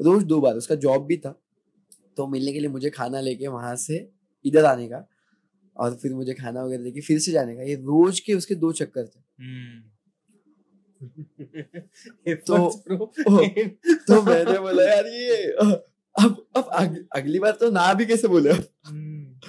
रोज 0.00 0.22
दो 0.24 0.40
बार 0.40 0.56
उसका 0.56 0.74
जॉब 0.74 1.06
भी 1.06 1.16
था। 1.16 1.38
तो 2.16 2.26
मिलने 2.26 2.52
के 2.52 2.60
लिए 2.60 2.68
मुझे 2.68 2.90
खाना 2.90 3.20
लेके 3.20 3.48
वहाँ 3.48 3.74
से 3.76 4.08
इधर 4.44 4.64
आने 4.64 4.88
का। 4.88 5.06
और 5.76 5.94
फिर 5.94 6.14
मुझे 6.14 6.34
खाना 6.34 6.64
वगैरह 6.64 6.82
लेके 6.82 7.00
फिर 7.00 7.18
से 7.18 7.32
जाने 7.32 7.56
का। 7.56 7.62
ये 7.62 7.74
रोज 7.74 8.20
के 8.20 8.34
उसके 8.34 8.54
दो 8.54 8.72
चक्कर 8.72 9.06
थे। 9.06 9.20
हम्म, 9.42 9.82
तो- 12.46 12.72
तो 14.08 14.22
मैंने 14.22 14.58
बोला 14.58 14.82
यार 14.82 15.06
ये 15.06 15.52
अब 15.52 16.46
अब 16.56 16.68
अग, 16.72 17.06
अगली 17.16 17.38
बार 17.38 17.52
तो 17.52 17.70
ना 17.70 17.94
भी 17.94 18.06
कैसे 18.06 18.28
बोले? 18.28 18.50
हम्म, 18.86 19.48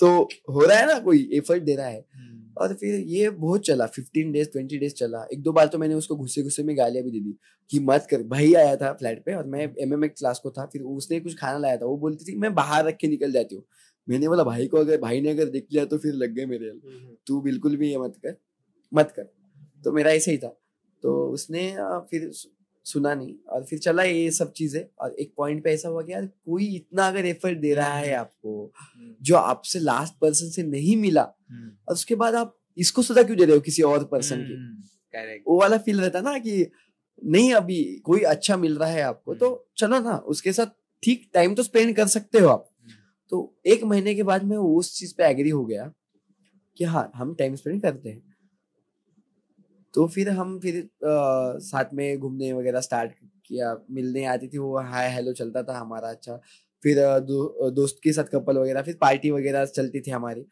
तो 0.00 0.28
हो 0.50 0.60
रहा 0.60 0.78
है 0.78 0.86
ना 0.86 0.98
कोई 0.98 1.30
एफर्ट 1.32 1.62
दे 1.62 1.76
रहा 1.76 1.86
है। 1.86 2.04
हम्म, 2.14 2.52
और 2.58 2.74
फिर 2.74 2.94
ये 3.00 3.30
बहुत 3.30 3.66
चला 3.66 3.86
फिफ्टीन 3.86 4.32
डेज़ 4.32 4.48
ट्वेंटी 4.48 4.78
डेज़ 4.78 4.94
चला। 4.94 5.28
एक 5.32 5.42
दो 5.42 5.52
बार 5.52 5.66
तो 5.66 5.78
मैंने 5.78 5.94
उसको 5.94 6.16
गुस्से 6.16 6.42
गुस्से 6.42 6.62
में 6.62 6.78
गालियाँ 6.78 7.04
भी 7.04 7.10
दे 7.10 7.20
दी 7.20 7.38
कि 7.70 7.80
मत 7.80 8.06
कर। 8.10 8.22
भाई 8.22 8.54
आया 8.54 8.76
था 8.76 8.92
फ्लैट 8.92 9.24
पे 9.26 9.34
और 9.34 9.46
मैं 9.46 9.62
एम 9.80 10.06
क्लास 10.08 10.40
को 10.42 10.50
था 10.50 10.66
फिर 10.66 10.82
उसने 10.82 11.20
कुछ 11.20 11.34
खाना 11.38 11.58
लाया 11.58 11.76
था। 11.76 11.86
वो 11.86 11.96
बोलती 11.96 12.32
थी 12.32 12.36
मैं 12.38 12.54
बाहर 12.54 12.84
रख 12.84 12.96
के 12.96 13.08
निकल 13.08 13.32
जाती 13.32 13.54
हूँ। 13.54 13.64
मैंने 14.08 14.28
बोला 14.28 14.44
भाई 14.44 14.66
को 14.66 14.76
अगर 14.76 15.00
भाई 15.00 15.20
ने 15.20 15.30
अगर 15.30 15.44
देख 15.44 15.66
लिया 15.72 15.84
तो 15.84 15.98
फिर 15.98 16.12
लग 16.14 16.30
गए 16.30 16.46
मेरे 16.46 16.70
तू 17.26 17.40
बिल्कुल 17.40 17.76
भी 17.76 17.90
ये 17.90 17.98
मत 17.98 18.16
कर 18.16 18.36
मत 18.92 19.12
कर। 19.16 19.22
तो 19.84 19.92
मेरा 19.92 20.10
ऐसे 20.10 20.30
ही 20.30 20.38
था। 20.38 20.48
तो 21.02 21.14
उसने 21.28 21.70
फिर 22.10 22.30
सुना 22.86 23.14
नहीं 23.14 23.34
और 23.48 23.64
फिर 23.64 23.78
चला 23.78 24.02
ये 24.02 24.30
सब 24.30 24.52
चीज़ें 24.52 24.84
और 25.00 25.12
एक 25.14 25.32
पॉइंट 25.36 25.62
पे 25.64 25.72
ऐसा 25.72 25.88
हुआ 25.88 26.02
कि 26.02 26.12
यार 26.12 26.26
कोई 26.26 26.66
इतना 26.76 27.06
अगर 27.08 27.26
एफर्ट 27.26 27.58
दे 27.58 27.74
रहा 27.74 27.94
है 27.94 28.12
आपको 28.14 28.72
हम्म, 28.78 29.14
जो 29.22 29.36
आपसे 29.36 29.78
लास्ट 29.78 30.14
पर्सन 30.20 30.50
से 30.50 30.62
नहीं 30.62 30.96
मिला 30.96 31.22
हम्म, 31.50 31.70
और 31.88 31.94
उसके 31.94 32.14
बाद 32.14 32.34
आप 32.34 32.56
इसको 32.78 33.02
सजा 33.02 33.22
क्यों 33.22 33.36
दे 33.38 33.44
रहे 33.44 33.54
हो 33.54 33.60
किसी 33.60 33.82
और 33.82 34.04
पर्सन 34.04 34.42
की? 34.42 34.54
वो 35.46 35.60
वाला 35.60 35.78
फील 35.78 36.00
रहता 36.00 36.20
ना 36.20 36.38
कि 36.38 36.66
नहीं 37.24 37.52
अभी 37.54 37.82
कोई 38.04 38.20
अच्छा 38.20 38.56
मिल 38.56 38.76
रहा 38.78 38.88
है 38.88 39.02
आपको 39.02 39.34
तो 39.34 39.68
चलो 39.76 39.98
ना 40.00 40.16
उसके 40.16 40.52
साथ 40.52 40.66
ठीक 41.02 41.30
टाइम 41.34 41.54
तो 41.54 41.62
स्पेंड 41.62 41.96
कर 41.96 42.06
सकते 42.06 42.38
हो 42.38 42.48
आप। 42.48 42.68
तो 43.32 43.54
एक 43.66 43.84
महीने 43.84 44.14
के 44.14 44.22
बाद 44.22 44.44
मैं 44.44 44.56
उस 44.56 44.98
चीज़ 44.98 45.14
पे 45.18 45.24
एग्री 45.24 45.50
हो 45.50 45.64
गया 45.64 45.92
कि 46.76 46.84
हाँ 46.84 47.10
हम 47.14 47.34
टाइम 47.34 47.54
स्पेंड 47.54 47.82
करते 47.82 48.08
हैं। 48.08 48.22
तो 49.94 50.06
फिर 50.06 50.28
हम 50.30 50.58
फिर 50.60 50.76
आ, 50.78 51.58
साथ 51.58 51.84
में 51.94 52.18
घूमने 52.18 52.52
वगैरह 52.52 52.80
स्टार्ट 52.80 53.12
किया 53.46 53.76
मिलने 53.90 54.24
आती 54.24 54.48
थी 54.48 54.58
वो 54.58 54.78
हाय 54.80 55.08
हेलो 55.08 55.32
चलता 55.32 55.62
था 55.62 55.78
हमारा 55.78 56.08
अच्छा। 56.08 56.36
फिर 56.82 56.96
दो, 57.20 57.70
दोस्त 57.70 58.00
के 58.04 58.12
साथ 58.12 58.24
कपल 58.24 58.58
वगैरह 58.58 58.82
फिर 58.82 58.98
पार्टी 59.00 59.30
वगैरह 59.30 59.64
चलती 59.64 60.00
थी 60.00 60.10
हमारी। 60.10 60.44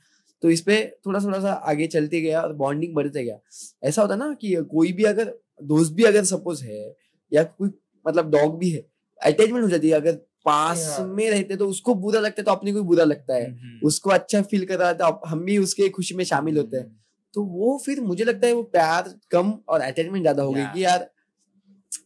तो 0.42 0.50
इस 0.50 0.60
पे 0.60 0.76
थोड़ा 1.06 1.20
थोड़ा 1.20 1.40
सा 1.40 1.52
आगे 1.52 1.86
चलते 1.86 2.20
गया 2.20 2.40
और 2.42 2.52
बॉन्डिंग 2.52 2.94
बढ़ते 2.94 3.24
गया। 3.24 3.38
ऐसा 3.84 4.02
होता 4.02 4.16
ना 4.16 4.32
कि 4.34 4.54
कोई 4.70 4.92
भी 4.92 5.04
अगर 5.04 5.34
दोस्त 5.62 5.92
भी 5.92 6.04
अगर 6.04 6.24
सपोज़ 6.24 6.64
है 6.64 6.94
या 7.32 7.42
कोई 7.44 7.70
मतलब 8.06 8.30
डॉग 8.30 8.58
भी 8.58 8.70
है 8.70 8.84
अटैचमेंट 9.20 9.64
हो 9.64 9.68
जाती 9.68 9.88
है 9.88 9.94
अगर 9.94 10.18
पास 10.46 10.96
हाँ। 10.98 11.06
में 11.06 11.30
रहते 11.30 11.56
तो 11.56 11.66
उसको 11.68 11.94
बुरा 11.94 12.20
लगता 12.20 12.40
है 12.40 12.44
तो 12.44 12.52
अपने 12.52 12.72
को 12.72 12.82
बुरा 12.82 13.04
लगता 13.04 13.34
है। 13.34 13.46
हम्म। 13.46 13.86
उसको 13.86 14.10
अच्छा 14.10 14.42
फील 14.42 14.64
कर 14.66 14.78
रहा 14.78 14.88
है 14.88 14.94
तो 14.94 15.20
हम 15.26 15.44
भी 15.44 15.58
उसके 15.58 15.88
खुशी 15.88 16.14
में 16.14 16.24
शामिल 16.24 16.56
होते 16.58 16.76
हैं। 16.76 17.00
तो 17.34 17.42
वो 17.42 17.78
फिर 17.86 18.00
मुझे 18.00 18.24
लगता 18.24 18.46
है 18.46 18.52
वो 18.52 18.62
प्यार 18.62 19.14
कम 19.30 19.52
और 19.68 19.80
अटैचमेंट 19.80 20.22
ज़्यादा 20.22 20.42
हो 20.42 20.52
गई. 20.52 20.64
कि 20.64 20.84
यार 20.84 21.08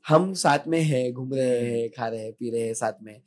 हम 0.09 0.33
साथ 0.35 0.67
में 0.69 0.81
है 0.81 1.11
घूम 1.13 1.35
रहे 1.35 1.59
हैं 1.61 1.89
खा 1.91 2.09
रहे 2.09 2.21
हैं 2.21 2.33
पी 2.33 2.51
रहे 2.51 2.61
हैं 2.61 2.75
साथ 2.75 3.03
में। 3.03 3.21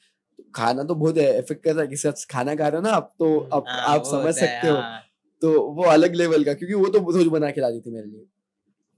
खाना 0.55 0.83
तो 0.83 0.95
बहुत 0.95 1.17
इफ़ेक्ट 1.17 1.63
कर 1.63 1.73
रहा 1.73 1.81
है 1.81 1.87
किसी 1.87 2.09
खाना 2.31 2.55
खा 2.55 2.67
रहे 2.67 2.75
हो 2.75 2.81
ना 2.81 2.91
आप 2.91 3.13
तो 3.19 3.39
आप, 3.39 3.63
हाँ, 3.67 3.81
आप 3.81 4.03
समझ 4.05 4.33
सकते 4.35 4.67
हो। 4.67 4.75
हाँ। 4.75 5.01
तो 5.41 5.61
वो 5.71 5.83
अलग 5.83 6.15
लेवल 6.15 6.43
का 6.43 6.53
क्योंकि 6.53 6.73
वो 6.73 6.87
तो 6.87 6.99
रोज 7.11 7.27
बना 7.27 7.51
के 7.51 7.61
ला 7.61 7.67
लाती 7.67 7.79
थी 7.79 7.91
मेरे 7.93 8.07
लिए। 8.07 8.25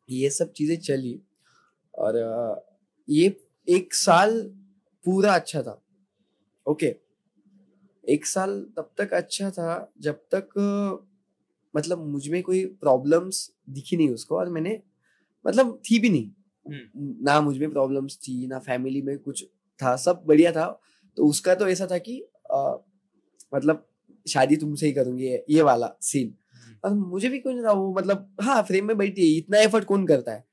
ये 0.09 0.29
सब 0.29 0.51
चीज़ें 0.51 0.77
चली 0.77 1.19
और 1.93 2.17
ये 3.07 3.35
एक 3.67 3.93
साल 3.93 4.41
पूरा 5.03 5.33
अच्छा 5.33 5.61
था। 5.61 5.80
ओके। 6.71 6.95
एक 8.09 8.25
साल 8.25 8.65
तब 8.77 8.91
तक 8.97 9.13
अच्छा 9.13 9.51
था 9.51 9.91
जब 9.99 10.15
तक 10.35 10.49
मतलब 11.75 12.05
मुझमें 12.07 12.43
कोई 12.43 12.65
प्रॉब्लम्स 12.65 13.51
दिखी 13.69 13.97
नहीं 13.97 14.09
उसको 14.09 14.37
और 14.37 14.49
मैंने 14.49 14.81
मतलब 15.47 15.81
थी 15.91 15.99
भी 15.99 16.09
नहीं। 16.09 16.31
ना 17.25 17.41
मुझमें 17.41 17.71
प्रॉब्लम्स 17.71 18.17
थी 18.17 18.47
ना 18.47 18.59
फैमिली 18.59 19.01
में 19.01 19.17
कुछ 19.17 19.45
था 19.81 19.95
सब 19.95 20.23
बढ़िया 20.25 20.51
था। 20.51 20.81
तो 21.17 21.27
उसका 21.27 21.55
तो 21.55 21.67
ऐसा 21.67 21.87
था 21.91 21.97
कि 21.97 22.19
अ, 22.51 22.77
मतलब 23.55 23.87
शादी 24.27 24.55
तुमसे 24.55 24.85
ही 24.87 24.93
करूँगी 24.93 25.27
ये- 25.27 25.61
वाला 25.63 25.93
सीन 26.01 26.35
और 26.85 26.93
मुझे 26.93 27.29
भी 27.29 27.41
नहीं 27.45 27.63
था 27.63 27.71
वो 27.71 27.93
मतलब 27.93 28.35
हाँ 28.41 28.63
फ्रेम 28.63 28.85
में 28.85 28.97
बैठी 28.97 29.21
है 29.21 29.37
इतना 29.37 29.59
एफर्ट 29.59 29.85
कौन 29.85 30.07
करता 30.07 30.31
है? 30.31 30.45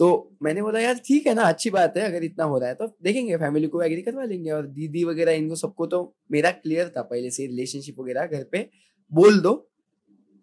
तो 0.00 0.08
मैंने 0.42 0.62
बोला 0.62 0.80
यार 0.80 1.00
ठीक 1.06 1.26
है 1.26 1.34
ना 1.34 1.42
अच्छी 1.44 1.70
बात 1.70 1.96
है 1.96 2.02
अगर 2.02 2.24
इतना 2.24 2.44
हो 2.44 2.58
रहा 2.58 2.68
है 2.68 2.74
तो 2.74 2.86
देखेंगे 3.02 3.36
फैमिली 3.36 3.66
को 3.68 3.82
एग्री 3.82 4.02
करवा 4.02 4.24
लेंगे। 4.24 4.50
और 4.50 4.66
दीदी 4.68 5.04
वगैरह 5.04 5.32
इनको 5.32 5.54
सबको 5.56 5.86
तो 5.86 5.98
मेरा 6.32 6.50
क्लियर 6.52 6.88
था 6.96 7.02
पहले 7.04 7.30
से 7.30 7.46
रिलेशनशिप 7.46 8.00
वगैरह 8.00 8.26
घर 8.28 8.44
पे 8.52 8.68
बोल 9.12 9.40
दो 9.40 9.52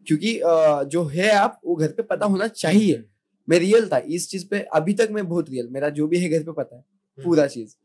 क्योंकि 0.08 0.40
जो 0.88 1.04
है 1.08 1.30
आप 1.32 1.60
वो 1.66 1.76
घर 1.76 1.88
पे 1.90 2.04
पता 2.06 2.26
होना 2.26 2.48
चाहिए। 2.50 3.04
मैं 3.48 3.60
रियल 3.60 3.88
था 3.90 3.98
इस 4.10 4.30
चीज़ 4.30 4.46
पे 4.52 4.60
अभी 4.76 4.94
तक 4.94 5.10
मैं 5.12 5.28
बहुत 5.30 5.50
रियल 5.50 5.70
मेरा 5.72 5.90
जो 5.92 6.08
भी 6.08 6.20
है 6.20 6.30
घर 6.30 6.44
पे 6.44 6.52
पता 6.54 6.76
है 6.76 6.84
पूरा 7.18 7.48
चीज़। 7.48 7.76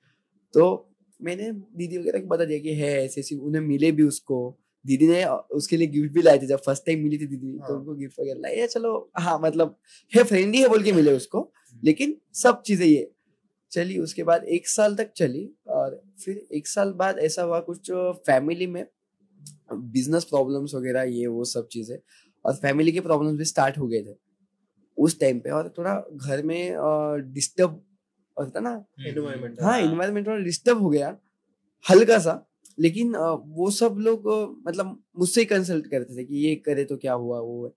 तो 0.55 0.65
मैंने 1.21 1.51
दीदी 1.53 1.99
वगैरह 1.99 2.21
को 2.21 2.27
बता 2.27 2.45
दिया 2.45 2.59
कि 2.59 2.75
है 2.75 2.93
ऐसे 3.05 3.21
ऐसी 3.21 3.37
उन्हें 3.37 3.63
मिले 3.63 3.93
भी 3.93 4.03
उसको। 4.05 4.59
दीदी 4.85 5.07
ने 5.09 5.25
उसके 5.55 5.77
लिए 5.77 5.87
गिफ्ट 5.89 6.13
भी 6.13 6.23
लाए 6.23 6.39
थे 6.39 6.47
जब 6.47 6.61
फ़र्स्ट 6.61 6.87
टाइम 6.87 7.03
मिली 7.03 7.19
थी 7.19 7.27
दीदी 7.27 7.53
तो 7.53 7.65
हाँ। 7.65 7.77
उनको 7.77 7.95
गिफ्ट 7.95 8.21
वगैरह 8.21 8.41
लाए। 8.41 8.67
चलो 8.69 9.11
हाँ 9.19 9.39
मतलब 9.43 9.77
है 10.13 10.25
फ्रेंडली 10.25 10.61
है 10.63 10.69
बोल 10.69 10.83
के 10.83 10.93
मिले 10.93 11.13
उसको। 11.13 11.51
लेकिन 11.85 12.17
सब 12.35 12.63
चीज़ें 12.63 12.87
ये 12.87 13.11
चली 13.73 13.99
उसके 13.99 14.23
बाद 14.23 14.45
एक 14.45 14.69
साल 14.69 14.95
तक 14.97 15.13
चली 15.13 15.51
और 15.69 16.03
फिर 16.25 16.47
एक 16.53 16.67
साल 16.69 16.93
बाद 16.93 17.19
ऐसा 17.19 17.43
हुआ 17.43 17.61
कुछ 17.61 17.91
फैमिली 18.27 18.67
में 18.67 18.87
बिज़नेस 19.73 20.25
प्रॉब्लम्स 20.25 20.75
वगैरह 20.75 21.03
ये 21.03 21.27
वो 21.27 21.45
सब 21.45 21.69
चीज़ें 21.69 21.99
और 22.45 22.55
फैमिली 22.55 22.93
के 22.93 23.01
प्रॉब्लम्स 23.01 23.39
भी 23.39 23.45
स्टार्ट 23.45 23.79
हो 23.79 23.87
गए 23.89 24.03
थे 24.03 24.15
उस 24.99 25.21
टाइम 25.21 25.39
पे 25.41 25.51
और 25.51 25.75
थोड़ा 25.79 25.95
घर 26.17 26.43
में 26.43 26.77
डिस्टर्ब 27.33 27.83
होता 28.39 28.61
ना 28.61 28.85
एनवायरमेंट 29.07 29.63
हाँ 29.63 29.79
इन्वायरमेंट 29.81 30.27
थोड़ा 30.27 30.39
डिस्टर्ब 30.39 30.79
हो 30.79 30.91
गया 30.91 31.17
हल्का 31.91 32.19
सा 32.19 32.47
लेकिन 32.81 33.17
वो 33.47 33.71
सब 33.71 33.97
लोग 33.99 34.29
मतलब 34.69 35.03
मुझसे 35.19 35.41
ही 35.41 35.45
कंसल्ट 35.45 35.87
करते 35.87 36.17
थे 36.17 36.25
कि 36.25 36.37
ये 36.37 36.55
करे 36.57 36.85
तो 36.85 36.97
क्या 36.97 37.13
हुआ 37.13 37.41
वो 37.41 37.67
है। 37.67 37.73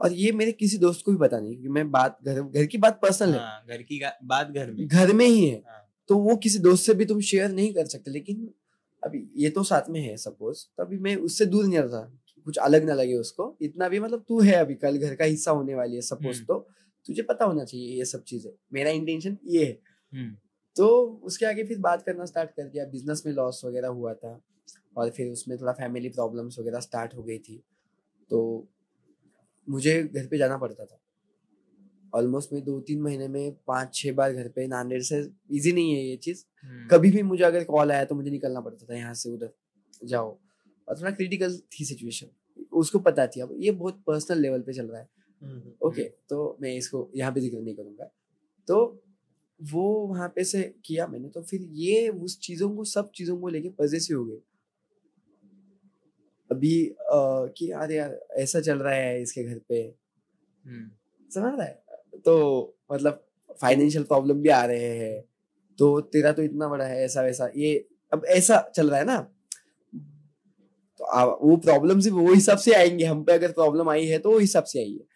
और 0.00 0.12
ये 0.12 0.32
मेरे 0.32 0.52
किसी 0.52 0.78
दोस्त 0.78 1.04
को 1.04 1.12
भी 1.12 1.18
पता 1.18 1.40
नहीं 1.40 1.52
क्योंकि 1.52 1.68
मैं 1.68 1.90
बात 1.90 2.18
घर 2.24 2.40
घर 2.42 2.66
की 2.66 2.78
बात 2.78 2.98
पर्सनल 3.02 3.32
है। 3.32 3.38
हाँ, 3.38 3.64
घर 3.68 3.82
की 3.82 4.00
बात 4.24 4.50
घर 4.50 4.70
में। 4.70 4.86
घर 4.88 5.12
में 5.12 5.26
ही 5.26 5.44
है। 5.48 5.62
हाँ। 5.66 5.84
तो 6.08 6.18
वो 6.18 6.36
किसी 6.36 6.58
दोस्त 6.58 6.84
से 6.84 6.94
भी 6.94 7.04
तुम 7.04 7.20
शेयर 7.20 7.50
नहीं 7.50 7.72
कर 7.74 7.86
सकते 7.86 8.10
लेकिन 8.10 8.48
अभी 9.02 9.26
ये 9.36 9.50
तो 9.50 9.62
साथ 9.62 9.90
में 9.90 10.00
है 10.00 10.16
सपोज़ 10.16 10.64
तो 10.76 10.82
अभी 10.84 10.98
मैं 10.98 11.16
उससे 11.16 11.46
दूर 11.46 11.64
नहीं 11.66 11.78
रहता 11.78 12.00
कुछ 12.46 12.56
अलग 12.58 12.84
ना 12.84 12.94
लगे 12.94 13.14
उसको। 13.14 13.56
इतना 13.62 13.88
भी 13.88 14.00
मतलब 14.00 14.24
तू 14.28 14.40
है 14.40 14.52
अभी 14.52 14.74
कल 14.74 14.96
घर 14.98 15.14
का 15.14 15.24
हिस्सा 15.24 15.50
होने 15.50 15.74
वाली 15.74 15.94
है 15.94 16.00
सपोज़ 16.00 16.36
हम्म। 16.36 16.46
तो। 16.46 16.68
तुझे 17.06 17.22
पता 17.22 17.44
होना 17.44 17.64
चाहिए 17.64 17.98
ये 17.98 18.04
सब 18.04 18.22
चीज़ें। 18.22 18.50
मेरा 18.72 18.90
इंटेंशन 18.90 19.36
ये 19.46 19.64
है। 19.64 19.78
हम्म, 20.12 20.34
तो 20.76 20.88
उसके 21.24 21.46
आगे 21.46 21.64
फिर 21.64 21.78
बात 21.78 22.02
करना 22.02 22.24
स्टार्ट 22.24 22.50
कर 22.50 22.62
दिया। 22.62 22.84
बिज़नेस 22.84 23.22
में 23.26 23.32
लॉस 23.32 23.60
वगैरह 23.64 23.88
हुआ 23.88 24.14
था 24.14 24.40
और 24.96 25.10
फिर 25.10 25.30
उसमें 25.30 25.56
थोड़ा 25.58 25.72
फैमिली 25.72 26.08
प्रॉब्लम्स 26.08 26.58
वगैरह 26.58 26.80
स्टार्ट 26.80 27.14
हो 27.14 27.22
गई 27.22 27.38
थी। 27.38 27.62
तो 28.30 28.68
मुझे 29.68 30.02
घर 30.04 30.26
पे 30.26 30.38
जाना 30.38 30.56
पड़ता 30.58 30.84
था। 30.84 30.98
ऑलमोस्ट 32.12 32.52
मैं 32.52 32.62
दो 32.64 32.78
तीन 32.80 33.00
महीने 33.02 33.28
में 33.28 33.56
पाँच 33.66 33.94
छह 33.94 34.12
बार 34.12 34.32
घर 34.32 34.48
पे 34.48 34.66
नांदेड़ 34.66 35.02
से 35.02 35.18
इजी 35.52 35.72
नहीं 35.72 35.94
है 35.94 36.04
ये 36.04 36.16
चीज़। 36.18 36.44
हम्म, 36.64 36.86
कभी 36.88 37.10
भी 37.10 37.22
मुझे 37.22 37.44
अगर 37.44 37.64
कॉल 37.64 37.92
आया 37.92 38.04
तो 38.04 38.14
मुझे 38.14 38.30
निकलना 38.30 38.60
पड़ता 38.60 38.86
था 38.86 38.96
यहाँ 38.96 39.14
से 39.14 39.30
उधर 39.30 39.52
जाओ। 40.04 40.30
और 40.88 40.98
थोड़ा 40.98 41.10
क्रिटिकल 41.10 41.56
थी 41.72 41.84
सिचुएशन 41.84 42.26
उसको 42.72 42.98
पता 43.00 43.26
थी 43.26 43.40
अब। 43.40 43.54
ये 43.58 43.70
बहुत 43.72 44.02
पर्सनल 44.06 44.40
लेवल 44.40 44.60
पे 44.60 44.72
चल 44.72 44.86
रहा 44.86 45.00
है। 45.00 45.08
ओके 45.82 46.04
तो 46.28 46.56
मैं 46.62 46.74
इसको 46.76 47.10
यहाँ 47.16 47.32
पे 47.32 47.40
ज़िक्र 47.40 47.58
नहीं 47.58 47.74
करूँगा। 47.74 48.10
तो 48.68 49.02
वो 49.60 49.84
वहाँ 50.06 50.28
पे 50.28 50.44
से 50.44 50.62
किया 50.84 51.06
मैंने 51.06 51.28
तो 51.28 51.42
फिर 51.42 51.60
ये 51.74 52.08
उस 52.08 52.38
चीज़ों 52.40 52.74
को 52.76 52.84
सब 52.86 53.10
चीज़ों 53.10 53.36
को 53.40 53.48
लेके 53.48 53.68
पॉजिटिव 53.70 54.18
हो 54.18 54.24
गए। 54.24 54.40
अभी 56.50 56.74
अ, 56.86 56.94
कि 57.56 57.70
यार 57.70 57.92
यार 57.92 58.18
ऐसा 58.38 58.60
चल 58.60 58.78
रहा 58.78 58.94
है 58.94 59.22
इसके 59.22 59.44
घर 59.44 59.58
पे। 59.68 59.80
हम्म, 60.64 60.90
समझ 61.30 61.52
रहा 61.58 61.66
है? 61.66 61.82
तो 62.24 62.76
मतलब 62.92 63.24
फाइनेंशियल 63.60 64.04
प्रॉब्लम 64.04 64.40
भी 64.42 64.48
आ 64.48 64.64
रहे 64.64 64.88
हैं। 64.98 65.20
तो 65.78 66.00
तेरा 66.02 66.32
तो 66.32 66.42
इतना 66.42 66.68
बड़ा 66.68 66.84
है 66.84 67.04
ऐसा 67.04 67.22
वैसा 67.22 67.50
ये 67.56 67.74
अब 68.12 68.24
ऐसा 68.28 68.60
चल 68.76 68.90
रहा 68.90 68.98
है 68.98 69.04
ना। 69.06 69.16
तो 71.00 71.04
आ, 71.04 71.24
वो 71.24 71.56
प्रॉब्लम 71.56 72.00
सिर्फ़ 72.00 72.16
वो 72.16 72.32
हिसाब 72.34 72.58
से 72.58 72.72
आएँगे 72.74 73.04
हम 73.04 73.22
पे 73.24 73.32
अगर 73.32 73.52
प्रॉब्लम 73.52 73.90
आई 73.90 74.06
है 74.06 74.18
तो 74.18 74.30
वो 74.30 74.38
हिसाब 74.38 74.64
से 74.64 74.78
आई 74.80 74.92
है 74.92 75.06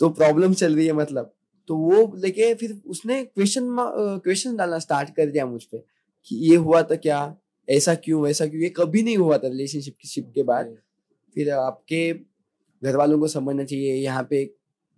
तो 0.00 0.08
प्रॉब्लम 0.10 0.54
चल 0.54 0.76
रही 0.76 0.86
है 0.86 0.92
मतलब। 0.92 1.32
तो 1.68 1.76
वो 1.76 2.12
लेके 2.16 2.52
फिर 2.54 2.80
उसने 2.86 3.24
क्वेश्चन 3.24 3.76
क्वेश्चन 4.24 4.56
डालना 4.56 4.78
स्टार्ट 4.78 5.10
कर 5.10 5.26
दिया 5.26 5.46
मुझ 5.46 5.62
पे 5.64 5.78
कि 6.26 6.36
ये 6.50 6.56
हुआ 6.56 6.82
तो 6.82 6.96
क्या? 6.96 7.20
ऐसा 7.68 7.94
क्यों 7.94 8.22
वैसा 8.22 8.46
क्यों? 8.46 8.62
ये 8.62 8.68
कभी 8.76 9.02
नहीं 9.02 9.16
हुआ 9.16 9.38
था 9.38 9.48
रिलेशनशिप 9.48 9.94
की 10.00 10.08
शिप 10.08 10.30
के 10.34 10.42
बाद। 10.42 10.76
फिर 11.36 11.50
आपके 11.50 12.12
घर 12.82 12.96
वालों 12.96 13.18
को 13.18 13.28
समझना 13.28 13.64
चाहिए 13.64 13.94
यहाँ 13.94 14.26
पे 14.30 14.42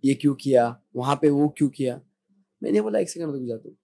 ये 0.03 0.13
क्यों 0.13 0.33
किया 0.41 0.65
वहाँ 0.95 1.15
पे 1.21 1.29
वो 1.29 1.47
क्यों 1.57 1.69
किया। 1.69 1.99
मैंने 2.61 2.81
बोला 2.81 2.99
एक 2.99 3.09
सेकंड 3.09 3.31
रुक 3.31 3.43
जा 3.47 3.57
तू 3.57 3.75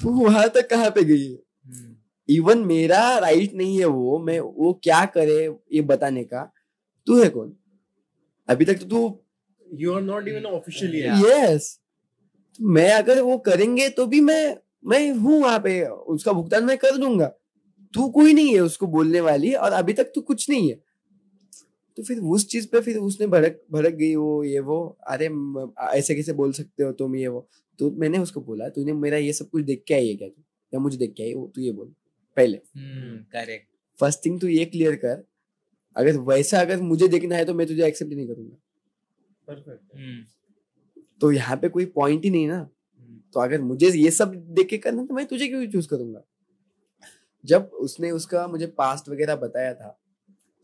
तू 0.00 0.10
वहाँ 0.24 0.48
तक 0.48 0.68
कहाँ 0.70 0.90
पे 0.90 1.04
गई? 1.04 1.24
है 1.24 1.32
हम्म, 1.32 1.94
इवन 2.28 2.58
मेरा 2.66 3.18
राइट 3.18 3.54
नहीं 3.54 3.78
है 3.78 3.84
वो 3.86 4.18
मैं 4.18 4.38
वो 4.40 4.72
क्या 4.84 5.04
करे 5.06 5.44
ये 5.72 5.80
बताने 5.82 6.24
का? 6.24 6.50
तू 7.06 7.22
है 7.22 7.28
कौन? 7.28 7.56
अभी 8.48 8.64
तक 8.64 8.78
तो 8.78 8.86
तू 8.86 9.18
you 9.66 9.92
are 9.94 10.02
not 10.02 10.28
even 10.28 10.46
officially 10.46 11.00
yes 11.26 11.78
मैं 12.60 12.90
अगर 12.92 13.20
वो 13.22 13.36
करेंगे 13.38 13.88
तो 13.88 14.06
भी 14.06 14.20
मैं 14.20 14.56
मैं 14.86 15.10
हूँ 15.12 15.40
वहाँ 15.42 15.58
पे 15.60 15.82
उसका 15.84 16.32
भुगतान 16.32 16.64
मैं 16.64 16.76
कर 16.78 16.96
दूँगा। 16.96 17.30
तू 17.94 18.08
कोई 18.10 18.32
नहीं 18.34 18.54
है 18.54 18.60
उसको 18.60 18.86
बोलने 18.86 19.20
वाली 19.20 19.52
और 19.54 19.72
अभी 19.72 19.92
तक 19.92 20.12
तू 20.14 20.20
कुछ 20.22 20.48
नहीं 20.50 20.70
है। 20.70 20.78
तो 21.98 22.02
फिर 22.02 22.18
उस 22.34 22.46
चीज़ 22.48 22.66
पे 22.68 22.80
फिर 22.80 22.96
उसने 22.98 23.26
भड़क 23.26 23.60
भड़क 23.72 23.94
गई 23.94 24.14
वो 24.16 24.42
ये 24.44 24.60
वो 24.60 24.78
अरे 25.08 25.28
ऐसे 25.90 26.14
कैसे 26.14 26.32
बोल 26.32 26.52
सकते 26.52 26.82
हो 26.82 26.92
तुम 26.92 27.16
ये 27.16 27.28
वो। 27.28 27.46
तो 27.78 27.90
मैंने 27.92 28.18
उसको 28.18 28.40
बोला 28.40 28.68
तूने 28.68 28.92
मेरा 28.94 29.16
ये 29.18 29.32
सब 29.32 29.48
कुछ 29.50 29.64
देख 29.64 29.82
के 29.88 29.94
आई 29.94 30.08
है 30.08 30.14
क्या 30.16 30.28
तू? 30.28 30.42
या 30.72 30.80
मुझे 30.80 30.98
देख 30.98 31.14
के 31.16 31.22
आई 31.22 31.34
वो 31.34 31.50
तू 31.54 31.60
ये 31.60 31.72
बोल 31.72 31.92
पहले। 32.36 32.56
हम्म, 32.56 33.16
करेक्ट 33.32 33.66
फ़र्स्ट 33.98 34.24
थिंग 34.24 34.40
तू 34.40 34.48
ये 34.48 34.64
क्लियर 34.64 34.94
कर 34.96 35.24
अगर 35.96 36.18
वैसा 36.28 36.60
अगर 36.60 36.80
मुझे 36.82 37.08
देखना 37.08 37.36
है 37.36 37.44
तो 37.44 37.54
मैं 37.54 37.66
तुझे 37.66 37.86
एक्सेप्ट 37.86 38.12
नहीं 38.12 38.26
करूँगा। 38.28 38.56
परफेक्ट 39.48 39.96
हम्म, 39.96 40.24
तो 41.20 41.32
यहाँ 41.32 41.56
पे 41.56 41.68
कोई 41.68 41.84
पॉइंट 41.86 42.24
ही 42.24 42.30
नहीं 42.30 42.46
ना। 42.48 42.58
हम्म, 42.58 43.20
तो 43.34 43.40
अगर 43.40 43.60
मुझे 43.62 43.90
ये 43.90 44.10
सब 44.10 44.34
देख 44.54 44.68
के 44.68 44.78
करना 44.78 45.04
तो 45.04 45.14
मैं 45.14 45.26
तुझे 45.26 45.48
क्यों 45.48 45.66
चूज़ 45.66 45.88
करूँगा? 45.88 46.22
जब 47.44 47.70
उसने 47.80 48.10
उसका 48.10 48.46
मुझे 48.46 48.66
पास्ट 48.66 49.08
वगैरह 49.08 49.36
बताया 49.36 49.74
था 49.74 49.96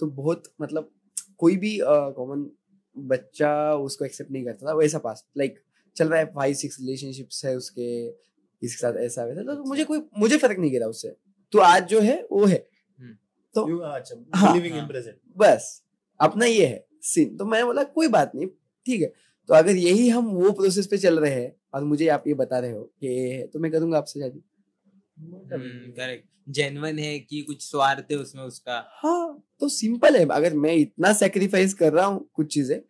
तो 0.01 0.07
बहुत 0.07 0.43
मतलब 0.63 0.91
कोई 1.39 1.57
भी 1.57 1.79
कॉमन 1.83 2.51
बच्चा 2.97 3.75
उसको 3.75 4.05
एक्सेप्ट 4.05 4.31
नहीं 4.31 4.45
करता 4.45 4.67
था 4.67 4.75
वैसा 4.75 4.99
पास 4.99 5.25
लाइक 5.39 5.59
चल 5.97 6.09
रहा 6.09 6.19
है 6.19 6.27
फाइव 6.27 6.55
सिक्स 6.55 6.81
रिलेशनशिप्स 6.81 7.45
है 7.45 7.57
उसके 7.57 7.89
किसी 8.11 8.75
के 8.75 8.81
साथ 8.81 8.97
ऐसा 8.97 9.25
वैसा 9.25 9.55
तो 9.55 9.65
मुझे 9.65 9.85
कोई 9.85 10.01
मुझे 10.19 10.37
फ़र्क 10.39 10.59
नहीं 10.59 10.71
गिरा 10.71 10.87
उससे। 10.87 11.15
तो 11.53 11.59
आज 11.59 11.87
जो 11.89 12.01
है 12.01 12.17
वो 12.33 12.45
है। 12.45 12.59
तो 13.55 13.79
अच्छा 13.79 14.17
हाँ, 14.35 14.55
लिविंग 14.55 14.77
इन। 14.77 14.87
प्रेजेंट 14.87 15.17
बस 15.37 15.83
अपना 16.21 16.47
ये 16.47 16.67
है 16.67 16.85
सीन 17.03 17.37
तो 17.37 17.45
मैं 17.45 17.65
बोला 17.67 17.83
कोई 17.85 18.09
बात 18.09 18.33
नहीं 18.35 18.47
ठीक 18.87 19.01
है। 19.03 19.13
तो 19.49 19.55
अगर 19.55 19.77
यही 19.77 20.09
हम 20.09 20.27
वो 20.31 20.51
प्रोसेस 20.53 20.87
पे 20.87 20.99
चल 20.99 21.19
रहे 21.19 21.33
हैं 21.33 21.55
और 21.75 21.85
मुझे 21.85 22.09
आप 22.09 22.25
ये 22.29 22.35
बता 22.35 22.59
रहे 22.59 22.71
हो 22.73 22.83
कि 22.83 23.49
तो 23.53 23.59
मैं 23.59 23.71
करूँगा 23.73 23.99
आपसे 23.99 24.21
शादी। 24.21 24.43
करेक्ट 25.19 26.25
जेन्युइन 26.49 26.99
है 26.99 27.19
कि 27.19 27.41
कुछ 27.43 27.63
स्वार्थ 27.63 28.11
है 28.13 28.17
उसमें 28.19 28.43
उसका? 28.43 28.85
हाँ 29.03 29.43
तो 29.61 29.69
सिंपल 29.69 30.17
है। 30.17 30.27
अगर 30.27 30.55
मैं 30.55 30.75
इतना 30.75 31.13
सेक्रीफाइस 31.13 31.75
कर 31.75 31.93
रहा 31.93 32.05
हूँ 32.07 32.29
कुछ 32.35 32.53
चीज़ें 32.55 32.81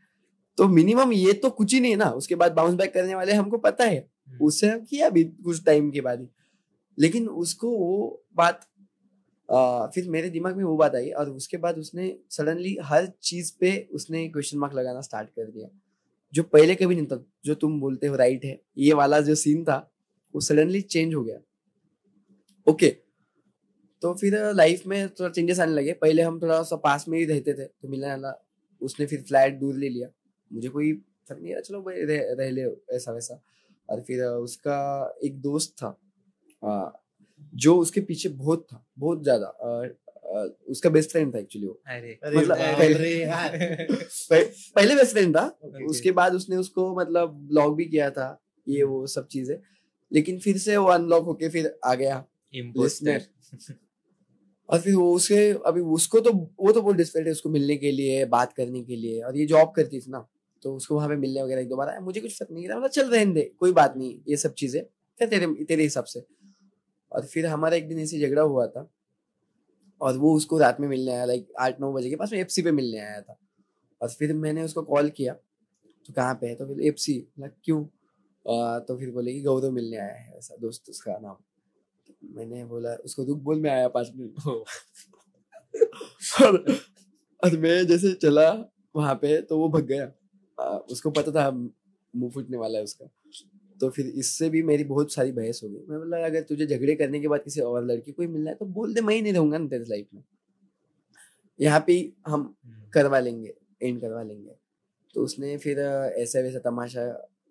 तो 0.58 0.68
मिनिमम 0.68 1.12
ये 1.12 1.32
तो 1.32 1.50
कुछ 1.50 1.74
ही 1.74 1.80
नहीं 1.80 1.92
है 1.92 1.98
ना। 1.98 2.10
उसके 2.10 2.34
बाद 2.34 2.52
बाउंस 2.52 2.74
बैक 2.74 2.92
करने 2.94 3.14
वाले 3.14 3.32
हमको 3.32 3.58
पता 3.58 3.84
है। 3.84 3.98
हम्म। 3.98 4.44
उससे 4.46 4.68
हम 4.68 4.80
किया 4.80 5.08
भी 5.08 5.24
कुछ 5.24 5.64
टाइम 5.64 5.90
के 5.90 6.00
बाद 6.00 6.20
ही। 6.20 6.28
लेकिन 6.98 7.28
उसको 7.28 7.70
वो 7.70 8.22
बात 8.36 8.66
आ, 9.48 9.86
फिर 9.86 10.08
मेरे 10.08 10.28
दिमाग 10.30 10.56
में 10.56 10.64
वो 10.64 10.76
बात 10.76 10.94
आई 10.94 11.10
और 11.10 11.28
उसके 11.30 11.56
बाद 11.56 11.78
उसने 11.78 12.16
सडनली 12.30 12.76
हर 12.82 13.06
चीज़ 13.22 13.52
पे 13.60 13.76
उसने 13.92 14.26
क्वेश्चन 14.28 14.58
मार्क 14.58 14.74
लगाना 14.74 15.00
स्टार्ट 15.00 15.28
कर 15.28 15.50
दिया। 15.50 15.68
जो 16.34 16.42
पहले 16.42 16.74
कभी 16.74 16.94
नहीं 16.94 17.06
था 17.06 17.24
जो 17.44 17.54
तुम 17.54 17.78
बोलते 17.80 18.06
हो 18.06 18.16
राइट 18.16 18.44
है 18.44 18.58
ये 18.78 18.92
वाला 18.92 19.20
जो 19.20 19.34
सीन 19.34 19.62
था 19.64 19.76
वो 20.34 20.40
सडनली 20.40 20.80
चेंज 20.80 21.14
हो 21.14 21.22
गया। 21.24 21.38
ओके 22.66 22.88
तो 24.02 24.14
फिर 24.14 24.34
लाइफ 24.54 24.86
में 24.86 25.08
थोड़ा 25.08 25.30
चेंजेस 25.30 25.60
आने 25.60 25.72
लगे। 25.72 25.92
पहले 25.92 26.22
हम 26.22 26.40
थोड़ा 26.42 26.62
सा 26.62 26.76
पास 26.76 27.04
में 27.08 27.18
ही 27.18 27.24
रहते 27.24 27.52
थे 27.54 27.64
तो 27.64 27.88
मिलने 27.88 28.08
वाला 28.08 28.32
उसने 28.82 29.06
फिर 29.06 29.22
फ्लैट 29.22 29.58
दूर 29.58 29.74
ले 29.76 29.88
लिया। 29.88 30.08
मुझे 30.52 30.68
कोई 30.68 30.92
फ़र्क 31.28 31.40
नहीं 31.42 31.60
चलो 31.60 31.80
भाई 31.82 32.02
रह, 32.02 32.34
रह 32.38 32.50
ले 32.50 32.62
ऐसा 32.96 33.12
वैसा। 33.12 33.40
और 33.90 34.00
फिर 34.00 34.22
उसका 34.24 34.78
एक 35.24 35.40
दोस्त 35.40 35.74
था 35.82 35.98
आ, 36.64 36.90
जो 37.54 37.76
उसके 37.78 38.00
पीछे 38.00 38.28
बहुत 38.28 38.66
था 38.72 38.84
बहुत 38.98 39.22
ज़्यादा। 39.22 39.46
उसका 40.68 40.90
बेस्ट 40.90 41.10
फ्रेंड 41.10 41.34
था 41.34 41.38
एक्चुअली 41.38 41.66
वो। 41.66 41.80
अरे 41.86 42.18
अरे 42.22 42.36
मतलब 42.36 42.58
बाप 42.58 42.78
पहले- 42.78 43.00
रे 43.00 43.10
यार। 43.10 43.58
पहले 44.76 44.94
बेस्ट 44.94 45.12
फ्रेंड 45.12 45.36
था। 45.36 45.46
उसके 45.88 46.12
बाद 46.12 46.34
उसने 46.34 46.56
उसको 46.56 46.94
मतलब 47.00 47.30
ब्लॉक 47.48 47.76
भी 47.76 47.84
किया 47.84 48.10
था 48.10 48.28
ये 48.68 48.82
वो 48.82 49.06
सब 49.06 49.26
चीज़ें। 49.26 49.56
लेकिन 50.12 50.38
फिर 50.38 50.58
से 50.58 50.76
वो 50.76 50.86
अनलॉक 50.86 51.24
होके 51.24 51.48
फिर 51.48 51.78
आ 51.84 51.94
गया। 51.94 52.24
इम्पोस्टर 52.56 53.22
और 54.68 54.80
फिर 54.80 54.94
वो 54.94 55.12
उसे 55.14 55.38
अभी 55.66 55.80
उसको 55.96 56.20
तो 56.20 56.32
वो 56.32 56.72
तो 56.72 56.82
बहुत 56.82 56.96
डिस्पेरेट 56.96 57.26
है 57.26 57.32
उसको 57.32 57.48
मिलने 57.50 57.76
के 57.76 57.90
लिए 57.92 58.24
बात 58.26 58.52
करने 58.52 58.82
के 58.84 58.96
लिए। 58.96 59.20
और 59.22 59.36
ये 59.36 59.46
जॉब 59.46 59.72
करती 59.76 60.00
थी 60.00 60.10
ना 60.10 60.26
तो 60.62 60.74
उसको 60.76 60.94
वहाँ 60.94 61.08
पे 61.08 61.16
मिलने 61.16 61.42
वगैरह 61.42 61.60
एक 61.62 61.68
दो 61.68 61.76
बार 61.76 62.00
मुझे 62.02 62.20
कुछ 62.20 62.38
फ़र्क 62.38 62.50
नहीं 62.52 62.68
रहा। 62.68 62.78
मतलब 62.78 62.90
चल 62.90 63.10
रहने 63.10 63.32
दे 63.34 63.42
कोई 63.60 63.72
बात 63.72 63.94
नहीं 63.96 64.18
ये 64.28 64.36
सब 64.36 64.54
चीज़ें। 64.54 64.82
फिर 65.20 65.28
तेरे 65.28 65.46
तेरे 65.64 65.82
हिसाब 65.82 66.04
से। 66.04 66.24
और 67.12 67.26
फिर 67.26 67.46
हमारा 67.46 67.76
एक 67.76 67.88
दिन 67.88 67.98
ऐसे 68.00 68.20
झगड़ा 68.20 68.42
हुआ 68.42 68.66
था। 68.66 68.88
और 70.00 70.16
वो 70.18 70.34
उसको 70.36 70.58
रात 70.58 70.80
में 70.80 70.88
मिलने 70.88 71.12
आया 71.12 71.24
लाइक 71.24 71.48
आठ 71.60 71.80
नौ 71.80 71.92
बजे 71.92 72.10
के 72.10 72.16
पास 72.16 72.32
में 72.32 72.38
एफसी 72.40 72.62
पे 72.62 72.72
मिलने 72.72 72.98
आया 73.00 73.20
था। 73.20 73.38
और 74.00 74.08
फिर 74.10 74.32
मैंने 74.34 74.62
उसको 74.62 74.82
कॉल 74.84 75.10
किया 75.10 75.32
तो 76.08 76.12
कहाँ 76.12 76.34
पे 76.34 76.46
है? 76.46 76.54
तो 76.54 76.66
फिर 76.66 76.80
एफसी 76.86 77.14
क्यों? 77.40 77.82
आ, 78.46 78.78
तो 78.78 78.96
फिर 78.98 79.10
बोले 79.10 79.32
कि 79.32 79.42
गौरव 79.42 79.70
मिलने 79.72 79.96
आया 79.96 80.14
है 80.14 80.36
ऐसा 80.38 80.56
दोस्त 80.60 80.90
उसका 80.90 81.18
नाम। 81.22 81.36
मैंने 82.30 82.64
बोला 82.64 82.94
उसको 83.04 83.24
दुख 83.24 83.38
बोल 83.42 83.60
में 83.60 83.70
आया 83.70 83.88
पाँच 83.88 84.10
मिनट 84.16 84.46
और, 86.42 86.56
और 87.42 87.56
मैं 87.58 87.86
जैसे 87.86 88.12
चला 88.14 88.50
वहाँ 88.96 89.14
पे 89.14 89.40
तो 89.42 89.58
वो 89.58 89.68
भग 89.68 89.84
गया। 89.86 90.10
आ, 90.58 90.64
उसको 90.68 91.10
पता 91.10 91.32
था 91.32 91.50
मुँह 91.50 92.30
फूटने 92.30 92.56
वाला 92.56 92.78
है 92.78 92.84
उसका। 92.84 93.06
तो 93.80 93.88
फिर 93.90 94.06
इससे 94.08 94.48
भी 94.50 94.62
मेरी 94.62 94.84
बहुत 94.84 95.12
सारी 95.12 95.32
बहस 95.32 95.60
हो 95.64 95.68
गई। 95.68 95.78
मैं 95.88 95.98
बोला 95.98 96.24
अगर 96.26 96.42
तुझे 96.42 96.66
झगड़े 96.66 96.94
करने 96.94 97.20
के 97.20 97.28
बाद 97.28 97.42
किसी 97.44 97.60
और 97.60 97.84
लड़की 97.84 98.12
कोई 98.12 98.26
मिलना 98.26 98.50
है 98.50 98.56
तो 98.56 98.66
बोल 98.66 98.94
दे 98.94 99.00
मैं 99.00 99.14
ही 99.14 99.22
नहीं 99.22 99.32
रहूँगा 99.32 99.58
ना 99.58 99.66
तेरे 99.68 99.84
लाइफ 99.88 100.06
में। 100.14 100.22
यहाँ 101.58 101.84
पे 101.86 102.12
हम 102.26 102.54
करवा 102.92 103.18
लेंगे 103.18 103.54
एंड 103.82 104.00
करवा 104.00 104.22
लेंगे। 104.22 104.54
तो 105.14 105.24
उसने 105.24 105.56
फिर 105.58 105.78
ऐसा 105.78 106.40
वैसा 106.40 106.58
तमाशा 106.60 107.02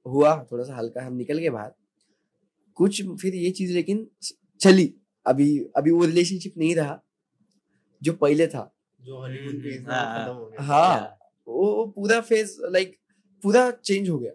हुआ 0.05 0.35
थोड़ा 0.51 0.63
सा 0.63 0.75
हल्का 0.75 1.05
हम 1.05 1.13
निकल 1.15 1.37
गए 1.37 1.49
बाहर। 1.49 1.71
कुछ 2.77 3.01
फिर 3.21 3.35
ये 3.35 3.51
चीज़ 3.51 3.73
लेकिन 3.73 4.07
चली। 4.61 4.93
अभी 5.25 5.47
अभी 5.77 5.91
वो 5.91 6.05
रिलेशनशिप 6.05 6.53
नहीं 6.57 6.75
रहा 6.75 6.99
जो 8.01 8.13
पहले 8.13 8.47
था। 8.47 8.71
जो 8.99 9.23
हनीमून 9.23 9.61
फ़ेज़ 9.61 9.85
हाँ, 9.89 10.05
हाँ। 10.05 10.23
खत्म 10.25 10.35
हो 10.35 10.45
गया। 10.45 10.63
हाँ 10.63 11.17
वो 11.47 11.65
वो 11.75 11.85
पूरा 11.85 12.19
फ़ेज़ 12.21 12.55
लाइक 12.71 12.95
पूरा 13.43 13.69
चेंज 13.71 14.09
हो 14.09 14.17
गया। 14.19 14.31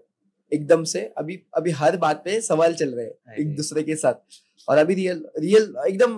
एकदम 0.53 0.85
से। 0.85 1.01
अभी 1.19 1.41
अभी 1.57 1.71
हर 1.71 1.97
बात 1.97 2.23
पे 2.25 2.41
सवाल 2.41 2.75
चल 2.75 2.95
रहे 2.95 3.05
हैं 3.07 3.37
एक 3.37 3.55
दूसरे 3.57 3.83
के 3.83 3.97
साथ। 3.97 4.15
और 4.69 4.79
अभी 4.79 4.95
रियल 4.95 5.25
रियल 5.39 5.75
एकदम 5.89 6.17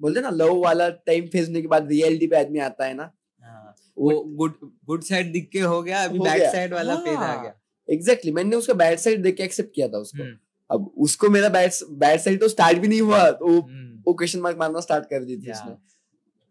बोलते 0.00 0.20
ना 0.20 0.30
लव 0.30 0.54
वाला 0.56 0.88
टाइम 0.88 1.26
फ़ेज़ 1.26 1.46
होने 1.48 1.60
के 1.62 1.68
बाद 1.68 1.88
रियलिटी 1.88 2.26
पे 2.26 2.36
आदमी 2.36 2.58
आता 2.58 2.84
है 2.84 2.94
ना। 2.94 3.10
हाँ, 3.42 3.74
वो 3.98 4.20
गुड 4.36 4.54
गुड 4.86 5.02
साइड 5.02 5.32
दिख 5.32 5.48
के 5.52 5.60
हो 5.60 5.82
गया 5.82 6.04
अभी 6.04 6.18
बैड 6.18 6.42
साइड 6.52 6.74
वाला 6.74 6.96
फ़ेज़ 6.96 7.16
आ 7.16 7.26
हाँ। 7.26 7.42
गया। 7.42 7.54
एग्जैक्टली 7.88 8.30
exactly, 8.30 8.34
मैंने 8.34 8.56
उसका 8.56 8.74
बैड 8.74 8.98
साइड 8.98 9.22
देख 9.22 9.36
के 9.36 9.42
एक्सेप्ट 9.42 9.74
किया 9.74 9.88
था 9.88 9.98
उसको। 9.98 10.22
हम्म, 10.22 10.36
अब 10.70 10.92
उसको 10.98 11.28
मेरा 11.28 11.48
बैड 11.48 11.70
बैड 11.90 12.20
साइड 12.20 12.40
तो 12.40 12.48
स्टार्ट 12.48 12.78
भी 12.78 12.88
नहीं 12.88 13.00
हुआ 13.00 13.30
तो 13.30 13.46
वो 13.46 13.60
हम्म, 13.60 14.12
क्वेश्चन 14.12 14.40
मार्क 14.40 14.58
मारना 14.58 14.80
स्टार्ट 14.80 15.04
कर 15.04 15.24
दी 15.24 15.36
थी 15.36 15.50
उसने। 15.50 15.72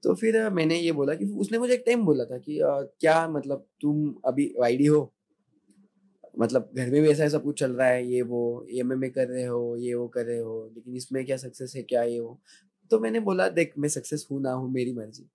तो 0.03 0.13
फिर 0.15 0.49
मैंने 0.49 0.78
ये 0.80 0.91
बोला 0.91 1.13
कि 1.15 1.26
उसने 1.26 1.57
मुझे 1.57 1.74
एक 1.74 1.84
टाइम 1.86 2.03
बोला 2.05 2.26
था 2.26 2.38
कि 2.38 2.59
अ, 2.59 2.67
क्या 2.99 3.28
मतलब 3.28 3.65
तुम 3.82 4.13
अभी 4.26 4.53
वाईडी 4.59 4.86
हो? 4.86 5.13
मतलब 6.39 6.70
घर 6.76 6.89
में 6.89 7.01
भी 7.01 7.09
ऐसा 7.09 7.28
सब 7.28 7.43
कुछ 7.43 7.59
चल 7.59 7.72
रहा 7.72 7.88
है 7.88 8.05
ये 8.07 8.22
वो 8.22 8.41
एमएमए 8.72 9.09
कर 9.09 9.28
रहे 9.28 9.43
हो 9.43 9.76
ये 9.78 9.93
वो 9.93 10.07
कर 10.07 10.26
रहे 10.26 10.38
हो 10.39 10.72
लेकिन 10.76 10.95
इसमें 10.95 11.26
क्या 11.26 11.38
सक्सेस 11.38 11.74
है 11.76 11.82
क्या 11.84 12.03
ये 12.03 12.20
वो? 12.20 12.39
तो 12.91 12.99
मैंने 12.99 13.20
बोला 13.20 13.47
देख 13.49 13.74
मैं 13.78 13.89
सक्सेस 13.89 14.28
हूँ 14.32 14.41
ना 14.41 14.51
हूँ 14.51 14.72
मेरी 14.72 14.93
मर्ज़ी। 14.93 15.26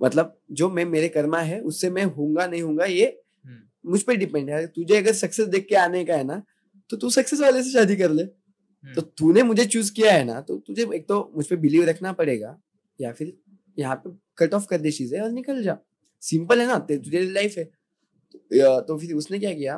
मतलब 0.00 0.38
जो 0.52 0.68
मैं 0.70 0.84
मेरे 0.84 1.08
कर्मा 1.08 1.38
है 1.40 1.60
उससे 1.60 1.90
मैं 1.90 2.04
हूँगा 2.04 2.46
नहीं 2.46 2.62
हूँगा 2.62 2.84
ये 2.84 3.06
हम्म, 3.46 3.90
मुझ 3.90 4.02
पर 4.02 4.14
डिपेंड 4.16 4.50
है। 4.50 4.66
तुझे 4.66 4.96
अगर 4.96 5.12
सक्सेस 5.12 5.46
देख 5.48 5.66
के 5.68 5.74
आने 5.76 6.04
का 6.04 6.14
है 6.14 6.24
ना 6.24 6.42
तो 6.90 6.96
तू 6.96 7.10
सक्सेस 7.10 7.40
वाले 7.40 7.62
से 7.62 7.70
शादी 7.72 7.96
कर 7.96 8.10
ले। 8.10 8.22
हम्म, 8.22 8.94
तो 8.94 9.00
तूने 9.18 9.42
मुझे 9.42 9.64
चूज़ 9.66 9.92
किया 9.92 10.12
है 10.12 10.24
ना 10.24 10.40
तो 10.40 10.56
तुझे 10.66 10.86
एक 10.94 11.06
तो 11.08 11.20
मुझ 11.36 11.46
पे 11.46 11.56
बिलीव 11.56 11.84
रखना 11.84 12.12
पड़ेगा 12.12 12.56
या 12.98 13.12
फिर 13.12 13.32
यहाँ 13.78 13.96
पे 13.96 14.10
कट 14.38 14.54
ऑफ़ 14.54 14.66
कर 14.66 14.78
दे 14.80 14.90
चीज़ें 14.90 15.20
और 15.20 15.30
निकल 15.32 15.62
जा। 15.62 15.76
सिंपल 16.22 16.60
है 16.60 16.66
ना 16.66 16.78
तुझे 16.88 17.20
लाइफ 17.30 17.56
है। 17.58 17.64
तो, 17.64 18.80
तो 18.80 18.96
फिर 18.98 19.14
उसने 19.14 19.38
क्या 19.38 19.52
किया 19.54 19.74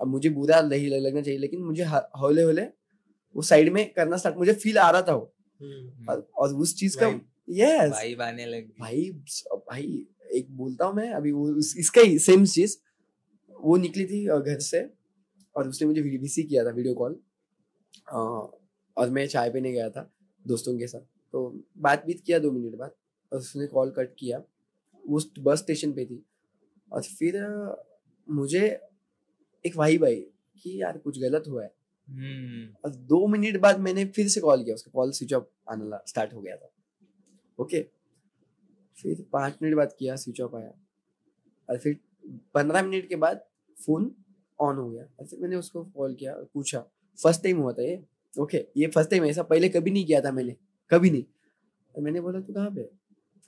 अब 0.00 0.06
मुझे 0.08 0.28
बुरा 0.30 0.60
नहीं 0.62 0.88
लगना 0.90 1.20
चाहिए 1.20 1.38
लेकिन 1.38 1.62
मुझे 1.64 1.84
हौले 1.84 2.42
हौले 2.42 2.62
वो 3.34 3.42
साइड 3.42 3.72
में 3.72 3.84
करना 3.94 4.16
स्टार्ट 4.16 4.36
मुझे 4.36 4.52
फील 4.54 4.78
आ 4.78 4.90
रहा 4.90 5.02
था 5.02 5.14
वो। 5.14 5.32
हम्म, 5.60 6.08
और, 6.10 6.28
और 6.36 6.54
उस 6.56 6.74
चीज़ 6.76 6.96
का. 6.98 7.08
यस 7.48 7.90
वाइब 7.92 8.22
आने 8.22 8.46
लगी 8.46 8.72
भाई 8.80 9.10
भाई 9.50 10.06
एक 10.34 10.50
बोलता 10.56 10.84
हूँ 10.86 10.94
मैं 10.94 11.10
अभी 11.12 11.32
वो 11.32 11.48
इसका 11.78 12.00
ही 12.00 12.18
सेम 12.20 12.44
चीज़ 12.46 12.76
वो 13.60 13.76
निकली 13.76 14.04
थी 14.06 14.24
घर 14.26 14.58
से। 14.60 14.80
और 15.56 15.68
उसने 15.68 15.88
मुझे 15.88 16.00
वीसी 16.00 16.42
किया 16.42 16.64
था 16.64 16.70
वीडियो 16.70 16.94
कॉल 16.94 17.20
और 18.96 19.10
मैं 19.10 19.28
चाय 19.28 19.50
पीने 19.50 19.72
गया 19.72 19.90
था 19.90 20.12
दोस्तों 20.46 20.78
के 20.78 20.86
साथ। 20.86 21.00
तो 21.32 21.60
बात 21.78 22.06
बीत 22.06 22.20
किया 22.20 22.38
दो 22.38 22.52
मिनट 22.52 22.74
बाद 22.74 22.90
और 23.32 23.38
उसने 23.38 23.66
कॉल 23.66 23.90
कट 23.90 24.14
किया। 24.18 24.42
उस 25.08 25.32
बस 25.38 25.58
स्टेशन 25.58 25.92
पे 25.92 26.04
थी। 26.06 26.26
और 26.92 27.02
फिर 27.02 27.34
मुझे 28.30 28.80
एक 29.66 29.76
वाइब 29.76 30.00
भाई 30.00 30.16
कि 30.62 30.82
यार 30.82 30.98
कुछ 30.98 31.20
गलत 31.20 31.44
हुआ 31.48 31.64
है। 31.64 31.74
हम्म, 32.08 32.74
और 32.84 32.90
दो 32.90 33.26
मिनट 33.26 33.60
बाद 33.60 33.80
मैंने 33.80 34.04
फिर 34.04 34.28
से 34.28 34.40
कॉल 34.40 34.64
किया। 34.64 34.74
उसका 34.74 34.90
कॉल 34.94 35.10
स्विच 35.10 35.32
ऑफ़ 35.34 35.44
आना 35.70 36.04
स्टार्ट 36.08 36.34
हो 36.34 36.40
गया 36.40 36.56
था। 36.56 36.70
ओके 37.60 37.82
फिर 39.02 39.26
पाँच 39.32 39.58
मिनट 39.62 39.76
बाद 39.76 39.96
किया 39.98 40.16
स्विच 40.16 40.40
ऑफ़ 40.40 40.56
आया। 40.56 40.72
और 41.70 41.78
फिर 41.78 41.98
पंद्रह 42.54 42.82
मिनट 42.82 43.08
के 43.08 43.16
बाद 43.16 43.44
फ़ोन 43.86 44.14
ऑन 44.60 44.76
हो 44.76 44.90
गया। 44.90 45.04
और 45.20 45.26
फिर 45.26 45.38
मैंने 45.40 45.56
उसको 45.56 45.84
कॉल 45.86 46.14
किया 46.14 46.32
और 46.34 46.48
पूछा 46.54 46.80
फ़र्स्ट 47.18 47.42
टाइम 47.42 47.58
हुआ 47.58 47.72
था 47.72 47.82
ये? 47.82 48.02
ओके 48.34 48.66
ये 48.76 48.86
फ़र्स्ट 48.86 49.10
टाइम 49.10 49.24
ऐसा 49.24 49.42
पहले 49.44 49.68
कभी 49.68 49.90
नहीं 49.90 50.04
किया 50.06 50.20
था 50.20 50.32
मैंने 50.32 50.56
कभी 50.90 51.10
नहीं। 51.10 51.24
और 51.94 52.02
मैंने 52.02 52.20
बोला 52.20 52.40
तू 52.40 52.52
कहाँ 52.52 52.70
पे? 52.70 52.80
है? 52.80 52.88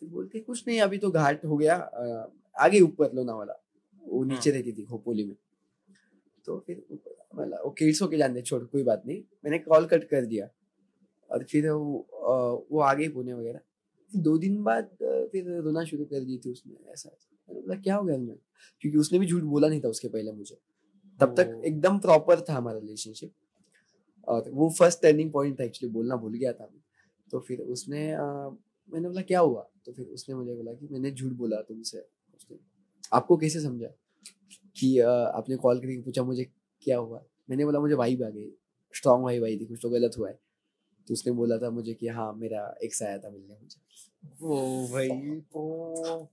फिर 0.00 0.08
बोलते 0.08 0.40
कुछ 0.40 0.64
नहीं 0.68 0.80
अभी 0.80 0.98
तो 0.98 1.10
घाट 1.10 1.44
हो 1.44 1.56
गया 1.56 1.74
आगे 2.56 2.80
ऊपर 2.80 3.12
लोना 3.14 3.34
वाला। 3.34 3.58
वो 4.02 4.22
नीचे 4.24 4.50
रहती 4.50 4.72
थी 4.72 4.84
खोपोली 4.84 5.24
में। 5.24 5.34
तो 6.46 6.58
फिर 6.66 6.82
मतलब 7.34 7.58
ओके 7.66 7.88
इट्स 7.88 8.02
ओके 8.02 8.16
जान 8.18 8.32
दे 8.34 8.42
छोड़ 8.42 8.62
कोई 8.62 8.82
बात 8.82 9.02
नहीं। 9.06 9.22
मैंने 9.44 9.58
कॉल 9.58 9.86
कट 9.86 10.08
कर 10.10 10.24
दिया 10.26 10.48
और 11.30 11.44
फिर 11.50 11.68
वो 11.70 12.66
वो 12.70 12.80
आ 12.80 12.92
गई 12.94 13.08
पुणे 13.08 13.32
वगैरह 13.32 13.60
दो 14.10 14.36
दिन 14.38 14.62
बाद 14.64 14.88
फिर 15.32 15.44
रोना 15.64 15.84
शुरू 15.84 16.04
कर 16.04 16.20
दी 16.20 16.38
थी 16.44 16.50
उसने 16.52 16.92
ऐसा। 16.92 17.10
मैंने 17.48 17.60
बोला 17.60 17.80
क्या 17.80 17.96
हो 17.96 18.04
गया 18.04 18.16
तुम्हें? 18.16 18.38
क्योंकि 18.82 18.98
उसने 18.98 19.18
भी 19.18 19.26
झूठ 19.26 19.42
बोला 19.44 19.68
नहीं 19.68 19.80
था 19.80 19.88
उसके 19.88 20.08
पहले 20.08 20.32
मुझे। 20.32 20.58
तब 21.20 21.34
तक 21.36 21.60
एकदम 21.64 21.98
प्रॉपर 21.98 22.40
था 22.40 22.54
हमारा 22.54 22.78
रिलेशनशिप 22.78 23.32
और 24.28 24.50
वो 24.50 24.68
फ़र्स्ट 24.70 25.02
टर्निंग 25.02 25.32
पॉइंट 25.32 25.60
था 25.60 25.64
एक्चुअली 25.64 25.92
बोलना 25.92 26.16
भूल 26.16 26.34
गया 26.34 26.52
था 26.52 26.64
मैं। 26.64 26.82
तो 27.30 27.40
फिर 27.40 27.60
उसने 27.60 28.10
अ, 28.12 28.22
मैंने 28.90 29.08
बोला 29.08 29.22
क्या 29.22 29.40
हुआ? 29.40 29.68
तो 29.86 29.92
फिर 29.92 30.06
उसने 30.06 30.34
मुझे 30.34 30.54
बोला 30.54 30.72
कि 30.72 30.88
मैंने 30.90 31.10
झूठ 31.10 31.32
बोला 31.32 31.60
तुमसे। 31.62 31.98
उसने 32.36 32.58
आपको 33.12 33.36
कैसे 33.36 33.60
समझा 33.60 33.88
कि 34.76 34.98
अ, 34.98 35.08
आपने 35.08 35.56
कॉल 35.56 35.80
करके 35.80 36.00
पूछा 36.02 36.22
मुझे 36.22 36.44
क्या 36.82 36.98
हुआ? 36.98 37.24
मैंने 37.50 37.64
बोला 37.64 37.80
मुझे 37.80 37.94
वाइब 37.94 38.22
आ 38.22 38.28
गई। 38.28 38.50
स्ट्रांग 38.94 39.24
वाइब 39.24 39.44
आई 39.44 39.56
थी 39.58 39.64
कुछ 39.64 39.78
तो 39.82 39.90
गलत 39.90 40.18
हुआ 40.18 40.28
है। 40.28 40.38
तो 41.08 41.14
उसने 41.14 41.32
बोला 41.32 41.58
था 41.58 41.70
मुझे 41.70 41.94
कि 41.94 42.08
हाँ 42.08 42.32
मेरा 42.34 42.74
एक्स 42.84 43.02
आया 43.02 43.18
था 43.18 43.30
मिलने 43.30 43.54
मुझे। 43.54 43.80
ओ 44.42 44.86
भाई 44.86 45.08
ओ 45.56 46.26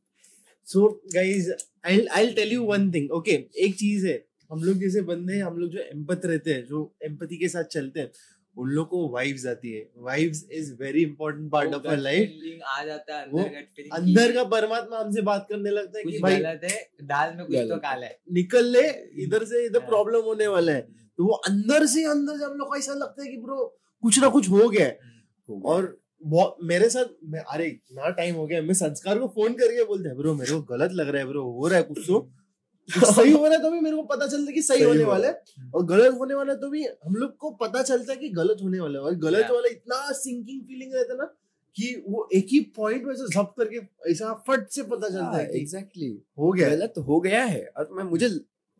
so 0.67 0.87
guys 1.13 1.49
I 1.85 2.05
I 2.05 2.33
tell 2.33 2.51
you 2.53 2.63
one 2.65 2.91
thing 2.91 3.11
okay 3.11 3.31
एक 3.57 3.75
चीज़ 3.75 4.07
है 4.07 4.28
हम 4.49 4.63
लोग 4.63 4.77
जैसे 4.77 5.01
बंदे 5.01 5.33
हैं 5.33 5.43
हम 5.43 5.57
लोग 5.57 5.69
जो 5.71 5.79
एम्पथ 5.79 6.25
रहते 6.25 6.53
हैं 6.53 6.65
जो 6.65 6.91
एम्पथी 7.03 7.37
के 7.37 7.47
साथ 7.47 7.63
चलते 7.63 7.99
हैं 7.99 8.11
उन 8.57 8.69
लोग 8.69 8.87
को 8.89 9.07
वाइब्स 9.09 9.45
आती 9.47 9.71
है। 9.71 9.81
Vibes 9.97 10.43
is 10.51 10.73
very 10.73 11.01
important 11.03 11.51
part 11.51 11.73
of 11.73 11.87
our 11.87 11.97
life 11.97 12.61
आ 12.67 12.83
जाता 12.85 13.17
है 13.17 13.23
अंदर 13.25 13.95
अंदर 13.97 14.31
का 14.31 14.43
परमात्मा 14.43 14.99
हमसे 14.99 15.21
बात 15.21 15.45
करने 15.49 15.69
लगता 15.69 15.97
है 15.97 16.03
कि 16.03 16.19
भाई 16.19 16.35
गलत 16.35 16.61
है 16.63 16.79
दाल 17.03 17.35
में 17.35 17.45
कुछ 17.45 17.55
तो 17.55 17.73
है। 17.73 17.79
काला 17.79 18.05
है। 18.05 18.17
निकल 18.33 18.65
ले 18.65 18.87
इधर 19.23 19.45
से 19.45 19.65
इधर 19.65 19.79
हाँ। 19.79 19.87
प्रॉब्लम 19.89 20.21
होने 20.21 20.47
वाला 20.47 20.71
है। 20.71 20.81
तो 20.81 21.23
वो 21.23 21.33
अंदर 21.49 21.85
से 21.85 22.03
अंदर 22.05 22.37
से 22.37 22.43
हम 22.43 22.53
लोग 22.53 22.67
को 22.69 22.75
ऐसा 22.75 22.93
लगता 22.93 23.23
है 23.23 23.29
कि 23.29 23.37
ब्रो 23.37 23.65
कुछ 24.03 24.19
ना 24.19 24.27
कुछ 24.29 24.49
हो 24.49 24.67
गया 24.69 24.85
है। 24.85 24.97
हम्म। 25.49 25.61
और 25.61 25.97
बहुत 26.25 26.57
मेरे 26.63 26.89
साथ 26.89 27.05
मैं 27.25 27.39
अरे 27.53 27.65
इतना 27.67 28.09
टाइम 28.09 28.35
हो 28.35 28.45
गया 28.47 28.61
मैं 28.61 28.73
संस्कार 28.73 29.19
को 29.19 29.27
फ़ोन 29.27 29.53
करके 29.53 29.83
बोलते 29.83 30.09
हैं 30.09 30.17
ब्रो 30.17 30.33
मेरे 30.35 30.51
को 30.51 30.61
गलत 30.73 30.91
लग 30.93 31.09
रहा 31.09 31.21
है 31.21 31.27
ब्रो 31.27 31.43
हो 31.51 31.67
रहा 31.67 31.77
है 31.77 31.83
कुछ 31.83 31.99
तो। 32.07 32.19
सही 32.89 33.31
हो 33.31 33.45
रहा 33.45 33.53
है 33.53 33.61
तो 33.61 33.71
भी 33.71 33.79
मेरे 33.79 33.95
को 33.95 34.03
पता 34.03 34.27
चलता 34.27 34.45
है 34.47 34.53
कि 34.53 34.61
सही 34.61 34.77
सही 34.77 34.87
होने 34.87 35.03
वाला 35.03 35.27
है। 35.27 35.41
और 35.75 35.85
गलत 35.85 36.17
होने 36.19 36.33
वाला 36.33 36.53
है 36.53 36.59
तो 36.59 36.69
भी 36.69 36.83
हम 37.05 37.15
लोग 37.15 37.35
को 37.37 37.51
पता 37.51 37.81
चलता 37.83 38.13
है 38.13 38.17
कि 38.17 38.29
गलत 38.29 38.57
होने 38.63 38.79
वाला 38.79 38.99
है। 38.99 39.05
और 39.05 39.15
गलत. 39.15 39.51
वाला 39.51 39.69
इतना 39.69 40.11
सिंकिंग 40.11 40.61
फीलिंग 40.61 40.93
रहता 40.93 41.13
है 41.13 41.17
ना 41.19 41.25
कि 41.77 42.03
वो 42.07 42.29
एक 42.33 42.47
ही 42.51 42.59
पॉइंट 42.59 43.03
में 43.05 43.15
से 43.15 43.27
जब्त 43.33 43.53
करके 43.57 44.11
ऐसा 44.11 44.33
फट 44.47 44.67
से 44.69 44.83
पता 44.83 45.09
चलता 45.09 45.37
है 45.37 45.49
एग्जैक्टली 45.59 46.07
हो 46.39 46.51
गया 46.51 46.69
गलत 46.69 46.93
हो 47.07 47.19
गया 47.19 47.43
है। 47.45 47.65
और 47.77 47.89
मैं 47.91 48.03
मुझे 48.03 48.29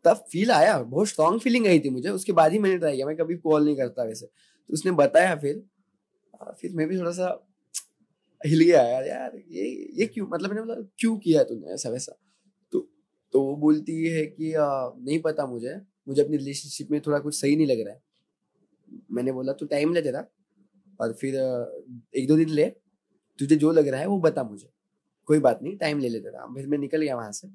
तब 0.04 0.24
फील 0.32 0.50
आया 0.50 0.78
बहुत 0.82 1.08
स्ट्रांग 1.08 1.40
फीलिंग 1.40 1.66
आई 1.66 1.80
थी 1.80 1.90
मुझे। 1.90 2.08
उसके 2.08 2.32
बाद 2.32 2.52
ही 2.52 2.58
मैंने 2.58 2.78
ट्राई 2.78 2.94
किया 2.96 3.06
मैं 3.06 3.16
कभी 3.16 3.36
कॉल 3.36 3.64
नहीं 3.64 3.76
करता 3.76 4.04
वैसे। 4.04 4.26
तो 4.26 4.74
उसने 4.74 4.92
बताया 4.92 5.36
फिर 5.36 5.62
फिर 6.60 6.72
मैं 6.74 6.88
भी 6.88 6.98
थोड़ा 6.98 7.10
सा 7.10 7.28
हिल 8.46 8.60
गया 8.60 8.82
यार 8.82 9.06
यार 9.08 9.36
ये 9.50 9.64
ये 10.00 10.06
क्यों 10.06 10.26
मतलब 10.30 10.50
मैंने 10.50 10.62
बोला 10.62 10.74
क्यों 10.98 11.16
किया 11.18 11.44
तूने 11.44 11.74
ऐसा 11.74 11.90
वैसा 11.90 12.16
तो 13.34 13.42
वो 13.42 13.56
बोलती 13.56 14.04
है 14.06 14.24
कि 14.26 14.52
आ, 14.54 14.66
नहीं 14.98 15.20
पता 15.22 15.46
मुझे 15.46 15.74
मुझे 16.08 16.22
अपनी 16.22 16.36
रिलेशनशिप 16.36 16.90
में 16.90 17.00
थोड़ा 17.00 17.18
कुछ 17.18 17.40
सही 17.40 17.56
नहीं 17.56 17.66
लग 17.66 17.80
रहा 17.80 17.94
है। 17.94 18.00
मैंने 19.12 19.32
बोला 19.32 19.52
तू 19.52 19.66
टाइम 19.66 19.92
ले 19.94 20.02
तेरा 20.02 20.24
और 21.00 21.12
फिर 21.12 21.34
एक 22.16 22.28
दो 22.28 22.36
दिन 22.36 22.48
ले 22.50 22.64
तुझे 23.38 23.56
जो 23.56 23.72
लग 23.72 23.88
रहा 23.88 24.00
है 24.00 24.06
वो 24.06 24.18
बता 24.20 24.44
मुझे। 24.44 24.68
कोई 25.28 25.38
बात 25.38 25.62
नहीं 25.62 25.76
टाइम 25.76 25.98
ले 25.98 26.08
ले 26.08 26.20
तेरा। 26.20 26.46
फिर 26.54 26.66
मैं 26.66 26.78
निकल 26.78 27.02
गया 27.02 27.16
वहाँ 27.16 27.32
से 27.32 27.48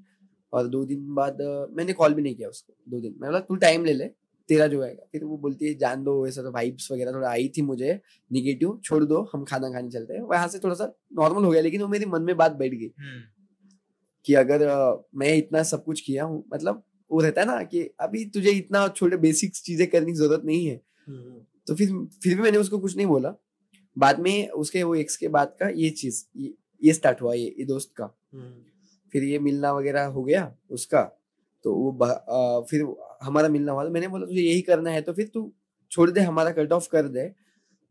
और 0.53 0.67
दो 0.67 0.83
दिन 0.85 1.13
बाद 1.15 1.41
मैंने 1.77 1.93
कॉल 1.93 2.13
भी 2.13 2.21
नहीं 2.21 2.35
किया 2.35 2.49
उसको 2.49 2.73
दो 2.89 2.99
दिन। 3.01 3.11
मैंने 3.11 3.27
बोला 3.27 3.39
तू 3.39 3.55
टाइम 3.57 3.85
ले 3.85 3.93
ले 3.93 4.05
तेरा 4.49 4.67
जो 4.67 4.81
आएगा। 4.83 5.07
फिर 5.11 5.23
वो 5.23 5.37
बोलती 5.37 5.67
है 5.67 5.73
जान 5.75 6.03
दो 6.03 6.27
ऐसा 6.27 6.41
तो 6.43 6.51
वाइब्स 6.51 6.91
वगैरह 6.91 7.11
थोड़ा 7.11 7.29
आई 7.29 7.47
थी 7.57 7.61
मुझे 7.61 7.99
निगेटिव 8.31 8.79
छोड़ 8.83 9.03
दो 9.03 9.21
हम 9.33 9.43
खाना 9.43 9.69
खाने 9.69 9.89
चलते 9.91 10.13
हैं। 10.13 10.21
वहाँ 10.23 10.47
से 10.47 10.59
थोड़ा 10.59 10.75
सा 10.75 10.91
नॉर्मल 11.13 11.45
हो 11.45 11.51
गया 11.51 11.61
लेकिन 11.61 11.81
वो 11.81 11.87
मेरे 11.87 12.05
मन 12.05 12.21
में 12.21 12.35
बात 12.37 12.51
बैठ 12.55 12.71
गई। 12.71 12.91
हम्म। 12.99 13.34
कि 14.25 14.33
अगर 14.33 14.67
मैं 15.15 15.33
इतना 15.35 15.63
सब 15.63 15.83
कुछ 15.83 16.01
किया 16.01 16.23
हूँ 16.23 16.43
मतलब 16.53 16.83
वो 17.11 17.19
रहता 17.21 17.41
है 17.41 17.47
ना 17.47 17.61
कि 17.63 17.81
अभी 18.01 18.25
तुझे 18.29 18.51
इतना 18.51 18.87
छोटे 18.89 19.17
बेसिक 19.17 19.55
चीज़ें 19.55 19.87
करने 19.89 20.05
की 20.05 20.13
ज़रूरत 20.13 20.41
नहीं 20.45 20.65
है। 20.67 20.75
हम्म, 21.07 21.39
तो 21.67 21.75
फिर 21.75 21.89
फिर 22.23 22.35
भी 22.35 22.41
मैंने 22.41 22.57
उसको 22.57 22.79
कुछ 22.79 22.95
नहीं 22.97 23.07
बोला। 23.07 23.33
बाद 23.97 24.19
में 24.19 24.49
उसके 24.49 24.83
वो 24.83 24.95
एक्स 24.95 25.17
के 25.17 25.27
बाद 25.27 25.55
का 25.59 25.69
ये 25.69 25.89
चीज़ 25.91 26.23
ये, 26.37 26.53
ये 26.81 26.93
स्टार्ट 26.93 27.21
हुआ 27.21 27.33
ये, 27.33 27.55
ये 27.59 27.65
दोस्त 27.65 27.93
का। 27.97 28.05
हम्म, 28.33 28.53
फिर 29.13 29.23
ये 29.23 29.39
मिलना 29.39 29.71
वगैरह 29.73 30.05
हो 30.07 30.23
गया 30.23 30.51
उसका 30.69 31.03
तो 31.65 31.73
वो 31.73 32.05
आ, 32.05 32.61
फिर 32.61 32.85
हमारा 33.23 33.47
मिलना 33.49 33.71
हुआ 33.71 33.83
तो 33.83 33.89
मैंने 33.89 34.07
बोला 34.07 34.25
तुझे 34.25 34.41
यही 34.41 34.61
करना 34.61 34.89
है 34.89 35.01
तो 35.01 35.13
फिर 35.13 35.27
तू 35.33 35.51
छोड़ 35.91 36.09
दे 36.11 36.21
हमारा 36.21 36.51
कट 36.51 36.71
ऑफ़ 36.71 36.89
कर 36.91 37.07
दे। 37.07 37.31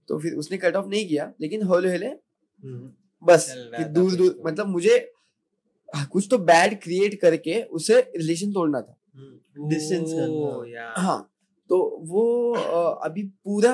तो 0.09 0.19
फिर 0.19 0.35
उसने 0.35 0.59
कट 0.59 0.77
ऑफ़ 0.77 0.87
नहीं 0.89 1.07
किया 1.09 1.33
लेकिन 1.41 1.63
होले 1.63 1.91
होले 1.91 2.07
हम्म, 2.07 2.91
बस 3.23 3.47
दूर 3.91 4.15
दूर। 4.15 4.41
मतलब 4.47 4.67
मुझे 4.69 4.99
कुछ 6.13 6.27
तो 6.31 6.39
बैड 6.51 6.81
क्रिएट 6.83 7.21
करके 7.21 7.63
उसे 7.79 8.01
रिलेशन 8.17 8.53
तोड़ना 8.53 8.81
था। 8.81 8.97
हम्म, 9.15 9.69
डिस्टेंस 9.69 10.13
करना। 10.13 10.47
हाँ 10.97 11.19
तो 11.71 11.79
वो 12.03 12.25
अभी 13.05 13.23
पूरा 13.45 13.73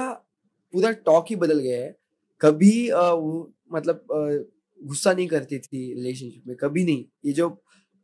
पूरा 0.74 0.90
टॉक 1.06 1.26
ही 1.30 1.36
बदल 1.36 1.58
गया 1.58 1.78
है। 1.80 1.96
कभी 2.40 2.88
अ, 2.88 3.00
वो 3.00 3.52
मतलब 3.72 4.04
गुस्सा 4.80 5.12
नहीं 5.12 5.26
करती 5.28 5.58
थी 5.58 5.92
रिलेशनशिप 5.94 6.42
में 6.46 6.56
कभी 6.56 6.84
नहीं। 6.84 7.04
ये 7.24 7.32
जो 7.32 7.48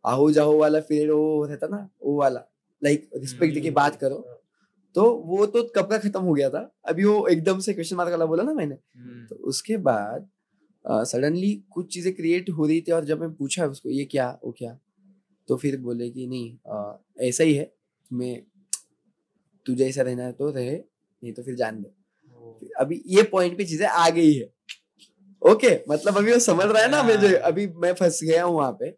आहो 0.04 0.30
जाहो 0.30 0.56
वाला 0.58 0.80
पीरियड 0.80 1.10
वो 1.10 1.44
रहता 1.46 1.66
ना 1.66 1.88
वो 2.02 2.16
वाला 2.18 2.40
लाइक 2.82 3.08
रिस्पेक्ट 3.16 3.54
देके 3.54 3.70
बात 3.70 3.96
करो। 3.96 4.24
तो 4.94 5.04
वो 5.26 5.46
तो 5.46 5.62
कब 5.76 5.86
का 5.90 5.98
खत्म 5.98 6.20
हो 6.22 6.32
गया 6.34 6.48
था? 6.50 6.60
अभी 6.84 7.04
वो 7.04 7.26
एकदम 7.28 7.58
से 7.58 7.72
क्वेश्चन 7.74 7.96
मार्क 7.96 8.10
वाला 8.10 8.26
बोला 8.26 8.42
ना 8.42 8.52
मैंने। 8.54 8.74
हम्म। 8.74 9.26
तो 9.26 9.34
उसके 9.48 9.76
बाद 9.88 10.28
सडनली 10.86 11.54
uh, 11.56 11.62
कुछ 11.70 11.92
चीज़ें 11.94 12.14
क्रिएट 12.14 12.50
हो 12.50 12.66
रही 12.66 12.80
थी 12.80 12.92
और 12.92 13.04
जब 13.04 13.20
मैं 13.20 13.32
पूछा 13.34 13.66
उसको 13.66 13.90
ये 13.90 14.04
क्या 14.04 14.28
वो 14.44 14.52
क्या? 14.58 14.78
तो 15.48 15.56
फिर 15.56 15.76
बोले 15.80 16.10
कि 16.10 16.26
नहीं 16.26 16.56
अ, 16.66 16.98
ऐसा 17.20 17.44
ही 17.44 17.54
है 17.54 17.72
मैं 18.12 18.42
तुझे 19.66 19.88
ऐसा 19.88 20.02
रहना 20.02 20.24
है 20.24 20.32
तो 20.32 20.50
रहे 20.50 20.76
नहीं 20.76 21.32
तो 21.32 21.42
फिर 21.42 21.54
जान 21.54 21.82
दे। 21.82 21.88
अभी 22.80 23.02
ये 23.06 23.22
पॉइंट 23.22 23.56
पे 23.58 23.64
चीज़ें 23.64 23.86
आ 23.86 24.08
गई 24.10 24.32
है। 24.32 24.48
ओके 25.42 25.74
मतलब 25.90 26.16
अभी 26.16 26.32
वो 26.32 26.38
समझ 26.38 26.66
रहा 26.66 26.82
है 26.82 26.90
ना 26.90 27.02
मैं 27.02 27.16
जो। 27.20 27.36
अभी 27.38 27.66
मैं 27.66 27.92
फंस 27.92 28.20
गया 28.24 28.44
हूँ 28.44 28.56
वहाँ 28.56 28.72
पे। 28.72 28.88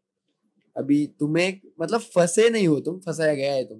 अभी 0.76 1.06
तुम्हें 1.20 1.60
मतलब 1.80 2.00
फंसे 2.00 2.50
नहीं 2.50 2.68
हो 2.68 2.80
तुम 2.80 2.98
फंसाया 2.98 3.34
गया 3.34 3.52
है 3.52 3.64
तुम 3.64 3.78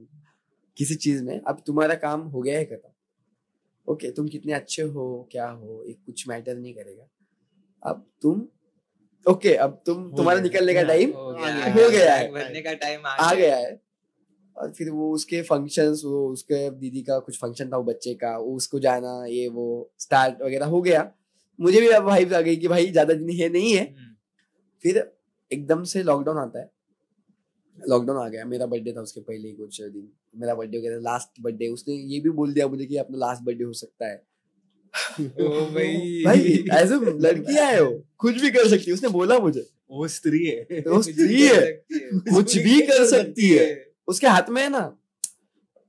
किसी 0.77 0.95
चीज़ 0.95 1.23
में। 1.25 1.41
अब 1.41 1.63
तुम्हारा 1.67 1.95
काम 1.95 2.21
हो 2.21 2.43
गया 2.43 2.59
है 2.59 2.65
खत्म। 2.65 3.93
ओके 3.93 4.11
तुम 4.11 4.29
कितने 4.29 4.53
अच्छे 4.53 4.83
हो 4.83 5.29
क्या 5.33 5.49
हो 5.49 5.85
एक 5.89 5.99
कुछ 6.07 6.29
मैटर 6.29 6.57
नहीं 6.57 6.75
करेगा। 6.75 7.09
अब 7.83 8.07
तुम 8.23 8.47
ओके 9.27 9.55
अब 9.55 9.83
तुम 9.87 10.11
तुम्हारा 10.17 10.41
निकलने 10.41 10.75
का 10.75 10.83
टाइम 10.83 11.11
हो 11.11 11.33
गया। 11.33 12.19
हो। 12.19 12.33
भरने 12.33 12.61
का 12.63 12.73
टाइम 12.75 13.07
आ 13.07 13.35
गया। 13.35 13.57
है। 13.57 13.81
और 14.57 14.71
फिर 14.73 14.91
वो 14.91 15.11
उसके 15.15 15.43
फ़ंक्शंस 15.43 16.03
वो 16.05 16.29
उसके 16.29 16.71
दीदी 16.71 17.03
का 17.03 17.19
कुछ 17.19 17.39
फ़ंक्शन 17.41 17.71
था 17.71 17.77
वो 17.77 17.85
बच्चे 17.85 18.15
का 18.15 18.37
वो 18.39 18.55
उसको 18.57 18.79
जाना 18.79 19.25
ये 19.27 19.49
वो 19.49 19.67
स्टार्ट 19.99 20.43
वगैरह 20.43 20.67
हो 20.67 20.81
गया। 20.83 21.11
मुझे 21.59 21.81
भी 21.81 21.89
अब 21.89 22.05
वाइब 22.05 22.35
आ 22.35 22.41
गई 22.41 22.57
कि 22.57 22.69
भाई 22.69 22.91
ज़्यादा 22.93 23.15
दिन 23.15 23.31
है 23.31 23.49
नहीं 23.49 23.73
है। 23.75 23.85
हम्म। 23.85 24.15
फिर 24.85 24.99
एकदम 25.51 25.85
से 25.85 26.03
लॉकडाउन 26.03 26.39
आता 26.39 26.61
है। 26.61 26.71
लॉकडाउन 27.79 28.19
आ 28.25 28.29
गया। 28.29 28.45
मेरा 28.45 28.67
बर्थडे 28.67 28.93
था 28.93 29.01
उसके 29.01 29.21
पहले 29.21 29.49
ही 29.49 29.55
कुछ 29.55 29.81
दिन। 29.83 30.09
मेरा 30.37 30.55
बर्थडे 30.55 30.77
हो 30.77 30.83
गया 30.83 30.93
था। 30.93 31.01
लास्ट 31.03 31.41
बर्थडे 31.41 31.69
उसने 31.69 31.95
ये 31.95 32.21
भी 32.21 32.31
बोल 32.31 32.53
दिया 32.53 32.69
मुझे 32.69 32.87
कि 32.87 32.97
अपना 32.97 33.19
लास्ट 33.19 33.43
बर्थडे 33.43 33.65
हो 33.65 33.73
सकता 33.73 34.09
है। 34.09 34.23
भाई। 35.75 36.23
भाई 36.25 36.39
एज 36.83 36.93
लड़की 36.93 37.55
है। 37.55 37.83
वो 37.83 38.05
कुछ 38.19 38.41
भी 38.41 38.51
कर 38.51 38.69
सकती 38.69 38.85
है 38.89 38.93
उसने 38.93 39.09
बोला 39.09 39.39
मुझे। 39.39 39.67
वो 39.91 40.09
स्त्री 40.09 40.47
है। 40.47 40.63
वो 40.81 41.03
स्त्री 41.03 41.47
है। 41.47 41.85
कुछ 42.15 42.59
भी 42.59 42.81
कर 42.81 43.07
सकती 43.07 43.49
है। 43.49 43.93
उसके 44.09 44.27
हाथ 44.27 44.43
में 44.51 44.63
है 44.63 44.69
ना। 44.69 44.99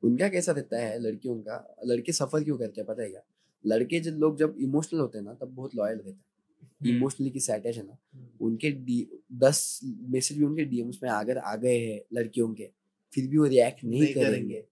उनका 0.04 0.28
कैसा 0.28 0.52
रहता 0.52 0.80
है 0.80 1.00
लड़कियों 1.00 1.36
का? 1.36 1.78
लड़के 1.86 2.12
सफ़र 2.12 2.44
क्यों 2.44 2.58
करते 2.58 2.82
हैं 2.82 2.88
पता 2.88 3.04
है 3.04 3.10
क्या? 3.10 3.22
लड़के 3.66 4.00
जब 4.00 4.12
लोग 4.12 4.38
जब 4.38 4.56
इमोशनल 4.62 5.00
होते 5.00 5.18
हैं 5.18 5.26
ना 5.26 5.34
तब 5.34 5.48
बहुत 5.48 5.76
लॉयल 5.76 5.96
रहते 5.96 6.10
हम्म। 6.10 6.90
हैं 6.90 6.98
इमोशनली 6.98 7.30
की 7.30 7.40
अटैच 7.54 7.78
है 7.78 7.84
ना। 7.88 7.98
उनके 8.42 8.72
डी 8.72 9.08
दस 9.34 9.80
मैसेज 9.84 10.38
भी 10.38 10.46
उनके 10.46 10.66
डीएम्स 10.66 11.00
में 11.04 11.10
अगर 11.10 11.38
आ 11.38 11.56
गए 11.56 11.78
हैं 11.78 12.02
लड़कियों 12.14 12.54
के। 12.54 12.70
फिर 13.14 13.28
भी 13.28 13.38
वो 13.38 13.46
रिएक्ट 13.46 13.84
नहीं, 13.84 14.02
नहीं 14.02 14.14
करेंगे। 14.14 14.32
करेंगे। 14.32 14.66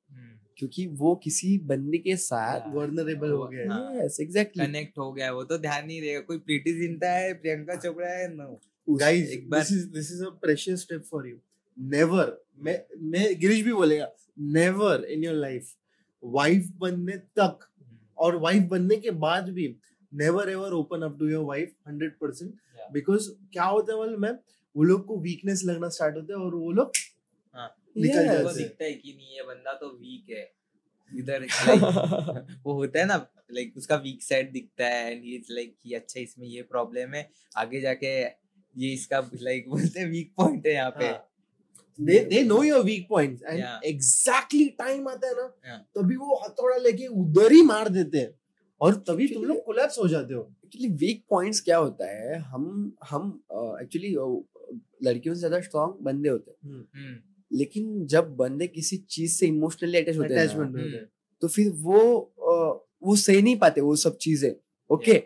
क्योंकि 0.58 0.86
वो 0.88 1.16
किसी 1.16 1.58
बंदे 1.58 1.98
के 1.98 2.16
साथ 2.18 2.60
हाँ। 2.60 2.74
वर्नरेबल 2.74 3.32
हो 3.32 3.48
गया 3.48 3.74
हाँ। 3.74 3.96
यस 3.96 4.18
एग्जैक्टली 4.22 4.66
कनेक्ट 4.66 4.98
हो 4.98 5.12
गया 5.14 5.32
वो 5.32 5.44
तो 5.44 5.58
ध्यान 5.58 5.86
नहीं 5.86 6.02
रहेगा 6.02 6.20
कोई 6.20 6.38
प्रीति 6.38 6.74
जिंटा 6.74 7.10
है 7.10 7.34
प्रियंका 7.34 7.76
चोपड़ा 7.76 8.08
है 8.08 8.28
no 8.36 8.60
guys 8.90 9.30
this 9.54 9.72
is 9.72 9.88
this 9.90 10.12
is 10.12 10.24
a 10.26 10.30
precious 10.42 10.82
step 10.82 11.04
for 11.04 11.28
you 11.28 11.38
never 11.78 12.38
मैं 12.60 12.80
मैं 13.02 13.40
गिरीश 13.40 13.62
भी 13.62 13.74
बोलेगा 13.74 14.12
never 14.40 15.06
in 15.06 15.24
your 15.24 15.36
life 15.36 15.74
wife 16.24 16.70
बनने 16.78 17.18
तक 17.40 17.68
और 18.18 18.36
वाइफ 18.36 18.64
बनने 18.64 18.96
के 18.96 19.12
बाद 19.12 19.50
भी 19.50 19.76
never 20.14 20.50
ever 20.50 20.72
open 20.74 21.02
up 21.02 21.18
to 21.20 21.28
your 21.28 21.46
wife 21.46 21.74
hundred 21.88 22.12
percent. 22.12 22.54
Because 22.94 23.30
क्या 23.54 23.64
होता 23.64 23.94
है 23.94 24.00
मालूम 24.00 24.26
है 24.26 24.32
वो 24.76 24.84
लोग 24.84 25.06
को 25.06 25.20
वीकनेस 25.20 25.62
लगना 25.66 25.90
स्टार्ट 25.90 26.16
होता 26.16 26.34
है 26.34 26.40
और 26.40 26.56
वो 26.56 26.72
लोग 26.72 26.92
हाँ। 27.54 27.70
निकल 27.98 28.18
Yes. 28.18 28.26
जाते 28.28 28.44
हैं। 28.44 28.56
दिखता 28.58 28.86
है 28.86 28.94
कि 28.94 29.14
नहीं 29.14 29.36
ये 29.36 29.44
बंदा 29.44 29.74
तो 29.74 29.90
वीक 29.92 30.30
है। 30.30 30.46
इधर 31.12 31.46
वो 32.66 32.74
होता 32.74 33.00
है 33.00 33.06
ना 33.06 33.16
लाइक 33.52 33.78
उसका 33.78 33.96
वीक 33.98 34.24
साइड 34.24 34.52
दिखता 34.52 34.86
है 34.86 35.12
एंड 35.12 35.44
लाइक 35.52 35.76
कि 35.84 35.94
अच्छा 35.94 36.20
इसमें 36.20 36.48
ये 36.48 36.62
प्रॉब्लम 36.72 37.14
है। 37.14 37.30
आगे 37.58 37.82
जाके 37.82 38.10
ये 38.76 38.94
इसका 38.94 39.20
लाइक 39.42 39.70
बोलते 39.70 40.00
हैं 40.00 40.08
वीक 40.08 40.34
पॉइंट 40.38 40.68
है 40.68 40.74
यहाँ 40.74 40.92
पे। 41.00 41.12
They 42.00 42.20
they 42.26 42.42
know 42.44 42.62
your 42.64 42.84
weak 42.86 43.08
points 43.10 43.44
and 43.44 43.60
Yeah. 43.60 43.80
Exactly 43.86 44.66
time 44.80 45.08
आता 45.10 45.28
है 45.28 45.34
ना 45.36 45.48
Yeah. 45.68 45.80
तभी 45.98 46.16
वो 46.16 46.42
हथौड़ा 46.44 46.78
लेके 46.80 47.08
उधर 47.22 47.52
ही 47.52 47.62
मार 47.66 47.90
देते 47.90 48.18
हैं। 48.18 48.34
और 48.82 48.96
तभी 49.08 49.28
तुम 49.28 49.44
लोग 49.46 49.64
कोलैप्स 49.66 49.98
हो 50.00 50.08
जाते 50.08 50.34
हो। 50.34 50.42
एक्चुअली 50.66 50.88
वीक 50.98 51.24
पॉइंट्स 51.30 51.60
क्या 51.62 51.78
होता 51.78 52.10
है 52.10 52.38
हम 52.40 52.66
हम 53.10 53.32
एक्चुअली 53.82 54.12
लड़कियों 55.04 55.34
से 55.36 55.40
ज़्यादा 55.40 55.60
स्ट्रांग 55.62 55.94
बंदे 56.06 56.30
होते 56.30 56.52
हैं। 56.52 56.58
हम्म, 56.64 57.16
लेकिन 57.52 58.06
जब 58.08 58.36
बंदे 58.38 58.68
किसी 58.68 58.98
चीज़ 59.10 59.34
से 59.34 59.48
इमोशनली 59.48 59.98
अटैच 59.98 60.18
होते 60.18 60.34
हैं 60.34 61.06
तो 61.42 61.48
फिर 61.48 61.70
वो 61.82 62.00
वो 63.04 63.16
सह 63.16 63.42
नहीं 63.42 63.56
पाते 63.60 63.82
वो 63.82 63.96
सब 63.98 64.18
चीज़ें। 64.18 64.52
ओके? 64.90 65.22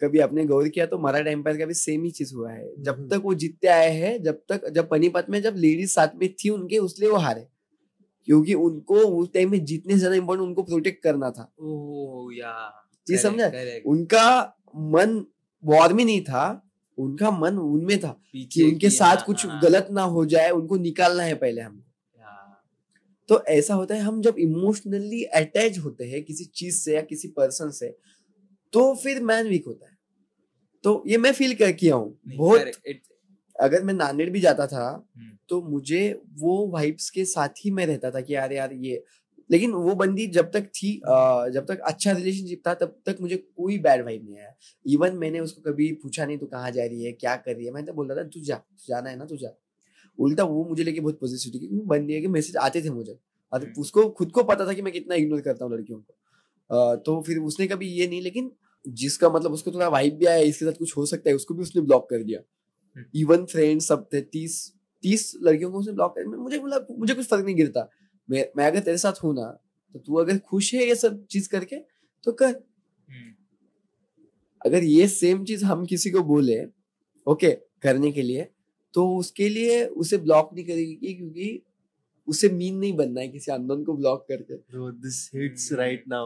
कभी 0.00 0.18
आपने 0.20 0.44
गौर 0.46 0.68
किया 0.68 0.86
तो 0.86 0.98
मरा 0.98 1.20
टाइम 1.22 1.42
पर 1.42 1.56
का 1.58 1.66
भी 1.66 1.74
सेम 1.74 2.04
ही 2.04 2.10
चीज़ 2.10 2.34
हुआ 2.34 2.50
है। 2.52 2.68
जब 2.78 2.94
हम्म। 2.94 3.08
तक 3.08 3.22
वो 3.24 3.34
जीतते 3.34 3.68
आए 3.68 3.90
हैं 3.92 4.22
जब 4.22 4.40
तक 4.52 4.68
जब 4.74 4.88
पनीपत 4.88 5.26
में 5.30 5.40
जब 5.42 5.54
लेडीज़ 5.56 5.90
साथ 5.90 6.16
में 6.20 6.28
थी 6.34 6.48
उनके 6.48 6.78
उसलिए 6.78 7.08
वो 7.10 7.16
हारे। 7.18 7.46
क्योंकि 8.28 8.54
उनको 8.56 8.96
उस 9.20 9.28
टाइम 9.34 9.50
में 9.50 9.64
जीतने 9.64 9.94
से 9.94 9.98
ज़्यादा 9.98 10.16
इम्पोर्टेंट 10.16 10.46
उनको 10.48 10.62
प्रोटेक्ट 10.62 11.02
करना 11.02 11.30
था। 11.30 11.52
ओह 11.60 12.34
या। 12.36 12.52
जी 13.06 13.16
समझा? 13.18 13.46
उनका 13.86 14.26
मन 14.94 15.24
वॉर 15.64 15.92
में 15.92 16.04
नहीं 16.04 16.20
था। 16.22 16.44
उनका 16.98 17.30
मन 17.30 17.58
उनमें 17.58 17.98
था 18.00 18.20
कि 18.52 18.62
उनके 18.62 18.90
साथ 18.90 19.24
कुछ 19.26 19.46
हाँ, 19.46 19.60
गलत 19.62 19.88
ना 19.90 20.02
हो 20.02 20.24
जाए 20.24 20.50
उनको 20.50 20.76
निकालना 20.76 21.22
है 21.22 21.34
पहले 21.34 21.60
हम 21.60 21.82
हाँ, 22.18 22.64
तो 23.28 23.44
ऐसा 23.48 23.74
होता 23.74 23.94
है 23.94 24.00
हम 24.00 24.20
जब 24.22 24.36
इमोशनली 24.38 25.22
अटैच 25.24 25.78
होते 25.78 26.04
हैं 26.04 26.22
किसी 26.24 26.44
चीज़ 26.44 26.80
से 26.80 26.94
या 26.94 27.00
किसी 27.02 27.28
पर्सन 27.28 27.70
से 27.70 27.96
तो 28.72 28.94
फिर 28.94 29.22
मैन 29.22 29.48
वीक 29.48 29.66
होता 29.66 29.86
है। 29.86 29.98
तो 30.84 31.02
ये 31.06 31.16
मैं 31.18 31.32
फील 31.32 31.54
कर 31.54 31.72
किया 31.72 31.94
हूँ। 31.94 32.18
बहुत 32.26 32.72
अगर 33.60 33.82
मैं 33.82 33.94
नांदेड़ 33.94 34.30
भी 34.30 34.40
जाता 34.40 34.66
था 34.66 35.08
हम्म। 35.16 35.36
तो 35.48 35.60
मुझे 35.62 36.20
वो 36.38 36.66
वाइब्स 36.66 37.10
के 37.10 37.24
साथ 37.24 37.48
ही 37.48 37.70
मैं 37.70 37.86
रहता 37.86 38.10
था 38.10 38.20
कि 38.20 38.34
यार 38.34 38.52
यार 38.52 38.72
ये 38.72 39.04
लेकिन 39.52 39.72
वो 39.72 39.94
बंदी 39.94 40.26
जब 40.34 40.50
तक 40.52 40.66
थी 40.74 40.90
जब 41.54 41.64
तक 41.68 41.80
अच्छा 41.86 42.12
रिलेशनशिप 42.12 42.62
था 42.66 42.74
तब 42.74 42.94
तक 43.06 43.16
मुझे 43.20 43.36
कोई 43.36 43.78
बैड 43.78 44.04
वाइब 44.04 44.24
नहीं 44.24 44.38
आया। 44.38 44.54
इवन 44.86 45.16
मैंने 45.16 45.40
उसको 45.40 45.62
कभी 45.62 45.90
पूछा 46.02 46.26
नहीं 46.26 46.38
तू 46.38 46.46
कहाँ 46.46 46.70
जा 46.70 46.84
रही 46.84 47.04
है? 47.04 47.12
क्या 47.12 47.36
कर 47.36 47.54
रही 47.56 47.66
है? 47.66 47.72
मैं 47.72 47.84
तो 47.84 47.92
बोल 47.92 48.08
रहा 48.08 48.22
था 48.22 48.28
तू 48.28 48.40
जा 48.42 48.60
जाना 48.88 49.10
है 49.10 49.16
ना 49.18 49.24
तू 49.24 49.36
जा। 49.36 49.54
उल्टा 50.18 50.44
वो 50.44 50.64
मुझे 50.64 50.84
लेके 50.84 51.00
बहुत 51.00 51.18
पॉजिटिव 51.20 51.52
थी 51.54 51.58
क्योंकि 51.58 51.86
बंदी 51.88 52.14
है 52.14 52.20
कि 52.20 52.28
मैसेज 52.28 52.56
आते 52.58 52.82
थे 52.82 52.90
मुझे। 52.90 53.18
और 53.52 53.62
हम्म। 53.62 53.80
उसको 53.80 54.08
खुद 54.10 54.30
को 54.32 54.42
पता 54.44 54.66
था 54.66 54.72
कि 54.72 54.82
मैं 54.82 54.92
कितना 54.92 55.14
इग्नोर 55.14 55.40
करता 55.40 55.64
हूँ 55.64 55.72
लड़कियों 55.74 55.98
को। 56.00 56.96
तो 56.96 57.20
फिर 57.22 57.38
उसने 57.40 57.66
कभी 57.68 57.86
ये 57.88 58.06
नहीं 58.06 58.20
लेकिन 58.22 58.50
जिसका 58.84 59.28
मतलब 59.30 59.52
उसको 59.52 59.72
थोड़ा 59.72 59.88
वाइब 59.88 60.16
भी 60.18 60.26
आया 60.26 60.42
इसके 60.42 60.64
साथ 60.64 60.78
कुछ 60.78 60.96
हो 60.96 61.06
सकता 61.06 61.30
है 61.30 61.36
उसको 61.36 61.54
भी 61.54 61.62
उसने 61.62 61.82
ब्लॉक 61.82 62.08
कर 62.10 62.22
दिया। 62.22 62.40
हम्म। 62.96 63.04
इवन 63.20 63.44
फ्रेंड्स 63.46 63.88
सब 63.88 64.08
थे 64.12 64.20
तीस 64.20 64.56
तीस 65.04 65.32
लड़कियों 65.42 65.70
को 65.72 65.78
उसने 65.78 65.92
ब्लॉक 65.92 66.14
कर 66.16 66.36
मुझे 66.36 66.58
बोला 66.58 66.78
मुझे 66.98 67.14
कुछ 67.14 67.26
फ़र्क 67.26 67.44
नहीं 67.44 67.56
गिरता। 67.56 67.88
मैं 68.32 68.48
मैं 68.56 68.66
अगर 68.66 68.80
तेरे 68.80 68.98
साथ 68.98 69.12
हूँ 69.24 69.34
ना 69.34 69.46
तो 69.92 69.98
तू 69.98 70.14
अगर 70.14 70.38
खुश 70.38 70.74
है 70.74 70.84
ये 70.88 70.94
सब 70.94 71.26
चीज़ 71.26 71.48
करके 71.48 71.76
तो 72.24 72.32
कर। 72.32 72.54
हम्म, 73.10 73.32
अगर 74.66 74.84
ये 74.84 75.08
सेम 75.08 75.44
चीज़ 75.44 75.64
हम 75.64 75.86
किसी 75.86 76.10
को 76.10 76.22
बोले 76.22 76.64
ओके 77.26 77.50
करने 77.82 78.12
के 78.12 78.22
लिए 78.22 78.48
तो 78.94 79.16
उसके 79.16 79.48
लिए 79.48 79.84
उसे 79.84 80.18
ब्लॉक 80.18 80.50
नहीं 80.54 80.64
करेगी 80.64 81.14
क्योंकि 81.14 81.62
उसे 82.26 82.48
मीन 82.48 82.76
नहीं 82.78 82.92
बनना 82.92 83.20
है 83.20 83.28
किसी 83.28 83.52
अननोन 83.52 83.84
को 83.84 83.92
ब्लॉक 83.92 84.26
करके। 84.28 84.54
This 84.54 85.18
hits 85.34 85.72
hmm, 85.72 85.82
right 85.82 86.20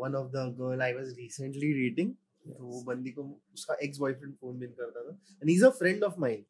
one 0.01 0.15
of 0.21 0.29
the 0.37 0.45
girl 0.61 0.85
I 0.89 0.93
was 0.99 1.11
recently 1.21 1.71
dating 1.79 2.11
तो 2.47 2.65
वो 2.65 2.83
बंदी 2.83 3.11
को 3.11 3.41
उसका 3.55 3.75
एक्स 3.75 3.99
बॉयफ्रेंड 3.99 4.35
फ़ोन 4.35 4.59
बिन 4.59 4.69
करता 4.69 5.01
था। 5.01 5.15
And 5.15 5.49
he 5.49 5.55
is 5.55 5.65
a 5.65 5.71
friend 5.71 6.03
of 6.03 6.15
mine 6.19 6.45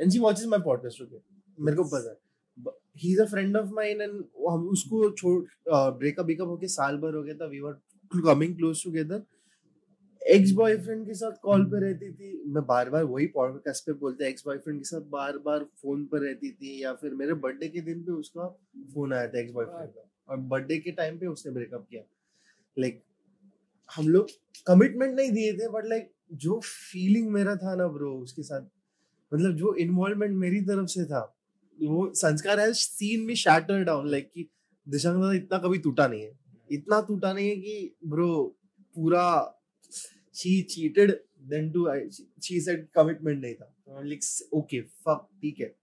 and 0.00 0.10
she 0.12 0.18
watches 0.18 0.46
my 0.46 0.60
podcast 0.60 1.02
okay 1.02 1.18
मेरे 1.58 1.76
को 1.76 1.84
पता 1.84 2.10
है। 2.10 2.72
He 2.96 3.12
is 3.12 3.20
a 3.20 3.24
friend 3.24 3.56
of 3.56 3.70
mine 3.74 4.00
and 4.00 4.12
हम 4.50 4.68
उसको 4.68 5.10
छोड़ 5.10 5.42
ब्रेकअप 5.68 6.26
ब्रेकअप 6.26 6.48
होके 6.48 6.68
साल 6.68 6.96
भर 6.96 7.14
हो 7.14 7.22
गया 7.22 7.34
था 7.34 7.46
we 7.46 7.60
were 7.60 7.72
coming 8.12 8.56
close 8.56 8.84
together 8.84 9.22
ex 10.22 10.50
boyfriend 10.52 11.04
के 11.06 11.14
साथ 11.14 11.32
कॉल 11.42 11.64
पे 11.64 11.80
रहती 11.80 12.10
थी। 12.12 12.42
मैं 12.46 12.64
बार 12.66 12.90
बार 12.90 13.04
वही 13.04 13.26
पॉडकास्ट 13.34 13.86
पे 13.86 13.92
बोलते 13.92 14.28
एक्स 14.28 14.42
बॉयफ्रेंड 14.46 14.78
के 14.80 14.84
साथ 14.84 15.00
बार 15.10 15.38
बार 15.38 15.64
फ़ोन 15.82 16.04
पर 16.06 16.20
रहती 16.20 16.50
थी 16.52 16.82
या 16.82 16.92
फिर 16.94 17.14
मेरे 17.14 17.34
बर्थडे 17.36 17.68
के 17.68 17.80
दिन 17.80 18.02
पे 18.02 18.12
उसका 18.12 18.46
फ़ोन 18.94 19.12
आया 19.12 19.26
था 19.28 19.38
एक्स 19.40 19.52
बॉयफ्रेंड 19.52 19.90
का। 19.90 20.08
और 20.28 20.36
बर्थडे 20.52 20.78
के 20.78 20.90
टाइम 20.92 21.18
पे 21.18 21.26
उसने 21.26 21.52
ब्रेकअप 21.52 21.86
किया। 21.90 22.02
लाइक 22.76 23.02
हम 23.90 24.08
लोग 24.08 24.30
कमिटमेंट 24.66 25.14
नहीं 25.16 25.30
दिए 25.32 25.52
थे 25.52 25.68
बट 25.68 25.86
लाइक 25.86 26.10
जो 26.44 26.60
फीलिंग 26.64 27.30
मेरा 27.30 27.56
था 27.56 27.74
ना 27.74 27.88
ब्रो 27.88 28.12
उसके 28.18 28.42
साथ 28.42 28.62
मतलब 29.34 29.56
जो 29.56 29.74
इन्वॉल्वमेंट 29.80 30.36
मेरी 30.38 30.60
तरफ़ 30.64 30.86
से 30.88 31.04
था 31.04 31.22
वो 31.78 32.12
संस्कार 32.16 32.60
है 32.60 32.72
सीन 32.72 33.20
में 33.26 33.34
शैटर 33.34 33.82
डाउन 33.84 34.10
लाइक 34.10 34.30
कि 34.34 34.48
दिशांक 34.86 35.16
दादा 35.16 35.32
इतना 35.34 35.58
कभी 35.58 35.78
टूटा 35.78 36.06
नहीं 36.08 36.22
है। 36.22 36.32
इतना 36.70 37.00
टूटा 37.08 37.32
नहीं 37.32 37.48
है 37.48 37.56
कि 37.56 37.94
ब्रो 38.06 38.42
पूरा 38.96 39.24
she 40.34 40.60
cheated 40.70 41.10
then 41.50 41.70
too 41.72 41.86
she 42.42 42.60
said 42.60 42.86
commitment 42.94 43.40
नहीं 43.42 43.54
था। 43.54 43.74
लाइक 44.02 44.20
ओके 44.54 44.80
फक 44.80 45.26
ठीक 45.42 45.60
है। 45.60 45.74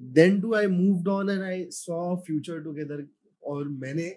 Then 0.00 0.40
too 0.40 0.54
I 0.54 0.66
moved 0.66 1.08
on 1.08 1.30
and 1.30 1.42
I 1.42 1.64
saw 1.70 2.14
future 2.26 2.62
together 2.64 3.06
और 3.42 3.68
मैंने 3.68 4.08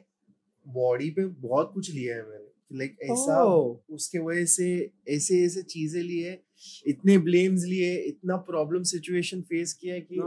बॉडी 0.65 1.09
पे 1.09 1.25
बहुत 1.25 1.71
कुछ 1.73 1.91
लिया 1.93 2.15
है 2.15 2.29
मैंने। 2.29 2.77
लाइक 2.77 2.97
ऐसा 3.03 3.43
Oh. 3.43 3.75
उसके 3.95 4.19
वजह 4.19 4.45
से 4.45 4.69
ऐसे 5.09 5.43
ऐसे 5.45 5.61
चीज़ें 5.63 6.01
लिए 6.03 6.39
इतने 6.87 7.17
ब्लेम्स 7.17 7.63
लिए 7.65 7.95
इतना 8.03 8.37
प्रॉब्लम 8.51 8.83
सिचुएशन 8.83 9.41
फेस 9.41 9.73
किया 9.73 9.95
है 9.95 10.01
कि 10.01 10.19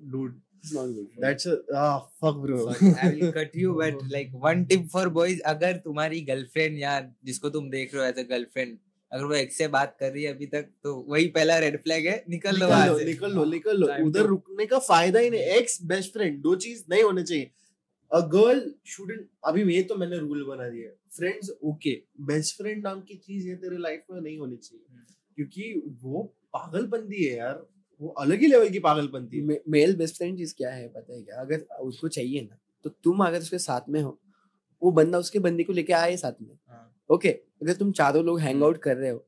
good. 0.00 0.34
for 0.64 0.82
that's 1.22 1.46
a 1.46 1.54
ah 1.80 2.00
fuck 2.20 2.38
bro. 2.42 2.56
Sorry, 2.72 2.88
I 3.02 3.08
will 3.14 3.32
cut 3.32 3.54
you, 3.54 3.74
but 3.74 4.00
like 4.10 4.30
one 4.44 4.64
tip 4.66 4.86
for 4.94 5.04
boys, 5.18 5.40
अगर 5.46 5.76
तुम्हारी 5.84 6.20
गर्लफ्रेंड 6.20 6.78
या 6.78 7.00
जिसको 7.24 7.50
तुम 7.50 7.70
देख 7.70 7.94
रहे 7.94 8.02
हो 8.02 8.08
एज 8.08 8.18
अ 8.18 8.28
गर्लफ्रेंड 8.30 8.76
अगर 9.12 9.24
वो 9.24 9.34
एक 9.34 9.52
से 9.52 9.68
बात 9.68 9.96
कर 10.00 10.12
रही 10.12 10.22
है 10.22 10.32
अभी 10.34 10.46
तक 10.46 10.68
तो 10.84 10.94
वही 11.08 11.26
पहला 11.36 11.58
रेड 11.58 11.76
फ्लैग 11.82 12.06
है 12.06 12.16
निकल 12.30 12.58
लो 12.60 12.66
निकल 12.66 12.88
लो 12.88 12.98
निकल 13.04 13.32
लो 13.34 13.44
निकल 13.44 13.76
लो। 13.76 13.86
उधर 14.06 14.26
रुकने 14.26 14.66
का 14.66 14.78
फ़ायदा 14.78 15.20
ही 15.20 15.30
नहीं 15.30 15.40
एक्स 15.60 15.82
बेस्ट 15.92 16.12
फ्रेंड 16.12 16.40
दो 16.42 16.54
चीज़ 16.64 16.84
नहीं 16.90 17.02
होने 17.02 17.22
चाहिए। 17.22 17.50
अ 18.10 18.20
गर्ल 18.34 18.60
शुडंट 18.86 19.28
अभी 19.44 19.62
ये 19.74 19.82
तो 19.82 19.96
मैंने 19.96 20.18
रूल 20.18 20.44
बना 20.44 20.68
दिया 20.68 20.90
फ्रेंड्स 21.16 21.50
ओके 21.64 21.94
बेस्ट 22.32 22.56
फ्रेंड 22.56 22.82
नाम 22.84 23.00
की 23.00 23.14
चीज़ 23.14 23.48
ये 23.48 23.54
तेरे 23.54 23.78
लाइफ 23.78 24.02
में 24.10 24.20
नहीं 24.20 24.38
होनी 24.38 24.56
चाहिए। 24.56 24.84
हम्म। 24.90 25.04
क्योंकि 25.38 25.96
वो 26.02 26.22
पागलपंती 26.54 27.24
है 27.24 27.36
यार। 27.36 27.66
वो 28.00 28.08
अलग 28.20 28.40
ही 28.40 28.46
लेवल 28.46 28.68
की 28.68 28.78
पागलपंती 28.80 29.38
है। 29.38 29.44
मे, 29.44 29.60
मेल 29.68 29.96
बेस्ट 29.96 30.16
फ्रेंड 30.16 30.36
चीज़ 30.38 30.54
क्या 30.56 30.70
है 30.70 30.88
पता 30.88 31.14
है 31.14 31.22
क्या? 31.22 31.36
अगर 31.36 31.60
उसको 31.82 32.08
चाहिए 32.08 32.40
ना 32.42 32.58
तो 32.84 32.90
तुम 33.04 33.24
अगर 33.26 33.40
उसके 33.40 33.58
साथ 33.60 33.88
में 33.88 34.00
हो 34.02 34.18
वो 34.82 34.90
बंदा 34.92 35.18
उसके 35.18 35.38
बंदे 35.38 35.64
को 35.64 35.72
लेके 35.72 35.92
आए 35.92 36.16
साथ 36.16 36.42
में। 36.42 36.54
हाँ। 36.68 36.84
ओके 37.10 37.28
अगर 37.28 37.72
तुम 37.74 37.92
चारों 37.92 38.24
लोग 38.24 38.40
हैंग 38.40 38.62
आउट 38.64 38.78
कर 38.82 38.96
रहे 38.96 39.10
हो 39.10 39.24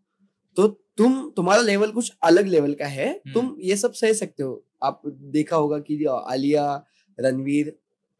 तो 0.56 0.66
तुम 0.98 1.30
तुम्हारा 1.30 1.62
लेवल 1.62 1.90
कुछ 1.92 2.12
अलग 2.24 2.46
लेवल 2.46 2.74
का 2.74 2.86
है। 2.88 3.12
तुम 3.34 3.56
ये 3.60 3.76
सब 3.76 3.92
सह 3.94 4.12
सकते 4.14 4.42
हो। 4.42 4.64
आप 4.82 5.02
देखा 5.06 5.56
होगा 5.56 5.78
कि 5.80 6.04
आलिया 6.06 6.64
रणवीर 7.18 7.72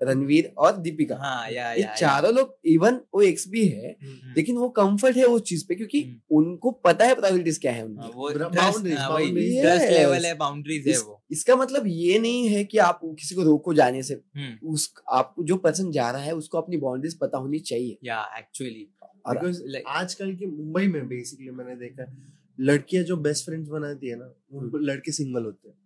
रणवीर 0.03 0.53
और 0.59 0.77
दीपिका। 0.77 1.17
हाँ 1.17 1.51
या 1.51 1.73
ये 1.73 1.83
या 1.83 1.95
चारों 1.95 2.35
लोग 2.35 2.59
इवन 2.65 3.01
वो 3.15 3.23
एक्स 3.23 3.49
भी 3.49 3.67
है 3.69 3.97
हम्म। 4.03 4.35
लेकिन 4.37 4.57
वो 4.57 4.69
कंफर्ट 4.69 5.17
है 5.17 5.25
उस 5.25 5.43
चीज़ 5.43 5.67
पे 5.69 5.75
क्योंकि 5.75 6.03
हम्म। 6.03 6.37
उनको 6.37 6.71
पता 6.71 7.05
है 7.05 7.15
प्रायोरिटीज 7.15 7.59
क्या 7.59 7.73
है 7.73 7.81
हाँ, 7.81 7.87
उनकी 7.87 8.13
वो 8.15 8.29
हाँ, 8.29 8.35
है 10.21 10.35
बाउंड्रीज 10.35 10.89
है 10.89 10.99
वो। 10.99 11.23
इसका 11.31 11.57
मतलब 11.57 11.83
ये 11.87 12.19
नहीं 12.19 12.49
है 12.49 12.65
कि 12.65 12.79
आप 12.79 13.01
किसी 13.05 13.35
को 13.35 13.43
रोको 13.43 13.75
जाने 13.75 14.03
से। 14.03 14.15
हम्म, 14.15 14.69
उस 14.69 14.95
आपको 15.09 15.45
जो 15.45 15.57
पर्सन 15.57 15.91
जा 15.91 16.11
रहा 16.11 16.23
है 16.23 16.35
उसको 16.35 16.59
अपनी 16.59 16.77
बाउंड्रीज 16.77 17.19
पता 17.19 17.39
होनी 17.39 17.59
चाहिए। 17.59 17.99
या 18.05 18.39
एक्चुअली 18.39 18.89
बिकॉज़ 19.29 19.77
आजकल 19.87 20.35
के 20.35 20.47
मुंबई 20.47 20.87
में 20.87 21.09
बेसिकली 21.09 21.51
मैंने 21.51 21.77
देखा 21.77 22.03
है 22.03 22.17
लड़कियाँ 22.61 23.05
जो 23.05 23.17
बेस्ट 23.17 23.45
फ्रेंड्स 23.45 23.69
बनाती 23.69 24.09
है 24.09 24.17
ना 24.17 24.35
उनको 24.53 24.79
लड़के 24.79 25.13
सिंगल 25.13 25.45
होते 25.45 25.69
हैं। 25.69 25.77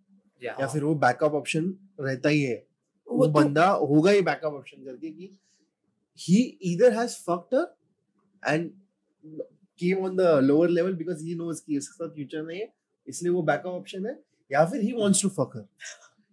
या। 0.43 0.57
या 0.61 0.67
फिर 0.67 0.83
वो 0.83 0.95
बैकअप 0.95 1.33
ऑप्शन 1.33 1.75
रहता 1.99 2.29
ही 2.29 2.41
है। 2.41 2.74
वो 3.07 3.25
तो- 3.25 3.33
बंदा 3.35 3.67
होगा 3.67 4.11
ही 4.11 4.21
बैकअप 4.21 4.53
ऑप्शन 4.53 4.83
करके 4.85 5.11
कि 5.11 5.29
he 6.19 6.41
either 6.67 6.89
has 6.95 7.13
fucked 7.21 7.53
her 7.55 7.63
and 8.43 8.69
came 9.79 10.03
on 10.07 10.13
the 10.19 10.27
lower 10.43 10.67
level 10.69 10.93
because 10.99 11.23
he 11.27 11.33
knows 11.39 11.59
कि 11.61 11.77
इसके 11.77 11.93
साथ 11.93 12.13
फ्यूचर 12.15 12.45
नहीं 12.45 12.59
है 12.59 12.67
इसलिए 13.07 13.31
वो 13.33 13.41
बैकअप 13.49 13.71
ऑप्शन 13.71 14.05
है 14.05 14.13
या 14.51 14.63
फिर 14.65 14.81
ही 14.81 14.93
wants 14.99 15.21
to 15.25 15.31
fuck 15.37 15.55
her. 15.57 15.63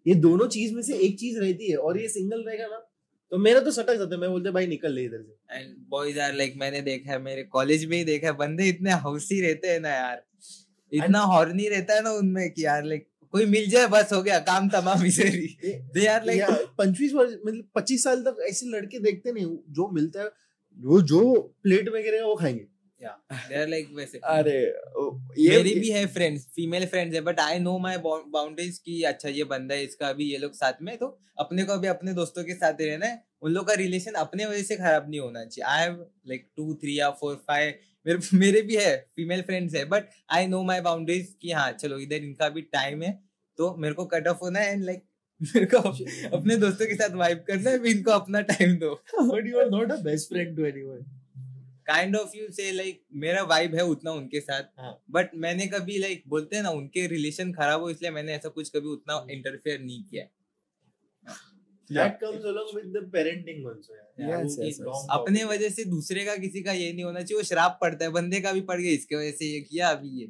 ये 0.06 0.14
दोनों 0.26 0.46
चीज़ 0.56 0.74
में 0.74 0.82
से 0.82 0.96
एक 1.06 1.18
चीज़ 1.18 1.38
रहती 1.40 1.70
है 1.70 1.76
और 1.78 1.98
ये 2.00 2.08
सिंगल 2.08 2.44
रहेगा 2.46 2.66
ना 2.66 2.78
तो 3.32 3.38
मेरा 3.38 3.60
तो 3.60 3.70
सटक 3.70 3.96
जाता 3.98 4.14
है 4.14 4.20
मैं 4.20 4.30
बोलते 4.30 4.50
भाई 4.50 4.66
निकल 4.66 4.92
ले 4.92 5.04
इधर 5.04 5.22
से. 5.22 5.58
एंड 5.58 5.76
बॉयज़ 5.90 6.18
आर 6.20 6.34
लाइक 6.34 6.54
मैंने 6.56 6.80
देखा 6.88 7.12
है 7.12 7.18
मेरे 7.22 7.42
कॉलेज 7.56 7.84
में 7.90 7.96
ही 7.96 8.04
देखा 8.04 8.26
है 8.26 8.32
बंदे 8.36 8.68
इतने 8.68 8.92
हौसी 9.04 9.40
रहते 9.40 9.68
हैं 9.68 9.80
ना 9.80 9.88
यार। 9.88 10.22
इतना 10.92 11.20
हॉर्नी 11.32 11.68
रहता 11.68 11.94
है 11.94 12.02
ना 12.02 12.10
उनमें 12.12 12.50
कि 12.52 12.64
यार 12.64 12.84
लाइक 12.84 13.06
कोई 13.32 13.46
मिल 13.46 13.68
जाए 13.70 13.86
बस 13.88 14.12
हो 14.12 14.22
गया 14.22 14.38
काम 14.48 14.68
तमाम 14.70 15.04
इसे 15.06 15.30
दे 15.94 16.06
आर 16.06 16.24
लाइक 16.26 16.42
पंचवीस 16.78 17.12
वर्ष 17.12 17.32
मतलब 17.46 17.68
पच्चीस 17.74 18.04
साल 18.04 18.22
तक 18.22 18.44
ऐसे 18.48 18.66
लड़के 18.68 18.98
देखते 19.00 19.32
नहीं 19.32 19.56
जो 19.70 19.88
मिलता 19.92 20.22
है 20.22 20.28
जो 20.78 21.00
जो 21.06 21.32
प्लेट 21.62 21.88
में 21.92 22.02
गिरेगा 22.02 22.26
वो 22.26 22.34
खाएँगे। 22.36 22.66
लाइक 23.66 23.88
वैसे। 23.94 24.18
अरे 24.18 24.58
ये 25.38 25.48
मेरी 25.50 25.74
भी 25.80 25.88
है 25.90 26.04
फ्रेंड्स 26.08 26.46
फीमेल 26.56 26.86
फ्रेंड्स 26.86 27.14
है 27.14 27.20
but 27.20 27.40
I 27.40 27.58
know 27.58 27.78
my 27.78 27.96
boundaries 27.98 28.78
की 28.78 29.02
अच्छा 29.04 29.28
ये 29.28 29.44
बंदा 29.46 29.74
है 29.74 29.84
इसका 29.84 30.08
अभी 30.08 30.24
ये 30.24 30.38
लोग 30.38 30.52
साथ 30.54 30.82
में 30.82 30.96
तो 30.98 31.06
अपने 31.38 31.64
को 31.64 31.72
अभी 31.72 31.88
अपने 31.88 32.12
दोस्तों 32.14 32.44
के 32.44 32.54
साथ 32.54 32.80
रहना 32.80 33.06
है। 33.06 33.22
उन 33.42 33.52
लोग 33.52 33.66
का 33.68 33.74
रिलेशन 33.74 34.12
अपने 34.16 34.46
वजह 34.46 34.62
से 34.62 34.76
खराब 34.76 35.08
नहीं 35.10 35.20
होना 35.20 35.44
चाहिए। 35.44 35.64
I 35.70 35.82
have 35.82 35.94
like 36.28 36.46
two 36.56 36.74
three 36.74 36.98
या 36.98 37.10
फोर 37.20 37.34
फाइव 37.48 37.74
मेरे 38.06 38.36
मेरे 38.38 38.62
भी 38.62 38.76
है 38.76 38.96
फीमेल 39.16 39.42
फ्रेंड्स 39.42 39.74
है 39.74 39.84
but 39.84 40.08
I 40.30 40.46
know 40.46 40.62
my 40.62 40.80
boundaries 40.80 41.34
कि 41.42 41.50
हाँ 41.50 41.70
चलो 41.72 41.98
इधर 41.98 42.24
इनका 42.24 42.48
भी 42.48 42.62
टाइम 42.72 43.02
है 43.02 43.12
तो 43.58 43.74
मेरे 43.76 43.94
को 43.94 44.04
कट 44.06 44.28
ऑफ़ 44.28 44.38
होना 44.42 44.60
है 44.60 44.72
एंड 44.72 44.84
लाइक 44.84 45.02
मेरे 45.54 45.66
को 45.66 45.78
अपने 46.36 46.56
दोस्तों 46.56 46.86
के 46.86 46.94
साथ 46.94 47.14
वाइब 47.16 47.38
करना 47.48 47.70
है 47.70 47.90
इनको 47.90 48.10
अपना 48.10 48.40
टाइम 48.50 48.76
दो 48.78 48.94
but 49.14 49.46
you 49.46 49.60
are 49.60 49.70
not 49.70 49.92
a 49.92 49.96
best 50.02 50.28
friend 50.28 50.56
to 50.56 50.64
anyone 50.64 51.04
kind 51.86 52.16
of 52.16 52.36
you 52.36 52.46
say 52.50 52.70
like 52.72 53.00
मेरा 53.16 53.42
वाइब 53.42 53.74
है 53.74 53.84
उतना 53.84 54.10
उनके 54.10 54.40
साथ 54.40 54.62
हाँ। 54.78 54.92
बट 55.10 55.34
मैंने 55.36 55.66
कभी 55.66 55.98
लाइक 55.98 56.22
बोलते 56.28 56.56
हैं 56.56 56.62
ना 56.62 56.70
उनके 56.70 57.06
रिलेशन 57.06 57.52
खराब 57.52 57.80
हो 57.80 57.90
इसलिए 57.90 58.10
मैंने 58.10 58.32
ऐसा 58.32 58.48
कुछ 58.48 58.68
कभी 58.68 58.88
उतना। 58.88 59.26
इंटरफेयर 59.30 59.80
नहीं 59.80 60.02
किया 60.04 60.24
that 61.94 62.18
comes 62.22 62.44
along 62.50 62.70
with 62.76 62.88
the 62.96 63.02
parenting 63.14 63.64
also 63.70 63.98
Yes, 64.22 64.56
yes, 64.58 64.78
yes. 64.80 65.06
अपने 65.10 65.44
वजह 65.44 65.68
से 65.70 65.84
दूसरे 65.90 66.24
का 66.24 66.36
किसी 66.36 66.62
का 66.62 66.72
ये 66.72 66.92
नहीं 66.92 67.04
होना 67.04 67.20
चाहिए 67.20 67.36
वो 67.36 67.42
शराब 67.44 67.78
पड़ता 67.80 68.04
है 68.04 68.10
बंदे 68.12 68.40
का 68.40 68.52
भी 68.52 68.60
पड़ 68.70 68.80
गया 68.80 68.92
इसके 68.92 69.16
वजह 69.16 69.30
से 69.38 69.46
ये 69.46 69.60
किया 69.60 69.88
अभी 69.90 70.08
ये। 70.20 70.26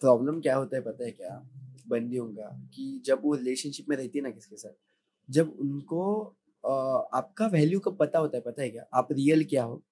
प्रॉब्लम 0.00 0.40
क्या 0.40 0.56
होता 0.56 0.76
है 0.76 0.82
पता 0.82 1.04
है 1.04 1.10
क्या? 1.10 1.30
बंदियों 1.88 2.26
का 2.34 2.48
कि 2.74 3.00
जब 3.06 3.20
वो 3.24 3.34
रिलेशनशिप 3.34 3.88
में 3.88 3.96
रहती 3.96 4.18
है 4.18 4.22
ना 4.24 4.30
किसके 4.30 4.56
साथ 4.56 4.74
जब 5.28 5.56
उनको 5.60 6.02
आपका 6.64 7.46
वैल्यू 7.46 7.80
कब 7.80 7.96
पता 8.00 8.18
होता 8.18 8.36
है 8.36 8.42
पता 8.42 8.62
है 8.62 8.68
क्या? 8.70 8.86
आप 8.94 9.08
रियल 9.12 9.44
क्या 9.44 9.64
हो? 9.64 9.82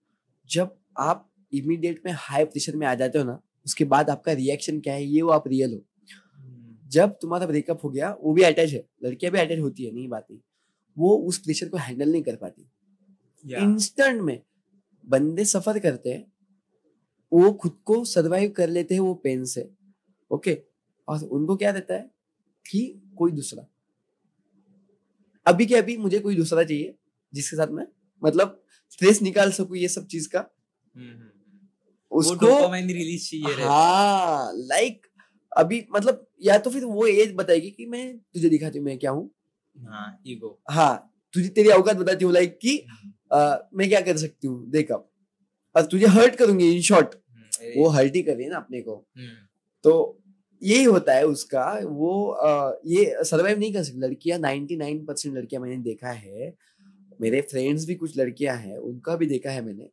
जब 0.50 0.76
आप 0.98 1.28
इमीडिएट 1.52 2.00
में 2.06 2.12
हाई 2.18 2.44
प्रेशर 2.44 2.76
में 2.76 2.86
आ 2.86 2.94
जाते 2.94 3.18
हो 3.18 3.24
ना 3.24 3.40
उसके 3.66 3.84
बाद 3.84 4.10
आपका 4.10 4.32
रिएक्शन 4.32 4.80
क्या 4.80 4.94
है? 4.94 5.04
ये 5.04 5.22
वो 5.22 5.30
आप 5.30 5.48
रियल 5.48 5.72
हो। 5.72 5.84
जब 6.92 7.12
तुम्हारा 7.22 7.46
ब्रेकअप 7.46 7.80
हो 7.84 7.88
गया 7.90 8.10
वो 8.20 8.32
भी 8.34 8.42
अटैच 8.42 8.72
है 8.72 8.84
लड़कियाँ 9.04 9.32
भी 9.32 9.38
अटैच 9.38 9.58
होती 9.60 9.84
है 9.84 9.92
नहीं 9.94 10.08
बात 10.08 10.26
नहीं। 10.30 10.40
वो 10.98 11.18
उस 11.18 11.38
प्रेशर 11.38 11.68
को 11.68 11.76
हैंडल 11.76 12.12
नहीं 12.12 12.22
कर 12.22 12.36
पाती। 12.36 12.70
इंस्टेंट 13.64 14.22
में 14.22 14.42
बंदे 15.06 15.44
सफ़र 15.44 15.78
करते 15.78 16.10
हैं 16.10 16.32
वो 17.32 17.52
खुद 17.52 17.78
को 17.84 18.04
सरवाइव 18.04 18.50
कर 18.50 18.68
लेते 18.68 18.94
हैं 18.94 19.00
वो 19.00 19.14
पेन 19.14 19.44
से। 19.44 19.70
ओके 20.30 20.62
और 21.08 21.24
उनको 21.24 21.56
क्या 21.56 21.70
रहता 21.70 21.94
है? 21.94 22.10
कि 22.70 23.02
कोई 23.18 23.32
दूसरा। 23.32 23.66
अभी 25.46 25.66
के 25.66 25.74
अभी 25.74 25.96
मुझे 25.96 26.18
कोई 26.18 26.36
दूसरा 26.36 26.64
चाहिए 26.64 26.94
जिसके 27.34 27.56
साथ 27.56 27.66
मैं 27.66 27.86
मतलब 28.24 28.64
स्ट्रेस 28.90 29.22
निकाल 29.22 29.50
सकूँ 29.50 29.76
ये 29.76 29.88
सब 29.88 30.06
चीज़ 30.06 30.28
का। 30.28 30.50
हम्म, 30.96 31.10
हम्म, 31.10 31.30
उसको 32.10 32.72
रिलीज़ 32.72 33.30
चाहिए 33.30 33.64
हाँ। 33.64 34.52
लाइक 34.54 35.06
अभी 35.56 35.86
मतलब 35.92 36.26
या 36.42 36.58
तो 36.58 36.70
फिर 36.70 36.84
वो 36.84 37.06
एज 37.06 37.34
बताएगी 37.34 37.70
कि 37.70 37.86
मैं 37.86 38.18
तुझे 38.18 38.48
दिखाती 38.48 38.78
हूँ 38.78 38.86
मैं 38.86 38.98
क्या 38.98 39.10
हाँ। 39.10 39.30
ईगो 40.26 40.58
हाँ 40.70 40.94
तुझे 41.34 41.48
तेरी 41.48 41.68
औकात 41.68 41.96
बताती 41.96 42.24
हूँ 42.24 42.32
लाइक 42.32 42.58
कि 42.62 42.76
अ, 43.32 43.68
मैं 43.74 43.88
क्या 43.88 44.00
कर 44.00 44.16
सकती 44.16 44.46
हूँ? 44.48 44.70
देख 44.70 44.90
अब 44.92 45.08
और 45.74 45.86
तुझे 45.86 46.06
हर्ट 46.06 46.34
करूँगी 46.36 46.70
इन 46.72 46.80
शॉर्ट 46.82 47.14
वो 47.76 47.88
हर्ट 47.88 48.14
ही 48.16 48.22
कर 48.22 48.40
है 48.40 48.48
ना 48.50 48.56
अपने 48.56 48.80
को। 48.82 48.94
तो 49.84 50.20
यही 50.62 50.84
होता 50.84 51.14
है 51.14 51.24
उसका 51.26 51.64
वो 51.84 52.10
अ, 52.26 52.80
ये 52.86 53.24
सरवाइव 53.24 53.58
नहीं 53.58 53.72
कर 53.72 53.82
सकती। 53.82 53.98
लड़कियाँ 54.00 54.38
99 54.38 55.04
परसेंट 55.06 55.36
लड़कियाँ 55.36 55.62
मैंने 55.62 55.76
देखा 55.82 56.10
है। 56.10 56.54
मेरे 57.20 57.40
फ्रेंड्स 57.40 57.86
भी 57.86 57.94
कुछ 57.94 58.16
लड़कियाँ 58.18 58.56
हैं 58.56 58.76
उनका 58.78 59.16
भी 59.16 59.26
देखा 59.26 59.50
है 59.50 59.64
मैंने। 59.64 59.88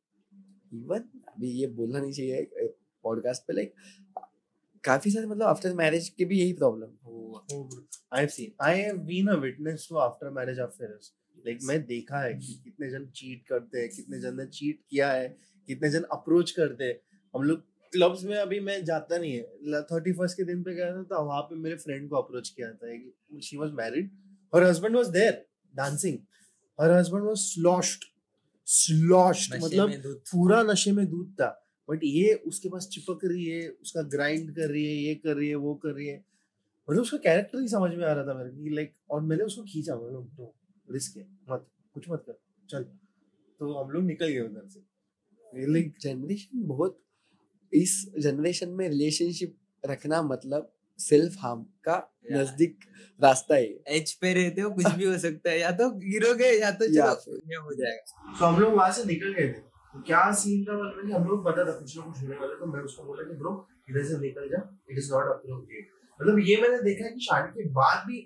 इवन 0.74 1.04
अभी 1.28 1.50
ये 1.52 1.68
बोलना 1.68 2.00
नहीं 2.00 2.12
चाहिए 2.12 2.48
पॉडकास्ट 3.04 3.44
पे 3.48 3.54
लाइक 3.54 3.74
काफ़ी 4.84 5.12
सारे 5.12 5.28
मतलब 5.28 5.48
आफ्टर 5.48 5.74
मैरिज 5.74 6.10
के 6.10 6.26
भी 6.26 6.40
यही 6.40 6.54
problem 6.54 6.88
bro. 7.06 7.68
I've 8.12 8.32
seen. 8.32 8.54
I 8.60 8.76
have 8.78 9.06
been 9.06 9.30
a 9.30 9.38
witness 9.38 9.88
to 9.88 10.00
after 10.00 10.32
marriage 10.32 10.62
affairs. 10.66 11.12
Like 11.48 11.64
मैं 11.64 11.86
देखा 11.86 12.22
है 12.22 12.34
कि 12.34 12.54
कितने 12.64 12.90
जन 12.90 13.06
चीट 13.16 13.46
करते 13.50 13.80
हैं 13.80 13.90
कितने 13.90 14.20
जन 14.22 14.36
ने 14.38 14.46
चीट 14.46 14.80
किया 14.90 15.12
है 15.12 15.28
कितने 15.68 15.90
जन 15.90 16.04
अप्रोच 16.12 16.52
करते 16.52 16.84
हैं। 16.84 17.00
हम 17.36 17.44
लोग 17.44 17.60
क्लब्स 17.94 18.24
में 18.24 18.36
अभी 18.38 18.60
मैं 18.60 18.84
जाता 18.86 19.18
नहीं 19.18 19.32
है। 19.34 19.82
थर्टी 19.84 20.12
फ़र्स्ट 20.14 20.38
के 20.38 20.44
दिन 20.44 20.64
पे 20.64 20.74
गया 20.76 20.92
था 20.96 21.04
तो 21.04 21.24
वहाँ 21.26 21.42
पे 21.42 21.56
मेरे 21.56 21.76
फ्रेंड 21.76 22.10
को 22.10 22.16
अप्रोच 22.16 22.50
किया 22.50 22.72
था 22.74 23.40
she 23.42 23.58
was 23.58 23.72
married 23.72 24.12
her 24.56 24.64
husband 24.64 24.96
was 24.96 25.08
there 25.08 25.46
dancing 25.76 26.18
her 26.82 26.92
husband 26.92 27.26
was 27.26 27.38
sloshed 27.38 28.04
sloshed 28.68 29.56
मतलब 29.64 30.22
पूरा 30.32 30.62
नशे 30.64 30.92
में 30.92 31.06
दूध 31.10 31.34
था। 31.34 31.61
बट 31.90 32.00
ये 32.04 32.34
उसके 32.34 32.70
पास 32.70 32.88
चिपक 32.88 33.20
रही 33.26 33.46
है 33.46 33.70
उसका 33.70 34.02
ग्राइंड 34.02 34.56
कर 34.56 34.70
रही 34.70 34.86
है 34.86 34.94
ये 34.94 35.16
कर 35.16 35.36
रही 35.36 35.50
है 35.50 35.56
वो 35.56 35.76
कर 35.76 35.90
रही 35.90 36.08
है। 36.08 36.26
मतलब 36.90 37.02
उसका 37.02 37.18
कैरेक्टर 37.18 37.62
ही 37.62 37.68
समझ 37.68 37.92
में 37.96 38.06
आ 38.06 38.12
रहा 38.14 38.24
था 38.26 38.34
मेरे 38.34 38.50
को 38.50 38.76
लाइक 38.76 38.94
और 39.12 39.22
मैंने 39.22 39.44
उसको 39.44 39.64
खींचा 39.64 39.96
मतलब 39.96 40.32
तो 40.38 40.56
रिस्क 40.94 41.18
है 41.18 41.28
मत 41.50 41.68
कुछ 41.94 42.10
मत 42.10 42.24
कर 42.28 42.40
चल। 42.70 42.84
तो 43.60 43.74
हम 43.74 43.92
लोग 43.92 44.04
निकल 44.04 44.28
गए 44.28 44.40
उधर 44.40 44.68
से। 44.68 45.72
लाइक 45.72 45.94
जनरेशन 46.02 46.64
बहुत 46.64 47.02
इस 47.74 48.14
जनरेशन 48.20 48.70
में 48.70 48.90
रिलेशनशिप 48.90 49.58
रखना 49.86 50.22
मतलब 50.22 50.74
सेल्फ 51.00 51.36
हार्म 51.40 51.62
का 51.84 51.96
नज़दीक 52.32 52.78
रास्ता 53.24 53.56
है 53.56 53.66
एज 53.88 54.14
पे 54.14 54.34
रहते 54.34 54.62
हो 54.62 54.70
कुछ 54.70 54.88
भी 54.88 55.06
हो 55.06 55.18
सकता 55.18 55.50
है 55.50 55.60
या 55.60 55.72
तो 55.72 55.90
गिरोगे 55.92 56.52
या 56.60 56.72
तो 56.72 56.86
या 56.96 57.14
चलो 57.14 57.62
हो 57.62 57.74
जाएगा। 57.74 58.40
तो 58.40 58.46
हम 58.46 58.60
लोग 58.62 58.74
वहाँ 58.74 58.92
से 58.92 59.04
निकल 59.06 59.34
गए 59.34 59.48
थे। 59.48 59.71
तो 59.94 60.02
क्या 60.02 60.32
सीन 60.34 60.64
था? 60.66 60.74
मतलब 60.74 61.06
कि 61.06 61.12
हम 61.12 61.28
लोग 61.28 61.46
पता 61.46 61.66
था 61.66 61.72
कुछ 61.80 61.98
ना 61.98 62.04
कुछ 62.04 62.22
होने 62.22 62.36
वाला 62.36 62.54
तो 62.60 62.66
मैं 62.74 62.82
उसको 62.82 63.04
बोला 63.04 63.24
कि 63.24 63.38
ब्रो 63.38 63.54
इधर 63.90 64.04
से 64.04 64.18
निकल 64.20 64.50
जा 64.50 64.60
इट 64.92 64.98
इज़ 64.98 65.12
नॉट 65.14 65.32
अप्रोप्रिएट 65.32 65.90
मतलब 66.20 66.40
ये 66.50 66.56
मैंने 66.62 66.82
देखा 66.84 67.06
है 67.06 67.12
कि 67.12 67.26
शादी 67.26 67.52
के 67.54 67.70
बाद 67.80 68.08
भी 68.08 68.20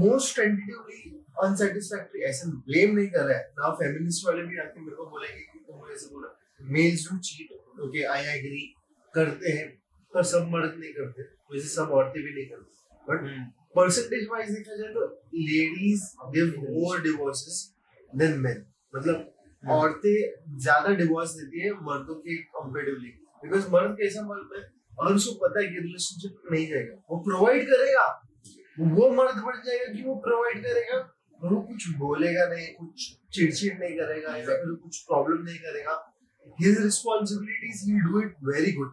मोस्ट 0.00 0.36
टेंटेटिवली 0.36 1.12
अनसेटिस्फैक्टरी 1.42 2.22
ऐसे 2.24 2.50
ब्लेम 2.68 2.94
नहीं 2.96 3.08
कर 3.08 3.24
रहा 3.24 3.36
है। 3.38 3.44
ना 3.58 3.70
फेमिनिस्ट 3.80 4.26
वाले 4.26 4.42
भी 4.42 4.58
आके 4.58 4.80
मेरे 4.80 4.96
को 4.96 5.06
बोलेंगे 5.10 5.40
कि 5.42 5.58
तुम 5.58 5.92
ऐसे 5.92 6.06
बोला। 6.14 6.28
Males 6.76 7.08
do 7.10 7.18
cheat 7.28 7.80
okay 7.86 8.04
I 8.14 8.24
agree 8.36 8.64
करते 9.14 9.52
हैं 9.58 9.68
पर 10.12 10.22
सब 10.32 10.48
मर्द 10.50 10.78
नहीं 10.78 10.92
करते 10.94 11.22
वैसे 11.52 11.68
सब 11.68 11.90
औरतें 11.98 12.22
भी 12.22 12.32
नहीं 12.34 12.46
करती। 12.46 12.72
बट 13.08 13.18
परसेंटेज 13.76 14.26
वाइज 14.30 14.50
देखा 14.50 14.76
जाए 14.76 14.92
तो 14.94 15.06
ladies 15.34 16.04
give 16.34 16.60
more 16.60 17.02
divorces 17.02 17.62
than 18.12 18.38
men 18.40 18.64
मतलब 18.94 19.32
औरतें 19.74 20.58
ज़्यादा 20.62 20.94
डिवोर्स 20.94 21.30
देती 21.36 21.64
है 21.64 21.70
मर्दों 21.88 22.14
के 22.14 22.36
कंपेरेटिवली 22.56 23.08
बिकॉज़ 23.42 23.68
मर्द 23.72 23.96
कैसा 24.00 24.22
मर्द 24.28 24.56
है? 24.56 24.62
अगर 25.00 25.14
उसको 25.14 25.34
पता 25.42 25.60
है 25.60 25.66
कि 25.66 25.80
रिलेशनशिप 25.80 26.52
नहीं 26.52 26.66
जाएगा। 26.68 26.94
वो 27.10 27.18
प्रोवाइड 27.24 27.66
करेगा। 27.70 28.06
वो 28.78 29.10
मर्द 29.16 29.42
बढ़ 29.46 29.56
जाएगा 29.66 29.92
कि 29.92 30.02
वो 30.02 30.14
प्रोवाइड 30.26 30.62
करेगा। 30.64 30.98
और 31.42 31.52
वो 31.52 31.60
कुछ 31.62 31.88
बोलेगा 31.98 32.44
नहीं 32.52 32.66
कुछ 32.74 33.06
चिड़चिड़ 33.34 33.74
नहीं 33.78 33.96
करेगा 33.96 34.36
या 34.36 34.44
फिर 34.46 34.74
कुछ 34.82 35.00
प्रॉब्लम 35.08 35.42
नहीं 35.44 35.58
करेगा। 35.58 35.96
His 36.60 36.78
responsibilities 36.82 37.80
he'll 37.86 38.04
do 38.10 38.20
it 38.24 38.32
very 38.48 38.72
good. 38.76 38.92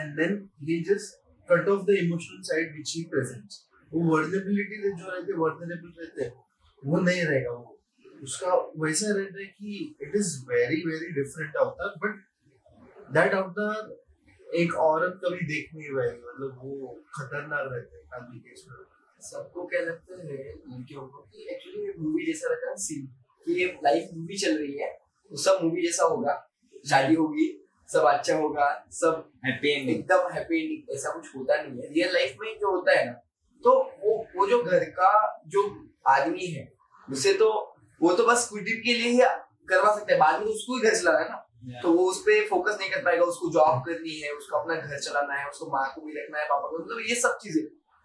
And 0.00 0.18
then 0.18 0.32
he 0.66 0.74
just 0.88 1.16
cut 1.48 1.68
off 1.72 1.84
the 1.86 1.96
emotional 2.00 2.42
side 2.50 2.68
which 2.76 2.92
he 2.96 3.02
presents. 3.14 3.60
वो 3.92 4.02
वर्नेबिलिटी 4.10 4.76
जो 4.82 5.10
रहते 5.10 5.32
वर्नेबल 5.38 5.90
रहते 6.00 6.24
हैं 6.24 6.32
वो 6.82 7.00
नहीं 7.00 7.24
रहेगा 7.24 7.50
वो। 7.50 7.71
उसका 8.22 8.54
वैसा 8.78 9.14
रहता 9.16 9.40
है 9.40 9.46
कि 9.46 9.96
it 10.02 10.12
is 10.16 10.44
very 10.48 10.82
very 10.86 11.06
different 11.12 11.56
अवतार 11.56 11.94
बट 12.04 12.20
दैट 13.14 13.32
अवतार 13.34 13.96
एक 14.54 14.74
औरत 14.74 15.20
कभी 15.24 15.46
देख 15.46 15.70
नहीं 15.74 15.90
पाएगी 15.90 16.18
मतलब 16.18 16.58
वो 16.62 17.00
खतरनाक 17.14 17.68
रहता 17.72 17.96
है 17.96 18.02
काफ़ी 18.02 18.38
केस 18.38 18.64
में। 18.70 18.76
सबको 19.20 19.66
क्या 19.66 19.80
लगता 19.80 20.14
है 20.14 20.36
लड़कियों 20.52 21.06
को 21.06 21.18
कि 21.18 21.48
एक्चुअली 21.50 21.92
मूवी 21.98 22.26
जैसा 22.26 22.48
रहता 22.48 22.70
है 22.70 22.76
सीन 22.76 23.06
कि 23.46 23.60
ये 23.60 23.66
लाइफ 23.84 24.08
मूवी 24.14 24.36
चल 24.36 24.58
रही 24.58 24.78
है 24.78 24.90
तो 25.30 25.36
सब 25.36 25.58
मूवी 25.62 25.82
जैसा 25.82 26.04
होगा 26.04 26.50
शादी 26.88 27.14
होगी 27.14 27.48
सब 27.88 28.04
अच्छा 28.04 28.36
होगा 28.36 28.86
सब 28.90 29.30
हैप्पी 29.46 29.68
एंडिंग 29.68 29.98
एकदम 29.98 30.28
हैप्पी 30.32 30.62
एंडिंग 30.62 30.94
ऐसा 30.94 31.10
कुछ 31.10 31.36
होता 31.36 31.62
नहीं 31.62 31.82
है। 31.82 31.88
रियल 31.88 32.12
लाइफ 32.14 32.36
में 32.40 32.58
जो 32.58 32.70
होता 32.70 32.98
है 32.98 33.06
ना 33.06 33.12
तो 33.64 33.72
वो 34.04 34.26
वो 34.36 34.46
जो 34.46 34.62
घर 34.62 34.84
का 34.84 35.42
जो 35.46 35.90
आदमी 36.08 36.46
है 36.46 36.72
उसे 37.10 37.34
तो 37.34 37.71
वो 38.02 38.12
तो 38.12 38.26
बस 38.26 38.48
दिन 38.54 38.80
के 38.80 38.94
लिए 38.94 39.10
ही 39.10 39.18
करवा 39.68 39.94
सकते 39.94 40.12
हैं। 40.12 40.20
बाद 40.20 40.34
में 40.34 40.44
तो 40.44 40.52
उसको 40.52 40.76
ही 40.76 40.80
घर 40.80 40.94
चलाना 40.94 41.18
है 41.18 41.28
ना। 41.28 41.80
तो 41.82 41.92
वो 41.92 42.08
उस 42.10 42.18
पर 42.20 42.46
फोकस 42.46 42.76
नहीं 42.80 42.90
कर 42.90 43.02
पाएगा 43.04 43.24
उसको 43.24 43.50
जॉब 43.52 43.82
करनी 43.86 44.18
है 44.20 44.30
उसको 44.32 44.56
अपना 44.58 44.74
घर 44.76 44.98
चलाना 45.00 45.34
है 45.34 45.48
उसको 45.50 45.66
माँ 45.72 45.86
को 45.94 46.00
भी 46.06 46.12
रखना 46.12 46.38
है 46.38 46.44
पापा 46.46 46.68
को 46.68 46.78
मतलब 46.78 47.04
ये 47.08 47.14
सब 47.16 47.38
चीज़ें। 47.42 47.62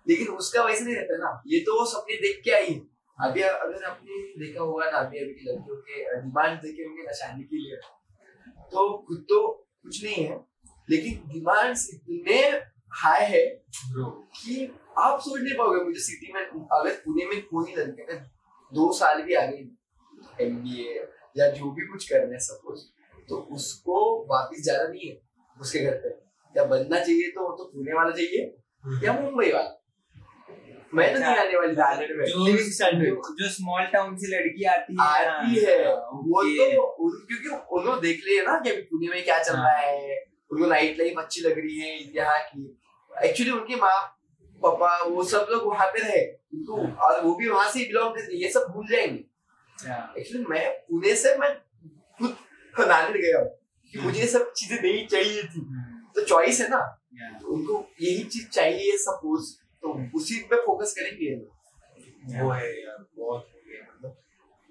लेकिन 0.07 0.27
उसका 0.35 0.63
वैसे 0.63 0.83
नहीं 0.85 0.95
रहता 0.95 1.17
ना। 1.17 1.41
ये 1.47 1.59
तो 1.59 1.79
वो 1.79 1.85
सपने 1.85 2.15
देख 2.17 2.41
के 2.43 2.51
आई 2.51 2.67
है। 2.67 2.79
अभी 3.17 3.41
अगर 3.41 3.83
आपने 3.83 4.17
देखा 4.39 4.61
होगा 4.61 4.89
ना 4.91 4.97
अभी 4.97 5.19
अभी 5.19 5.33
की 5.33 5.51
लड़कियों 5.51 5.77
के 5.77 6.03
डिमांड 6.21 6.59
देखे 6.61 6.83
होंगे 6.83 7.03
ना 7.03 7.13
शादी 7.15 7.43
के 7.43 7.57
लिए। 7.57 7.79
तो 8.71 8.87
खुद 9.07 9.25
तो 9.29 9.41
कुछ 9.83 10.03
नहीं 10.03 10.23
है 10.25 10.39
लेकिन 10.89 11.21
डिमांड्स 11.29 11.89
इतने 11.93 12.41
हाई 12.93 13.25
है 13.25 13.45
कि 14.35 14.71
आप 14.97 15.19
सोच 15.19 15.41
नहीं 15.41 15.57
पाओगे 15.57 15.83
मुझे 15.83 15.99
सिटी 15.99 16.31
में 16.33 16.41
अगर 16.41 16.89
पुणे 17.05 17.25
में 17.25 17.41
कोई 17.45 17.73
लड़के 17.75 18.03
अगर 18.03 18.23
दो 18.71 18.91
साल 18.93 19.21
भी 19.21 19.33
आ 19.33 19.45
गई 19.45 19.63
एमबीए 20.41 21.07
या 21.37 21.49
जो 21.49 21.71
भी 21.71 21.85
कुछ 21.85 22.09
करना 22.09 22.33
है 22.33 22.39
सपोज़ 22.39 22.81
तो 23.29 23.37
उसको 23.37 24.25
वापिस 24.25 24.63
जाना 24.65 24.87
नहीं 24.87 25.09
है 25.09 25.21
उसके 25.61 25.79
घर 25.79 25.91
पे। 25.91 26.09
या 26.57 26.63
बनना 26.63 26.99
चाहिए 26.99 27.27
तो 27.27 27.41
वो 27.41 27.57
तो 27.57 27.63
पुणे 27.63 27.93
वाला 27.93 28.11
चाहिए 28.11 28.57
या 29.07 29.13
मुंबई 29.13 29.51
वाला। 29.51 29.73
मैं 30.93 31.13
तो 31.13 31.19
नहीं 31.19 31.35
आने 31.35 31.57
वाली 31.57 32.13
में। 32.13 32.25
जो 33.39 33.49
स्मॉल 33.49 33.85
टाउन 33.85 34.15
से 34.17 34.27
लड़की 34.27 34.63
आती 34.63 34.93
है 34.93 35.07
आती 35.07 35.59
है। 35.65 35.85
हाँ, 35.85 35.95
वो 35.95 36.43
तो 36.43 37.25
क्योंकि 37.25 37.49
उन्होंने 37.71 38.01
देख 38.01 38.21
लिया 38.27 38.43
ना 38.43 38.59
कि 38.59 38.69
अभी 38.69 38.81
पुणे 38.81 39.07
में 39.07 39.23
क्या 39.23 39.43
चल 39.43 39.55
हाँ। 39.55 39.63
रहा 39.63 39.77
है। 39.77 40.25
उनको 40.51 40.65
नाइट 40.65 40.99
लाइफ 40.99 41.13
अच्छी 41.17 41.41
लग 41.41 41.59
रही 41.59 41.79
है 41.79 42.15
यहाँ 42.15 42.39
की। 42.39 42.79
एक्चुअली 43.11 43.51
उनके 43.51 43.75
माँ 43.75 44.01
पापा 44.63 45.03
वो 45.03 45.23
सब 45.23 45.47
लोग 45.49 45.63
वहाँ 45.63 45.87
पे 45.87 45.99
रहे। 45.99 46.25
उनको 46.53 47.03
और 47.05 47.21
वो 47.21 47.35
भी 47.35 47.47
वहाँ 47.47 47.69
से 47.71 47.79
बिलोंग 47.79 48.15
करते 48.15 48.37
ये 48.37 48.51
सब 48.51 48.67
भूल 48.75 48.87
जाएँगे। 48.91 49.36
एक्चुअली 49.85 50.45
मैं 50.49 50.69
पुणे 50.89 51.15
से 51.15 51.37
मैं 51.37 51.53
खुद 52.19 52.87
नागरिक 52.87 53.21
गया 53.21 53.39
हूँ 53.39 53.49
कि 53.93 53.99
मुझे 53.99 54.19
ये 54.19 54.27
सब 54.27 54.51
चीज़ें 54.53 54.81
नहीं 54.81 55.05
चाहिए 55.07 55.43
थी। 55.43 55.59
हम्म, 55.59 55.99
तो 56.15 56.21
चॉइस 56.25 56.61
है 56.61 56.69
ना। 56.69 56.79
Yeah, 57.17 57.45
उनको 57.45 57.75
यही 58.01 58.23
चीज़ 58.23 58.47
चाहिए 58.49 58.97
सपोज़ 58.97 59.53
तो 59.83 59.93
उसी 60.17 60.39
पे 60.49 60.55
फोकस 60.65 60.93
करेंगे 60.97 61.25
ये 61.25 62.41
वो 62.41 62.49
है 62.51 62.69
यार 62.83 62.97
बहुत 63.17 63.47
हो 63.53 63.61
गया 63.67 63.81
मतलब। 63.83 64.17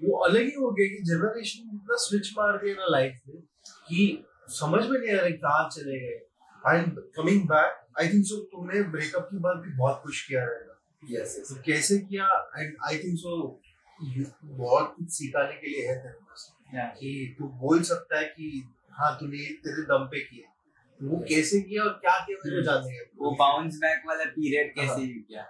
वो 0.00 0.16
अलग 0.18 0.42
ही 0.42 0.54
हो 0.54 0.70
गया 0.70 0.86
कि 0.88 1.02
जनरेशन 1.04 1.70
इतना 1.74 1.96
स्विच 2.04 2.32
मार 2.38 2.56
दिया 2.56 2.74
ना 2.74 2.86
लाइफ 2.90 3.20
में 3.28 3.40
कि 3.88 4.24
समझ 4.50 4.82
में 4.86 4.98
नहीं 4.98 5.16
आ 5.18 5.20
रहा 5.20 5.30
कहाँ 5.44 5.68
चले 5.72 6.00
गए। 6.00 6.18
And 6.62 6.98
coming 7.16 7.42
back 7.48 7.84
I 8.00 8.08
think 8.08 8.24
so 8.26 8.36
तुमने 8.52 8.82
ब्रेकअप 8.94 9.28
के 9.32 9.38
बाद 9.38 9.56
भी 9.56 9.76
बहुत 9.78 10.00
कुछ 10.04 10.26
किया 10.28 10.44
रहेगा। 10.44 10.74
यस 11.12 11.36
यस 11.38 11.48
तो 11.48 11.62
कैसे 11.66 11.98
किया? 11.98 12.26
एंड 12.58 12.76
आई 12.88 12.98
थिंक 12.98 13.18
सो 13.18 13.60
बहुत 14.00 14.94
कुछ 14.98 15.10
सिखाने 15.10 15.54
के 15.54 15.66
लिए 15.66 15.86
है 15.88 15.96
तेरे 15.98 16.14
पास। 16.14 16.52
कि 16.74 17.36
तू 17.38 17.44
बोल 17.44 17.82
सकता 17.82 18.18
है 18.18 18.24
कि 18.24 18.74
हाँ 18.92 19.16
तूने 19.20 19.38
तेरे 19.38 19.82
दम 19.82 20.04
पे 20.04 20.20
किया। 20.20 20.52
तो 21.00 21.08
वो 21.08 21.18
कैसे 21.18 21.60
किया 21.60 21.84
और 21.84 21.90
क्या 21.90 22.18
किया 22.26 22.38
मेरे 22.44 22.56
को 22.56 22.62
जानने 22.62 22.98
का 22.98 23.24
वो 23.24 23.30
बाउंस 23.30 23.76
बैक 23.76 24.02
वाला 24.08 24.24
पीरियड 24.24 24.74
कैसे 24.74 24.88
हाँ। 24.88 24.98
किया। 24.98 25.42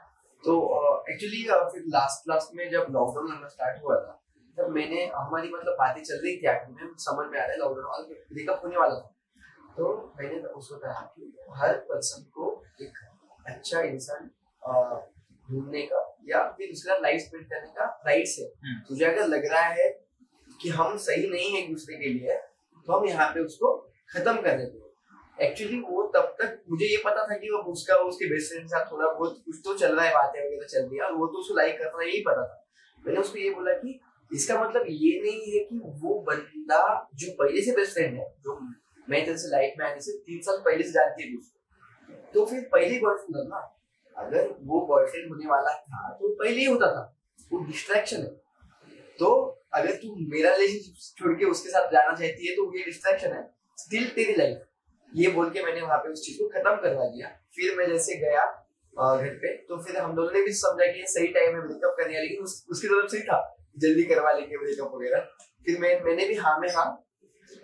तो 0.44 0.54
एक्चुअली 1.12 1.42
फिर 1.42 1.82
लास्ट 1.86 2.28
लास्ट 2.28 2.56
में 2.56 2.70
जब 2.70 2.86
लॉकडाउन 2.90 3.32
लगना 3.32 3.48
स्टार्ट 3.48 3.82
हुआ 3.82 3.96
था 3.96 4.22
तब 4.58 4.70
मैंने 4.70 5.06
हमारी 5.14 5.48
मतलब 5.48 5.72
बातें 5.72 6.02
चल 6.02 6.14
रही 6.14 6.36
थी 6.36 6.46
आखिर 6.46 6.74
में 6.74 6.92
समझ 6.98 7.26
में 7.32 7.38
आ 7.38 7.42
रहा 7.42 7.52
है 7.52 7.58
लॉकडाउन 7.58 7.84
वाला 7.84 8.04
ब्रेकअप 8.32 8.60
होने 8.64 8.76
वाला 8.76 8.94
था। 8.94 9.12
तो 9.76 10.14
मैंने 10.18 10.38
उसको 10.40 10.76
कहा 10.76 11.00
कि 11.16 11.32
हर 11.50 11.74
पर्सन 11.74 12.22
को 12.22 12.64
एक 12.82 12.98
अच्छा 13.46 13.80
इंसान 13.80 14.30
ढूँढने 15.50 15.82
का 15.82 16.15
या 16.26 16.42
फिर 16.58 16.70
उसके 16.72 17.00
लाइफ 17.02 17.20
स्पेंड 17.20 17.44
करने 17.44 17.68
का 17.70 17.84
राइट्स 18.06 18.38
है। 18.38 18.46
हम्म। 18.46 18.80
तुझे 18.88 19.04
अगर 19.04 19.26
लग 19.28 19.46
रहा 19.52 19.68
है 19.74 19.88
कि 20.60 20.68
हम 20.70 20.96
सही 20.98 21.28
नहीं 21.30 21.50
है 21.52 21.66
दूसरे 21.68 21.96
के 21.96 22.08
लिए 22.08 22.36
तो 22.86 22.92
हम 22.92 23.06
यहाँ 23.08 23.28
पे 23.34 23.40
उसको 23.40 23.72
खत्म 24.10 24.34
कर 24.36 24.56
देते 24.58 24.78
हैं। 24.78 24.84
एक्चुअली 25.38 25.78
वो 25.80 26.02
तब 26.14 26.36
तक 26.38 26.62
मुझे 26.70 26.86
ये 26.86 26.96
पता 27.04 27.26
था 27.26 27.36
कि 27.36 27.50
वो 27.50 27.58
उसका 27.72 27.94
उसके 28.04 28.28
बेस्ट 28.30 28.48
फ्रेंड 28.48 28.64
के 28.64 28.68
साथ 28.68 28.90
थोड़ा 28.92 29.06
बहुत 29.08 29.42
कुछ 29.46 29.56
तो 29.64 29.74
चल 29.78 29.96
रहा 29.96 30.04
है 30.04 30.12
बातें 30.14 30.40
वगैरह 30.40 30.66
चल 30.66 30.82
रही 30.82 30.98
है 30.98 31.04
और 31.04 31.12
वो 31.12 31.26
तो 31.26 31.38
उसको 31.38 31.54
लाइक 31.54 31.78
कर 31.78 31.84
रहा 31.84 32.02
है 32.02 32.08
यही 32.08 32.20
पता 32.20 32.46
था। 32.46 32.62
मैंने 33.02 33.20
उसको 33.20 33.38
ये 33.38 33.50
बोला 33.50 33.72
कि 33.72 34.00
इसका 34.30 34.62
मतलब 34.62 34.84
ये 34.88 35.20
नहीं 35.22 35.52
है 35.52 35.64
कि 35.64 35.80
वो 36.02 36.18
बंदा 36.28 36.78
जो 37.14 37.32
पहले 37.32 37.62
से 37.62 37.72
बेस्ट 37.72 37.92
फ्रेंड 37.92 38.18
है 38.18 38.28
जो 38.44 38.58
मैं 39.08 39.24
तेरे 39.24 39.36
से 39.38 39.48
लाइफ 39.48 39.74
में 39.78 39.86
आने 39.86 40.00
से 40.00 40.16
तीन 40.26 40.40
साल 40.42 40.62
पहले 40.64 40.82
से 40.82 40.90
जानती 40.90 41.22
है 41.22 41.36
उसको 41.38 42.32
तो 42.34 42.44
फिर 42.46 42.68
पहले 42.72 42.98
बॉयफ्रेंड 43.00 43.48
ना। 43.48 43.60
अगर 44.16 44.48
वो 44.62 44.80
बॉयफ्रेंड 44.86 45.28
होने 45.28 45.46
वाला 45.46 45.72
था 45.74 46.08
तो 46.20 46.34
पहले 46.34 46.58
ही 46.58 46.64
होता 46.64 46.86
था। 46.92 47.12
वो 47.50 47.58
डिस्ट्रैक्शन 47.64 48.16
है। 48.16 48.28
तो 49.18 49.28
अगर 49.74 49.94
तू 49.96 50.14
मेरा 50.30 50.54
रिलेशनशिप 50.54 51.18
छोड़ 51.18 51.32
के 51.38 51.44
उसके 51.46 51.68
साथ 51.70 51.90
जाना 51.92 52.14
चाहती 52.14 52.46
है 52.46 52.54
तो 52.56 52.72
ये 52.78 52.84
डिस्ट्रैक्शन 52.84 53.32
है। 53.32 53.42
स्टिल 53.78 54.08
तेरी 54.10 54.34
लाइफ 54.34 54.62
ये 55.12 55.30
बोल 55.30 55.50
के 55.50 55.62
मैंने 55.62 55.80
वहाँ 55.82 55.98
पे 55.98 56.12
उस 56.12 56.24
चीज़ 56.26 56.38
को 56.38 56.48
खत्म 56.50 56.74
करवा 56.82 57.04
दिया। 57.06 57.28
फिर 57.56 57.76
मैं 57.78 57.86
जैसे 57.88 58.16
गया 58.20 58.44
घर 58.96 59.34
पे 59.40 59.52
तो 59.68 59.76
फिर 59.82 59.96
हम 59.96 60.14
दोनों 60.16 60.32
ने 60.32 60.42
भी 60.42 60.52
समझा 60.54 60.86
कि 60.92 61.04
सही 61.08 61.26
टाइम 61.32 61.54
है 61.54 61.60
ब्रेकअप 61.62 61.96
करने 61.98 62.20
लेकिन 62.20 62.42
उस, 62.42 62.66
उसकी 62.70 62.88
तरफ़ 62.88 63.10
से 63.10 63.16
ही 63.16 63.22
था। 63.22 63.38
जल्दी 63.78 64.04
करवा 64.04 64.32
लेंगे 64.32 64.58
ब्रेकअप 64.58 64.92
वगैरह। 64.94 65.20
फिर 65.66 65.78
मैं 65.80 66.00
मैंने 66.04 66.26
भी 66.28 66.34
हाँ 66.36 66.58
में 66.60 66.68
हाँ 66.74 66.86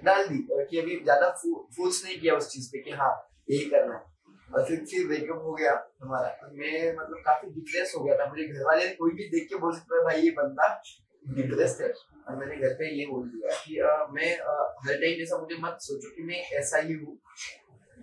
डाल 0.03 0.27
दी 0.27 0.39
कि 0.51 0.79
अभी 0.79 0.99
ज़्यादा 1.03 1.29
फोर्स 1.41 2.05
नहीं 2.05 2.19
किया 2.21 2.35
उस 2.35 2.49
चीज़ 2.49 2.69
पे 2.73 2.83
कि 2.83 2.91
हाँ 2.93 3.13
यही 3.51 3.65
करना 3.67 3.95
है। 3.95 4.12
हो 4.57 5.53
गया 5.53 5.89
हमारा 6.03 6.29
और 6.29 6.51
मैं 6.53 6.97
मतलब 6.97 7.23
काफ़ी 7.25 7.51
डिप्रेस 7.51 7.95
हो 7.99 8.05
गया 8.05 8.15
था। 8.15 8.27
घर 8.27 8.65
वाले 8.65 8.89
कोई 8.89 9.11
भी 9.11 9.29
देख 9.29 9.49
के 9.49 9.57
बोल 9.57 9.75
सकता 9.75 9.97
है 9.97 10.05
भाई 10.05 10.21
ये 10.21 10.31
बंदा 10.31 10.83
डिप्रेस 11.29 11.79
है। 11.81 11.93
और 12.29 12.37
मैंने 12.37 12.57
घर 12.57 12.75
पे 12.75 13.01
ये 13.01 13.07
बोल 13.07 13.29
दिया 13.29 13.57
कि 13.57 13.77
अ, 13.77 14.07
मैं 14.11 14.39
अ, 14.39 14.77
हर 14.87 14.95
टाइम 14.95 15.19
जैसा 15.19 15.39
मुझे 15.39 15.57
मत 15.61 15.79
सोचो 15.81 16.11
कि 16.17 16.23
मैं 16.23 16.37
ऐसा 16.37 16.79
ही 16.79 16.93
हूँ। 16.93 17.19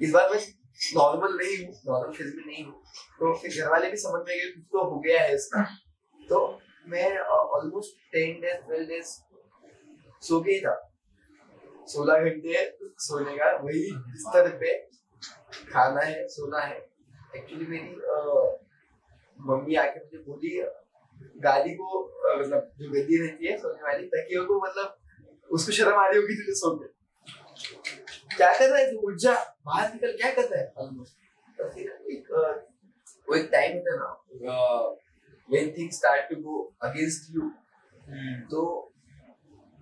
इस 0.01 0.11
बार 0.11 0.29
मैं 0.29 0.41
नॉर्मल 0.95 1.37
नहीं 1.37 1.65
हूँ 1.65 1.75
नॉर्मल 1.87 2.13
फ़ेज़ 2.13 2.35
में 2.35 2.45
नहीं 2.45 2.65
हूँ। 2.65 2.73
तो 3.19 3.33
फिर 3.33 3.63
घर 3.63 3.69
वाले 3.69 3.89
भी 3.91 3.97
समझ 3.97 4.21
में 4.27 4.37
गए 4.37 4.51
कुछ 4.51 4.63
तो 4.63 4.89
हो 4.89 4.99
गया 4.99 5.21
है 5.21 5.35
इसका। 5.35 5.63
तो 6.29 6.59
मैं 6.87 7.19
almost 7.19 8.11
ten 8.11 8.41
days 8.41 8.55
twelve 8.55 8.87
days 8.87 9.05
so 10.21 10.43
था। 10.59 10.85
सोलह 11.87 12.19
घंटे 12.19 12.77
सोने 12.99 13.37
का 13.37 13.57
वही 13.57 13.91
बिस्तर 13.91 14.57
पे 14.57 14.88
खाना 15.71 16.01
है 16.01 16.27
सोना 16.27 16.59
है। 16.61 16.77
एक्चुअली 17.35 17.65
मेरी 17.67 17.95
मम्मी 19.39 19.75
आके 19.75 19.99
मुझे 19.99 20.17
बोली 20.23 20.49
गाली 21.43 21.73
को 21.75 21.99
मतलब 22.39 22.71
जो 22.79 22.89
गद्दी 22.91 23.17
रहती 23.21 23.47
है 23.47 23.57
सोने 23.57 23.83
वाली 23.83 24.05
तकियों 24.07 24.45
को 24.45 24.59
मतलब 24.61 24.97
उसको 25.49 25.71
शर्म 25.71 25.99
आ 25.99 26.07
रही 26.07 26.19
होगी 26.19 26.35
तुझे 26.35 26.53
सो 26.55 26.75
के। 26.75 26.87
क्या 28.35 28.51
कर 28.57 28.69
रहा 28.69 28.79
है 28.79 28.91
तू? 28.91 28.97
उठ 29.07 29.15
जा। 29.21 29.33
बाहर 29.65 29.93
निकल 29.93 30.11
क्या 30.17 30.31
कर 30.33 30.43
रहा 30.43 30.59
है? 30.59 30.71
ऑलमोस्ट 30.77 31.13
तो 31.57 31.69
फिर 31.69 31.89
एक 32.11 32.31
वो 33.27 33.35
एक 33.35 33.49
टाइम 33.51 33.77
होता 33.77 33.91
है 33.91 33.97
ना 33.99 34.07
when 35.49 35.71
things 35.77 35.97
start 35.97 36.29
to 36.29 36.35
go 36.41 36.61
against 36.83 37.35
you 37.35 37.49
तो 38.51 38.61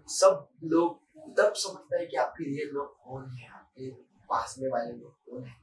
सब 0.10 0.48
लोग 0.64 1.00
तब 1.38 1.54
समझता 1.58 1.98
है 2.00 2.06
कि 2.06 2.18
आपके 2.18 2.44
रियल 2.44 2.70
लोग 2.74 2.96
कौन 3.04 3.30
है? 3.30 3.48
आपके 3.50 3.90
पास 4.30 4.56
में 4.60 4.70
वाले 4.70 4.92
लोग 4.92 5.12
कौन 5.30 5.44
है? 5.44 5.56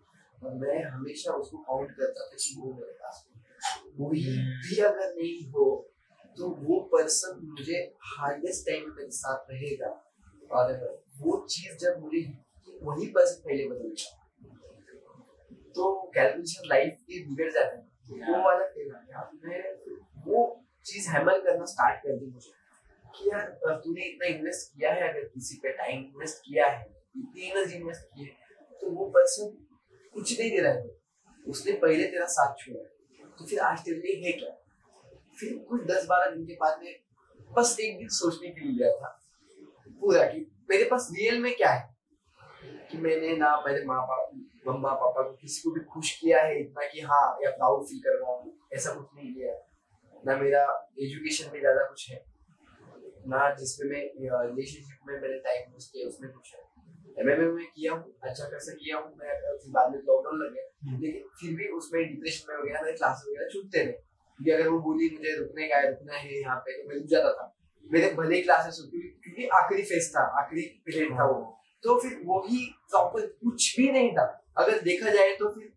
और 0.44 0.54
मैं 0.54 0.84
हमेशा 0.84 1.32
उसको 1.32 1.58
काउंट 1.58 1.90
करता 1.90 2.26
था 2.26 2.36
कि 2.36 2.54
वो 2.58 2.72
मेरे 2.72 2.92
पास 2.92 3.28
है। 3.28 3.42
भी 4.64 4.80
अगर 4.80 5.14
नहीं 5.14 5.50
हो 5.50 5.90
तो 6.38 6.48
वो 6.48 6.80
पर्सन 6.80 7.40
मुझे 7.46 7.78
हार्डेस्ट 8.02 8.66
टाइम 8.68 8.88
में 8.88 8.96
मेरे 8.96 9.10
साथ 9.10 9.50
रहेगा। 9.50 9.90
और 10.52 10.72
वो 11.18 11.46
चीज़ 11.50 11.76
जब 11.76 12.00
मुझे 12.00 12.20
वही 12.82 13.06
पर्सन 13.06 13.42
पहले 13.42 13.68
बदलेगा 13.68 14.20
तो 15.74 16.10
कैलकुलेशन 16.14 16.68
लाइफ 16.68 16.96
के 17.00 17.26
बिगड़ 17.26 17.52
जाते 17.52 17.76
हैं। 17.76 17.86
तो 17.86 18.32
वो 18.32 18.44
वाला 18.44 18.66
फेल 18.66 18.90
वो 20.26 20.64
चीज़ 20.84 21.08
हैमर 21.10 21.40
करना 21.40 21.64
स्टार्ट 21.64 22.00
कर 22.00 22.16
दी 22.16 22.26
मुझे। 22.26 22.52
कि 23.16 23.28
यार 23.30 23.46
तूने 23.64 24.04
इतना 24.04 24.26
इन्वेस्ट 24.26 24.78
किया 24.78 24.92
है 24.92 25.08
अगर 25.08 25.20
किसी 25.20 25.56
पे 25.56 25.72
टाइम 25.72 26.00
इन्वेस्ट 26.00 26.38
किया 26.38 26.66
है 26.66 26.84
इतनी 27.16 27.50
एनर्जी 27.50 27.76
इन्वेस्ट 27.76 28.02
की 28.02 28.22
है 28.22 28.30
तो 28.80 28.90
वो 28.90 29.06
पर्सन 29.06 29.66
कुछ 30.14 30.38
नहीं 30.40 30.50
दे 30.50 30.60
रहा 30.62 30.72
है। 30.72 30.90
उसने 31.44 31.72
पहले 31.78 32.04
तेरा 32.04 32.26
साथ 32.28 32.54
छोड़ा 32.58 32.82
तो 33.38 33.46
फिर 33.46 33.58
आज 33.60 33.78
तेरे 33.84 33.96
लिए 33.98 34.26
है 34.26 34.32
क्या? 34.32 34.50
फिर 35.38 35.56
कुछ 35.68 35.80
दस 35.86 36.06
बारह 36.08 36.30
दिन 36.30 36.44
के 36.46 36.54
बाद 36.54 36.80
में 36.82 36.94
बस 37.50 37.76
एक 37.80 37.98
दिन 37.98 38.08
सोचने 38.16 38.48
के 38.48 38.60
लिए 38.60 38.78
गया 38.78 38.92
था। 38.92 39.08
पूरा 40.00 40.24
कि 40.24 40.46
मेरे 40.70 40.84
पास 40.84 41.08
रियल 41.12 41.40
में 41.42 41.54
क्या 41.56 41.70
है? 41.70 41.92
कि 42.90 42.98
मैंने 42.98 43.36
ना 43.36 43.56
मेरे 43.66 43.84
माँ 43.84 44.00
बाप 44.08 44.30
मम्मा 44.68 44.92
पापा 44.94 45.22
को 45.22 45.32
किसी 45.32 45.62
को 45.62 45.70
भी 45.70 45.80
खुश 45.84 46.10
किया 46.18 46.42
है 46.42 46.60
इतना 46.60 46.86
कि 46.88 47.00
हाँ 47.02 47.26
या 47.44 47.50
प्राउड 47.50 47.84
फील 47.86 47.98
कर 48.00 48.18
रहा 48.20 48.32
हूँ 48.32 48.52
ऐसा 48.74 48.94
कुछ 48.94 49.06
नहीं 49.16 49.34
किया 49.34 49.54
ना 50.24 50.36
मेरा 50.36 50.62
एजुकेशन 51.00 51.50
में 51.52 51.58
ज़्यादा 51.60 51.88
कुछ 51.88 52.10
है। 52.10 52.24
ना 53.28 53.54
जिसमें 53.54 53.88
मैं 53.88 54.00
रिलेशनशिप 54.20 55.06
में 55.06 55.14
मैंने 55.20 55.38
टाइम 55.38 55.72
वेस्ट 55.72 55.92
किया, 55.92 56.08
उसमें 56.08 56.30
कुछ 56.32 56.54
है। 56.54 56.62
एमएमए 57.16 57.46
में 57.48 57.66
किया 57.66 57.92
हूँ 57.92 58.12
अच्छा 58.22 58.44
खासा 58.50 58.72
किया 58.74 58.96
हूँ 58.98 59.10
मैं 59.18 59.34
फिर 59.40 59.70
बाद 59.74 59.92
में 59.92 59.98
लॉकडाउन 59.98 60.38
लग 60.38 60.52
गया। 60.54 60.64
लेकिन 60.92 61.28
फिर 61.40 61.54
भी 61.56 61.68
उसमें 61.78 62.00
डिप्रेशन 62.08 62.52
में 62.52 62.56
वगैरह 62.58 62.82
मेरे 62.82 62.96
क्लास 62.96 63.24
वगैरह 63.28 63.48
छूटते 63.52 63.84
रहे 63.84 63.92
क्योंकि 63.92 64.50
अगर 64.50 64.68
वो 64.68 64.78
बोली 64.86 65.10
मुझे 65.10 65.36
रुकने 65.38 65.68
का 65.68 65.76
है 65.76 65.90
रुकना 65.90 66.16
है 66.16 66.40
यहाँ 66.40 66.56
पे 66.66 66.72
तो 66.78 66.88
मैं 66.88 66.96
रुक 66.96 67.06
जाता 67.10 67.32
था। 67.32 67.50
मेरे 67.86 68.12
भले 68.14 68.40
क्लासेस 68.42 68.78
होती 68.80 69.00
क्योंकि 69.24 69.46
आखिरी 69.54 69.82
फ़ेज़ 69.90 70.10
था 70.14 70.22
आखिरी 70.40 70.62
पीरियड 70.86 71.12
था 71.18 71.24
वो। 71.30 71.40
तो 71.84 71.98
फिर 72.00 72.20
वही 72.26 72.64
प्रॉपर 72.90 73.26
कुछ 73.26 73.74
भी 73.76 73.90
नहीं 73.92 74.10
था। 74.12 74.24
अगर 74.58 74.80
देखा 74.82 75.10
जाए 75.14 75.34
तो 75.36 75.48
फिर 75.54 75.72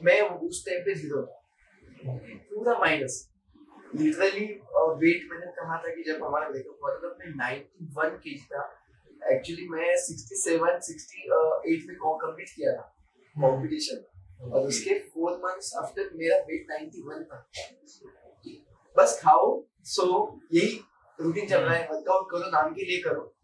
मैं 0.00 0.20
उस 0.48 0.64
टाइम 0.66 0.80
पे 0.84 0.94
ज़ीरो 0.94 1.22
था। 1.22 1.36
पूरा 2.50 2.78
माइनस 2.78 3.14
लिटरली 3.94 4.46
वेट 5.00 5.28
मैंने 5.30 5.46
कहा 5.52 5.76
था 5.82 5.94
कि 5.94 6.02
जब 6.02 6.24
हमारा 6.24 6.48
ब्रेकअप 6.50 6.78
हुआ 6.82 6.94
था 6.94 6.98
तब 6.98 7.16
मैं 7.20 7.28
91 7.38 8.16
केजी 8.18 8.44
था। 8.52 8.62
एक्चुअली 9.32 9.68
मैं 9.68 9.88
67 10.02 10.78
68 10.82 11.86
में 11.88 11.96
कंप्लीट 11.96 12.48
किया 12.48 12.72
था 12.72 12.94
कंपटीशन 13.36 14.04
और 14.52 14.66
उसके 14.66 14.98
फोर 15.08 15.32
मंथ्स 15.44 15.72
आफ्टर 15.76 16.10
मेरा 16.14 16.36
वेट 16.48 16.66
91 16.72 17.24
था। 17.24 17.38
बस 18.96 19.18
खाओ 19.24 19.48
सो 19.86 20.06
यही 20.54 20.80
रूटीन 21.18 21.48
चल 21.48 21.60
रहा 21.60 21.74
है। 21.74 21.88
वर्कआउट 21.90 22.30
करो 22.30 22.50
नाम 22.50 22.72
के 22.74 22.84
लिए 22.84 23.02
करो। 23.02 23.34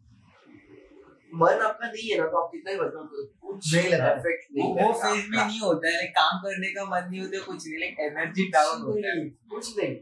मन 1.34 1.62
आपका 1.66 1.86
नहीं 1.86 2.10
है 2.10 2.18
ना 2.18 2.26
तो 2.26 2.36
आप 2.36 2.50
कितना 2.52 2.70
ही 2.70 2.76
वर्कआउट 2.78 3.06
करो। 3.06 3.24
कुछ 3.42 3.74
नहीं 3.74 3.88
लगा। 3.90 4.10
इफ़ेक्ट 4.12 4.46
नहीं 4.52 4.72
वो 4.74 4.92
फ़ेज़ 4.92 5.30
में 5.30 5.38
नहीं 5.38 5.60
होता 5.60 5.88
है। 5.88 5.94
लाइक 5.94 6.10
काम 6.10 6.38
करने 6.38 6.70
का 6.74 6.84
मन 6.84 7.08
नहीं 7.10 7.20
होता 7.20 7.44
कुछ 7.46 7.66
नहीं। 7.66 7.78
लाइक 7.78 8.00
एनर्जी 8.00 8.48
डाउन 8.50 8.82
होता 8.82 9.08
है। 9.08 9.28
कुछ 9.50 9.78
नहीं। 9.78 9.96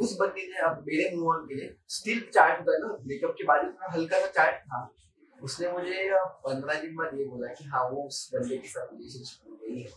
उस 0.00 0.16
बंदी 0.20 0.46
ने 0.52 0.60
अब 0.60 0.84
मेरे 0.86 1.16
मुँह 1.16 1.34
ऑन 1.34 1.44
के 1.46 1.54
लिए 1.54 1.74
स्टिल 1.88 2.20
चार्ट 2.34 2.58
होता 2.60 2.72
है 2.72 2.78
ना 2.78 2.88
ब्रेकअप 3.02 3.34
के 3.38 3.44
बाद 3.44 3.74
हल्का 3.92 4.20
सा 4.20 4.26
चार्ट 4.26 4.56
था। 4.64 4.80
उसने 5.42 5.70
मुझे 5.72 6.08
पंद्रह 6.44 6.80
दिन 6.80 6.94
बाद 6.96 7.18
ये 7.18 7.24
बोला 7.24 7.52
कि 7.54 7.64
हाँ 7.64 7.84
वो 7.90 8.06
उस 8.06 8.30
बंदे 8.34 8.56
के 8.56 8.68
साथ 8.68 8.86
रिलेशनशिप 8.92 9.50
में 9.50 9.58
गई 9.62 9.80
है। 9.80 9.88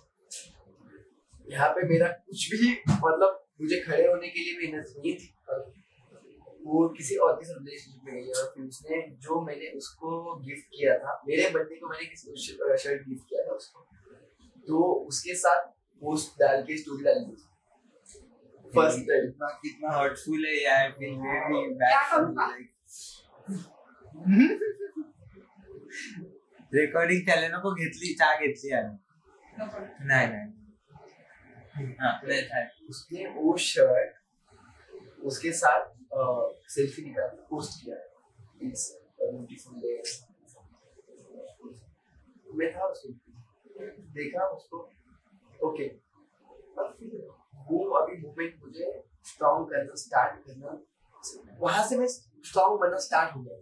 यहाँ 1.52 1.70
पे 1.70 1.88
मेरा 1.90 2.08
कुछ 2.08 2.50
भी 2.52 2.72
मतलब 2.90 3.40
मुझे 3.62 3.80
खड़े 3.80 4.06
होने 4.08 4.28
के 4.28 4.40
लिए 4.40 4.58
भी 4.58 4.68
एनर्जी 4.68 5.00
नहीं 5.00 5.16
थी। 5.16 5.28
और 5.50 5.60
वो 6.66 6.88
किसी 6.90 7.16
और 7.24 7.34
के 7.36 7.46
साथ 7.46 7.58
रिलेशनशिप 7.60 8.02
में 8.06 8.14
गई 8.16 8.28
है 8.28 8.34
और 8.42 8.52
फिर 8.56 8.66
उसने 8.66 9.02
जो 9.24 9.40
मैंने 9.46 9.72
उसको 9.78 10.12
गिफ्ट 10.46 10.68
किया 10.76 10.98
था 11.00 11.22
मेरे 11.28 11.50
बर्थडे 11.50 11.76
को 11.76 11.90
मैंने 11.90 12.06
किसी 12.06 12.24
शर्ट 12.84 13.02
गिफ्ट 13.08 13.30
किया 13.30 13.42
था 13.48 13.56
उसको 13.56 13.80
तो 14.68 14.84
उसके 15.08 15.34
साथ 15.36 15.66
पोस्ट 16.02 16.40
डाल 16.40 16.62
के 16.68 16.78
स्टोरी 16.78 17.04
डाली 17.04 17.26
थी 17.26 17.36
फ़र्स्ट 18.74 19.00
टाइम 19.10 19.26
कितना 19.26 19.48
कितना 19.64 19.90
हर्टफुल 19.98 20.46
है 20.46 20.56
यार 20.64 20.92
फील 20.92 21.16
वेरी 21.18 22.02
करूँगा? 22.12 22.46
रेकॉर्डिंग 26.72 27.22
चालले 27.28 27.48
नको 27.50 27.74
घेतली, 27.76 28.14
चहा 28.14 28.34
घेतली 28.36 28.72
आम्ही. 28.72 28.98
नाही 30.08 30.28
नाही. 30.28 30.50
उसने 32.90 33.26
वो 33.30 33.56
शर्ट 33.58 34.12
उसके 35.24 35.52
साथ 35.54 35.82
सेल्फी 36.70 37.02
निकाला 37.04 37.46
पोस्ट 37.50 37.72
किया 37.80 37.96
ब्यूटीफुल 39.22 39.76
डे 39.82 39.92
मैं 42.56 42.70
था 42.74 42.84
उसको 42.86 43.08
देखा 44.14 44.48
उसको? 44.48 44.78
ओके 45.64 45.86
वो 47.70 47.78
अभी 47.92 48.18
मूवमेंट 48.18 48.54
मुझे 48.60 48.88
स्ट्रॉन्ग 49.26 49.68
करना 49.70 49.96
स्टार्ट 49.96 50.34
करना, 50.48 50.70
वहाँ 51.60 51.84
से 51.88 51.98
मैं 51.98 52.08
स्ट्रॉन्ग 52.08 52.80
बनना 52.80 53.00
स्टार्ट 53.00 53.36
हो 53.36 53.42
गया। 53.42 53.58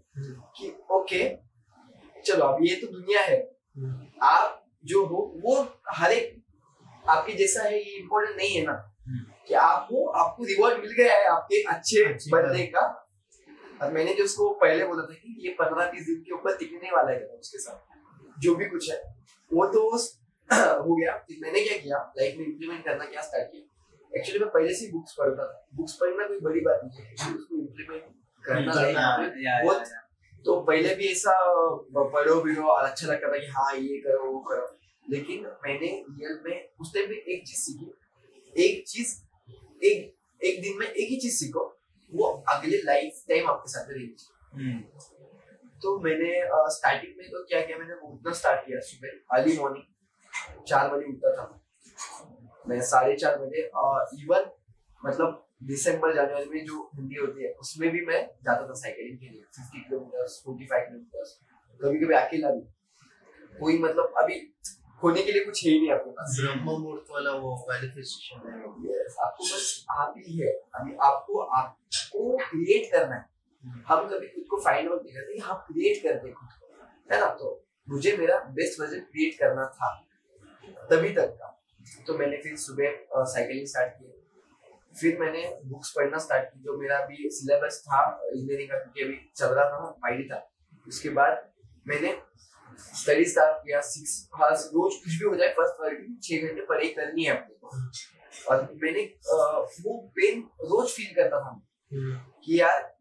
कि 0.57 0.65
ओके 0.91 1.23
चलो 2.25 2.45
अब 2.45 2.57
ये 2.61 2.75
तो 2.75 2.87
दुनिया 2.87 3.21
है। 3.21 3.51
आप 4.21 4.65
जो 4.85 5.05
हो 5.05 5.33
वो 5.45 5.79
हर 5.89 6.11
एक 6.11 6.41
आपके 7.09 7.33
जैसा 7.33 7.63
है 7.63 7.77
ये 7.77 7.97
इम्पोर्टेंट 7.99 8.37
नहीं 8.37 8.55
है 8.55 8.65
ना। 8.65 8.93
हम्म. 9.07 9.25
कि 9.47 9.53
आप 9.53 9.87
हो 9.91 10.05
आपको 10.05 10.43
रिवॉर्ड 10.43 10.79
मिल 10.79 10.91
गया 10.91 11.13
है 11.13 11.25
आपके 11.25 11.63
अच्छे 11.63 12.05
बनने 12.31 12.65
का। 12.67 13.09
और 13.81 13.91
मैंने 13.91 14.13
जो 14.13 14.23
उसको 14.23 14.53
पहले 14.53 14.85
बोला 14.85 15.01
था 15.01 15.13
कि 15.13 15.47
ये 15.47 15.53
पंद्रह 15.53 15.91
बीस 15.91 16.05
दिन 16.05 16.15
के 16.15 16.33
ऊपर 16.33 16.57
टिकने 16.57 16.91
वाला 16.91 17.11
है 17.11 17.25
उसके 17.25 17.57
साथ। 17.57 18.39
जो 18.39 18.55
भी 18.55 18.65
कुछ 18.65 18.91
है 18.91 19.15
वो 19.53 19.65
तो 19.65 19.97
हो 20.51 20.95
गया। 20.95 21.17
फिर 21.17 21.37
मैंने 21.41 21.61
क्या 21.61 21.77
किया 21.77 22.13
लाइफ 22.17 22.35
में 22.37 22.45
इम्प्लीमेंट 22.45 22.85
करना 22.85 23.05
क्या 23.05 23.21
स्टार्ट 23.21 23.51
किया। 23.51 24.17
एक्चुअली 24.17 24.39
मैं 24.39 24.49
पहले 24.49 24.73
से 24.73 24.91
बुक्स 24.91 25.15
पढ़ता 25.19 25.43
था। 25.43 25.67
बुक्स 25.75 25.93
पढ़ना 25.93 26.27
कोई 26.27 26.39
बड़ी 26.39 26.59
बात 26.59 26.81
नहीं 26.83 27.05
है। 27.05 27.15
Actually 27.15 27.37
उसको 27.37 27.55
इम्प्लीमेंट 27.55 28.03
करना 28.45 29.63
बहुत. 29.63 29.83
तो 30.45 30.59
पहले 30.61 30.93
भी 30.95 31.07
ऐसा 31.07 31.33
पढ़ो 32.13 32.41
बिढ़ो 32.41 32.67
और 32.67 32.83
अच्छा 32.83 33.07
लगता 33.07 33.31
था 33.31 33.37
कि 33.37 33.47
हाँ 33.47 33.73
ये 33.75 33.97
करो 34.01 34.31
वो 34.31 34.39
करो। 34.49 34.67
लेकिन 35.05 35.45
मैंने 35.63 35.87
रियल 35.87 36.39
में 36.45 36.69
उस 36.81 36.93
टाइम 36.93 37.07
पे 37.07 37.15
एक 37.33 37.45
चीज़ 37.47 37.59
सीखी। 37.59 38.63
एक 38.63 38.83
चीज़ 38.87 39.15
एक 39.83 40.15
एक 40.41 40.61
दिन 40.61 40.77
में 40.79 40.85
एक 40.87 41.09
ही 41.09 41.19
चीज़ 41.19 41.35
सीखो 41.35 41.65
वो 42.11 42.31
अगले 42.49 42.77
लाइफ 42.83 43.23
टाइम 43.29 43.49
आपके 43.49 43.71
साथ 43.71 43.89
रहेगी। 43.89 44.15
हम्म. 44.53 44.79
तो 45.81 45.99
मैंने 45.99 46.31
स्टार्टिंग 46.75 47.13
में 47.17 47.27
तो 47.27 47.43
क्या 47.43 47.61
किया 47.61 47.77
मैंने 47.77 47.93
उठना 48.07 48.33
स्टार्ट 48.33 48.65
किया 48.65 48.79
सुबह 48.87 49.37
अर्ली 49.37 49.57
मॉर्निंग 49.57 50.63
चार 50.67 50.89
बजे 50.89 51.05
उठता 51.09 51.35
था। 51.35 51.45
मैं 52.67 52.81
साढ़े 52.87 53.15
चार 53.17 53.37
बजे 53.39 53.61
इवन 54.23 54.49
मतलब 55.01 55.47
दिसंबर 55.61 56.13
जनवरी 56.15 56.49
में 56.49 56.65
जो 56.65 56.89
हिंदी 56.95 57.15
होती 57.15 57.43
है 57.43 57.51
उसमें 57.61 57.89
भी 57.91 58.05
मैं 58.05 58.19
जाता 58.43 58.67
था 58.69 58.73
साइकिलिंग 58.75 59.17
के 59.19 59.25
लिए 59.25 59.41
fifty 59.55 59.79
kilometre 59.79 60.27
forty 60.45 60.65
five 60.65 60.85
kilometre 60.85 61.23
कभी 61.81 61.99
कभी 62.05 62.13
अकेला 62.15 62.49
भी। 62.51 62.61
कोई 63.59 63.77
मतलब 63.79 64.13
अभी 64.17 64.39
खोने 65.01 65.21
के 65.23 65.31
लिए 65.31 65.43
कुछ 65.45 65.65
है 65.65 65.71
ही 65.71 65.79
नहीं 65.79 65.91
आपके 65.91 66.11
पास। 66.11 66.37
ब्रह्म 66.39 66.63
मुहूर्त 66.63 67.11
वाला 67.11 67.31
वो 67.43 67.55
मैनिफेस्टेशन 67.69 68.49
है। 68.49 68.57
Yes, 68.85 69.17
आपको 69.25 69.43
बस 69.43 69.85
आप 69.91 70.13
ही 70.17 70.37
है। 70.39 70.51
अभी 70.75 70.95
आपको 71.03 71.39
आपको 71.59 72.37
क्रिएट 72.37 72.91
करना 72.91 73.15
है। 73.15 73.25
हम 73.87 74.07
कभी 74.09 74.27
खुद 74.27 74.45
को 74.49 74.59
फाइंड 74.61 74.89
आउट 74.89 75.03
नहीं 75.03 75.13
करते 75.13 75.37
हम 75.39 75.57
क्रिएट 75.67 76.03
करते 76.03 76.27
हैं 76.27 76.35
खुद 76.35 76.49
को 76.59 77.13
है 77.13 77.19
ना? 77.19 77.29
तो 77.33 77.65
मुझे 77.87 78.15
मेरा 78.17 78.39
बेस्ट 78.51 78.79
वर्जन 78.81 78.99
क्रिएट 79.11 79.39
करना 79.39 79.65
था 79.77 79.89
तभी 80.91 81.13
तक 81.13 81.35
का। 81.39 81.57
तो 82.07 82.17
मैंने 82.17 82.37
फिर 82.37 82.55
सुबह 82.57 83.23
साइकिलिंग 83.33 83.67
स्टार्ट 83.67 83.93
की 83.93 84.05
फिर 84.99 85.19
मैंने 85.19 85.59
बुक्स 85.65 85.93
पढ़ना 85.95 86.17
स्टार्ट 86.17 86.45
की 86.45 86.59
जो 86.59 86.77
मेरा 86.77 86.97
अभी 86.97 87.29
सिलेबस 87.29 87.83
था 87.87 88.21
इंजीनियरिंग 88.33 88.69
का 88.69 88.77
क्योंकि 88.77 89.03
अभी 89.03 89.31
चल 89.35 89.45
रहा 89.45 89.65
था 89.65 89.95
ना 89.99 90.35
था। 90.35 90.49
उसके 90.87 91.09
बाद 91.09 91.51
मैंने 91.87 92.21
स्टडी 92.79 93.25
स्टार्ट 93.25 93.57
किया 93.57 93.81
सिक्स 93.81 94.29
हार्स 94.33 94.65
रोज 94.65 94.93
कुछ 94.95 95.13
भी 95.13 95.25
हो 95.25 95.35
जाए 95.35 95.49
फ़र्स्ट 95.49 95.75
की 95.83 96.19
छह 96.23 96.47
घंटे 96.47 96.65
पढ़ाई 96.65 96.87
करनी 96.87 97.23
है 97.23 97.37
अपने 97.37 97.55
को। 97.55 97.67
और 98.49 98.69
मैंने 98.83 99.03
वो 99.83 100.11
पेन 100.15 100.39
रोज 100.41 100.89
फील 100.89 101.15
करता 101.15 101.39
था 101.39 101.61
कि 102.45 102.61
यार 102.61 102.95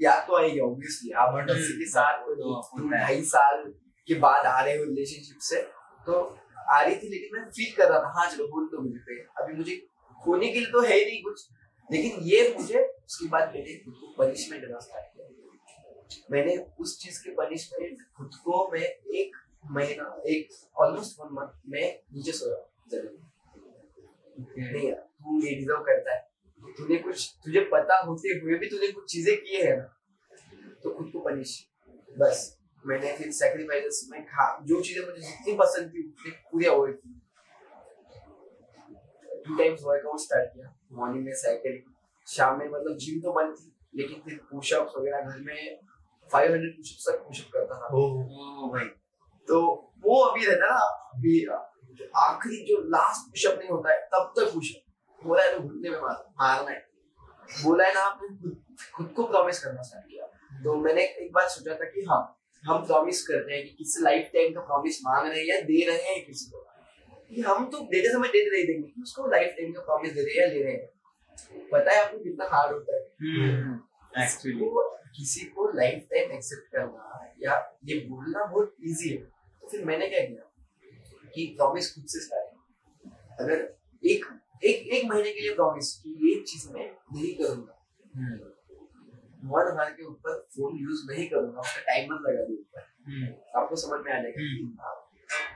याद 0.00 0.24
तो 0.26 0.36
आएगी 0.36 0.60
ऑब्वियसली 0.60 1.10
आप 1.10 1.34
हम्म, 1.34 1.54
के 1.54 1.86
साथ 1.86 2.22
वो 2.22 2.34
तो 2.34 2.62
तुम 2.62 2.84
होता 2.84 2.98
है। 2.98 3.04
ढाई 3.04 3.22
साल 3.22 3.74
के 4.08 4.14
बाद 4.14 4.46
आ 4.46 4.60
रहे 4.60 4.76
हो 4.76 4.84
रिलेशनशिप 4.84 5.38
से। 5.40 5.62
तो 6.06 6.38
आ 6.70 6.82
रही 6.82 6.96
थी 6.96 7.08
लेकिन 7.08 7.38
मैं 7.38 7.50
फील 7.50 7.76
कर 7.76 7.88
रहा 7.90 7.98
था 7.98 8.12
हाँ 8.18 8.30
चलो 8.30 8.44
बोल 8.44 8.66
दो 8.66 8.82
मुझे 8.82 9.24
अभी 9.40 9.54
मुझे 9.54 9.86
खोने 10.24 10.48
के 10.48 10.58
लिए 10.58 10.70
तो 10.72 10.80
है 10.80 10.94
ही 10.94 11.04
नहीं 11.04 11.22
कुछ। 11.22 11.46
लेकिन 11.90 12.18
ये 12.24 12.54
मुझे 12.58 12.82
उसके 12.82 13.28
बाद 13.28 13.52
मैंने 13.54 13.74
खुद 13.76 13.94
को 14.00 14.14
पनिशमेंट 14.18 14.62
देना 14.62 14.78
स्टार्ट 14.78 15.06
किया। 15.06 15.26
मैंने 16.30 16.56
उस 16.80 16.98
चीज़ 17.02 17.18
के 17.24 17.30
पनिशमेंट 17.34 18.02
खुद 18.16 18.34
को 18.44 18.68
मैं 18.72 18.80
एक 18.80 19.36
महीना 19.70 20.04
एक 20.28 20.48
ऑलमोस्ट 20.80 21.20
वन 21.20 21.28
मंथ 21.32 21.60
में 21.68 22.02
नीचे 22.14 22.32
सोया 22.32 22.56
में। 22.94 23.20
नहीं 24.72 24.88
यार 24.88 24.96
तू 24.96 25.40
ये 25.42 25.54
डिजर्व 25.54 25.82
करता 25.82 26.14
है। 26.14 26.20
तूने 26.78 26.96
कुछ 26.98 27.34
तुझे 27.44 27.60
पता 27.72 27.98
होते 28.00 28.34
हुए 28.34 28.58
भी 28.58 28.66
तूने 28.66 28.88
कुछ 28.92 29.10
चीज़ें 29.12 29.36
किए 29.36 29.62
है 29.62 29.76
ना 29.78 29.84
तो 30.82 30.90
खुद 30.90 31.10
को 31.12 31.20
पनिश 31.20 31.50
बस 32.18 32.44
मैंने 32.84 33.12
फिर 33.16 33.30
सेक्रीफाइसेस 33.32 34.06
में 34.12 34.22
खा 34.26 34.46
जो 34.66 34.80
चीज़ें 34.80 35.04
मुझे 35.06 35.20
जितनी 35.20 35.54
पसंद 35.56 35.92
थी 35.94 36.08
उतनी 36.08 36.30
पूरी 36.52 36.66
अवॉइड 36.66 36.96
की। 36.96 37.21
टू 39.46 39.56
टाइम्स 39.56 39.80
वर्कआउट 39.84 40.20
स्टार्ट 40.20 40.48
किया। 40.54 40.74
मॉर्निंग 40.92 41.24
में 41.24 41.32
साइकिलिंग 41.36 41.90
शाम 42.26 42.58
में 42.58 42.68
मतलब 42.68 42.96
जिम 42.98 43.20
तो 43.20 43.32
बंद 43.32 43.54
थी 43.58 43.72
लेकिन 43.94 44.20
फिर 44.24 44.40
पुशअप्स 44.50 44.92
वगैरह 44.96 45.30
घर 45.30 45.38
में 45.40 45.80
500 46.30 46.68
पुशअप्स 46.76 47.08
तक 47.08 47.24
पुशअप 47.26 47.52
करता 47.52 47.80
था। 47.80 47.86
ओ 47.88 48.68
भाई 48.72 48.84
तो 49.48 49.60
वो 50.04 50.20
अभी 50.24 50.46
रहता 50.46 50.68
ना 50.68 50.78
अभी 51.14 51.34
आखिरी 52.18 52.64
जो 52.66 52.80
लास्ट 52.90 53.30
पुशअप 53.30 53.58
नहीं 53.58 53.68
होता 53.70 53.92
है 53.92 53.98
तब 54.14 54.32
तक 54.36 54.52
पुशअप 54.54 55.26
बोला 55.26 55.42
है 55.42 55.52
तो 55.54 55.60
घुटने 55.60 55.90
में 55.90 56.00
मार 56.00 56.24
मारना 56.40 56.70
है। 56.70 56.80
बोला 57.64 57.84
है 57.86 57.94
ना 57.94 58.00
आपने 58.00 58.28
खुद 58.28 58.56
खुद 58.94 59.12
को 59.16 59.26
प्रॉमिस 59.26 59.64
करना 59.64 59.82
स्टार्ट 59.82 60.06
किया। 60.06 60.26
तो 60.64 60.76
मैंने 60.76 61.02
एक 61.02 61.32
बार 61.32 61.48
सोचा 61.48 61.74
था 61.74 61.90
कि 61.90 62.04
हाँ 62.10 62.22
हम 62.64 62.84
प्रॉमिस 62.86 63.26
करते 63.26 63.54
हैं 63.54 63.62
कि 63.64 63.74
किसी 63.78 64.02
लाइफ 64.02 64.30
टाइम 64.34 64.54
का 64.54 64.60
प्रॉमिस 64.66 64.98
मांग 65.04 65.28
रहे 65.28 65.38
हैं 65.38 65.46
या 65.46 65.60
दे 65.62 65.84
रहे 65.86 66.02
हैं 66.08 66.24
किसी 66.26 66.50
को। 66.50 66.66
कि 67.34 67.40
हम 67.40 67.70
तो 67.70 67.78
देते 67.80 68.12
समय 68.12 68.28
दे 68.28 68.50
नहीं 68.50 68.66
देंगे 68.66 68.88
कि 68.88 69.02
उसको 69.02 69.26
लाइफ 69.26 69.54
टाइम 69.58 69.72
का 69.72 69.80
प्रॉमिस 69.80 70.12
दे 70.12 70.22
रहे 70.22 70.46
हैं 70.46 70.54
ले 70.54 70.62
रहे 70.62 70.72
हैं। 70.72 71.68
पता 71.72 71.92
है 71.92 72.04
आपको 72.04 72.18
कितना 72.18 72.44
हार्ड 72.44 72.72
होता 72.72 72.96
है? 72.96 73.02
एक्चुअली 74.24 74.58
तो 74.60 74.88
किसी 75.16 75.44
को 75.44 75.72
लाइफ 75.72 76.06
टाइम 76.10 76.32
एक्सेप्ट 76.32 76.72
करना 76.72 77.34
या 77.42 77.78
ये 77.84 77.98
बोलना 78.00 78.44
बहुत 78.44 78.76
इजी 78.84 79.08
है। 79.08 79.16
तो 79.16 79.68
फिर 79.68 79.84
मैंने 79.84 80.08
क्या 80.08 80.20
किया 80.20 80.50
कि 81.34 81.46
प्रॉमिस 81.56 81.94
खुद 81.94 82.04
से 82.06 82.20
स्टार्ट 82.20 83.40
अगर 83.40 83.76
एक 84.04 84.24
एक 84.64 84.86
एक 84.92 85.04
महीने 85.04 85.32
के 85.32 85.40
लिए 85.40 85.54
प्रॉमिस 85.54 85.92
कि 85.96 86.10
ये 86.10 86.40
चीज़ 86.40 86.68
मैं 86.72 86.90
नहीं 87.14 87.34
करूँगा। 87.34 87.78
वन 89.44 89.70
आवर 89.70 89.90
के 89.90 90.04
ऊपर 90.04 90.40
फ़ोन 90.56 90.76
यूज़ 90.76 91.12
नहीं 91.12 91.28
करूँगा 91.30 91.60
उसका 91.60 91.80
टाइमर 91.80 92.30
लगा 92.30 92.44
दूँ 92.44 92.56
ऊपर 92.56 92.80
आपको 93.56 93.76
समझ 93.76 94.00
में 94.06 94.12
आ 94.12 94.22
जाएगा। 94.22 94.42
कि 94.56 94.76
हाँ, 94.80 95.01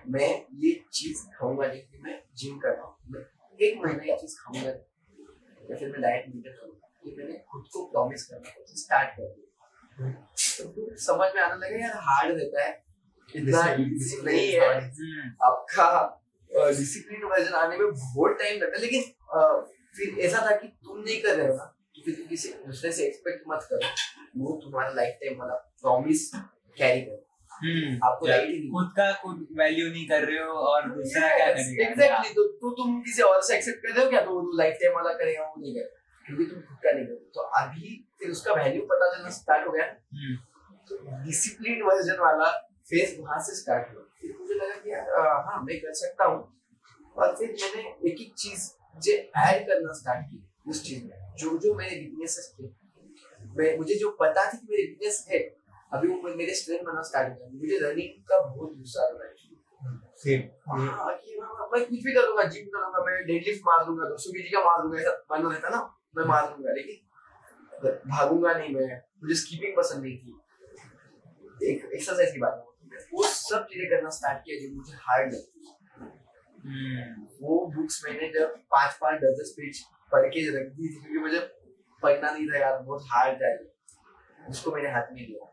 मैं 0.08 0.28
ये 0.54 0.72
चीज़ 0.92 1.22
खाऊँगा 1.34 1.66
नहीं 1.66 1.80
कि 1.82 1.98
मैं 2.04 2.22
जिम 2.36 2.58
कर 2.58 2.68
रहा 2.68 2.86
हूँ। 2.86 2.96
मैं 3.10 3.20
एक 3.58 3.80
महीना 3.84 4.02
ये 4.04 4.16
चीज़ 4.20 4.36
खाऊँगा। 4.40 4.70
या 4.70 5.76
फिर 5.76 5.88
मैं 5.92 6.00
डाइट 6.02 6.24
मेंटेन 6.28 6.52
करूँगा। 6.52 6.88
ये 7.06 7.14
मैंने 7.18 7.38
खुद 7.50 7.64
को 7.72 7.84
प्रॉमिस 7.86 8.26
करना 8.26 8.64
स्टार्ट 8.82 9.10
कर 9.10 9.22
दिया 9.22 10.10
तो 10.58 10.68
फिर 10.72 10.96
समझ 10.98 11.30
में 11.34 11.42
आने 11.42 11.56
लगा 11.66 11.82
यार 11.82 11.96
हार्ड 12.06 12.36
रहता 12.38 12.64
है। 12.64 12.72
इतना 13.28 13.62
easy 13.76 14.24
नहीं 14.24 14.48
है। 14.52 14.68
आपका 15.44 15.88
डिसिप्लिन 16.52 17.24
वर्जन 17.30 17.54
आने 17.54 17.76
में 17.78 17.90
बहुत 17.92 18.36
टाइम 18.38 18.60
लगता 18.62 18.76
है। 18.76 18.82
लेकिन 18.82 19.02
फिर 19.96 20.18
ऐसा 20.26 20.50
था 20.50 20.56
कि 20.56 20.68
तुम 20.68 20.98
नहीं 20.98 21.20
कर 21.22 21.36
रहे 21.36 21.46
हो 21.46 21.54
ना 21.56 21.64
तो 21.96 22.02
फिर 22.04 22.14
तुम 22.14 22.26
किसी 22.26 22.48
दूसरे 22.66 22.92
से 22.92 23.06
एक्सपेक्ट 23.06 23.44
मत 23.48 23.66
करो। 23.72 23.88
वो 24.42 24.60
तुम्हारा 24.64 24.90
लाइफ 24.90 25.18
टाइम 25.22 25.38
वाला 25.38 25.54
प्रॉमिस 25.82 26.30
कैरी 26.78 27.00
करो। 27.00 27.22
आपको 28.04 28.26
लाइट 28.26 28.48
ही 28.48 28.58
नहीं। 28.58 28.70
खुद 28.70 28.92
का 28.96 29.12
खुद 29.12 29.46
वैल्यू 29.58 29.90
नहीं 29.90 30.08
कर 30.08 30.24
रहे 30.24 30.38
हो 30.38 30.52
और 30.52 30.90
दूसरा 30.90 31.36
क्या 31.36 31.46
करेगा? 31.46 31.86
एग्जैक्टली 31.88 32.34
तो 32.34 32.46
तो 32.52 32.70
तुम 32.70 33.00
किसी 33.02 33.22
और 33.22 33.42
से 33.42 33.56
एक्सेप्ट 33.56 33.78
कर 33.78 33.94
रहे 33.94 34.04
हो 34.04 34.10
क्या? 34.10 34.20
तो 34.20 34.30
वो 34.30 34.58
लाइफ 34.58 34.74
टाइम 34.74 34.94
वाला 34.94 35.12
करेगा 35.12 35.44
वो 35.44 35.54
नहीं 35.58 35.74
करेगा। 35.74 36.02
क्योंकि 36.26 36.44
तुम 36.44 36.60
खुद 36.60 36.78
का 36.84 36.92
नहीं 36.92 37.06
करते 37.06 37.30
तो 37.34 37.40
अभी 37.40 38.08
फिर 38.18 38.30
उसका 38.30 38.54
वैल्यू 38.54 38.82
पता 38.82 39.16
चलना 39.16 39.30
स्टार्ट 39.30 39.66
हो 39.66 39.72
गया। 39.72 39.84
हम्म, 39.84 40.36
तो 40.88 40.98
डिसिप्लिन 41.24 41.82
वर्जन 41.82 42.16
वाला 42.20 42.50
फ़ेज़ 42.90 43.20
वहाँ 43.20 43.38
से 43.42 43.56
स्टार्ट 43.56 43.94
हुआ। 43.94 44.02
फिर 44.20 44.36
मुझे 44.40 44.54
लगा 44.54 44.74
कि 44.74 44.90
यार 44.92 45.10
हाँ 45.46 45.62
मैं 45.62 45.78
कर 45.78 45.92
सकता 45.92 46.24
हूँ। 46.24 46.60
और 47.16 47.36
फिर 47.36 47.56
मैंने 47.62 48.10
एक 48.10 48.20
एक 48.20 48.34
चीज़ 48.38 48.70
जे 49.00 49.12
ऐड 49.36 49.66
करना 49.66 49.92
स्टार्ट 49.92 50.26
की 50.26 50.48
उस 50.68 50.84
चीज़ 50.84 51.04
में। 51.04 51.34
जो 51.38 51.58
जो 51.58 51.74
मेरे 51.74 51.96
वीकनेसेस 51.96 52.54
थे। 52.60 52.64
मैं 53.56 53.78
मुझे 53.78 53.94
जो 53.94 54.10
पता 54.10 54.52
थी 54.52 54.56
कि 54.56 54.66
मेरे 54.70 54.82
वीकनेस 54.82 55.26
है 55.30 55.55
अभी 55.92 56.08
वो 56.08 56.34
मेरे 56.36 56.54
स्ट्रेंथ 56.54 56.84
बनना 56.84 57.02
स्टार्ट 57.02 57.32
हो। 57.32 57.34
गया 57.34 57.58
मुझे 57.60 57.78
रनिंग 57.82 58.22
का 58.28 58.38
बहुत 58.44 58.76
गुस्सा 58.78 59.02
आ 59.02 59.08
रहा 59.08 59.26
है 59.26 59.34
सेम 60.16 60.40
हाँ, 60.70 61.12
कि 61.16 61.38
मैं 61.40 61.48
मैं 61.72 61.84
कुछ 61.88 62.04
भी 62.04 62.12
करूँगा 62.14 62.44
जिम 62.52 62.66
करूँगा 62.66 63.04
मैं 63.06 63.16
डेडलिफ्ट 63.26 63.60
मार 63.66 63.84
दूँगा 63.86 64.08
दो 64.08 64.16
सौ 64.18 64.30
केजी 64.32 64.48
का 64.48 64.60
मार 64.64 64.82
दूँगा 64.82 64.98
ऐसा 65.00 65.12
मन 65.32 65.46
रहता 65.50 65.68
ना 65.68 65.80
मैं 66.16 66.24
मार 66.24 66.46
दूँगा 66.46 66.72
लेकिन 66.72 67.04
भागूँगा 68.10 68.52
नहीं 68.52 68.74
मैं। 68.74 68.86
मुझे 69.22 69.34
स्कीपिंग 69.34 69.76
पसंद 69.76 70.02
नहीं 70.04 70.16
थी। 70.18 71.68
एक 71.70 71.90
एक्सरसाइज 71.94 72.32
की 72.32 72.40
बात 72.40 72.64
वो 73.12 73.22
सब 73.26 73.66
चीज़ें 73.70 73.88
करना 73.90 74.10
स्टार्ट 74.10 74.38
किया 74.44 74.58
जो 74.60 74.74
मुझे 74.76 74.92
हार्ड 75.00 75.34
लगती 75.34 75.74
हम्म, 76.66 77.26
वो 77.40 77.66
बुक्स 77.76 78.02
मैंने 78.04 78.28
जब 78.28 78.54
पाँच 78.70 78.96
पाँच 79.00 79.20
दस 79.20 79.36
दस 79.40 79.54
पेज 79.56 79.82
पढ़ 80.12 80.26
के 80.28 80.48
रख 80.56 80.72
दी 80.72 80.88
थी 80.88 81.00
क्योंकि 81.00 81.18
मुझे 81.18 81.40
पढ़ना 82.02 82.30
नहीं 82.30 82.46
था 82.48 82.58
यार 82.58 82.78
बहुत 82.78 83.04
हार्ड 83.10 83.42
था। 83.42 84.48
उसको 84.48 84.72
मैंने 84.72 84.90
हाथ 84.90 85.12
में 85.12 85.20
लिया। 85.20 85.52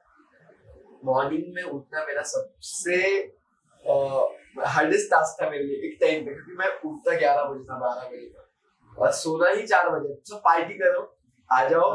मॉर्निंग 1.03 1.53
में 1.55 1.63
उठना 1.63 2.05
मेरा 2.05 2.21
सबसे 2.33 2.97
हार्डेस्ट 4.75 5.09
टास्क 5.11 5.41
था 5.41 5.49
मेरे 5.49 5.63
लिए 5.63 5.87
एक 5.87 5.97
टाइम 6.01 6.25
पे 6.25 6.33
क्योंकि 6.33 6.55
मैं 6.57 6.67
उठता 6.89 7.17
ग्यारह 7.19 7.43
बजे 7.43 7.63
था 7.69 7.77
बारह 7.79 8.07
बजे 8.09 8.29
था 8.35 9.01
और 9.01 9.11
सोना 9.19 9.49
ही 9.49 9.65
चार 9.67 9.89
बजे 9.89 10.13
तो 10.29 10.37
पार्टी 10.45 10.73
करो 10.81 11.01
आ 11.49 11.63
जाओ 11.69 11.89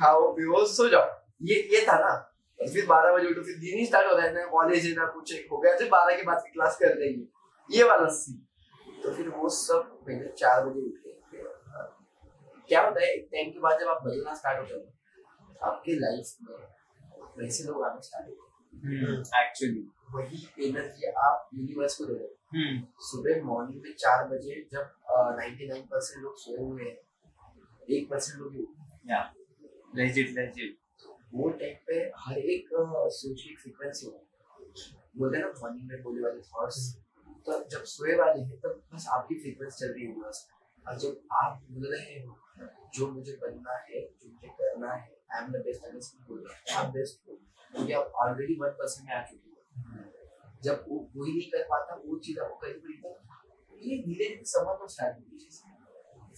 खाओ 0.00 0.32
पियो 0.36 0.64
सो 0.66 0.88
जाओ। 0.88 1.08
ये 1.50 1.54
ये 1.72 1.80
था 1.88 1.98
ना। 1.98 2.10
और 2.58 2.68
फिर 2.72 2.86
बारह 2.86 3.12
बजे 3.12 3.28
उठो 3.30 3.42
फिर 3.42 3.56
दिन 3.58 3.78
ही 3.78 3.86
स्टार्ट 3.86 4.06
होता 4.12 4.22
है 4.22 4.32
ना 4.34 4.44
कॉलेज 4.46 4.86
है 4.86 4.92
ना 4.96 5.06
कुछ 5.14 5.32
है, 5.34 5.38
हो 5.52 5.58
गया 5.58 5.76
फिर 5.78 5.88
बारह 5.90 6.16
के 6.16 6.22
बाद 6.22 6.42
की 6.44 6.50
क्लास 6.52 6.76
कर 6.82 6.94
देंगे 6.98 7.76
ये 7.76 7.82
वाला 7.84 8.08
सी 8.18 8.32
तो 9.04 9.14
फिर 9.16 9.28
वो 9.38 9.48
सब 9.58 9.98
मैंने 10.08 10.28
चार 10.38 10.64
बजे 10.66 10.80
उठ 10.80 10.94
अ, 11.74 11.88
क्या 12.68 12.80
होता 12.86 13.00
है 13.00 13.12
एक 13.14 13.28
टाइम 13.32 13.50
के 13.50 13.58
बाद 13.60 13.80
जब 13.80 13.88
आप 13.88 14.02
बदलना 14.04 14.34
स्टार्ट 14.34 14.58
होते 14.60 14.74
हो 14.74 15.66
आपके 15.70 15.94
लाइफ 15.94 16.36
में 16.42 16.56
वैसे 17.38 17.64
लोग 17.64 17.82
आना 17.84 18.00
स्टार्ट 18.00 18.26
होते 18.28 18.40
हम्म, 18.40 18.51
एक्चुअली 18.74 19.88
वही 20.14 20.38
एनर्जी 20.66 21.10
आप 21.26 21.48
यूनिवर्स 21.54 21.96
को 21.96 22.04
दे 22.04 22.12
रहे 22.12 22.22
हो 22.22 22.36
हम्म, 22.54 22.82
सुबह 23.08 23.42
मॉर्निंग 23.44 23.82
में 23.82 23.92
चार 23.98 24.26
बजे 24.28 24.60
जब 24.72 24.90
नाइन्टी 25.38 25.66
नाइन 25.68 25.82
परसेंट 25.92 26.22
लोग 26.22 26.36
सोए 26.38 26.58
हुए 26.60 26.84
हैं 26.84 26.96
एक 27.96 28.08
परसेंट 28.10 28.38
लोग 28.40 28.54
लेजिट 29.96 30.30
लेजिट 30.38 30.76
वो 31.34 31.48
टाइम 31.60 31.76
पे 31.86 31.98
हर 32.24 32.38
एक 32.54 32.68
सोच 33.18 33.42
की 33.42 33.54
फ्रीक्वेंसी 33.62 34.06
होती 34.06 34.90
बोलते 35.18 35.38
ना 35.38 35.46
मॉर्निंग 35.60 35.88
में 35.88 36.02
बोले 36.02 36.22
वाले 36.22 36.40
थॉट्स 36.50 36.80
तो 37.46 37.58
जब 37.70 37.84
सोए 37.92 38.14
वाले 38.16 38.42
हैं 38.42 38.58
तब 38.60 38.82
बस 38.94 39.06
आपकी 39.12 39.38
फ्रीक्वेंसी 39.42 39.84
चल 39.86 39.92
रही 39.92 40.02
है 40.02 40.08
यूनिवर्स 40.08 40.46
और 40.84 40.98
जब 40.98 41.20
आप 41.42 41.62
बोल 41.70 41.86
रहे 41.94 42.20
हो 42.20 42.38
जो 42.94 43.10
मुझे 43.12 43.38
बनना 43.42 43.76
है 43.88 44.00
जो 44.00 44.30
मुझे 44.30 44.48
करना 44.60 44.92
है 44.94 45.10
आई 45.34 45.44
एम 45.44 45.50
द 45.52 45.62
बेस्ट 45.66 45.84
है 45.84 45.90
आप 46.76 46.92
बेस्ट 46.94 47.28
हो। 47.28 47.38
क्योंकि 47.72 47.92
आप 47.92 48.12
ऑलरेडी 48.24 48.54
वन 48.60 48.70
परसेंट 48.78 49.08
में 49.08 49.14
आ 49.16 49.22
चुके 49.24 49.50
हो। 49.50 49.56
जब 50.64 50.84
वो 50.88 50.98
वही 51.16 51.32
नहीं 51.32 51.50
कर 51.50 51.62
पाता 51.70 51.94
वो 52.04 52.18
चीज़ 52.24 52.40
आपको 52.40 52.56
कहीं 52.56 52.74
भी 52.86 52.96
तो 53.02 53.10
ये 53.82 53.96
धीरे 53.98 54.28
धीरे 54.28 54.44
समझना 54.46 54.86
स्टार्ट 54.86 55.16
होती 55.18 55.36
है। 55.36 55.50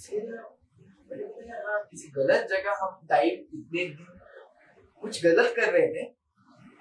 फिर 0.05 0.23
मैंने 1.11 1.25
बोला 1.25 1.55
यार 1.55 1.67
हाँ, 1.67 1.81
किसी 1.91 2.09
गलत 2.17 2.47
जगह 2.51 2.79
हम 2.83 3.01
टाइम 3.09 3.59
इतने 3.59 3.85
दिन 3.85 4.19
कुछ 5.03 5.23
गलत 5.25 5.55
कर 5.57 5.73
रहे 5.73 5.87
थे 5.95 6.05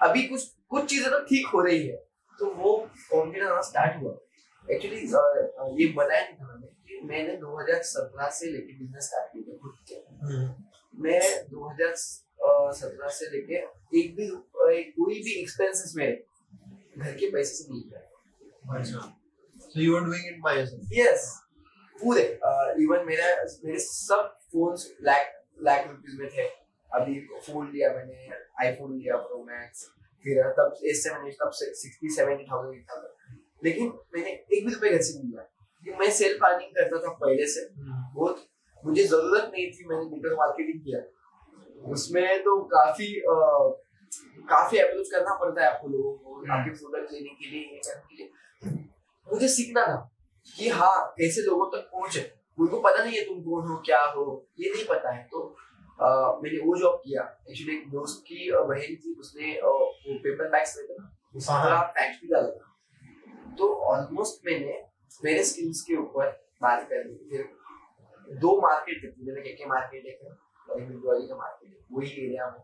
अभी 0.02 0.28
कुछ 0.28 0.48
कुछ 0.70 0.90
चीज़ें 0.90 1.10
तो 1.12 1.20
ठीक 1.26 1.48
हो 1.54 1.62
रही 1.62 1.88
है। 1.88 1.96
तो 2.40 2.46
वो 2.54 2.72
कॉन्फिडेंस 3.12 3.50
आना 3.50 3.62
स्टार्ट 3.62 4.02
हुआ। 4.02 4.14
एक्चुअली 4.68 5.00
ये 5.82 5.92
बताया 5.94 6.22
नहीं 6.22 6.36
था 6.38 6.46
मैंने 6.48 6.68
कि 6.88 7.00
मैंने 7.08 7.36
2017 7.38 8.30
से 8.38 8.52
लेके 8.52 8.78
बिज़नेस 8.80 9.06
स्टार्ट 9.06 9.32
किया 9.34 9.58
खुद 9.64 9.76
के 9.90 9.96
मैं 11.04 11.20
2017 12.64 13.10
से 13.18 13.30
लेके 13.32 13.56
एक 14.00 14.16
भी 14.16 14.26
एक 14.78 14.94
कोई 14.98 15.20
भी 15.24 15.34
एक्सपेंसेस 15.42 15.94
मेरे 15.98 16.24
घर 16.98 17.14
के 17.18 17.30
पैसे 17.32 17.54
से 17.56 17.72
नहीं 17.72 17.84
अच्छा। 18.78 19.00
So 19.74 19.80
you 19.80 19.94
were 19.94 20.06
doing 20.06 20.26
it 20.32 20.38
by 20.46 20.52
yourself? 20.58 20.92
Yes 20.94 21.22
पूरे 21.96 22.22
इवन 22.84 23.06
मेरा 23.06 23.28
मेरे 23.66 23.80
सब 23.80 24.38
फोन्स 24.54 24.92
लाख 25.04 25.32
लाख 25.64 25.88
रुपीस 25.88 26.16
में 26.20 26.30
थे। 26.30 26.48
अभी 26.90 27.20
फ़ोन 27.46 27.72
लिया 27.72 27.90
मैंने 27.94 28.30
आईफोन 28.64 28.98
लिया 28.98 29.16
प्रो 29.18 29.44
मैक्स 29.44 29.86
फिर 30.26 30.42
तब 30.60 30.76
एस 30.90 31.04
सेवन 31.04 31.30
तब 31.42 31.52
सिक्सटी 31.56 32.10
सेवेंटी 32.16 32.44
थाउज़ेंड 32.52 32.84
का 32.90 32.96
था 33.02 33.36
लेकिन 33.64 33.88
मैंने 34.16 34.32
एक 34.32 34.66
भी 34.66 34.74
रुपए 34.74 34.90
घर 34.90 35.02
से 35.02 35.18
नहीं 35.20 35.30
लिया। 35.30 35.42
क्योंकि 35.84 36.00
मैं 36.00 36.12
सेल्फ 36.18 36.44
अर्निंग 36.46 36.72
करता 36.76 36.98
था 37.08 37.14
पहले 37.24 37.48
से। 37.54 37.68
बहुत 38.16 38.46
मुझे 38.86 39.04
ज़रूरत 39.04 39.50
नहीं 39.54 39.66
थी 39.72 39.86
मैंने 39.90 40.06
नेटवर्क 40.10 40.38
मार्केटिंग 40.40 40.80
किया। 40.86 41.00
उसमें 41.92 42.40
तो 42.44 42.64
काफ़ी 42.64 43.16
अ, 43.20 43.34
काफ़ी 44.50 44.78
अप्रोच 44.78 45.10
करना 45.12 45.36
पड़ता 45.36 45.62
है 45.62 45.68
आपको 45.70 45.88
लोगों 45.88 46.14
को 46.14 46.54
आपके 46.54 46.70
प्रोडक्ट 46.70 47.12
लेने 47.14 47.30
के 47.30 47.50
लिए 47.50 47.60
ये 47.60 47.78
करने 47.78 48.16
के 48.16 48.24
लिए। 48.24 48.84
मुझे 49.34 49.48
सीखना 49.48 49.86
था 49.86 49.96
कि 50.58 50.70
हाँ 50.70 51.14
कैसे 51.18 51.42
लोगों 51.42 51.66
तक 51.66 51.90
पहुँचे। 51.94 52.32
उनको 52.60 52.80
पता 52.80 53.04
नहीं 53.04 53.18
है 53.18 53.24
तुम 53.26 53.42
कौन 53.42 53.68
हो 53.68 53.78
क्या 53.78 54.02
हो 54.06 54.48
ये 54.60 54.70
नहीं 54.70 54.86
पता 54.86 55.12
है। 55.12 55.24
तो 55.24 55.56
अ, 56.02 56.40
मैंने 56.44 56.60
वो 56.60 56.78
जॉब 56.78 57.02
किया। 57.06 57.22
एक्चुअली 57.50 57.76
एक 57.78 57.90
दोस्त 57.90 58.24
की 58.28 58.52
बहन 58.52 58.96
थी 58.96 59.16
उसने 59.20 59.52
वो 59.62 60.18
पेपर 60.24 60.50
बैग्स 60.50 60.78
रहते 60.78 60.94
ना 61.00 61.12
उसका 61.36 61.82
फैक्ट्री 61.88 62.30
डाला 62.30 62.48
था। 62.48 63.56
तो 63.58 63.74
ऑलमोस्ट 63.74 64.46
मैंने 64.46 64.84
मेरे 65.26 65.44
स्किल्स 65.44 65.82
के 65.82 65.96
ऊपर 65.96 66.30
बात 66.62 66.88
कर 66.90 67.04
ली। 67.06 67.16
फिर 67.30 68.38
दो 68.40 68.62
मार्केट 68.62 69.04
थे 69.04 69.26
मैंने 69.26 69.42
के 69.42 69.66
मार्केट 69.66 70.06
एक 70.06 70.20
है 70.70 71.28
का 71.28 71.36
मार्केट 71.36 71.78
वही 71.92 72.12
एरिया 72.26 72.50
में। 72.50 72.62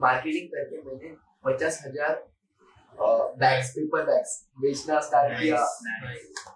मार्केटिंग 0.00 0.48
करके 0.48 0.82
मैंने 0.82 1.14
पचास 1.44 1.82
हज़ार 1.86 2.14
बैग्स 3.38 3.70
पेपर 3.70 4.04
बैग्स 4.06 4.32
बेचना 4.60 5.00
स्टार्ट 5.00 5.38
किया। 5.40 5.64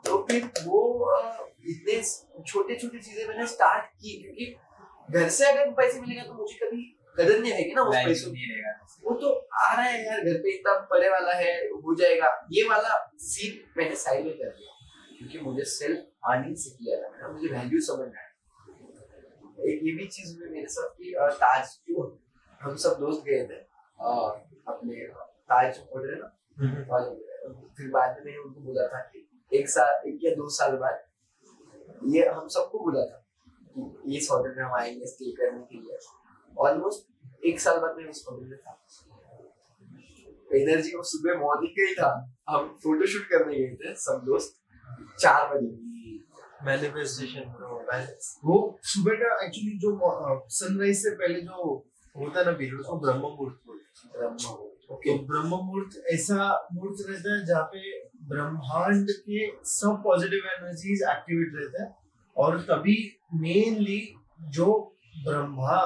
तो 0.07 0.22
फिर 0.28 0.44
वो 0.64 0.80
इतने 1.66 2.01
छोटे 2.42 2.76
छोटे 2.76 2.99
चीज़ें 2.99 3.26
मैंने 3.28 3.47
स्टार्ट 3.49 3.84
की 3.94 4.20
क्योंकि 4.22 4.55
घर 5.11 5.28
से 5.30 5.44
अगर 5.47 5.70
पैसे 5.72 6.01
मिलेगा 6.01 6.22
तो 6.24 6.34
मुझे 6.34 6.59
कभी 6.59 6.82
कदर 7.16 7.38
नहीं 7.38 7.53
रहेगी 7.53 7.74
ना 7.74 7.82
उस 7.82 7.94
पैसों 7.97 8.32
नहीं 8.32 8.47
रहेगा। 8.48 8.73
वो 9.05 9.14
तो 9.20 9.32
आ 9.56 9.73
रहा 9.73 9.85
है 9.85 10.05
यार 10.06 10.20
घर 10.23 10.39
पे 10.39 10.55
इतना 10.55 10.74
पड़े 10.90 11.09
वाला 11.10 11.35
है 11.35 11.52
हो 11.85 11.94
जाएगा। 12.01 12.28
ये 12.52 12.68
वाला 12.68 12.97
सीन 13.27 13.59
मैंने 13.77 13.97
साइड 13.97 14.24
में 14.27 14.35
कर 14.35 14.48
दिया 14.48 14.73
क्योंकि 15.18 15.39
मुझे 15.40 15.64
सेल्फ 15.64 16.31
अर्निंग 16.31 16.56
से 16.56 16.70
किया 16.70 16.97
था। 17.02 17.32
मुझे 17.32 17.48
वैल्यू 17.48 17.81
समझ 17.86 18.06
में 18.09 18.16
आया। 18.16 18.26
एक 19.66 19.80
ये 19.84 19.93
भी 19.93 20.06
चीज़ 20.06 20.36
हुई 20.38 20.48
मेरे 20.48 20.66
साथ 20.68 20.88
कि 20.98 21.14
ताज 21.40 21.74
को 21.90 22.02
हम 22.60 22.76
सब 22.84 22.97
दोस्त 23.01 23.22
गए 23.26 23.43
थे। 23.47 23.59
अपने 24.68 25.06
ताज 25.51 25.78
होटल 25.78 26.10
है 26.14 26.18
ना? 26.20 26.28
और 26.94 27.02
फिर 27.76 27.88
बाद 27.90 28.22
में 28.26 28.36
उनको 28.38 28.60
बोला 28.60 28.86
था 28.88 29.01
कि 29.12 29.28
एक 29.52 29.68
साल 29.68 30.09
एक 30.09 30.18
या 30.24 30.34
दो 30.34 30.48
साल 30.51 30.76
बाद 30.76 31.02
ये 32.14 32.28
हम 32.28 32.48
सबको 32.48 32.78
बोला 32.78 33.05
था 33.05 33.24
कि 33.76 34.16
इस 34.16 34.28
होटल 34.32 34.55
में 34.56 34.62
हम 34.64 34.74
आएँगे 34.74 35.06
स्टे 35.06 35.32
करने 35.32 35.62
के 35.62 35.80
लिए। 35.80 35.98
ऑलमोस्ट 36.59 37.44
एक 37.47 37.60
साल 37.60 37.78
बाद 37.80 37.97
मैं 37.97 38.09
उस 38.10 38.24
होटल 38.30 38.47
में 38.47 38.59
था। 38.59 38.72
एनर्जी 40.55 40.97
वो 40.97 41.02
सुबह 41.02 41.38
मॉर्निंग 41.40 41.72
का 41.72 41.88
ही 41.88 41.94
था। 41.94 42.10
हम 42.48 42.68
फ़ोटो 42.82 43.06
शूट 43.06 43.26
करने 43.30 43.59
गए 43.59 43.74
थे 43.74 43.94
सब 44.01 44.22
दोस्त 44.26 44.55
चार 45.18 45.55
बजे। 45.55 45.85
वो 48.44 48.56
सुबह 48.93 49.14
का 49.22 49.28
एक्चुअली 49.44 49.78
जो 49.78 49.90
सनराइज 50.59 50.97
से 51.02 51.10
पहले 51.16 51.40
जो 51.40 51.74
होता 52.16 52.38
है 52.40 52.44
ना 52.47 52.52
पीरियड 52.52 52.80
उसको 52.80 52.97
ब्रह्म 53.01 53.20
मुहूर्त 53.20 53.60
बोलते 53.66 53.84
हैं। 54.18 54.30
तो 54.86 55.18
ब्रह्म 55.26 55.48
मुहूर्त 55.48 55.97
ऐसा 56.12 56.36
मुहूर्त 56.72 56.98
रहता 57.09 57.34
है 57.34 57.44
जहाँ 57.47 57.62
पे 57.72 57.80
ब्रह्मांड 58.28 59.10
के 59.10 59.47
सब 59.70 60.01
पॉजिटिव 60.05 60.48
एनर्जीज 60.52 61.02
एक्टिवेट 61.10 61.52
रहते 61.55 61.82
हैं 61.82 61.90
और 62.36 62.59
तभी 62.70 62.97
मेनली 63.34 64.01
जो 64.59 64.68
ब्रह्मा 65.24 65.78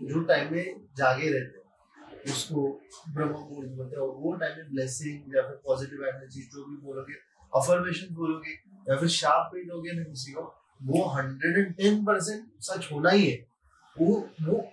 जो 0.00 0.22
टाइम 0.24 0.52
में 0.52 0.66
जागे 0.96 1.28
रहते 1.30 1.58
हैं 1.58 2.22
उसको 2.32 2.68
ब्रह्म 3.08 3.30
मुहूर्त 3.30 3.68
बोलते 3.70 3.96
हैं। 3.96 4.02
और 4.02 4.14
वो 4.16 4.32
टाइम 4.34 4.56
में 4.58 4.70
ब्लेसिंग 4.70 5.36
या 5.36 5.42
फिर 5.42 5.56
पॉजिटिव 5.66 6.06
एनर्जी 6.08 6.42
जो 6.54 6.64
भी 6.64 6.76
बोलोगे 6.86 7.14
अफर्मेशन 7.52 8.14
बोलोगे 8.14 8.52
या 8.88 8.96
फिर 8.96 9.08
शार्प 9.08 9.50
पेट 9.52 9.72
हो 9.72 9.80
गया 9.82 9.94
ना 9.94 10.02
किसी 10.02 10.32
को, 10.32 10.42
वो 10.82 11.04
हंड्रेड 11.08 11.58
एंड 11.58 11.74
टेन 11.74 12.04
परसेंट 12.04 12.44
सच 12.60 12.92
होना 12.92 13.10
ही 13.10 13.30
है। 13.30 13.46
वो 13.98 14.28
वो 14.42 14.72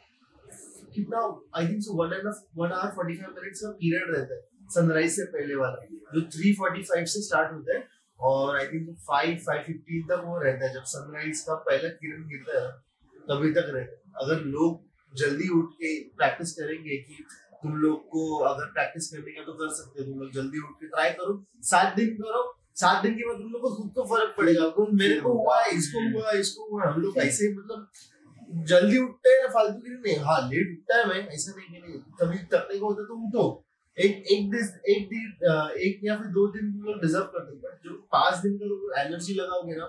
कितना 0.95 1.41
I 1.55 1.67
think 1.67 1.81
so 1.81 1.93
one 1.93 2.13
and 2.13 2.27
one 2.57 2.71
hour 2.71 2.91
forty 2.91 3.15
five 3.15 3.35
minutes 3.35 3.61
का 3.61 3.69
पीरियड 3.69 4.15
रहता 4.15 4.35
है 4.35 4.41
सनराइज 4.69 5.11
से 5.11 5.23
पहले 5.25 5.55
वाला, 5.55 5.85
जो 6.13 6.21
345 6.21 7.13
से 7.13 7.21
स्टार्ट 7.21 7.51
होता 7.53 7.77
है, 7.77 7.87
और 8.19 8.57
आई 8.57 8.67
थिंक 8.67 8.89
5 9.09 9.37
515 9.45 10.01
तक 10.09 10.23
वो 10.25 10.37
रहता 10.37 10.65
है। 10.67 10.73
जब 10.73 10.83
सनराइज 10.83 11.41
का 11.41 11.55
पहला 11.55 11.89
किरण 11.89 12.27
गिरता 12.27 12.61
है, 12.61 12.71
तभी 13.29 13.51
तक 13.51 13.69
रहता 13.69 13.79
है। 13.79 14.01
अगर 14.15 14.43
लोग 14.45 15.17
जल्दी 15.17 15.49
उठ 15.49 15.71
के 15.73 15.99
प्रैक्टिस 16.17 16.51
करेंगे 16.53 16.97
कि 16.97 17.25
तुम 17.63 17.75
लोग 17.75 18.07
को 18.07 18.37
अगर 18.37 18.65
प्रैक्टिस 18.65 19.09
करने 19.11 19.31
का 19.31 19.43
तो 19.43 19.53
कर 19.53 19.73
सकते 19.75 20.01
हो, 20.01 20.11
तुम 20.11 20.19
लोग 20.19 20.31
जल्दी 20.31 20.59
उठ 20.59 20.75
के 20.75 20.87
ट्राई 20.87 21.09
करो, 21.11 21.45
सात 21.61 21.95
दिन 21.95 22.13
करो 22.15 22.56
सात 22.77 23.03
दिन 23.03 23.13
के 23.13 23.27
बाद 23.27 23.37
तुम 23.37 23.51
लोग 23.51 23.61
को 23.61 23.69
खुद 23.75 23.91
को 23.95 24.03
फ़र्क 24.09 24.33
पड़ेगा। 24.37 24.69
तो 24.71 24.87
मेरे 24.97 25.19
को 25.21 25.33
हुआ 25.33 25.63
इसको 25.75 26.01
हुआ 26.09 26.31
इसको 26.39 26.69
हुआ। 26.71 26.89
हम 26.89 27.01
लोग 27.01 27.17
ऐसे 27.19 27.53
मतलब 27.53 28.65
जल्दी 28.69 28.97
उठते 28.97 29.29
हैं 29.31 29.47
फालतू 29.53 29.79
की 29.79 29.93
नहीं। 29.93 30.17
हाँ 30.25 30.41
लेट 30.49 30.67
उठता 30.71 30.97
है 30.97 31.07
मैं 31.07 31.15
ऐसा 31.27 31.53
नहीं 31.55 31.69
कि 31.69 31.79
नहीं। 31.81 31.99
कभी 32.19 32.37
तकने 32.53 32.77
को 32.79 32.85
होता 32.85 33.03
तो 33.03 33.15
उठो। 33.27 33.45
एक 33.97 34.27
एक 34.31 34.49
दिन 34.51 34.65
एक 34.91 35.07
दिन 35.09 35.25
एक 35.83 35.99
या 36.03 36.15
फिर 36.17 36.27
दो 36.33 36.45
दिन 36.53 36.71
तुम 36.71 36.81
लोग 36.87 37.01
डिजर्व 37.01 37.31
करते 37.33 37.55
हो 37.55 37.71
जो 37.85 37.95
पाँच 38.13 38.35
दिन 38.43 38.57
का 38.57 38.67
तुम 38.67 38.99
एनर्जी 38.99 39.33
लगाओगे 39.33 39.75
ना 39.75 39.87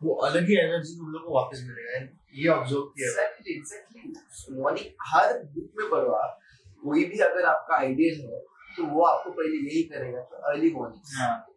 वो 0.00 0.14
अलग 0.28 0.48
ही 0.48 0.56
एनर्जी 0.60 0.96
तुम 0.98 1.12
लोग 1.12 1.24
को 1.26 1.34
वापस 1.34 1.62
मिलेगा। 1.68 2.00
ये 2.34 2.48
ऑब्ज़र्व 2.50 2.80
किया। 2.82 3.10
एग्जैक्टली 3.10 3.54
एग्जैक्टली 3.54 4.60
मॉर्निंग 4.60 4.88
हर 5.08 5.32
बुक 5.54 5.80
में 5.80 5.88
पढ़ो 5.90 6.12
आप 6.14 6.38
कोई 6.82 7.04
भी 7.10 7.18
अगर 7.26 7.44
आपका 7.54 7.76
आइडिया 7.76 8.14
है 8.14 8.40
तो 8.76 8.84
वो 8.94 9.04
आपको 9.06 9.30
पहले 9.32 9.56
यही 9.58 9.82
करेगा 9.92 10.20
तो 10.22 10.46
early 10.50 10.70
morning 10.74 11.52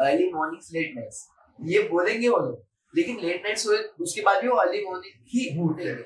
early 0.00 0.30
morning 0.32 0.74
late 0.74 0.94
nights 0.96 1.26
ये 1.58 1.82
बोलेंगे 1.88 2.28
वो 2.28 2.38
लोग 2.38 2.64
लेकिन 2.94 3.20
लेट 3.20 3.42
नाइट्स 3.44 3.66
हुए 3.66 3.78
उसके 4.00 4.20
बाद 4.22 4.42
भी 4.42 4.48
वो 4.48 4.56
अर्ली 4.58 4.84
मॉर्निंग 4.84 5.26
ही 5.32 5.48
उठेंगे 5.62 6.02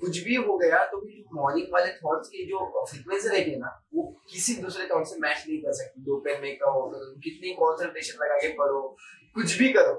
कुछ 0.00 0.18
भी 0.24 0.34
हो 0.34 0.56
गया 0.58 0.84
तो 0.86 1.00
भी 1.00 1.24
मॉर्निंग 1.34 1.66
वाले 1.72 1.92
थॉट्स 1.94 2.28
की 2.28 2.44
जो 2.46 2.58
फ्रीक्वेंसी 2.90 3.28
रहेगी 3.28 3.56
ना 3.56 3.70
वो 3.94 4.02
किसी 4.30 4.54
दूसरे 4.56 4.86
थॉट 4.88 5.06
से 5.06 5.18
मैच 5.20 5.44
नहीं 5.48 5.58
कर 5.62 5.72
सकती। 5.72 6.02
दोपहर 6.02 6.40
में 6.42 6.56
कहो 6.58 6.86
तो 6.92 7.00
कितनी 7.20 7.52
कॉन्सेंट्रेशन 7.54 8.22
लगा 8.22 8.36
के 8.36 8.48
पढ़ो 8.58 8.80
कुछ 9.36 9.58
भी 9.58 9.68
करो। 9.72 9.94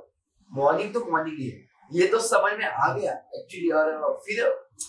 मॉर्निंग 0.52 0.94
तो 0.94 1.00
मॉर्निंग 1.12 1.38
ही 1.40 1.50
है। 1.50 1.60
ये 1.92 2.08
तो 2.08 2.20
समझ 2.22 2.52
में 2.54 2.66
आ 2.66 2.94
गया 2.94 3.14
एक्चुअली 3.36 3.70
और 3.72 4.18
फिर 4.26 4.42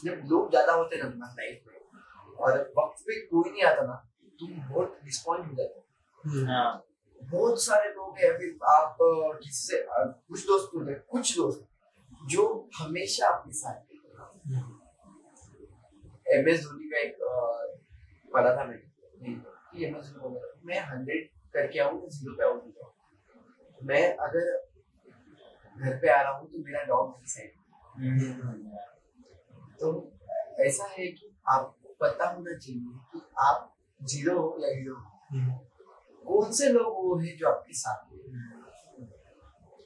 जब 0.04 0.22
लोग 0.30 0.50
ज़्यादा 0.50 0.72
होते 0.72 0.96
हैं 0.96 1.04
ना 1.04 1.34
लाइफ 1.38 1.62
में 1.66 2.36
और 2.38 2.58
वक्त 2.78 3.04
पे 3.06 3.20
कोई 3.26 3.50
नहीं 3.50 3.62
आता 3.64 3.82
ना 3.86 3.94
तुम 4.40 4.54
बहुत 4.72 4.98
डिसपॉइंट 5.04 5.46
हो 5.46 5.54
जाते 5.54 5.78
हो। 5.78 5.84
हम्म। 6.24 6.46
हाँ। 6.48 6.70
बहुत 7.30 7.62
सारे 7.64 7.88
लोग 7.94 8.18
हैं, 8.18 8.30
फिर 8.38 8.58
आप 8.70 8.96
किसी 9.42 9.76
कुछ 9.82 10.46
दोस्त 10.46 10.70
होते 10.74 10.90
हैं 10.92 11.00
कुछ 11.10 11.36
दोस्त 11.36 11.66
जो 12.30 12.44
हमेशा 12.78 13.28
आपके 13.28 13.52
साथ 13.52 13.90
एम 16.36 16.48
एस 16.48 16.62
धोनी 16.64 16.88
का 16.90 16.98
एक 17.00 17.16
पढ़ा 18.32 18.54
था 18.56 18.64
मैंने 18.64 19.32
एम 19.86 19.96
एस 19.96 20.10
धोनी 20.16 20.40
मैं 20.66 20.80
हंड्रेड 20.90 21.28
करके 21.54 21.78
आऊँ 21.80 22.00
तो 22.00 22.08
ज़ीरो 22.10 22.34
पे 22.36 22.44
आउट 22.44 22.62
हो 22.82 22.94
मैं 23.80 24.02
अगर 24.26 24.50
घर 25.76 25.98
पे 26.00 26.08
आ 26.10 26.20
रहा 26.22 26.32
हूँ 26.32 26.48
तो 26.52 26.58
मेरा 26.64 26.82
डॉग 26.84 27.08
मेरी 27.10 27.30
साइड 27.30 27.52
तो 29.80 29.90
ऐसा 30.66 30.84
है 30.90 31.06
कि 31.06 31.34
आपको 31.48 31.94
पता 32.00 32.28
होना 32.30 32.56
चाहिए 32.58 32.98
कि 33.12 33.20
आप 33.48 33.68
ज़ीरो 34.00 34.38
हो 34.40 34.56
या 34.62 34.74
हीरो 34.76 34.94
हो। 34.94 35.10
हम्म। 35.32 35.58
कौन 36.26 36.52
से 36.52 36.68
लोग 36.68 36.94
वो 36.96 37.16
है 37.18 37.36
जो 37.36 37.48
आपके 37.48 37.74
साथ 37.74 38.12
है 38.12 38.18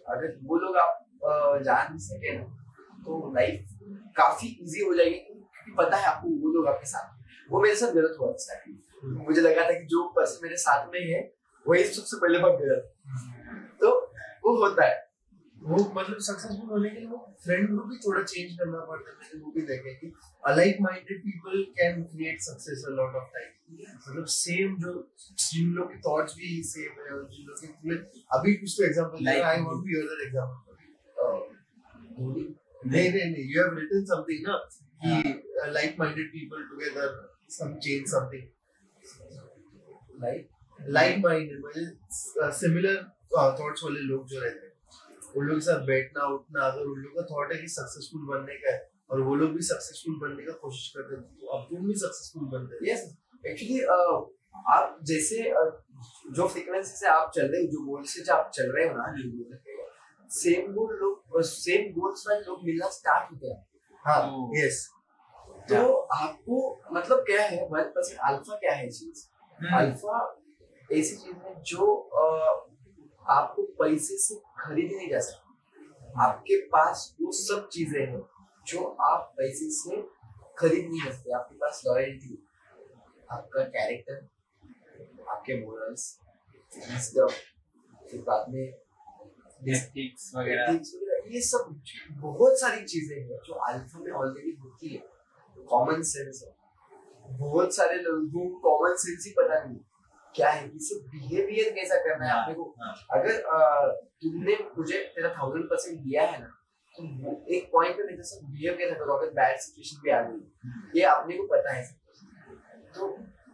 अगर 0.07 0.39
वो 0.45 0.57
लोग 0.59 0.77
आप 0.77 1.07
जान 1.65 1.99
सके 1.99 2.37
ना 2.39 2.45
तो 3.05 3.33
लाइफ 3.35 3.79
काफ़ी 4.17 4.49
इजी 4.63 4.85
हो 4.85 4.95
जाएगी, 4.95 5.19
क्योंकि 5.19 5.73
पता 5.79 5.97
है 5.97 6.07
आपको 6.07 6.29
वो 6.43 6.53
लोग 6.53 6.67
आपके 6.69 6.87
साथ। 6.87 7.53
वो 7.53 7.61
मेरे 7.63 7.75
साथ 7.77 7.93
गलत 7.93 8.17
हुआ 8.21 8.33
था। 8.33 8.63
मुझे 9.25 9.41
लगा 9.41 9.65
था 9.65 9.73
कि 9.73 9.85
जो 9.87 10.03
पर्सन 10.17 10.41
मेरे 10.43 10.57
साथ 10.59 10.87
में 10.93 11.01
है, 11.01 11.21
वही 11.67 11.85
सबसे 11.85 12.17
पहले 12.17 12.39
भाग 12.39 12.59
गया 12.61 12.79
तो 13.81 13.91
वो 14.45 14.57
होता 14.57 14.85
है 14.85 15.06
वो 15.57 15.77
मतलब 15.97 16.19
सक्सेसफुल 16.25 16.69
होने 16.71 16.89
के 16.91 16.99
लिए 17.01 17.09
वो 17.09 17.19
फ्रेंड 17.45 17.69
ग्रुप 17.69 17.87
भी 17.89 17.97
थोड़ा 17.97 18.23
चेंज 18.23 18.57
करना 18.59 18.81
पड़ता 18.91 19.11
है 19.11 19.17
मैंने 19.21 19.41
वो 19.45 19.53
भी 19.53 19.63
देखा 19.71 19.93
कि 20.01 20.13
alike 20.43 20.77
minded 20.81 21.23
people 21.23 21.63
can 21.79 22.03
create 22.13 22.41
success 22.43 22.85
a 22.89 22.91
lot 22.99 23.15
of 23.21 23.31
time 23.37 23.53
मतलब 23.77 24.27
सेम 24.35 24.77
जो 24.83 24.93
जिन 25.45 25.73
लोग 25.75 25.93
के 25.93 25.99
थॉट्स 26.09 26.35
भी 26.39 26.63
सेम 26.73 27.01
है 27.01 27.13
और 27.15 27.25
जिन 27.33 27.47
लोग 27.47 27.61
के 27.61 27.67
पूरे 27.79 27.97
अभी 28.39 28.55
कुछ 28.57 28.75
तो 28.79 28.85
example 28.85 29.25
Like- 29.25 29.45
I 29.45 29.61
want 29.61 29.83
to 29.83 29.89
hear 29.89 30.05
that 30.13 30.27
example 30.27 30.63
नहीं 32.85 33.11
नहीं 33.11 33.31
नहीं 33.31 33.45
यू 33.55 33.63
हैव 33.63 33.79
रिटन 33.79 34.05
समथिंग 34.13 34.47
ना 34.49 34.59
कि 35.05 35.73
like 35.73 35.97
minded 35.99 36.29
people 36.33 36.63
together 36.69 37.17
some 37.57 37.75
change 37.87 38.07
something 38.11 38.47
like 40.23 40.49
like 40.79 41.19
minded 41.25 41.61
मतलब 41.65 42.51
सिमिलर 42.61 43.03
थॉट्स 43.37 43.83
वाले 43.85 44.01
लोग 44.01 44.27
जो 44.29 44.41
रहते 44.41 44.66
हैं। 44.66 44.66
उन 45.37 45.47
लोग 45.47 45.59
के 45.59 45.65
साथ 45.65 45.85
बैठना 45.87 46.27
उठना 46.35 46.65
अगर 46.67 46.87
उन 46.93 46.99
लोग 47.05 47.15
का 47.19 47.25
थॉट 47.31 47.53
है 47.53 47.59
कि 47.61 47.69
सक्सेसफुल 47.69 48.27
बनने 48.29 48.55
का 48.65 48.73
है 48.73 48.81
और 49.11 49.21
वो 49.21 49.35
लोग 49.35 49.51
भी 49.57 49.63
सक्सेसफुल 49.71 50.19
बनने 50.21 50.47
का 50.47 50.53
कोशिश 50.65 50.93
करते 50.97 51.15
हैं 51.17 51.23
तो 51.41 51.47
अब 51.57 51.67
तुम 51.71 51.87
भी 51.89 51.95
सक्सेसफुल 52.05 52.49
बनते 52.55 52.75
हैं। 52.77 52.93
यस 52.93 53.05
एक्चुअली 53.47 53.81
आप 54.75 54.99
जैसे 55.09 55.43
uh, 55.61 55.71
जो 56.37 56.47
फ्रीक्वेंसी 56.49 56.97
से 56.97 57.07
आप 57.09 57.31
चल 57.35 57.47
रहे 57.53 57.61
हो 57.63 57.67
जो 57.73 57.85
गोल 57.87 58.03
से 58.13 58.23
जो 58.25 58.35
आप 58.35 58.51
चल 58.55 58.71
रहे 58.77 58.89
हो 58.89 58.97
ना 58.97 59.13
जो 59.19 59.31
गोल 59.31 59.59
सेम 60.31 60.73
गोल 60.73 60.95
लोग 61.01 61.43
सेम 61.45 61.93
गोल्स 61.93 62.25
वाले 62.29 62.41
लोग 62.41 62.65
मिलना 62.65 62.89
स्टार्ट 62.91 63.33
होते 63.33 63.47
हैं। 63.47 63.65
हाँ 64.05 64.21
Oh. 64.31 64.49
यस 64.57 64.87
तो 65.71 65.93
आपको 66.15 66.59
मतलब 66.93 67.19
क्या 67.19 67.43
है 67.43 67.69
वन 67.71 67.83
परसेंट 67.95 68.19
अल्फ़ा 68.29 68.57
क्या 68.57 68.73
है 68.75 68.89
चीज़? 68.91 69.23
अल्फ़ा 69.75 70.19
ऐसी 70.91 71.17
चीज़ 71.17 71.37
है 71.47 71.55
जो 71.63 71.87
अ, 71.95 72.25
आपको 73.31 73.63
पैसे 73.81 74.17
से 74.19 74.35
खरीदी 74.59 74.97
नहीं 74.97 75.09
जा 75.11 75.21
सकती 75.21 75.45
आपके 76.21 76.61
पास 76.69 77.15
वो 77.23 77.33
सब 77.33 77.69
चीज़ें 77.69 78.01
हैं 78.01 78.23
जो 78.67 78.85
आप 79.03 79.35
पैसे 79.39 79.71
से 79.71 80.03
खरीद 80.59 80.89
नहीं 80.91 81.01
सकते। 81.01 81.33
आपके 81.33 81.55
पास 81.55 81.83
लॉयल्टी 81.87 82.39
आपका 83.33 83.65
कैरेक्टर 83.65 84.27
आपके 85.31 85.61
मोरल्स 85.61 86.19
फिर 88.11 88.21
बाद 88.23 88.49
में 88.55 88.63
एथिक्स 88.63 90.33
वगैरह। 90.37 90.81
ये 91.31 91.41
सब 91.41 91.75
बहुत 92.21 92.61
सारी 92.61 92.85
चीज़ें 92.85 93.17
हैं 93.17 93.39
जो 93.47 93.55
अल्फ़ा 93.69 94.01
में 94.01 94.11
ऑलरेडी 94.13 94.53
होती 94.63 94.95
है। 94.95 95.03
कॉमन 95.57 96.03
सेंस 96.03 96.43
है। 96.45 96.55
बहुत 97.39 97.75
सारे 97.77 97.97
लोगों 98.03 98.49
को 98.49 98.59
कॉमन 98.61 98.97
सेंस 98.97 99.25
ही 99.27 99.33
पता 99.33 99.63
नहीं 99.65 99.79
क्या 100.37 100.51
है 100.51 100.69
किसी 100.69 100.95
बिहेवियर 101.11 101.73
कैसा 101.75 101.97
करना 102.05 102.27
है 102.27 102.43
अपने 102.43 102.55
को 102.55 102.65
अगर 103.13 103.41
तुमने 104.23 104.57
मुझे 104.79 104.99
तेरा 105.15 105.35
थाउज़ेंड 105.39 105.65
परसेंट 105.65 106.01
दिया 106.01 106.27
है 106.27 106.41
ना 106.41 106.53
तो 106.99 107.03
वो 107.23 107.33
एक 107.55 107.69
पॉइंट 107.73 107.97
पे 107.97 108.03
मेरे 108.03 108.23
साथ 108.23 108.45
बिहेव 108.51 108.77
कैसा 108.77 108.95
करो 108.99 109.17
अगर 109.17 109.31
बैड 109.31 109.57
सिचुएशन 109.61 110.03
भी 110.03 110.11
आ 110.11 110.21
गई? 110.23 110.39
ये 110.97 111.03
अपने 111.07 111.37
को 111.37 111.47
पता 111.47 111.73
है। 111.75 111.83
तो 112.95 113.09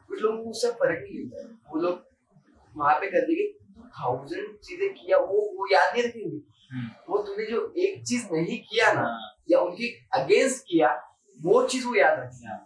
कुछ 0.08 0.22
लोगों 0.22 0.42
को 0.44 0.50
उससे 0.50 0.70
फ़र्क 0.80 1.00
नहीं 1.02 1.22
होता 1.22 1.42
है। 1.42 1.48
वो 1.72 1.80
लोग 1.80 2.04
वहाँ 2.74 2.94
पे 3.00 3.10
कर 3.10 3.26
देंगे 3.26 3.46
थाउज़ेंड 3.98 4.56
चीज़ें 4.58 4.88
किया 4.94 5.18
वो 5.18 5.40
वो 5.56 5.66
याद 5.72 5.92
नहीं 5.94 6.04
रखेंगे। 6.04 6.36
हम्म, 6.72 6.88
वो 7.08 7.18
तुमने 7.22 7.46
जो 7.46 7.72
एक 7.78 8.02
चीज़ 8.06 8.26
नहीं 8.32 8.58
किया 8.62 8.92
ना 8.92 9.00
हाँ, 9.00 9.32
या 9.50 9.60
उनके 9.60 9.88
अगेंस्ट 10.20 10.64
किया 10.68 10.92
वो 11.40 11.66
चीज़ 11.68 11.86
वो 11.86 11.94
याद 11.94 12.18
रखेंगे। 12.18 12.48
हाँ, 12.48 12.60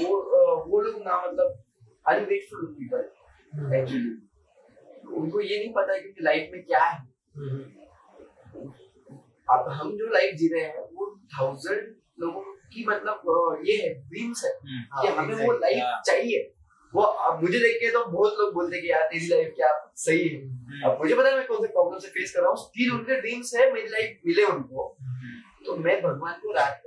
वो 0.00 0.64
वो 0.66 0.80
लोग 0.80 1.00
ना 1.02 1.20
मतलब 1.26 1.63
अनग्रेटफुल 2.06 2.66
पीपल 2.78 3.76
एक्चुअली 3.76 5.16
उनको 5.16 5.40
ये 5.40 5.58
नहीं 5.58 5.72
पता 5.72 5.98
कि 5.98 6.14
लाइफ 6.22 6.50
में 6.52 6.62
क्या 6.64 6.84
है। 6.84 6.98
अब 9.48 9.68
हम 9.70 9.96
जो 9.96 10.06
लाइफ 10.12 10.34
जी 10.34 10.48
रहे 10.54 10.62
हैं 10.64 10.82
वो 10.94 11.06
थाउज़ेंड 11.38 11.94
लोगों 12.20 12.42
की 12.74 12.84
मतलब 12.88 13.62
ये 13.68 13.76
है 13.82 13.92
ड्रीम्स 13.94 14.44
है 14.44 14.50
हम्म, 14.50 14.82
कि 15.00 15.08
हाँ, 15.08 15.16
हमें 15.16 15.46
वो 15.46 15.52
लाइफ। 15.52 16.02
चाहिए। 16.06 16.50
वो 16.94 17.02
अब 17.02 17.42
मुझे 17.42 17.58
देख 17.58 17.76
के 17.76 17.90
तो 17.90 18.04
बहुत 18.04 18.36
लोग 18.38 18.52
बोलते 18.54 18.76
हैं 18.76 18.82
कि 18.84 18.90
यार 18.90 19.02
तेरी 19.02 19.26
लाइफ 19.28 19.52
क्या 19.56 19.68
सही 19.96 20.28
है? 20.28 20.40
हम्म, 20.40 20.90
अब 20.90 20.98
मुझे 20.98 21.14
पता 21.14 21.28
है 21.28 21.36
मैं 21.36 21.46
कौन 21.46 21.62
से 21.62 21.72
प्रॉब्लम 21.72 21.98
से 21.98 22.08
फेस 22.08 22.32
कर 22.34 22.40
रहा 22.40 22.50
हूँ। 22.50 22.56
स्टिल 22.58 22.92
उनके 22.92 23.20
ड्रीम्स 23.20 23.54
है 23.56 23.72
मेरी 23.72 23.88
लाइफ 23.88 24.20
मिले 24.26 24.44
उनको। 24.44 24.86
हम्म, 25.00 25.40
तो 25.66 25.76
मैं 25.76 26.00
भगवान 26.02 26.40
को 26.42 26.52
रात 26.52 26.82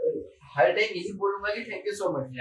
हर 0.57 0.71
टाइम 0.71 0.95
यही 0.95 1.13
बोलूँगा 1.13 1.53
कि 1.55 1.63
thank 1.71 1.87
you 1.87 1.93
so 1.93 2.11
much. 2.17 2.39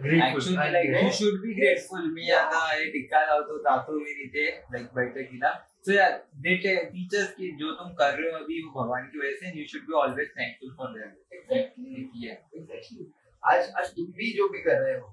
Actually, 0.00 0.56
like 0.56 0.88
you 0.88 1.12
should 1.12 1.42
be 1.42 1.54
grateful. 1.56 2.04
मी 2.12 2.30
आता 2.32 2.60
टिक्का 2.92 3.20
लावतो 3.24 3.56
जातो 3.64 3.92
मी 3.94 4.12
तिथे 4.18 4.44
लाईक 4.72 4.86
बैठकीला 4.94 5.50
सो 5.86 5.92
या 5.92 6.06
दे 6.44 6.52
टीचर्स 6.56 7.32
की 7.32 7.50
जो 7.56 7.72
तुम 7.80 7.88
कर 7.98 8.12
रहे 8.20 8.30
हो 8.32 8.38
अभी 8.38 8.60
वो 8.62 8.70
भगवान 8.76 9.02
की 9.12 9.18
वजह 9.18 9.34
से 9.40 9.58
you 9.58 9.64
should 9.72 9.82
be 9.88 9.92
always 10.02 10.28
thankful 10.38 10.70
for 10.76 10.88
exactly 11.36 13.12
आज 13.42 13.60
आज 13.78 13.90
तुम 13.96 14.06
भी 14.16 14.30
जो 14.36 14.48
भी 14.48 14.60
कर 14.62 14.80
रहे 14.82 14.94
हो 14.94 15.06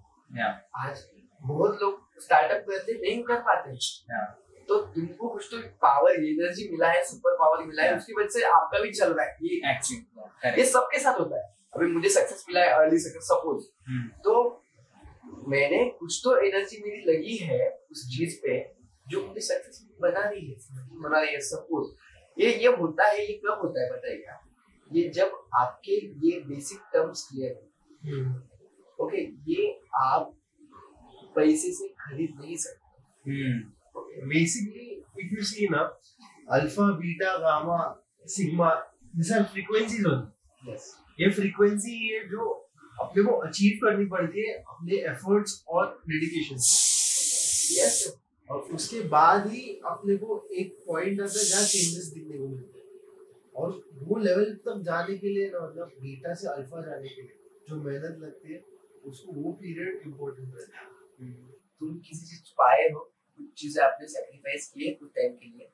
आज 0.84 1.04
बहुत 1.42 1.82
लोग 1.82 2.22
स्टार्टअप 2.24 2.62
करते 2.70 2.94
नहीं 3.02 3.24
कर 3.24 3.40
पाते। 3.48 3.76
तो 4.70 4.78
तुमको 4.94 5.30
कुछ 5.30 5.44
तो 5.52 5.58
पावर 5.84 6.12
एनर्जी 6.22 6.70
मिला 6.72 6.88
है 6.92 7.04
सुपर 7.06 7.36
पावर 7.42 7.66
मिला 7.66 7.84
है 7.84 7.96
उसकी 7.98 8.14
वजह 8.14 8.30
से 8.30 8.46
आपका 8.52 8.80
भी 8.84 8.92
चल 8.92 9.14
रहा 9.14 9.26
है। 9.26 9.32
ये 9.44 9.60
एक्चुअली 9.72 10.62
ये 10.62 10.66
सबके 10.72 11.00
साथ 11.00 11.20
होता 11.20 11.36
है। 11.38 11.44
अभी 11.76 11.86
मुझे 11.92 12.10
सक्सेस 12.10 12.46
मिला 12.50 12.62
है 12.62 12.70
अर्ली 12.80 13.00
सक्सेस 13.00 13.28
सपोज़ 13.32 13.64
तो 14.24 14.34
मैंने 15.48 15.84
कुछ 16.00 16.22
तो 16.24 16.38
एनर्जी 16.38 16.78
मेरी 16.84 17.02
लगी 17.12 17.36
है 17.38 17.70
उस 17.92 18.08
चीज़ 18.18 18.38
पे 18.44 18.58
जो 19.10 19.28
मुझे 19.28 19.42
सक्सेस 19.42 19.88
बना 20.02 20.30
रही 20.30 20.52
है 20.52 20.56
बना 21.02 21.20
रही 21.20 21.34
है 21.34 21.40
कुछ 21.54 21.96
ये 22.40 22.52
ये 22.54 22.68
होता 22.68 23.08
है 23.08 23.28
ये 23.28 23.34
कब 23.46 23.60
होता 23.64 23.84
है 23.84 23.92
बताइए 23.92 24.18
क्या 24.18 24.40
ये 24.92 25.08
जब 25.10 25.32
आपके 25.56 25.96
ये 26.28 26.40
बेसिक 26.40 26.80
टर्म्स 26.94 27.28
क्लियर 27.32 27.52
है। 27.52 28.26
ओके 29.06 29.24
ये 29.52 29.72
आप 30.02 30.34
पैसे 31.36 31.72
से 31.74 31.88
खरीद 31.88 32.36
नहीं 32.40 32.58
सकते। 32.58 32.86
Basically 34.28 34.88
basically 34.88 35.24
if 35.24 35.32
you 35.32 35.44
see 35.44 35.68
na 35.72 35.82
alpha 36.58 36.86
beta 37.00 37.32
gamma 37.44 37.80
sigma 38.26 38.70
these 39.16 39.32
are 39.38 39.44
frequencies 39.56 40.08
yes 40.70 40.96
ये 41.20 41.30
फ्रीक्वेंसी 41.30 41.94
ये 42.12 42.20
जो 42.32 42.67
अपने 42.98 43.24
को 43.24 43.32
अचीव 43.48 43.80
करनी 43.84 44.06
पड़ती 44.06 44.48
है 44.48 44.54
अपने 44.54 44.98
एफर्ट्स 45.12 45.64
और 45.68 45.86
डेडिकेशन 46.10 46.56
यस 47.76 47.98
और 48.50 48.60
उसके 48.76 49.00
बाद 49.10 49.48
ही 49.52 49.64
अपने 49.86 50.16
को 50.18 50.48
एक 50.54 50.78
पॉइंट 50.88 51.22
आता 51.22 51.40
है 51.40 51.46
जहाँ 51.46 51.64
चेंजेस 51.66 52.12
दिखने 52.14 52.38
को 52.38 52.48
मिलते 52.48 52.80
हैं। 52.80 52.86
और 53.56 53.72
वो 54.04 54.18
लेवल 54.20 54.54
तक 54.66 54.82
जाने 54.86 55.18
के 55.18 55.30
लिए 55.30 55.50
ना 55.50 55.60
मतलब 55.60 55.92
बीटा 56.02 56.34
से 56.34 56.48
अल्फ़ा 56.48 56.82
जाने 56.82 57.10
के 57.10 57.22
लिए 57.22 57.38
जो 57.70 57.82
मेहनत 57.84 58.20
लगती 58.22 58.54
है 58.54 58.64
उसको 59.06 59.34
वो 59.34 59.52
पीरियड 59.62 60.02
इम्पोर्टेंट 60.08 60.56
रहता 60.56 60.80
है। 60.80 61.32
तुम 61.80 61.98
किसी 62.00 62.26
चीज़ 62.26 62.54
पाए 62.58 62.90
हो 62.90 63.00
कुछ 63.00 63.48
चीज़ें 63.62 63.84
आपने 63.84 64.08
सेक्रीफाइस 64.08 64.68
किए 64.68 64.94
कुछ 64.94 65.10
टाइम 65.16 65.34
के 65.34 65.46
लिए 65.48 65.68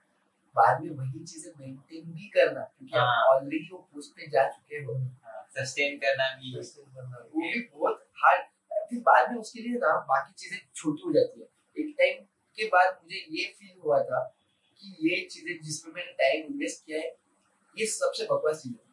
बाद 0.55 0.81
में 0.83 0.89
वही 0.97 1.23
चीज़ें 1.25 1.51
मेंटेन 1.59 2.11
भी 2.13 2.27
करना 2.29 2.61
क्योंकि 2.61 2.97
आप 2.97 3.07
हाँ। 3.07 3.35
ऑलरेडी 3.35 3.69
वो 3.71 3.77
पोस्ट 3.93 4.11
पे 4.17 4.27
जा 4.31 4.47
चुके 4.49 4.83
हो। 4.83 4.93
सस्टेन 5.55 5.97
करना 5.97 6.30
भी 6.35 6.51
वो 7.34 7.41
भी 7.53 7.59
बहुत 7.73 8.05
हार्ड 8.23 8.45
फिर 8.89 8.99
बाद 8.99 9.31
में 9.31 9.38
उसके 9.39 9.61
लिए 9.61 9.77
ना 9.80 9.91
बाकी 10.09 10.34
चीज़ें 10.38 10.59
छोटी 10.75 11.01
हो 11.05 11.13
जाती 11.13 11.41
है। 11.41 11.47
एक 11.75 11.95
टाइम 11.99 12.23
के 12.57 12.65
बाद 12.67 12.97
मुझे 13.03 13.25
ये 13.38 13.45
फील 13.59 13.75
हुआ 13.84 14.01
था 14.03 14.19
कि 14.81 14.95
ये 15.03 15.21
चीज़ें 15.31 15.53
जिसमें 15.63 15.93
मैंने 15.93 16.11
टाइम 16.13 16.45
इन्वेस्ट 16.45 16.85
किया 16.85 16.99
है 16.99 17.09
ये 17.77 17.85
सबसे 17.85 18.25
बकवास 18.31 18.61
चीज़ 18.63 18.73
है। 18.73 18.91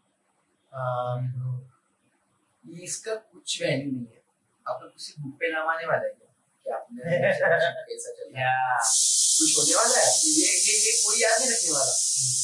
ये 2.64 2.84
इसका 2.84 3.14
कुछ 3.14 3.62
वैल्यू 3.62 3.90
नहीं 3.92 4.06
है। 4.06 4.22
आपका 4.66 4.86
किसी 4.86 5.14
बुक 5.22 5.34
पे 5.40 5.52
नाम 5.52 5.68
आने 5.68 5.86
वाला 5.86 6.06
है 6.06 6.12
क्या? 6.12 6.76
आपने 6.76 7.02
कैसा 7.88 8.12
चल 8.12 8.32
रहा 8.34 8.50
है 8.50 8.78
कुछ 8.80 9.58
होने 9.58 9.74
वाला 9.74 9.98
है? 9.98 10.10
तो 10.20 10.28
ये 10.28 10.50
ये 10.66 10.74
ये 10.86 10.92
कोई 11.04 11.20
याद 11.22 11.40
नहीं 11.40 11.50
रखने 11.50 11.72
वाला। 11.72 11.94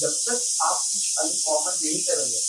जब 0.01 0.17
तक 0.25 0.41
आप 0.69 0.81
कुछ 0.87 1.05
अनकॉमन 1.25 1.79
नहीं 1.83 2.01
करोगे 2.09 2.41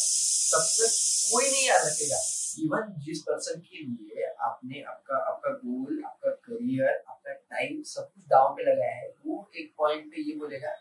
तब 0.52 0.68
तक 0.78 0.98
कोई 1.30 1.46
नहीं 1.46 1.68
याद 1.68 1.86
रखेगा। 1.86 2.18
इवन 2.58 2.94
जिस 3.06 3.22
पर्सन 3.22 3.60
के 3.62 3.78
लिए 3.78 4.26
आपने 4.44 4.82
आपका 4.90 5.18
आपका 5.30 5.50
गोल 5.56 6.02
आपका 6.06 6.30
करियर 6.48 7.04
आपका 7.08 7.34
टाइम 7.34 7.82
सब 7.86 8.10
कुछ 8.14 8.24
डाउन 8.30 8.54
पे 8.56 8.64
लगाया 8.64 8.96
है 8.96 9.08
वो 9.26 9.50
एक 9.56 9.74
पॉइंट 9.78 10.12
पे 10.12 10.22
ये 10.22 10.36
बोलेगा 10.36 10.76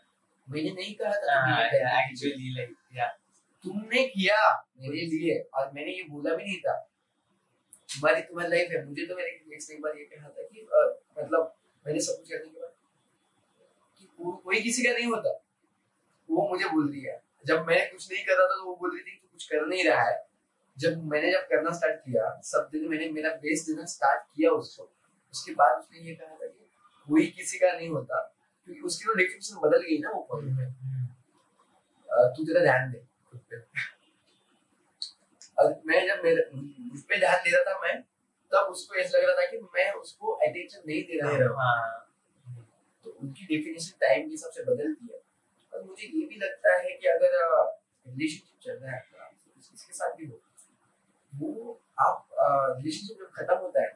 मैंने 0.49 0.71
नहीं 0.73 0.95
कहा 0.95 1.15
था। 1.21 1.37
एक्चुअली 2.01 2.55
लाइक 2.57 2.75
या 2.97 3.07
तुमने 3.65 4.07
किया 4.09 4.39
मेरे 4.81 5.07
लिए 5.07 5.39
और 5.55 5.71
मैंने 5.75 5.93
ये 5.93 6.03
बोला 6.11 6.35
भी 6.35 6.45
नहीं 6.45 6.59
था। 6.61 6.75
तुम्हारी 7.89 8.21
तुम्हारी 8.23 8.51
लाइफ 8.51 8.71
है। 8.71 8.85
मुझे 8.87 9.07
तो 9.07 9.15
मेरे 9.17 9.31
नेक्स्ट 9.49 9.71
एक 9.73 9.81
बार 9.83 9.99
ये 9.99 10.05
कहना 10.05 10.29
था 10.29 10.43
कि 10.43 10.63
मतलब 11.19 11.55
मैंने 11.87 12.01
सब 12.01 12.19
कुछ 12.19 12.31
करने 12.31 12.49
के 12.51 12.61
बाद 12.61 12.73
कि 14.01 14.09
कोई 14.45 14.61
किसी 14.61 14.83
का 14.83 14.93
नहीं 14.93 15.07
होता। 15.07 15.33
वो 16.29 16.49
मुझे 16.51 16.69
बोल 16.69 16.91
रही 16.91 17.01
है 17.01 17.21
जब 17.47 17.67
मैं 17.67 17.79
कुछ 17.91 18.11
नहीं 18.13 18.25
कर 18.25 18.39
रहा 18.39 18.47
था 18.47 18.57
तो 18.57 18.65
वो 18.65 18.77
बोल 18.77 18.95
रही 18.95 19.03
थी 19.03 19.17
तू 19.17 19.29
कुछ 19.33 19.49
कर 19.51 19.67
नहीं 19.67 19.85
रहा 19.85 20.09
है। 20.11 20.26
जब 20.79 21.05
मैंने 21.05 21.33
जब 21.33 21.39
करना 21.39 21.71
स्टार्ट 21.71 22.01
किया 22.01 22.41
सब 22.45 22.69
दिन 22.73 22.89
मैंने 22.89 23.09
मेरा 23.09 23.31
बेस्ट 23.31 23.67
देना 23.67 23.85
स्टार्ट 23.85 24.23
किया 24.37 24.51
उसको। 24.51 24.93
उसके 25.33 25.53
बाद 25.53 25.79
उसने 25.79 25.99
ये 25.99 26.15
कहा 26.15 26.35
था 26.35 26.47
कि 26.47 26.71
कोई 27.09 27.27
किसी 27.27 27.59
का 27.59 27.73
नहीं 27.73 27.89
होता 27.89 28.37
क्योंकि 28.65 28.81
उसकी 28.81 29.05
तो 29.05 29.15
डेफिनेशन 29.15 29.57
बदल 29.57 29.79
गई 29.79 29.99
ना 29.99 30.11
वो 30.11 30.23
पॉइंट 30.23 30.59
में। 30.59 30.73
तू 32.11 32.45
तेरा 32.45 32.61
ध्यान 32.61 32.93
दे 32.93 33.07
खुद 33.31 33.41
पे। 33.41 33.57
और 35.59 35.83
मैं 35.87 36.07
जब 36.07 36.23
मेरे 36.25 36.51
मुझ 36.79 37.03
पे 37.03 37.19
ध्यान 37.19 37.37
दे 37.37 37.51
रहा 37.51 37.75
था 37.75 37.81
मैं 37.81 38.03
तब 38.53 38.59
उसको 38.59 38.95
ऐसा 38.95 39.19
लग 39.19 39.25
रहा 39.25 39.35
था 39.35 39.51
कि 39.51 39.59
मैं 39.59 39.93
उसको 39.93 40.27
अटेंशन 40.33 40.83
नहीं 40.87 41.03
दे 41.03 41.21
रहा 41.21 41.31
हूँ। 41.31 41.39
हाँ। 41.57 42.13
तो 43.05 43.11
उनकी 43.11 43.45
डेफिनेशन 43.45 43.97
टाइम 44.01 44.23
के 44.23 44.31
हिसाब 44.31 44.51
से 44.53 44.63
बदलती 44.63 45.09
है 45.13 45.23
और 45.75 45.83
मुझे 45.83 46.07
ये 46.07 46.27
भी 46.27 46.37
लगता 46.37 46.77
है 46.77 46.97
कि 46.97 47.07
अगर 47.07 47.31
रिलेशनशिप 48.09 48.61
चल 48.63 48.73
रहा 48.73 48.91
है 48.91 48.97
आपका 48.97 49.25
किस- 49.55 49.71
किसके 49.71 49.93
साथ 49.93 50.15
भी 50.15 50.27
हो। 50.27 50.41
वो 51.39 51.81
आप 52.01 52.29
रिलेशनशिप 52.79 53.19
जब 53.19 53.31
खत्म 53.37 53.57
होता 53.57 53.83
है 53.83 53.93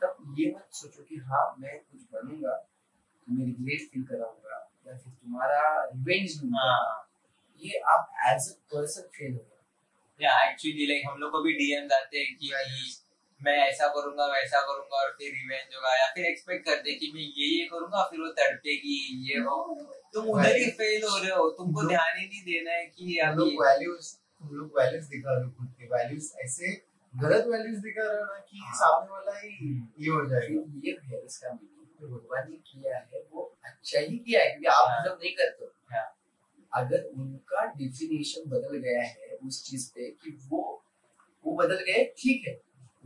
तब 0.00 0.34
ये 0.38 0.50
मत 0.56 0.68
सोचो 0.72 1.02
कि 1.02 1.16
हाँ 1.28 1.44
मैं 1.60 1.78
कुछ 1.78 2.00
बनूँगा 2.12 2.54
तुम्हें 2.54 3.46
रिग्रेट 3.46 3.88
फील 3.90 4.02
कराऊँगा 4.04 4.58
या 4.86 4.96
फिर 4.96 5.12
तुम्हारा 5.12 5.60
रिवेंज 5.84 6.40
लूँगा। 6.42 6.60
हाँ। 6.62 7.02
ये 7.62 7.78
आप 7.92 8.10
एज 8.26 8.48
अ 8.50 8.54
पर्सन 8.72 9.08
फेल 9.16 9.32
हो 9.34 9.44
या 10.20 10.32
एक्चुअली 10.50 10.86
लाइक 10.86 11.02
हम 11.08 11.18
लोग 11.20 11.32
को 11.32 11.42
भी 11.42 11.52
डीएम्स 11.52 11.92
आते 11.92 12.18
हैं 12.18 12.36
कि 12.36 12.50
मैं 13.40 13.56
ऐसा 13.58 13.88
करूँगा 13.94 14.26
वैसा 14.26 14.60
करूँगा 14.66 14.96
और 14.96 15.10
फिर 15.18 15.32
रिवेंज 15.32 15.74
होगा 15.74 15.96
या 15.96 16.06
फिर 16.14 16.26
एक्सपेक्ट 16.26 16.64
करते 16.66 16.90
हैं 16.90 16.98
कि 17.00 17.10
मैं 17.14 17.20
ये 17.20 17.48
ये 17.48 17.64
करूँगा 17.72 18.02
फिर 18.10 18.20
वो 18.20 18.28
तड़पेगी 18.38 18.94
ये 19.30 19.40
हो। 19.40 19.56
तुम 20.14 20.28
उधर 20.34 20.56
ही 20.56 20.70
फेल 20.78 21.02
हो 21.04 21.16
रहे 21.18 21.30
हो 21.30 21.48
तुमको 21.58 21.88
ध्यान 21.88 22.18
ही 22.18 22.26
नहीं 22.28 22.42
देना 22.44 22.72
है 22.72 22.86
कि 22.86 23.16
अभी 23.26 23.50
वैल्यूज़ 23.56 24.14
हम 24.40 24.54
लोग 24.56 24.78
वैल्यूज़ 24.78 25.08
दिखा 25.10 25.34
रहे 25.34 25.44
हो 25.44 25.50
खुद 25.58 25.68
के। 25.78 25.86
वैल्यूज़ 25.86 26.32
ऐसे 26.44 26.72
गलत 27.14 27.44
वैल्यूज़ 27.52 27.80
दिखा 27.80 28.02
रहे 28.02 28.20
हो 28.20 28.26
ना 28.26 28.38
कि 28.50 28.58
सामने 28.80 29.10
वाला 29.12 29.38
ही 29.38 29.54
ये 30.00 30.10
हो 30.10 30.24
जाएगा। 30.30 30.62
ये 30.84 30.92
है 31.04 31.24
इसका 31.24 31.52
मीनिंग 31.52 32.00
जो 32.00 32.08
भगवान 32.08 32.50
ने 32.50 32.56
किया 32.66 32.96
है 32.98 33.22
वो 33.32 33.42
अच्छा 33.64 34.00
ही 34.00 34.18
किया 34.18 34.42
है 34.42 34.50
क्योंकि 34.50 34.66
आप 34.66 34.88
हाँ। 34.88 34.98
मतलब 35.00 35.18
नहीं 35.22 35.32
करते 35.36 35.64
हो। 35.64 35.70
हाँ। 35.92 36.06
अगर 36.72 37.02
उनका 37.16 37.64
डिफिनेशन 37.76 38.48
बदल 38.50 38.76
गया 38.78 39.02
है 39.02 39.36
उस 39.46 39.62
चीज़ 39.66 39.90
पे 39.94 40.10
कि 40.22 40.36
वो 40.48 40.62
वो 41.44 41.54
बदल 41.56 41.80
गए 41.88 42.04
ठीक 42.18 42.46
है। 42.48 42.54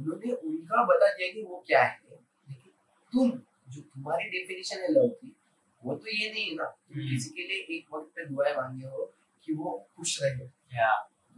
उन्होंने 0.00 0.32
उनका 0.32 0.84
बता 0.84 1.08
दिया 1.12 1.32
कि 1.32 1.42
वो 1.42 1.62
क्या 1.66 1.82
है 1.82 1.98
लेकिन 2.10 2.72
तुम 3.12 3.30
जो 3.74 3.80
तुम्हारी 3.80 4.28
डेफिनेशन 4.30 4.80
है 4.80 4.88
लव 4.92 5.08
की 5.08 5.36
वो 5.82 5.94
तो 5.94 6.16
ये 6.16 6.30
नहीं 6.32 6.48
है 6.48 6.54
ना। 6.54 6.64
तुम 6.64 6.98
हम्म। 6.98 7.10
किसी 7.10 7.30
के 7.30 7.46
लिए 7.48 7.76
एक 7.76 7.94
वक्त 7.94 8.10
पे 8.16 8.24
दुआएँ 8.26 8.54
मांगे 8.56 8.86
हो 8.86 9.04
कि 9.46 9.54
वो 9.54 9.70
खुश 9.96 10.18
रहे। 10.22 10.44
या 10.76 10.90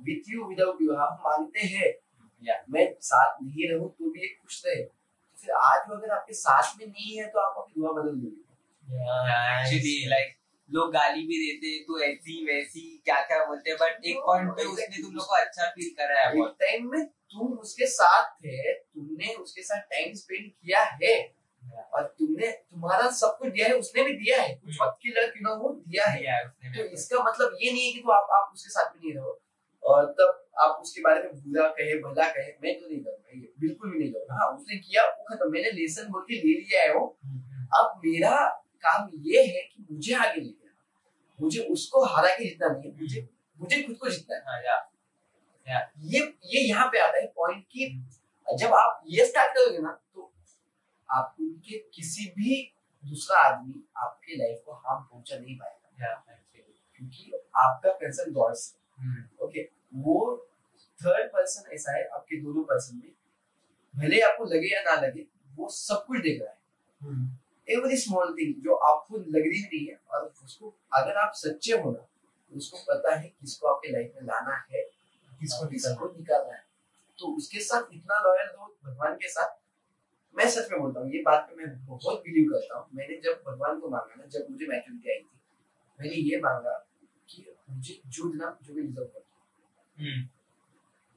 विथ 0.05 0.33
यू 0.33 0.45
विदाउट 0.49 0.83
यू 0.83 0.95
हम 0.97 1.19
मांगते 1.25 1.67
हैं। 1.69 1.93
या 2.43 2.55
मैं 2.71 2.85
साथ 3.03 3.43
नहीं 3.43 3.69
रहूँ 3.71 3.89
तो 3.91 4.11
भी 4.11 4.21
ये 4.21 4.29
खुश 4.29 4.63
रहे। 4.67 4.83
तो 4.83 5.41
फिर 5.43 5.51
आज 5.57 5.89
वो 5.89 5.97
अगर 5.97 6.15
आपके 6.15 6.35
साथ 6.35 6.79
में 6.79 6.87
नहीं 6.87 7.19
है 7.19 7.27
तो 7.27 7.39
आप 7.41 7.59
अपनी 7.59 7.81
दुआ 7.81 7.93
बदल 7.93 8.15
दोगे। 8.21 8.41
एक्चुअली 8.93 10.09
लाइक 10.11 10.35
लोग 10.69 10.93
गाली 10.93 11.23
भी 11.27 11.37
देते 11.41 11.67
हैं 11.69 11.83
तो 11.85 12.01
ऐसी 12.03 12.35
वैसी 12.47 12.83
क्या 13.05 13.21
क्या 13.27 13.45
बोलते 13.47 13.71
हैं 13.71 13.79
बट 13.79 14.05
एक 14.07 14.17
पॉइंट 14.27 14.51
पे 14.57 14.65
उसने 14.65 15.03
तुम 15.03 15.13
लोग 15.15 15.27
को 15.27 15.35
अच्छा 15.37 15.69
फील 15.71 15.91
करा 15.99 16.21
है 16.21 16.35
बहुत। 16.35 16.57
टाइम 16.61 16.91
में 16.91 17.05
तुम 17.05 17.53
उसके 17.59 17.87
साथ 17.91 18.31
थे 18.37 18.73
तुमने 18.73 19.35
उसके 19.37 19.63
साथ 19.63 19.81
टाइम 19.93 20.15
स्पेंड 20.15 20.51
किया 20.51 20.83
है। 21.03 21.15
और 21.95 22.03
तुमने 22.19 22.51
तुम्हारा 22.51 23.09
सब 23.17 23.37
कुछ 23.39 23.51
दिया 23.51 23.67
है 23.69 23.75
उसने 23.75 24.03
भी 24.05 24.13
दिया 24.15 24.41
है। 24.43 24.55
कुछ 24.55 24.79
वक्त 24.81 24.99
की 25.03 25.11
लड़की 25.11 25.41
ना 25.41 25.51
हो 25.53 25.69
दिया 25.87 26.07
है। 26.07 26.25
या 26.25 26.41
उसने 26.41 26.73
तो 26.77 26.85
इसका 26.95 27.23
मतलब 27.25 27.57
ये 27.63 27.73
नहीं 27.73 27.87
है 27.87 27.93
कि 27.93 28.01
तो 28.01 28.13
आप 28.13 28.31
आप 28.39 28.51
उसके 28.55 28.71
साथ 28.71 28.95
में 28.95 29.01
नहीं 29.03 29.15
रहो। 29.15 29.33
और 29.83 30.07
तब 30.19 30.39
आप 30.63 30.81
उसके 30.83 31.01
बारे 31.03 31.23
में 31.23 31.33
बुरा 31.43 31.69
कहे 31.77 31.95
भला 32.01 32.29
कहे 32.29 32.53
मैं 32.63 32.75
तो 32.81 32.89
नहीं 32.89 32.99
करूँगा 33.05 33.39
ये 33.39 33.53
बिल्कुल 33.61 33.91
भी 33.91 33.99
नहीं 33.99 34.13
करूँगा। 34.13 34.35
हाँ 34.35 34.47
उसने 34.57 34.77
किया 34.79 35.05
वो 35.05 35.25
खत्म। 35.29 35.51
मैंने 35.53 35.71
लेसन 35.71 36.11
बोल 36.13 36.23
के 36.23 36.37
ले 36.37 36.53
लिया 36.61 36.83
है 36.83 36.95
वो। 36.95 37.07
अब 37.73 38.01
मेरा 38.05 38.35
काम 38.85 39.09
ये 39.27 39.43
है 39.47 39.63
कि 39.63 39.87
मुझे 39.91 40.15
आगे 40.15 40.41
ले 40.41 40.47
जाना। 40.47 40.71
मुझे 41.39 41.65
उसको 41.73 42.05
हरा 42.07 42.29
के 42.29 42.45
जीतना 42.45 42.69
नहीं 42.69 42.91
है 42.91 43.01
मुझे 43.01 43.29
मुझे 43.61 43.83
खुद 43.83 43.97
को 43.97 44.09
जीतना 44.09 44.37
है। 44.37 44.43
हाँ, 44.43 44.61
या 44.63 45.79
ये। 46.05 46.21
ये 46.45 46.61
यहाँ 46.69 46.87
पे 46.93 46.99
आता 46.99 47.19
है 47.19 47.27
पॉइंट 47.37 47.65
कि 47.73 47.89
जब 48.47 48.75
आप 48.75 49.03
ये 49.09 49.27
स्टार्ट 49.27 49.51
करोगे 49.51 49.79
ना 49.79 49.91
तो 50.15 50.33
आप 51.09 51.37
उनके 51.41 51.79
किसी 51.95 52.25
भी 52.37 52.63
दूसरा 53.05 53.39
आदमी 53.41 53.83
आपके 53.97 54.37
लाइफ 54.37 54.63
को 54.67 54.73
हार्म 54.73 55.03
पहुँचा 55.03 55.39
नहीं 55.39 55.57
पाएगा। 55.57 55.79
क्योंकि 56.95 57.33
आपका 57.57 57.91
कंसर्न 57.93 58.33
गॉड 58.33 58.55
से 58.55 58.82
ओके 59.43 59.63
वो 59.97 60.17
थर्ड 61.01 61.31
पर्सन 61.33 61.71
ऐसा 61.75 61.97
है 61.97 62.07
आपके 62.09 62.41
दोनों 62.41 62.63
पर्सन 62.65 62.97
में। 62.97 63.13
भले 63.95 64.21
आपको 64.23 64.45
लगे 64.45 64.75
या 64.75 64.83
ना 64.83 65.01
लगे 65.01 65.27
वो 65.57 65.69
सब 65.71 66.05
कुछ 66.07 66.21
देख 66.21 66.41
रहा 66.43 66.51
है। 66.51 66.59
एवरी 67.69 67.97
स्मॉल 67.97 68.35
थिंग 68.35 68.55
जो 68.65 68.75
आपको 68.87 69.19
लग 69.19 69.43
रही 69.43 69.63
नहीं 69.63 69.87
है 69.87 69.99
और 70.09 70.33
उसको 70.45 70.75
अगर 70.93 71.17
आप 71.19 71.33
सच्चे 71.37 71.73
हो 71.75 71.91
ना 71.93 71.99
तो 71.99 72.57
उसको 72.57 72.79
पता 72.89 73.15
है 73.17 73.29
किसको 73.31 73.69
आपके 73.69 73.93
लाइफ 73.93 74.13
में 74.17 74.23
लाना 74.23 74.57
है 74.71 74.83
किसको 75.41 75.67
किसको 75.69 76.09
निकालना 76.09 76.55
है। 76.55 76.65
तो 77.19 77.35
उसके 77.37 77.61
साथ 77.61 77.95
इतना 77.95 78.19
लॉयल 78.21 78.47
रहो 78.47 78.67
भगवान 78.85 79.15
के 79.17 79.29
साथ 79.29 79.61
मैं 80.37 80.49
सच 80.51 80.71
में 80.71 80.81
बोलता 80.81 81.01
हूँ 81.01 81.11
ये 81.13 81.23
बात 81.23 81.47
पे 81.49 81.57
मैं 81.57 81.87
बहुत 81.87 82.23
बिलीव 82.23 82.51
करता 82.53 82.79
हूँ। 82.79 82.89
मैंने 82.95 83.17
जब 83.25 83.43
भगवान 83.47 83.81
को 83.81 83.89
मांगा 83.89 84.15
ना 84.15 84.27
जब 84.27 84.47
मुझे 84.51 84.67
मैच्योरिटी 84.67 85.11
आई 85.11 85.19
थी 85.19 85.31
मैंने 85.99 86.17
ये 86.31 86.41
मांगा 86.41 86.79
मुझे 87.75 88.03
जो 88.07 88.25
भी 88.25 88.83
डिजर्व 88.83 89.07
करता 89.07 89.31
हूँ। 89.31 90.07
हम्म। 90.07 90.29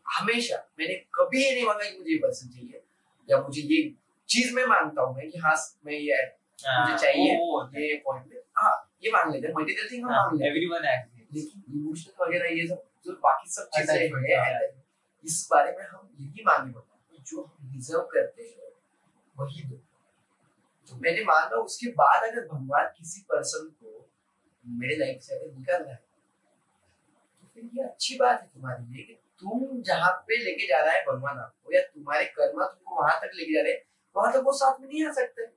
हमेशा 0.06 0.70
मैंने 0.80 0.94
कभी 0.94 1.44
ये 1.44 1.56
नहीं 1.56 1.66
मांगा 1.66 1.90
कि 1.90 1.98
मुझे 1.98 2.12
ये 2.12 2.18
पर्सन 2.18 2.50
चाहिए। 2.50 2.84
या 3.30 3.42
मुझे 3.42 3.62
ये 3.62 3.94
चीज़ 4.30 4.54
में 4.56 4.66
मानता 4.66 5.02
हूँ 5.02 5.16
मैं 5.16 5.32
कि 5.32 5.38
हाँ 5.38 5.56
मैं 5.86 5.94
ये 5.94 6.14
हाँ, 6.68 6.86
मुझे 6.86 6.98
चाहिए 7.06 7.32
ये 7.88 7.98
पॉइंट 7.98 8.30
पे 8.30 8.44
हाँ 8.58 8.92
ये 9.04 9.12
मान 9.12 9.32
लेते 9.32 9.48
हैं। 9.48 9.54
मटेरियल 9.54 9.92
थिंग 9.92 10.06
हाँ, 10.06 10.30
लेते 10.34 10.88
हैं। 10.88 11.12
लेकिन 11.34 11.64
इमोशनल 11.70 12.26
वगैरह 12.26 12.50
ये 12.50 12.68
सब 12.68 12.84
जो 13.06 13.12
बाकी 13.14 13.50
सब 13.50 13.70
चीज़ें 13.76 13.96
हैं 13.96 14.40
हाँ। 14.40 14.62
इस 15.26 15.48
बारे 15.52 15.72
में 15.72 15.86
हम 15.86 16.10
यही 16.20 16.44
हैं 16.48 16.72
कि 17.12 17.18
जो 17.18 17.42
हम 17.42 17.72
डिजर्व 17.72 18.02
करते 18.02 18.44
हैं 18.44 18.72
वही 19.40 19.64
दो। 19.64 19.76
तो 20.90 20.96
मैंने 20.96 21.24
माना 21.24 21.56
उसके 21.56 21.92
बाद 21.92 22.30
अगर 22.30 22.48
भगवान 22.48 22.86
किसी 22.86 23.22
पर्सन 23.22 23.70
को 23.70 24.12
मेरे 24.68 24.96
लाइफ 24.96 25.22
से 25.22 25.36
अगर 25.36 25.54
निकल 25.54 25.84
रहा 25.84 25.94
है 25.94 26.05
फिर 27.56 27.70
ये 27.78 27.84
अच्छी 27.84 28.16
बात 28.20 28.42
है 28.42 28.48
तुम्हारे 28.48 28.84
लिए 28.94 29.04
कि 29.04 29.14
तुम 29.42 29.82
जहाँ 29.88 30.12
पे 30.28 30.38
लेके 30.44 30.68
जा 30.68 30.80
रहा 30.84 30.94
है 30.94 31.04
भगवान 31.08 31.38
आपको 31.40 31.74
या 31.74 31.82
तुम्हारे 31.88 32.26
कर्मा 32.40 32.66
तुमको 32.66 33.02
वहाँ 33.02 33.20
तक 33.24 33.32
लेके 33.36 33.54
जा 33.54 33.62
रहे 33.62 33.74
हैं 33.74 33.82
वहाँ 34.16 34.32
तक 34.34 34.44
वो 34.46 34.52
साथ 34.60 34.80
में 34.82 34.88
नहीं 34.88 35.06
आ 35.08 35.12
सकते। 35.14 35.48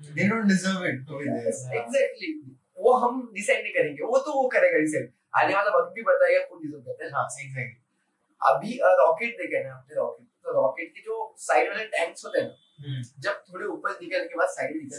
They 0.00 0.24
don't 0.30 0.48
deserve 0.52 0.82
it 0.86 0.98
to 1.10 1.18
be 1.20 1.28
there 1.28 1.52
हाँ। 1.58 1.74
एग्जैक्टली 1.80 2.30
वो 2.78 2.92
हम 3.04 3.20
डिसाइड 3.34 3.62
नहीं 3.62 3.72
करेंगे 3.74 4.02
वो 4.10 4.18
तो 4.26 4.32
वो 4.34 4.48
करेगा 4.54 4.78
डिसाइड 4.78 5.12
आने 5.34 5.54
वाला 5.54 5.70
वक्त 5.78 5.92
भी 5.94 6.02
बताएगा 6.08 6.44
कौन 6.50 6.60
डिजर्व 6.62 6.82
करता 6.82 7.04
है 7.04 7.10
हाँ 7.12 7.24
exactly 7.28 7.66
अभी 8.40 8.78
रॉकेट 9.02 9.36
देखे 9.38 9.62
ना 9.64 9.74
आपने 9.74 9.96
रॉकेट 9.96 10.26
तो 10.44 10.52
रॉकेट 10.60 10.92
के 10.96 11.00
जो 11.02 11.16
साइड 11.44 11.68
वाले 11.68 11.84
टैंक्स 11.96 12.24
होते 12.24 12.40
हैं 12.40 12.46
ना 12.46 12.54
हम्म, 12.86 13.02
जब 13.26 13.42
थोड़े 13.48 13.66
ऊपर 13.66 13.96
निकलने 14.02 14.26
के 14.26 14.38
बाद 14.38 14.48
साइड 14.56 14.76
निकल 14.76 14.96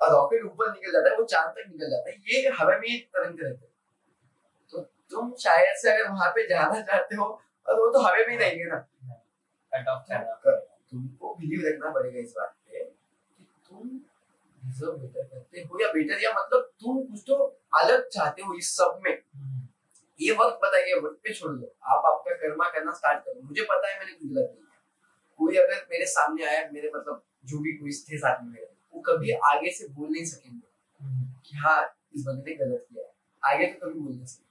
रॉकेट 0.00 0.44
ऊपर 0.44 0.70
निकल 0.72 0.92
जाता 0.92 1.10
है 1.10 1.16
वो 1.16 1.24
चाँद 1.32 1.54
तक 1.58 1.68
निकल 1.68 1.90
जाता 1.90 2.10
है 2.10 2.16
ये 2.32 2.48
हवा 2.58 2.78
में 2.78 2.90
तरंग 3.16 3.40
रहते 3.40 3.66
हैं। 3.66 3.72
तो 3.72 3.75
तुम 5.10 5.34
शायद 5.34 5.76
से 5.76 5.90
अगर 5.90 6.10
वहाँ 6.10 6.30
पे 6.30 6.46
जाना 6.48 6.80
चाहते 6.80 7.16
हो 7.16 7.24
और 7.66 7.80
वो 7.80 7.90
तो 7.92 8.00
हवा 8.00 8.24
भी 8.28 8.36
नहीं 8.36 8.58
है 8.58 8.68
ना. 8.68 8.78
तुमको 10.90 11.34
बिलीव 11.34 11.62
रखना 11.66 11.90
पड़ेगा 11.90 12.18
इस 12.18 12.34
बात 12.36 12.54
पे 12.66 12.84
कि 12.84 13.46
तुम 13.68 13.88
डिजर्व 14.64 14.92
बेटर 14.92 15.22
करते 15.22 15.60
हो 15.60 15.80
या 15.82 15.88
बेटर 15.92 16.22
या 16.22 16.30
मतलब 16.30 16.70
तुम 16.80 17.02
कुछ 17.02 17.22
तो 17.26 17.34
अलग 17.74 18.08
चाहते 18.08 18.42
हो 18.42 18.54
इस 18.54 18.70
सब 18.76 19.00
में। 19.04 19.12
ये 20.20 20.32
वक्त 20.32 20.58
बताइए 20.62 21.00
वक्त 21.00 21.20
पे 21.24 21.34
छोड़ 21.34 21.52
दो। 21.52 21.66
आप 21.84 22.06
आपका 22.06 22.34
कर्मा 22.34 22.68
करना 22.68 22.92
स्टार्ट 22.92 23.24
करो। 23.24 23.40
मुझे 23.42 23.62
पता 23.62 23.88
है 23.88 23.98
मैंने 23.98 24.12
कुछ 24.12 24.28
गलत 24.28 24.50
नहीं 24.54 24.64
किया। 24.64 24.80
कोई 25.38 25.56
अगर 25.56 25.86
मेरे 25.90 26.06
सामने 26.06 26.44
आया 26.44 26.68
मेरे 26.72 26.90
मतलब 26.96 27.22
जो 27.44 27.58
भी 27.58 27.72
कोई 27.72 27.90
थे 27.90 28.18
साथ 28.18 28.42
में 28.42 28.52
मेरे 28.52 28.68
वो 28.94 29.00
कभी 29.00 29.30
आगे 29.30 29.70
से 29.70 29.88
बोल 29.88 30.08
नहीं 30.08 30.24
सकेंगे 30.24 30.66
कि 31.46 31.56
हाँ 31.56 31.80
इस 32.16 32.24
बंदे 32.26 32.50
ने 32.50 32.56
गलत 32.56 32.86
किया 32.90 33.04
है। 33.04 33.12
आगे 33.54 33.66
तो 33.66 33.86
कभी 33.86 34.00
बोल 34.00 34.14
नहीं 34.14 34.26
सकेंगे। 34.26 34.45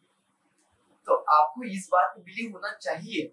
तो 1.05 1.13
आपको 1.15 1.63
इस 1.63 1.89
बात 1.91 2.13
पे 2.15 2.21
बिलीव 2.21 2.51
होना 2.51 2.73
चाहिए। 2.73 3.31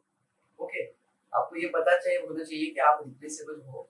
ओके 0.61 0.87
आपको 1.35 1.57
ये 1.57 1.69
पता 1.69 2.01
चाहिए 2.01 2.19
होना 2.19 2.45
चाहिए 2.45 2.71
कि 2.71 2.81
आप 2.81 3.03
रिप्लेसेबल 3.07 3.61
हो। 3.61 3.89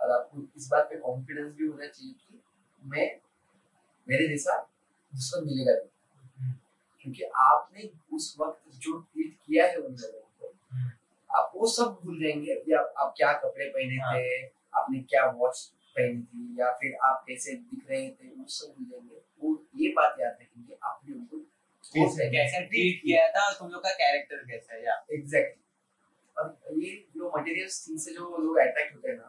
और 0.00 0.10
आपको 0.10 0.42
इस 0.56 0.68
बात 0.72 0.84
पे 0.84 0.96
कॉन्फिडेंस 0.96 1.54
भी 1.54 1.66
होना 1.66 1.86
चाहिए 1.86 2.12
कि 2.12 2.42
मैं 2.84 3.20
मेरे 4.08 4.28
जैसा 4.28 4.60
दूसरा 5.14 5.40
मिलेगा 5.40 5.72
भी। 5.72 5.90
क्योंकि 7.02 7.22
आपने 7.24 7.90
उस 8.12 8.36
वक्त 8.40 8.70
जो 8.74 8.98
ट्रीट 8.98 9.36
किया 9.46 9.66
है 9.66 9.76
उन 9.76 9.94
लोगों 9.94 10.20
को। 10.20 10.54
आप 11.38 11.52
वो 11.54 11.66
सब 11.66 12.00
भूल 12.04 12.22
जाएँगे। 12.22 12.60
कि 12.60 12.72
आप, 12.72 12.94
आप 12.98 13.14
क्या 13.16 13.32
कपड़े 13.32 13.68
पहने 13.70 13.94
हाँ। 13.94 14.14
थे 14.14 14.46
आपने 14.46 14.98
क्या 14.98 15.30
वॉच 15.30 15.72
पहनी 15.96 16.22
थी 16.22 16.60
या 16.60 16.72
फिर 16.72 16.96
आप 17.04 17.24
कैसे 17.28 17.52
दिख 17.54 17.90
रहे 17.90 18.10
थे 18.10 18.28
वो 18.28 18.44
सब 18.48 18.74
भूल 18.74 18.86
जाएँगे। 18.90 19.22
वो 19.40 19.66
ये 19.76 19.88
बात 19.88 20.16
याद 20.20 20.36
रखेंगे 20.40 20.76
आपने 20.82 21.14
उनको 21.14 21.36
कैसे 21.92 22.60
ट्रीट 22.66 23.00
किया 23.02 23.26
था 23.32 23.46
और 23.46 23.52
तुम 23.58 23.68
लोग 23.70 23.82
का 23.82 23.90
कैरेक्टर 23.94 24.44
कैसा 24.50 24.74
है? 24.74 24.82
या 24.84 24.94
एग्जैक्टली 25.12 25.62
और 26.36 26.80
ये 26.82 26.92
जो 27.16 27.32
मटेरियल 27.36 27.68
थिंग 27.68 27.98
से 27.98 28.12
जो 28.14 28.36
लोग 28.38 28.58
अट्रैक्ट 28.58 28.94
होते 28.94 29.08
हैं 29.08 29.16
ना 29.16 29.28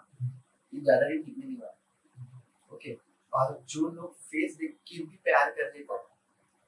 ये 0.73 0.82
ज़्यादा 0.82 1.07
दिन 1.07 1.22
टिकने 1.23 1.45
नहीं 1.45 1.57
वाले 1.57 2.76
ओके 2.76 2.98
और 3.34 3.64
जो 3.69 3.88
लोग 3.90 4.15
फेस 4.22 4.56
देख 4.60 4.77
के 4.88 5.03
भी 5.03 5.15
प्यार 5.23 5.52
कर 5.52 5.72
लेते 5.73 5.94
हैं 5.94 5.99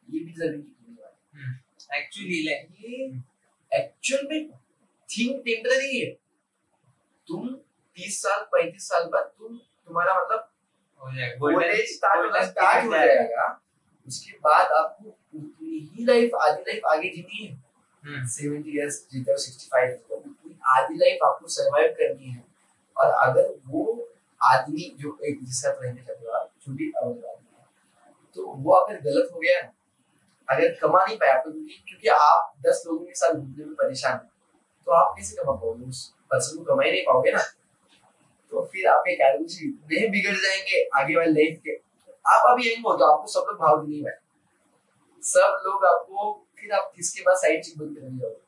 ये 0.08 0.20
भी 0.26 0.34
जल्दी 0.34 0.62
टिकने 0.62 0.94
वाले 1.02 2.00
एक्चुअली 2.00 2.44
लाइक 2.44 2.62
ये 2.82 2.94
एक्चुअल 3.72 4.28
में 4.30 4.50
थिंग 5.10 5.40
टेम्पररी 5.42 6.00
है। 6.00 6.12
तुम 7.28 7.48
तीस 7.98 8.22
साल 8.22 8.44
पैंतीस 8.54 8.88
साल 8.90 9.04
बाद 9.14 9.32
तुम 9.40 9.58
तुम्हारा 9.58 10.14
मतलब 10.22 10.50
हो 11.02 11.12
जाएगा। 11.16 11.38
स्टार्ट 12.46 12.86
हो 12.86 12.92
जाएगा। 12.94 13.48
उसके 14.08 14.38
बाद 14.40 14.72
आपको 14.74 15.10
उतनी 15.38 15.80
ही 15.88 16.06
लाइफ 16.06 16.36
आधी 16.42 16.62
लाइफ 16.64 16.86
आगे 16.88 17.10
जीनी 17.10 17.46
है। 17.46 18.26
सेवेंटी 18.28 18.78
इयर्स 18.78 19.00
जीते 19.12 19.32
हो 19.32 19.38
सिक्सटी 19.38 19.68
फाइव 19.72 19.96
तो 20.10 20.16
उतनी 20.16 20.58
आधी 20.74 20.98
लाइफ 20.98 21.24
आपको 21.26 21.48
सरवाइव 21.48 21.94
करनी 21.94 22.30
है। 22.30 22.44
और 22.96 23.12
अगर 23.22 23.56
वो 23.68 23.84
आदमी 24.42 24.92
जो 25.00 25.18
एक 25.26 25.44
जिसका 25.44 25.70
रहने 25.72 26.02
चाहते 26.02 26.26
हो 26.26 26.32
आप 26.32 26.52
जो 26.68 26.74
भी 26.74 26.92
अवैध 26.92 27.26
आदमी 27.26 27.58
है 27.58 28.14
तो 28.36 28.46
वो 28.46 28.74
अगर 28.74 29.02
गलत 29.02 29.30
हो 29.34 29.40
गया 29.40 29.60
अगर 30.48 30.74
कमा 30.82 31.04
नहीं 31.06 31.18
पाया 31.18 31.42
तो 31.42 31.52
क्योंकि 31.52 31.84
क्योंकि 31.88 32.08
आप 32.10 32.54
दस 32.66 32.84
लोगों 32.88 33.06
के 33.06 33.16
साथ 33.16 33.34
घूमने 33.34 33.66
में 33.66 33.74
परेशान 33.76 34.14
हैं 34.14 34.30
तो 34.88 34.92
आप 34.92 35.14
कैसे 35.18 35.36
कमा 35.36 35.54
पाओगे? 35.54 35.86
उस 35.86 36.14
पर्सन 36.32 36.58
को 36.58 36.64
कमा 36.66 36.84
ही 36.84 36.92
नहीं 36.92 37.02
पाओगे 37.04 37.32
ना। 37.32 37.42
तो 38.52 38.64
फिर 38.66 38.88
आपके 38.88 39.16
कैलकुलेशन 39.16 39.66
इतने 39.66 40.08
बिगड़ 40.10 40.36
जाएँगे 40.36 40.84
आगे 40.96 41.16
वाले 41.16 41.32
लाइफ 41.32 41.60
के 41.64 41.76
आप 42.28 42.42
अभी 42.46 42.68
यही 42.70 42.82
हो 42.82 42.96
तो 42.98 43.06
आपको 43.06 43.28
सब 43.28 43.46
लोग 43.48 43.58
भाव 43.60 43.86
नहीं 43.88 44.04
है। 44.06 44.14
सब 45.24 45.62
लोग 45.66 45.86
आपको 45.86 46.32
फिर 46.60 46.72
आप 46.74 46.92
किसके 46.96 47.22
बाद 47.22 47.38
साइड 47.38 47.64
चिक 47.64 47.78
बंद 47.80 47.98
कर 47.98 48.02
जाओगे। 48.20 48.44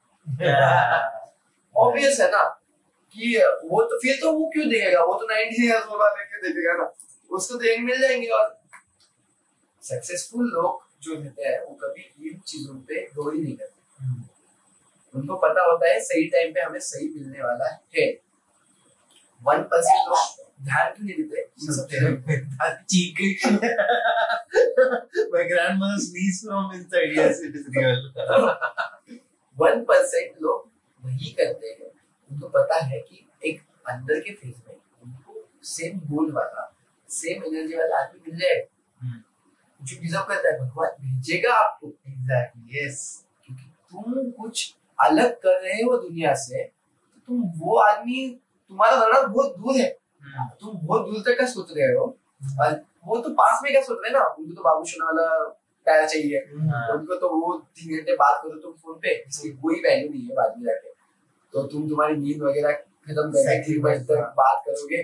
ऑब्वियस 1.76 2.20
है 2.20 2.30
ना 2.32 2.44
कि 3.16 3.38
वो 3.66 3.82
तो 3.84 3.98
फिर 4.00 4.18
तो 4.22 4.32
वो 4.34 4.50
क्यों 4.54 4.68
देगा 4.70 5.04
वो 5.04 5.14
तो 5.14 5.26
90 5.28 5.64
इयर्स 5.66 5.86
वाला 5.92 6.24
क्यों 6.24 6.52
देगा 6.54 6.74
ना। 6.78 6.92
उसको 7.32 7.58
तो 7.58 7.66
यंग 7.66 7.86
मिल 7.86 8.02
जाएँगे 8.02 8.28
और 8.38 8.48
सक्सेसफुल 9.84 10.46
लोग 10.54 10.88
जो 11.02 11.14
रहते 11.14 11.44
हैं 11.44 11.60
वो 11.66 11.74
कभी 11.84 12.30
इन 12.30 12.40
चीज़ों 12.48 12.76
पे 12.88 13.02
गौर 13.16 13.34
ही 13.36 13.42
नहीं 13.42 13.56
करते। 13.58 13.78
उनको 15.14 15.36
पता 15.38 15.62
होता 15.66 15.88
है 15.88 16.00
सही 16.02 16.28
टाइम 16.30 16.54
पे 16.54 16.62
हमें 16.62 16.80
सही 16.80 17.08
मिलने 17.10 17.44
वाला 17.44 17.68
है। 17.96 18.08
वन 19.42 19.64
परसेंट 19.64 20.08
लोग 20.10 20.48
ध्यान 20.60 20.94
क्यों 20.94 21.06
नहीं 21.06 21.16
देते 21.18 21.42
इन 21.42 21.74
सब 21.74 21.88
चीज़ों 21.92 22.16
पे? 22.22 22.38
चीख 22.86 23.16
My 25.32 25.44
sneezed 25.98 26.46
from 26.46 26.72
inside. 26.74 27.12
Yes, 27.14 27.42
it 27.42 27.56
is 27.56 27.66
real. 27.70 28.00
लोग 30.42 30.70
वही 31.04 31.32
करते 31.40 31.68
हैं 31.70 31.90
उनको 32.30 32.48
पता 32.50 32.76
है 32.86 33.00
कि 33.00 33.26
एक 33.46 33.62
अंदर 33.90 34.20
के 34.20 34.34
फ़ेज़ 34.34 34.56
में 34.68 34.76
उनको 35.04 35.48
सेम 35.68 36.00
गोल 36.10 36.32
वाला 36.34 36.66
सेम 37.10 37.44
एनर्जी 37.46 37.78
वाला 37.78 38.02
आदमी 38.02 38.20
मिल 38.28 38.40
जाए 38.40 38.60
हम्म। 39.00 39.22
जो 39.82 40.02
डिजर्व 40.02 40.24
करता 40.24 40.50
है 40.50 40.60
भगवान 40.60 40.96
भेजेगा 41.02 41.54
आपको 41.56 41.94
Exactly. 42.10 42.64
Yes. 42.72 42.98
क्योंकि 43.46 43.64
तुम 43.92 44.32
कुछ 44.34 44.76
अलग 45.00 45.32
कर 45.44 45.62
रहे 45.62 45.82
हो 45.82 45.98
दुनिया 45.98 46.34
से 46.38 46.64
तो 46.64 47.20
तुम 47.20 47.42
वो 47.60 47.78
आदमी 47.80 48.28
तुम्हारा 48.72 48.98
लड़ा 48.98 49.22
बहुत 49.22 49.56
दूर 49.58 49.78
है 49.78 49.88
तुम 50.62 50.78
बहुत 50.78 51.06
दूर 51.06 51.22
तक 51.26 51.38
का 51.40 51.46
सोच 51.48 51.72
रहे 51.78 51.94
हो। 51.96 52.06
और 52.62 52.74
वो 53.08 53.18
तो 53.22 53.30
पास 53.34 53.60
में 53.64 53.72
क्या 53.72 53.82
सोच 53.82 53.98
रहे 54.04 54.12
ना। 54.12 54.24
उनको 54.30 54.54
तो 54.54 54.62
बाबू 54.62 54.86
सुना 54.86 55.06
वाला 55.06 55.28
प्यार 55.88 56.06
चाहिए। 56.08 56.38
हाँ। 56.70 56.88
उनको 56.96 57.16
तो 57.16 57.30
वो 57.32 57.54
तीन 57.76 57.98
घंटे 57.98 58.14
बात 58.16 58.42
करो 58.44 58.60
तुम 58.60 58.74
फ़ोन 58.74 58.96
पे 59.02 59.14
इसकी 59.18 59.50
कोई 59.62 59.76
वैल्यू 59.80 60.10
नहीं 60.10 60.22
है 60.22 60.36
बाद 60.36 60.58
में 60.58 60.66
जाके। 60.66 60.90
तो 61.54 61.64
तुम 61.64 61.88
तुम्हारी 61.90 62.16
नींद 62.16 62.42
वगैरह 62.42 62.72
खत्म 62.72 63.32
करके 63.32 63.62
तीन 63.64 63.82
बजे 63.82 64.04
तक 64.06 64.34
बात 64.38 64.64
करोगे 64.66 65.02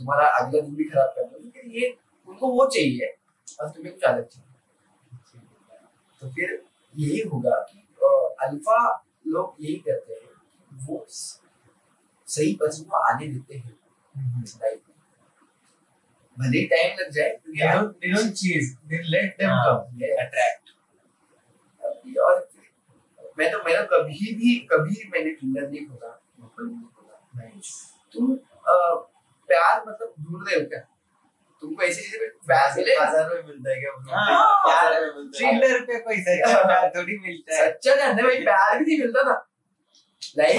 तुम्हारा 0.00 0.28
अगला 0.38 0.60
दिन 0.60 0.74
भी 0.74 0.84
खराब 0.84 1.12
कर 1.16 1.22
दोगे। 1.24 1.80
ये 1.80 1.96
उनको 2.28 2.48
वो 2.48 2.66
चाहिए। 2.66 3.14
और 3.60 3.68
तुम्हें 3.68 3.94
कुछ 3.94 4.04
अलग 4.04 4.26
चाहिए 4.28 4.52
तो 6.22 6.28
फिर 6.30 6.62
यही 6.94 7.20
होगा 7.28 7.56
कि 7.70 7.78
अल्फ़ा 8.46 8.78
लोग 9.26 9.54
यही 9.60 9.74
करते 9.88 10.12
हैं। 10.14 10.86
वो 10.86 11.04
सही 11.08 12.52
पर्सन 12.54 12.84
को 12.84 12.96
आने 12.98 13.26
देते 13.26 13.58
हैं। 13.58 13.76
भले 16.36 16.58
ही 16.58 16.66
टाइम 16.66 16.96
लग 17.00 17.10
जाए 17.12 17.32
They 17.54 17.66
don't, 17.70 17.92
they 18.00 18.10
don't 18.12 18.32
chase. 18.38 18.70
They 18.90 19.00
let 19.14 19.36
them 19.40 19.50
हाँ. 19.50 19.64
come. 19.66 20.02
अट्रैक्ट 20.20 20.70
और 22.20 22.48
मैं 23.38 23.50
तो 23.52 23.58
मैंने 23.58 23.82
कभी 23.92 24.34
भी 24.34 24.54
कभी 24.72 25.08
मैंने 25.12 25.30
टिंडर 25.30 25.68
नहीं 25.68 25.86
खोला 25.86 26.10
Bumble 26.40 26.66
नहीं 26.66 26.82
खोला 26.96 27.14
तुम 28.14 28.34
प्यार 29.48 29.82
मतलब 29.88 30.14
ढूंढ 30.20 30.48
रहे 30.48 30.60
हो 30.60 30.66
क्या 30.68 30.80
तुमको 31.62 31.82
ऐसी 31.82 32.02
चीज़ें 32.02 32.20
पे 32.20 32.26
प्यार 32.46 32.74
मिले 32.76 32.98
बाज़ार 32.98 33.34
में 33.34 33.42
मिलता 33.46 33.70
है 33.70 33.76
क्या? 33.80 33.90
हाँ, 34.10 34.90
में 34.90 35.10
मिलता 35.16 35.46
है 35.46 35.58
ट्रेलर 35.58 35.80
पे 35.86 35.98
कोई 36.06 36.20
सच्चा 36.28 36.62
प्यार 36.64 36.90
थोड़ी 36.96 37.18
मिलता 37.18 37.56
है 37.56 37.70
सच्चा 37.70 37.94
जानने 37.94 38.22
भाई 38.22 38.42
प्यार 38.44 38.78
भी 38.78 38.84
नहीं 38.84 38.98
मिलता 39.00 39.22
ना 39.30 39.34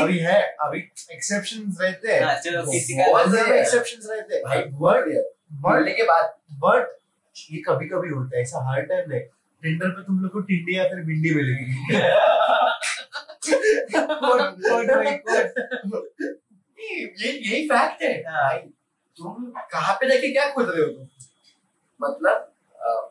अभी 0.02 0.18
है 0.20 0.42
अभी 0.62 0.80
एक्सेप्शंस 1.12 1.78
रहते 1.82 2.12
हैं। 2.12 2.22
हाँ, 2.24 2.36
चलो 2.40 2.64
किसी 2.72 2.98
का 2.98 3.08
बहुत 3.12 3.30
ज़्यादा 3.30 3.56
एक्सेप्शंस 3.56 4.08
रहते 4.12 4.36
हैं। 4.36 4.64
बोलने 5.62 5.92
के 5.94 6.04
बाद। 6.04 6.34
बट 6.64 6.84
ये 7.36 7.62
कभी 7.62 7.88
कभी 7.88 8.10
होता 8.10 8.36
है 8.38 8.42
ऐसा 8.42 8.60
हर 8.70 8.82
टाइम 8.86 9.10
नहीं। 9.10 9.22
टिंडर 9.64 9.90
पे 9.90 10.02
तुम 10.04 10.20
लोग 10.22 10.32
को 10.32 10.40
टिंडी 10.50 10.78
या 10.78 10.84
फिर 10.90 11.00
भिंडी 11.06 11.34
मिलेगी। 11.36 11.74
ये 17.16 17.32
यही 17.32 17.68
फैक्ट 17.68 18.02
है। 18.04 18.14
हाँ। 18.24 18.44
भाई 18.44 18.60
तुम 19.18 19.52
कहाँ 19.72 19.94
पे 19.96 20.08
जाके 20.10 20.32
क्या 20.32 20.50
खोज 20.54 20.70
रहे 20.70 20.82
हो 20.82 20.90
तुम? 20.90 21.08
मतलब 22.00 22.52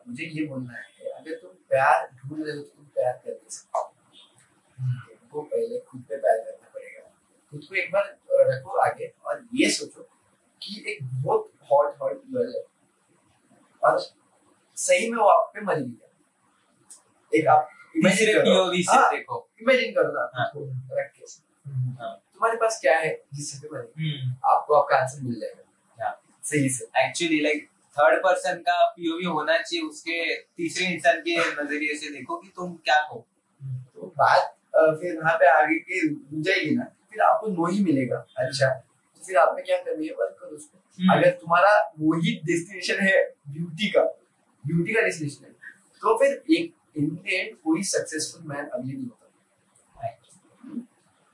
मुझे 0.07 0.23
ये 0.25 0.45
बोलना 0.47 0.73
है 0.73 0.83
अगर 1.11 1.33
तुम 1.33 1.51
प्यार 1.69 2.07
ढूंढ 2.17 2.43
रहे 2.43 2.55
हो 2.55 2.61
तो 2.61 2.67
तुम 2.67 2.85
प्यार 2.95 3.13
कर 3.13 3.39
सकते 3.49 3.94
तुमको 5.35 5.49
पहले 5.49 5.79
खुद 5.79 6.01
पे 6.09 6.17
प्यार 6.17 6.37
करना 6.37 6.71
पड़ेगा। 6.73 7.13
खुद 7.51 7.61
को 7.69 7.75
एक 7.75 7.91
बार 7.91 8.17
रखो 8.31 8.69
आगे 8.69 9.13
और 9.25 9.47
ये 9.55 9.69
सोचो 9.69 10.03
कि 10.61 10.85
एक 10.87 10.99
बहुत 11.03 11.51
हॉट 11.71 11.95
हॉट 12.01 12.23
गर्ल 12.27 12.55
है। 12.55 12.63
और 13.83 14.01
सही 14.75 15.11
में 15.11 15.17
वो 15.17 15.25
आप 15.25 15.51
पे 15.55 15.61
मर 15.61 15.75
गई 15.75 17.39
एक 17.39 17.47
आप 17.47 17.69
imagine 17.97 18.25
करो। 18.25 18.93
हाँ, 18.93 19.11
देखो। 19.11 19.49
इमेजिन 19.61 19.91
करो 19.91 20.11
ना 20.11 20.31
हाँ। 20.35 20.49
खुद 20.53 20.89
रख 20.91 21.11
के। 21.11 21.25
हाँ। 21.71 22.15
तुम्हारे 22.33 22.57
पास 22.57 22.79
क्या 22.81 22.97
है 22.97 23.23
जिससे 23.33 23.67
पे 23.67 23.75
मरेगी 23.75 24.19
हम्म। 24.19 24.35
आपको 24.45 24.73
आपका 24.73 24.95
आंसर 24.95 25.21
मिल 25.21 25.39
जाएगा। 25.39 25.63
हाँ। 26.05 26.21
सही 26.43 26.69
से। 26.69 26.85
एक्चुअली 26.97 27.39
लाइक 27.41 27.69
थर्ड 27.69 28.23
पर्सन 28.23 28.53
का 28.53 28.89
पीओवी 28.89 29.25
होना 29.25 29.57
चाहिए 29.57 29.81
उसके 29.81 30.35
तीसरे 30.35 30.85
इंसान 30.85 31.19
के 31.19 31.63
नज़रिए 31.63 31.97
से 31.97 32.09
देखो 32.09 32.37
कि 32.37 32.53
तुम 32.55 32.75
क्या 32.75 33.01
हो। 33.01 33.27
तो 33.63 34.13
बात 34.17 34.54
फिर 34.75 35.17
वहाँ 35.17 35.35
पे 35.35 35.47
आगे 35.49 35.77
की 35.81 36.07
रुक 36.07 36.41
जाएगी 36.43 36.75
ना 36.75 36.83
फिर 37.11 37.21
आपको 37.23 37.47
नो 37.49 37.65
ही 37.67 37.83
मिलेगा 37.83 38.25
अच्छा 38.37 38.69
तो 38.69 39.23
फिर 39.23 39.37
आपने 39.37 39.61
क्या 39.63 39.77
करनी 39.79 40.07
है 40.07 40.13
वर्क 40.13 40.37
करो 40.39 40.55
उसको 40.55 40.77
हम्म। 40.99 41.13
अगर 41.13 41.31
तुम्हारा 41.35 41.73
वही 42.01 42.35
डेस्टिनेशन 42.45 43.03
है 43.03 43.17
ब्यूटी 43.49 43.89
का 43.91 44.03
ब्यूटी 44.63 44.93
का 44.93 45.01
डेस्टिनेशन 45.01 45.45
है 45.45 45.51
तो 46.01 46.17
फिर 46.17 46.41
एक 46.51 46.73
इन 46.97 47.17
एंड 47.27 47.55
कोई 47.59 47.83
सक्सेसफुल 47.85 48.49
मैन 48.49 48.65
अभी 48.67 48.93
नहीं 48.93 49.05
होता 49.05 49.23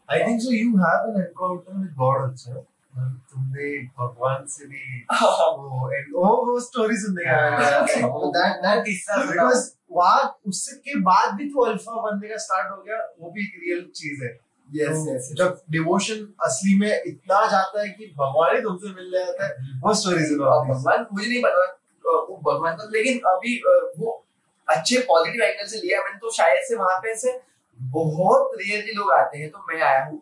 I 0.09 0.19
think 0.22 0.41
so 0.41 0.51
you 0.53 0.77
have 0.77 1.09
an 1.09 1.22
encounter 1.22 1.73
with 1.73 1.93
God 1.97 2.22
also. 2.23 2.63
तुमने 2.95 3.68
भगवान 3.99 4.45
से 4.45 4.65
भी 4.65 5.05
वो 5.11 5.89
and 5.97 6.13
वो 6.15 6.35
वो 6.45 6.59
स्टोरी 6.59 6.97
सुनने 6.97 7.26
का 7.26 7.31
हाँ, 7.31 7.85
So 7.88 8.01
वो- 8.05 8.31
that 8.35 8.57
वो 8.57 8.68
that 8.68 8.84
किस्सा 8.85 9.22
सुनाओ। 9.22 9.47
because 9.47 9.68
वहाँ 9.91 10.23
उसके 10.47 10.99
बाद 10.99 11.34
भी 11.35 11.49
तो 11.49 11.65
अल्फ़ा 11.65 12.01
बनने 12.01 12.27
का 12.27 12.38
स्टार्ट 12.38 12.72
हो 12.72 12.81
गया 12.84 12.97
वो 13.19 13.31
भी 13.31 13.41
एक 13.41 13.53
रियल 13.63 13.85
चीज़ 13.95 14.23
है। 14.23 14.31
यस 14.69 14.89
तो 14.89 15.15
यस 15.15 15.30
जब 15.38 15.61
डिवोशन 15.72 16.27
असली 16.45 16.77
में 16.80 17.01
इतना 17.05 17.45
जाता 17.47 17.81
है 17.81 17.89
कि 17.89 18.05
भगवान 18.18 18.55
ही 18.55 18.61
तुमसे 18.61 18.93
मिल 18.95 19.11
जाता 19.11 19.47
है 19.47 19.80
वो 19.84 19.93
स्टोरी 19.93 20.26
सुनो 20.26 20.51
भगवान 20.73 21.05
मुझे 21.13 21.27
नहीं 21.30 21.41
पता 21.43 21.65
वो 22.05 22.38
भगवान 22.45 22.76
का 22.76 22.88
लेकिन 22.91 23.19
अभी 23.27 23.55
वो 23.99 24.13
अच्छे 24.68 24.99
पॉजिटिव 25.07 25.41
एंगल 25.43 25.65
से 25.65 25.77
लिया 25.77 26.01
मैंने 26.01 26.18
तो 26.18 26.31
शायद 26.31 26.63
से 26.68 26.76
वहाँ 26.76 26.97
पे 26.97 27.15
से 27.15 27.39
बहुत 27.80 28.51
रेयरली 28.61 28.93
लोग 28.93 29.11
आते 29.11 29.38
हैं 29.38 29.49
तो 29.51 29.65
मैं 29.69 29.81
आया 29.81 30.03
हूँ। 30.05 30.22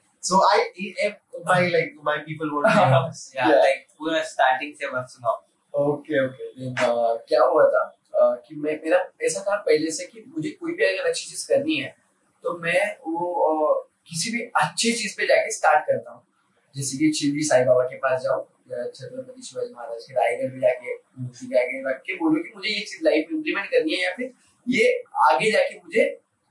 so 0.23 0.41
I 0.47 0.57
my 1.45 1.59
like 1.67 1.93
my 2.03 2.17
people 2.21 2.49
hear 2.49 2.89
this. 3.05 3.21
या 3.35 3.43
Yeah. 3.43 3.55
लाइक 3.55 3.87
पूरा 3.99 4.21
स्टार्टिंग 4.25 4.73
से 4.75 4.89
मत 4.91 5.07
सुनाओ 5.09 5.37
ओके 5.73 6.25
ओके 6.25 6.49
then, 6.55 6.73
uh, 6.85 7.13
क्या 7.27 7.43
हुआ 7.43 7.65
था 7.67 7.83
uh, 8.13 8.35
कि 8.47 8.55
मैं 8.57 8.79
मेरा 8.83 8.99
ऐसा 9.23 9.41
था 9.41 9.55
पहले 9.61 9.91
से 9.91 10.05
कि 10.07 10.23
मुझे 10.27 10.49
कोई 10.51 10.73
भी 10.73 10.85
अगर 10.85 11.09
अच्छी 11.09 11.29
चीज़ 11.29 11.47
करनी 11.47 11.77
है 11.77 11.95
तो 12.43 12.57
मैं 12.59 12.79
वो 13.07 13.31
uh, 13.47 13.73
किसी 14.09 14.31
भी 14.31 14.41
अच्छी 14.61 14.91
चीज़ 14.93 15.15
पे 15.17 15.27
जाके 15.27 15.51
स्टार्ट 15.51 15.85
करता 15.87 16.11
हूँ 16.11 16.23
जैसे 16.75 16.97
कि 16.97 17.11
शिरडी 17.13 17.43
साई 17.45 17.63
बाबा 17.65 17.83
के 17.85 17.95
पास 18.03 18.21
जाओ 18.23 18.39
या 18.71 18.83
छत्रपति 18.89 19.41
शिवाजी 19.43 19.73
महाराज 19.73 20.03
के 20.03 20.13
रायगढ़ 20.15 20.51
में 20.53 20.59
जाके 20.59 20.95
मूर्ति 21.19 21.47
के 21.47 21.59
आगे 21.59 21.81
रख 21.89 22.01
के 22.05 22.15
बोलो 22.17 22.43
कि 22.43 22.51
मुझे 22.55 22.69
ये 22.69 22.79
चीज़ 22.81 23.03
लाइफ 23.05 23.27
में 23.31 23.37
इम्प्लीमेंट 23.37 23.69
करनी 23.71 23.93
है 23.93 24.03
या 24.03 24.11
फिर 24.15 24.31
ये 24.67 24.87
आगे 25.31 25.51
जाके 25.51 25.79
मुझे 25.79 26.05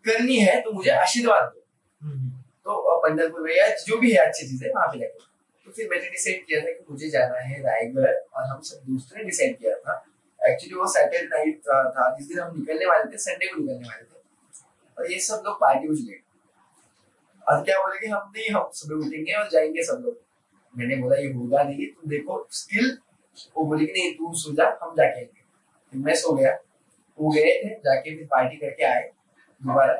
करनी 0.05 0.39
है 0.41 0.61
तो 0.61 0.73
मुझे 0.73 0.91
आशीर्वाद 0.93 1.43
दो 1.45 1.65
हम्म। 2.01 2.40
तो 2.71 2.99
पंढरपुर 2.99 3.41
में 3.41 3.55
या 3.57 3.69
जो 3.69 3.97
भी 3.97 4.13
है 4.13 4.19
अच्छी 4.19 4.47
चीज़ 4.47 4.65
है 4.65 4.71
वहाँ 4.71 4.89
पे 4.89 4.99
जाके। 4.99 5.19
तो 5.65 5.71
फिर 5.71 5.89
मैंने 5.91 6.11
डिसाइड 6.11 6.47
किया 6.47 6.61
था 6.61 6.73
कि 6.73 6.85
मुझे 6.91 7.11
जाना 7.11 7.39
है 7.39 7.63
रायगढ़ 7.63 8.15
और 8.37 8.45
हम 8.45 8.61
सब 8.61 8.77
दोस्तों 8.77 9.19
ने 9.19 9.25
डिसाइड 9.25 9.59
किया 9.59 9.77
था। 9.77 10.07
एक्चुअली 10.49 10.75
वो 10.75 10.87
सैटरडे 10.87 11.27
नाइट 11.27 11.59
था, 11.59 12.17
जिस 12.19 12.29
दिन 12.29 12.39
हम 12.41 12.59
निकलने 12.59 12.87
वाले 12.87 13.05
थे 13.05 13.19
संडे 13.19 13.47
को 13.47 13.61
निकलने 13.61 13.89
वाले 13.89 14.03
थे। 14.03 14.21
और 14.99 15.13
ये 15.13 15.19
सब 15.19 15.43
लोग 15.47 15.57
पार्टी 15.57 15.89
में 15.89 15.97
चले। 15.97 16.17
और 17.49 17.65
क्या 17.65 17.79
बोले 17.79 18.01
कि 18.01 18.07
हम 18.07 18.33
नहीं 18.37 18.51
हम 18.51 18.71
सुबह 18.75 19.07
उठेंगे 19.07 19.33
और 19.33 19.49
जाएँगे 19.51 19.83
सब 19.83 20.03
लोग। 20.07 20.21
मैंने 20.79 20.97
बोला 20.97 21.17
ये 21.17 21.33
होगा 21.33 21.63
नहीं 21.63 21.87
तुम 21.87 22.11
देखो 22.11 22.49
स्टिल 22.51 22.99
वो 23.57 23.65
बोले 23.65 23.87
कि 23.87 23.93
नहीं 23.93 24.13
तू 24.13 24.33
सो 24.35 24.53
जा 24.53 24.79
हम 24.83 24.95
जाके 24.95 25.17
आएँगे। 25.17 25.41
फिर 25.91 26.01
मैं 26.01 26.15
सो 26.15 26.33
गया। 26.33 26.59
वो 27.19 27.31
गए 27.31 27.65
थे 27.65 27.75
जाके 27.79 28.17
फिर 28.17 28.27
पार्टी 28.27 28.57
करके 28.57 28.85
आए। 28.85 29.11
दोबारा। 29.63 29.95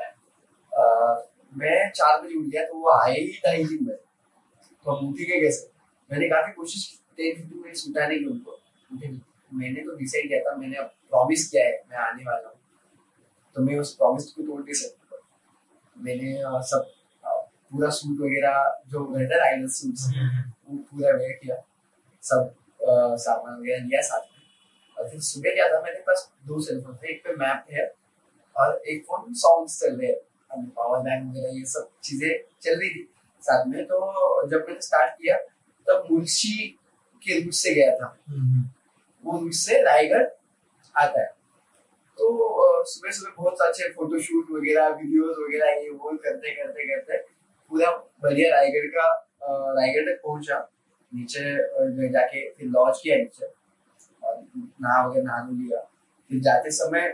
मैं 1.53 1.91
चार 1.91 2.21
बजे 2.21 2.35
उठ 2.39 2.45
गया 2.45 2.65
तो 2.65 2.77
वो 2.77 2.89
आए 2.91 3.13
ही 3.13 3.27
ढाई 3.45 3.63
तीन 3.65 3.85
बजे 3.85 3.95
तो 4.85 4.91
हम 4.91 5.07
उठी 5.07 5.25
गए 5.25 5.39
कैसे? 5.41 5.69
मैंने 6.09 6.27
काफ़ी 6.29 6.51
कोशिश 6.53 6.85
की 6.85 6.97
टेन 7.17 7.35
फिफ्टीन 7.35 7.61
मिनट्स 7.63 7.87
उठाने 7.89 8.17
की 8.19 8.25
उनको। 8.25 8.57
मैंने 9.51 9.81
तो 9.81 9.95
डिसाइड 9.97 10.27
किया 10.27 10.39
था 10.41 10.55
मैंने 10.57 10.81
प्रॉमिस 10.81 11.49
किया 11.49 11.65
है 11.65 11.73
मैं 11.89 11.97
आने 11.99 12.23
वाला 12.23 12.47
हूँ। 12.47 12.57
तो 13.55 13.61
मैं 13.61 13.77
उस 13.79 13.95
प्रॉमिस 13.95 14.31
को 14.31 14.43
तोड़ 14.43 14.61
नहीं 14.61 14.73
सकता 14.73 15.17
मैंने 15.95 16.35
सब 16.69 16.91
पूरा 17.23 17.89
सूट 17.95 18.19
वगैरह 18.19 18.55
जो 18.91 19.03
रहता 19.15 19.35
है 19.35 19.39
राइडर 19.41 19.67
सूट 19.71 19.95
वो 20.69 20.77
पूरा 20.77 21.11
वेयर 21.17 21.39
किया। 21.43 21.55
सब 22.23 22.55
सामान 22.79 23.59
वगैरह 23.59 23.83
लिया 23.85 24.01
साथ 24.01 24.21
में। 24.21 24.39
और 24.97 25.09
फिर 25.09 25.19
सुबह 25.21 25.53
क्या 25.55 25.67
था 25.67 25.81
मेरे 25.81 25.99
पास 26.07 26.31
दो 26.47 26.59
सेल 26.61 26.81
फ़ोन 26.81 26.95
थे 26.95 27.11
एक 27.11 27.23
पे 27.23 27.35
मैप 27.35 27.65
है 27.71 27.85
और 28.55 28.81
एक 28.85 29.03
फ़ोन 29.05 29.33
सॉन्ग्स 29.43 29.79
चल 29.79 29.95
रहे 29.95 30.09
हैं। 30.09 30.19
पावर 30.55 30.99
बैंक 30.99 31.29
वगैरह 31.29 31.57
ये 31.57 31.65
सब 31.65 31.89
चीज़ें 32.03 32.29
चल 32.61 32.79
रही 32.79 32.89
थी। 32.89 33.07
साथ 33.43 33.65
में 33.67 33.83
तो 33.85 34.47
जब 34.47 34.65
मैंने 34.67 34.81
स्टार्ट 34.81 35.13
किया 35.13 35.37
तब 35.87 36.07
मुंशी 36.11 36.67
के 37.23 37.39
रूट 37.39 37.53
से 37.53 37.73
गया 37.75 37.95
था। 37.97 38.15
हम्म। 38.29 38.63
वो 39.23 39.39
रूट 39.39 39.53
से 39.53 39.81
रायगढ़ 39.83 40.25
आता 40.95 41.21
है। 41.21 41.27
तो 42.17 42.83
सुबह 42.85 43.11
सुबह 43.11 43.33
बहुत 43.37 43.61
अच्छे 43.61 43.89
फोटोशूट 43.89 44.51
वगैरह 44.51 44.87
वीडियोस 44.95 45.37
वगैरह 45.39 45.71
ये 45.81 45.89
वो 45.89 46.17
करते 46.17 46.55
करते 46.55 46.87
करते 46.87 47.17
पूरा 47.71 47.91
बढ़िया 48.23 48.49
रायगढ़ 48.55 48.87
का 48.95 49.07
रायगढ़ 49.75 50.11
तक 50.11 50.21
पहुँचा। 50.23 50.57
नीचे 51.11 52.09
जाके 52.09 52.49
फिर 52.49 52.67
लॉज 52.67 52.99
किया 53.03 53.17
नीचे। 53.17 53.45
और 54.23 54.43
नहा 54.55 55.05
वगैरह 55.07 55.25
नहा 55.25 55.47
लिया। 55.51 55.79
फिर 56.29 56.39
जाते 56.39 56.71
समय 56.71 57.07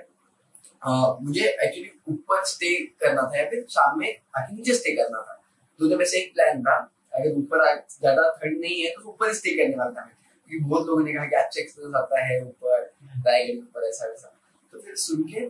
मुझे 0.81 1.41
एक्चुअली 1.41 1.89
ऊपर 2.09 2.43
स्टे 2.45 2.75
करना 3.01 3.21
था 3.23 3.37
या 3.37 3.49
फिर 3.49 3.65
शाम 3.69 3.97
में 3.99 4.07
आके 4.37 4.55
नीचे 4.55 4.73
स्टे 4.73 4.95
करना 4.95 5.21
था। 5.21 5.33
दोनों 5.79 5.97
में 5.97 6.05
से 6.05 6.17
एक 6.19 6.33
प्लान 6.33 6.61
था, 6.63 6.75
अगर 7.13 7.37
ऊपर 7.37 7.65
ज़्यादा 7.91 8.29
ठंड 8.33 8.59
नहीं 8.59 8.81
है 8.81 8.89
तो 8.91 9.09
ऊपर 9.09 9.33
स्टे 9.33 9.55
करने 9.57 9.75
वाला 9.77 9.91
था 9.91 10.05
क्योंकि 10.49 10.65
बहुत 10.65 10.87
लोगों 10.87 11.03
ने 11.03 11.13
कहा 11.13 11.25
कि 11.25 11.35
अच्छा 11.35 11.61
एक्सपीरियंस 11.61 11.95
आता 11.95 12.23
है 12.25 12.41
ऊपर 12.41 12.81
रायगढ़ 13.25 13.57
ऊपर, 13.57 13.87
ऐसा, 13.87 14.07
वैसा। 14.07 14.33
तो 14.73 14.79
फिर 14.79 14.95
सुन 14.97 15.23
के 15.23 15.45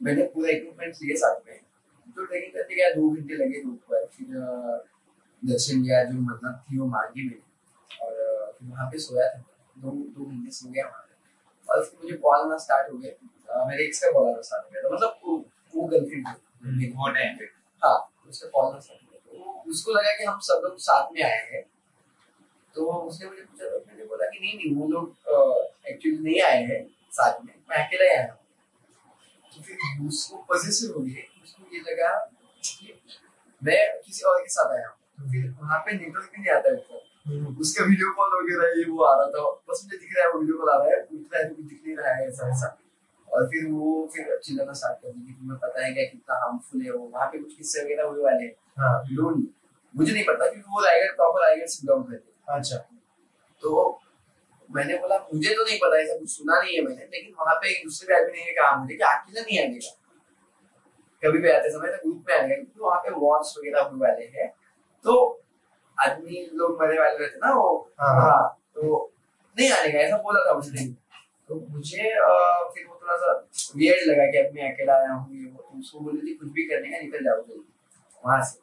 मैंने 0.00 0.22
पूरा 0.34 0.50
इक्विपमेंट 0.50 0.94
लिए 1.02 1.16
साथ 1.16 1.40
में। 1.46 1.58
तो 2.16 2.24
ट्रेकिंग 2.24 2.52
करते 2.52 2.74
गया, 2.74 2.90
दो 2.90 3.10
घंटे 3.10 3.34
लगे 3.34 3.58
थे 3.58 3.68
ऊपर। 3.68 4.06
फिर 4.06 4.26
दर्शन 5.42 5.82
लिया 5.82 6.02
जो 6.04 6.20
मतलब 6.20 6.62
थी 6.64 6.78
वो 6.78 6.86
मांगी 6.86 7.28
मैंने। 7.28 8.06
और 8.06 8.52
फिर 8.58 8.68
वहाँ 8.70 8.86
पे 8.90 8.98
सोया 8.98 9.28
था। 9.28 9.44
दो 9.76 9.90
दो 9.90 10.24
घंटे 10.24 10.50
सो 10.50 10.70
गया 10.70 10.84
वहाँ 10.86 11.02
पे। 11.02 11.72
और 11.72 11.84
फिर 11.84 12.00
मुझे 12.02 12.16
कॉल 12.16 12.38
आना 12.40 12.56
स्टार्ट 12.58 12.92
हो 12.92 12.98
गया। 12.98 13.12
मेरे 13.68 13.84
एक्स 13.84 14.00
का 14.02 14.10
कॉल 14.10 14.28
आना 14.28 14.42
स्टार्ट 14.42 14.64
हो 14.64 14.70
गया 14.70 14.82
था। 14.82 14.94
मतलब 14.94 15.18
वो 15.24 15.36
वो 15.74 15.86
गर्लफ्रेंड 15.88 16.26
थी। 16.80 16.92
वो 16.92 17.08
टाइम 17.14 17.36
पे। 17.38 17.44
हाँ 17.82 17.98
उसका 18.28 18.48
स्टार्ट 18.78 18.90
हो 18.90 19.08
गया 19.08 19.18
तो 19.20 19.70
उसको 19.70 19.92
लगा 19.92 20.12
कि 20.18 20.24
हम 20.24 20.38
सब 20.44 20.62
लोग 20.64 20.78
साथ 20.80 21.12
में 21.14 21.22
आए 21.22 21.40
हैं। 21.52 21.62
तो 22.74 22.86
उसने 22.86 23.28
मुझे 23.28 23.42
पूछा 23.42 23.68
तो 23.68 23.78
मैंने 23.86 24.04
बोला 24.06 24.26
कि 24.30 24.38
नहीं 24.40 24.54
नहीं 24.56 24.74
वो 24.76 24.88
लोग 24.88 25.06
एक्चुअली 25.88 26.18
नहीं 26.18 26.40
आए 26.42 26.62
हैं 26.64 26.82
साथ 27.12 27.44
में। 27.44 27.52
मैं 27.70 27.84
अकेला 27.84 28.04
ही 28.04 28.16
आया 28.16 28.32
हूँ। 28.32 28.38
तो 29.52 29.62
फिर 29.62 30.06
उसको 30.08 30.36
पॉजिटिव 30.48 30.96
हो 30.96 31.02
गई 31.04 31.22
उसको 31.42 31.74
ये 31.74 31.80
लगा 31.90 32.10
कि 32.62 32.98
मैं 33.62 33.78
किसी 34.04 34.22
और 34.30 34.40
के 34.42 34.48
साथ 34.50 34.76
आया 34.76 34.86
हूँ। 34.88 34.96
तो 35.16 35.30
फिर 35.32 35.48
वहाँ 35.62 35.78
पे 35.86 35.92
नेटवर्क 35.92 36.30
भी 36.34 36.42
नहीं 36.42 36.52
आता 36.56 36.70
है 36.70 37.08
हम्म। 37.26 37.56
उसका 37.60 37.84
वीडियो 37.84 38.12
कॉल 38.18 38.30
वगैरह 38.34 38.78
ये 38.78 38.84
वो 38.90 39.02
आ 39.04 39.14
रहा 39.16 39.26
था। 39.32 39.40
बस 39.68 39.82
मुझे 39.84 39.96
दिख 39.96 40.14
रहा 40.16 40.26
है 40.26 40.32
वो 40.32 40.38
वीडियो 40.40 40.56
कॉल 40.58 40.70
आ 40.70 40.76
रहा 40.76 40.94
है। 40.94 41.02
पूछ 41.02 41.32
रहा 41.32 41.42
है 41.42 41.48
दिख 41.48 41.82
नहीं 41.86 41.96
रहा 41.96 42.14
है 42.14 42.28
ऐसा 42.28 42.48
ऐसा। 42.50 42.76
और 43.32 43.46
फिर 43.46 43.66
वो 43.72 44.08
फिर 44.14 44.38
चिल्लाना 44.44 44.72
स्टार्ट 44.72 44.98
कर 45.02 45.12
दी 45.12 45.32
तुम्हें 45.32 45.58
पता 45.58 45.84
है 45.84 45.92
क्या 45.94 46.04
कितना 46.04 46.38
हार्मफुल 46.42 46.82
है 46.82 46.92
वो। 46.92 47.06
वहाँ 47.08 47.26
पे 47.32 47.38
कुछ 47.38 47.56
किस्से 47.56 47.84
वगैरह 47.84 48.08
हुए 48.08 48.22
वाले 48.24 48.44
हैं। 48.44 48.54
हाँ। 48.78 49.02
लोन 49.10 49.46
मुझे 49.94 50.12
नहीं 50.12 50.24
पता 50.24 50.50
क्योंकि 50.50 50.70
वो 50.70 50.84
रायगढ़ 50.84 51.14
प्रॉपर 51.16 51.44
रायगढ़ 51.44 51.66
से 51.66 51.86
बिलोंग 51.86 52.04
करते 52.04 52.54
अच्छा। 52.56 52.76
तो 53.62 53.70
मैंने 54.68 54.96
बोला 54.98 55.16
मुझे 55.32 55.54
तो 55.54 55.64
नहीं 55.64 55.78
पता 55.78 55.98
ऐसा 56.00 56.16
कुछ 56.18 56.30
सुना 56.30 56.60
नहीं 56.60 56.76
है 56.76 56.82
मैंने 56.84 57.04
लेकिन 57.04 57.34
वहाँ 57.38 57.54
पे 57.62 57.70
एक 57.70 57.82
दूसरे 57.84 58.14
आदमी 58.16 58.44
ने 58.44 58.52
कहा 58.58 58.76
मुझे 58.76 58.94
कि 58.94 59.02
अकेला 59.04 59.40
नहीं 59.40 59.58
आने 59.62 59.78
का 59.78 59.96
कभी 61.22 61.38
भी 61.38 61.50
आते 61.50 61.70
समय 61.70 61.88
तो 61.92 61.96
ग्रुप 62.02 62.24
में 62.28 62.34
आने 62.36 62.54
क्योंकि 62.54 62.80
वहाँ 62.80 62.98
पे 63.04 63.10
वॉर्स 63.16 63.54
वगैरह 63.58 63.82
होने 63.82 63.98
वाले 64.04 64.26
हैं। 64.36 64.48
तो 65.04 65.14
आदमी 65.98 66.44
लोग 66.60 66.80
मरने 66.82 66.98
वाले 67.00 67.18
रहते 67.18 67.38
ना 67.38 67.52
वो। 67.54 67.68
हाँ, 68.00 68.14
हाँ। 68.14 68.30
हाँ 68.30 68.46
तो 68.74 69.12
नहीं 69.56 69.70
आने 69.72 69.92
का 69.92 69.98
ऐसा 69.98 70.16
बोला 70.22 70.44
था 70.46 70.52
उसने। 70.58 70.86
तो 71.48 71.54
मुझे 71.70 72.08
फिर 72.74 72.86
वो 72.86 72.94
थोड़ा 73.10 73.16
सा 73.18 73.72
वियर्ड 73.76 74.08
लगा 74.10 74.26
कि 74.30 74.38
अब 74.38 74.54
मैं 74.54 74.72
अकेला 74.72 74.94
आया 74.94 75.12
हूँ 75.12 75.36
ये 75.36 75.44
वो 75.44 75.62
तो 75.62 75.78
उसको 75.78 76.00
बोली 76.00 76.20
थी 76.26 76.34
कुछ 76.34 76.50
भी 76.52 76.64
करने 76.68 76.90
का 76.90 76.98
निकल 77.02 77.24
जाओ 77.24 77.40
जल्दी। 77.40 77.66
वहाँ 78.24 78.42
से। 78.44 78.58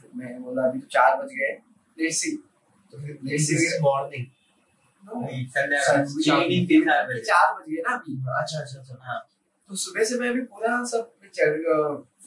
फिर 0.00 0.10
मैं 0.14 0.42
बोला 0.42 0.66
अभी 0.68 0.78
तो 0.80 0.86
चार 0.92 1.16
बज 1.22 1.32
गए 1.34 1.52
लेट्स 1.96 2.20
सी 2.22 2.30
तो 2.92 2.98
फिर 2.98 3.18
लेट्स 3.24 3.46
सी 3.46 3.54
दिस 3.56 3.80
मॉर्निंग 3.82 4.26
चार 5.48 5.66
बज। 6.04 6.26
गए 7.68 7.82
ना 7.82 7.94
अभी। 7.94 8.16
अच्छा 8.40 8.58
अच्छा 8.60 8.78
अच्छा। 8.78 8.98
हाँ। 9.02 9.20
तो 9.70 9.76
सुबह 9.76 10.04
से 10.04 10.18
मैं 10.20 10.28
अभी 10.28 10.42
पूरा 10.52 10.82
सब 10.92 11.10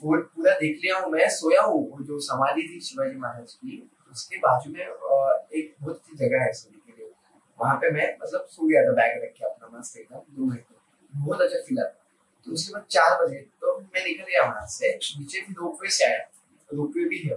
फोर्ट 0.01 0.25
पूरा 0.35 0.53
देख 0.59 0.79
लिया 0.83 0.97
हूँ 0.99 1.11
मैं 1.11 1.27
सोया 1.29 1.61
हूँ। 1.61 1.81
वो 1.89 2.03
जो 2.03 2.19
समाधि 2.19 2.61
थी 2.69 2.79
शिवाजी 2.81 3.17
महाराज 3.17 3.53
की 3.53 3.89
उसके 4.11 4.37
बाजू 4.37 4.71
में 4.71 4.81
एक 4.81 5.75
बहुत 5.81 5.95
अच्छी 5.95 6.15
जगह 6.17 6.43
है 6.43 6.51
सोने 6.53 6.77
के 6.77 6.91
लिए। 6.97 7.11
वहाँ 7.59 7.75
पे 7.81 7.89
मैं 7.91 8.07
मतलब 8.21 8.45
सो 8.49 8.67
गया 8.67 8.83
था 8.83 8.91
बैग 8.95 9.23
रख 9.23 9.33
के 9.37 9.45
अपना 9.45 9.77
मस्त 9.77 9.97
एकदम 9.97 10.19
दो 10.37 10.49
घंटे 10.51 10.72
बहुत 11.13 11.41
अच्छा 11.41 11.59
फील 11.67 11.79
आता 11.79 11.99
तो 12.47 12.51
उसके 12.51 12.73
बाद 12.73 12.85
चार 12.91 13.25
बजे 13.25 13.37
तो 13.61 13.79
मैं 13.79 14.03
निकल 14.05 14.23
गया 14.23 14.43
वहाँ 14.43 14.65
से, 14.67 14.89
नीचे 14.89 15.41
फिर 15.41 15.55
रोपवे 15.59 15.89
से 15.89 16.05
आया। 16.05 16.23
रोपवे 16.69 17.03
भी 17.09 17.19
है। 17.19 17.35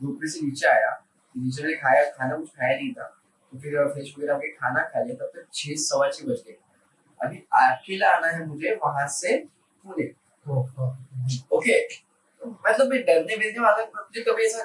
रोपवे 0.00 0.28
से 0.28 0.40
नीचे 0.40 0.66
आया, 0.68 0.90
नीचे 1.34 1.62
मैंने 1.62 1.74
खाया, 1.76 2.10
खाना 2.10 2.36
कुछ 2.36 2.48
खाया 2.50 2.76
नहीं 2.76 2.92
था। 2.92 3.04
तो 3.52 3.58
फिर 3.58 3.76
फ्रेश 3.84 4.14
वगैरह 4.18 4.34
होके 4.34 4.48
खाना 4.52 4.82
खा 4.84 5.02
लिया, 5.02 5.16
तब 5.16 5.30
तक 5.34 5.46
छह 5.54 5.74
सवा 5.78 6.10
छह 6.10 6.26
बज 6.26 6.42
गए। 6.46 6.56
अभी 7.20 7.36
अकेला 7.36 8.10
आना 8.16 8.28
है 8.28 8.46
मुझे 8.46 8.74
वहाँ 8.84 9.06
से 9.10 9.36
पुणे। 9.84 10.04
ओके 10.46 11.80
तो 11.82 12.50
मतलब 12.50 12.90
मैं 12.90 13.00
डरने 13.04 13.36
वेरने 13.36 13.60
वाला 13.60 13.84
मुझे 13.86 14.22
कभी 14.22 14.44
ऐसा, 14.46 14.62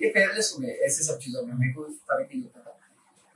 ये 0.00 0.08
फेयरलेस 0.10 0.54
हुए 0.58 0.70
ऐसे 0.86 1.04
सब 1.04 1.18
चीज़ों 1.18 1.42
में 1.42 1.54
मेरे 1.54 1.72
को 1.72 1.84
फ़र्क 1.84 2.28
नहीं 2.32 2.42
होता 2.42 2.60
था। 2.60 2.78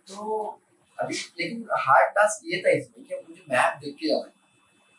तो 0.06 0.60
अभी 1.02 1.14
लेकिन 1.40 1.66
हार्ड 1.86 2.10
टास्क 2.16 2.46
ये 2.52 2.62
था 2.66 2.70
इसमें 2.78 3.06
कि 3.06 3.14
मुझे 3.28 3.42
मैप 3.50 3.78
देख 3.84 3.94
के 4.00 4.08
जाना 4.08 4.30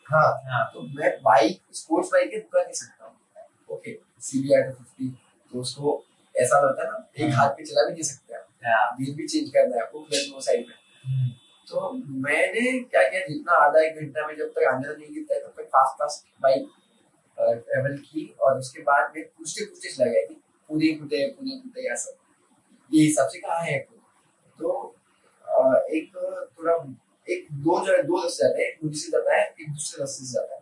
हाँ। 0.05 0.29
हाँ। 0.51 0.63
तो 0.73 0.81
मैं 0.95 1.11
बाइक 1.23 1.59
स्पोर्ट्स 1.73 2.09
बाइक 2.13 2.29
के 2.31 2.37
दुकान 2.37 2.63
नहीं 2.63 2.73
सकता 2.75 3.05
हूँ। 3.05 3.75
ओके 3.75 3.97
सीबीआर 4.21 4.61
टू 4.63 4.73
फिफ्टी 4.73 5.09
तो 5.51 5.59
उसको 5.61 6.03
ऐसा 6.35 6.59
रहता 6.65 6.83
है 6.83 6.91
ना 6.91 6.97
एक 7.17 7.33
हाँ। 7.33 7.45
हाथ 7.45 7.53
पे 7.57 7.65
चला 7.65 7.85
भी 7.87 7.93
नहीं 7.93 8.03
सकते 8.03 8.35
आप 8.35 8.47
हाँ। 8.65 8.85
व्हील 8.99 9.15
भी 9.15 9.27
चेंज 9.27 9.49
करना 9.49 9.75
है 9.75 9.81
आपको 9.81 10.39
साइड 10.41 10.67
में। 10.67 11.31
तो 11.67 11.91
मैंने 12.27 12.71
क्या 12.79 13.01
किया 13.09 13.25
जितना 13.27 13.53
आधा 13.65 13.81
एक 13.81 13.95
घंटा 14.01 14.27
में 14.27 14.35
जब 14.37 14.49
तक 14.55 14.67
अंदर 14.71 14.97
नहीं 14.97 15.13
गिरता 15.13 15.39
तब 15.39 15.53
तक 15.57 15.67
फास्ट 15.75 16.01
फास्ट 16.01 16.25
बाइक 16.41 16.67
ट्रेवल 17.37 17.97
की 17.99 18.25
और 18.41 18.59
उसके 18.59 18.81
बाद 18.89 19.11
में 19.15 19.23
पूछते 19.23 19.65
पूछते 19.65 19.89
चला 19.89 20.05
गया 20.05 20.25
कि 20.27 20.35
पुणे 20.69 20.91
कुटे 20.97 21.25
पुणे 21.37 21.57
कुटे 21.59 21.87
या 21.87 21.95
सब 21.95 22.17
ये 22.91 23.05
हिसाब 23.05 23.27
से 23.29 23.39
कहाँ 23.39 23.61
है? 23.61 23.77
तो 23.79 24.92
एक 25.89 26.15
थोड़ा, 26.59 26.73
एक, 27.27 27.47
दो 27.53 27.79
जगह, 27.85 28.01
दो 28.03 28.21
रास्ते 28.21 28.43
जाते 28.43 28.61
हैं, 28.61 28.69
एक 28.69 28.83
मुझे 28.83 29.09
जाता 29.11 29.35
है, 29.35 29.43
एक 29.51 29.69
दूसरे 29.69 29.99
रास्ते 29.99 30.25
से 30.25 30.33
जाता 30.33 30.55
है। 30.55 30.61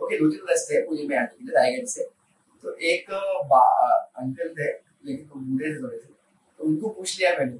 ओके 0.00 0.18
दो 0.18 0.30
तीन 0.30 0.46
रास्ते 0.48 0.74
हैं 0.74 0.86
पुणे 0.86 1.06
में 1.08 1.16
आने 1.16 1.26
के 1.28 1.44
लिए 1.44 1.54
रायगढ़ 1.56 1.86
से। 1.86 2.08
तो 2.64 2.74
एक 2.86 3.10
अंकल 3.10 4.48
थे, 4.50 4.70
लेकिन 5.04 5.28
वो 5.28 5.40
बूढ़े 5.40 5.66
थे 5.66 5.82
थोड़े 5.82 5.98
से 5.98 6.06
तो 6.58 6.64
उनको 6.64 6.88
पूछ 6.88 7.18
लिया 7.18 7.30
मैंने। 7.38 7.56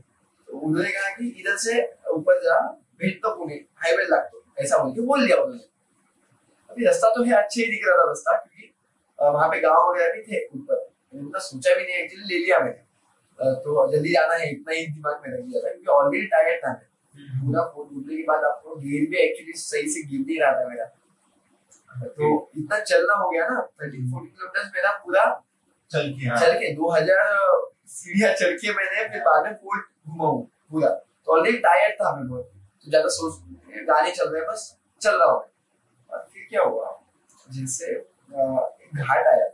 तो 0.49 0.59
उन्होंने 0.59 0.91
कहा 0.91 1.09
कि 1.17 1.29
इधर 1.41 1.57
से 1.59 1.81
ऊपर 2.13 2.43
जा, 2.45 2.59
भेज 3.01 3.15
तो 3.23 3.35
पुणे 3.37 3.55
हाईवे 3.77 4.05
लग 4.05 4.29
तो 4.33 4.45
ऐसा 4.59 4.79
बोल 4.79 4.93
के 4.95 5.01
बोल 5.03 5.27
दिया 5.27 5.37
उन्होंने। 5.37 5.65
अभी 6.71 6.85
रास्ता 6.87 7.09
तो 7.15 7.23
है, 7.25 7.33
अच्छे 7.35 7.61
ही 7.61 7.71
दिख 7.71 7.87
रहा 7.87 7.97
था 7.97 8.07
रास्ता, 8.09 8.37
क्योंकि 8.37 8.73
वहाँ 9.19 9.49
पे 9.49 9.61
गाँव 9.61 9.91
वगैरह 9.91 10.13
भी 10.15 10.23
थे 10.23 10.47
ऊपर। 10.57 10.91
उतना 11.15 11.39
सोचा 11.41 11.75
भी 11.75 11.83
नहीं 11.83 11.97
एक्चुअली 11.97 12.25
ले 12.29 12.39
लिया 12.45 12.59
मैंने। 12.59 12.92
तो 13.39 13.87
जल्दी 13.93 14.13
जाना 14.13 14.35
है 14.35 14.51
इतना 14.51 14.75
ही 14.75 14.87
दिमाग 14.89 15.23
में 15.23 15.37
रख 15.37 15.45
दिया 15.45 15.61
था 15.63 15.69
क्योंकि 15.69 15.91
ऑलरेडी 15.93 16.27
टायर्ड 16.35 16.65
था। 16.65 16.73
मैं 17.15 17.45
पूरा 17.45 17.63
फ़ोन 17.65 17.89
टूटने 17.89 18.17
के 18.17 18.23
बाद 18.25 18.45
आपको 18.45 18.77
गिर 18.81 19.09
भी 19.11 19.17
एक्चुअली 19.19 19.53
सही 19.61 19.89
से 19.91 20.03
गिर 20.11 20.21
नहीं 20.21 20.39
रहा 20.41 20.53
था 20.53 20.69
मेरा। 20.69 20.85
तो 22.09 22.29
इतना 22.59 22.79
चलना 22.81 23.15
हो 23.15 23.31
गया 23.31 23.49
ना 23.49 23.61
थर्टीन 23.83 24.11
फोर्टीन 24.11 24.31
किलोमीटर 24.31 24.71
मेरा 24.77 24.91
पूरा 25.05 25.25
चल 25.91 26.13
के 26.13 26.29
हाँ। 26.29 26.39
चल 26.41 26.53
के 26.61 26.73
दो 26.75 26.91
हज़ार 26.91 27.27
सीढ़ियाँ 27.95 28.33
चढ़ 28.35 28.53
के 28.57 28.73
मैंने 28.75 29.09
फिर 29.09 29.21
बाद 29.23 29.45
में 29.47 29.55
फोर्ट 29.55 29.85
घुमा 30.09 30.29
हूँ 30.29 30.47
पूरा। 30.71 30.89
तो 30.89 31.33
ऑलरेडी 31.33 31.59
टायर्ड 31.59 31.95
था 31.95 32.15
मैं 32.17 32.29
बहुत। 32.29 32.45
तो 32.85 32.91
ज़्यादा 32.91 33.09
सोच 33.09 33.35
गाने 33.89 34.11
चल 34.13 34.29
रहे 34.29 34.41
हैं 34.41 34.49
बस 34.51 34.63
चल 35.03 35.17
रहा 35.17 35.31
हूँ। 35.31 35.43
और 36.11 36.27
फिर 36.33 36.47
क्या 36.51 36.63
हुआ? 36.63 36.99
जिससे 37.49 37.95
घाट 38.95 39.27
आया। 39.27 39.47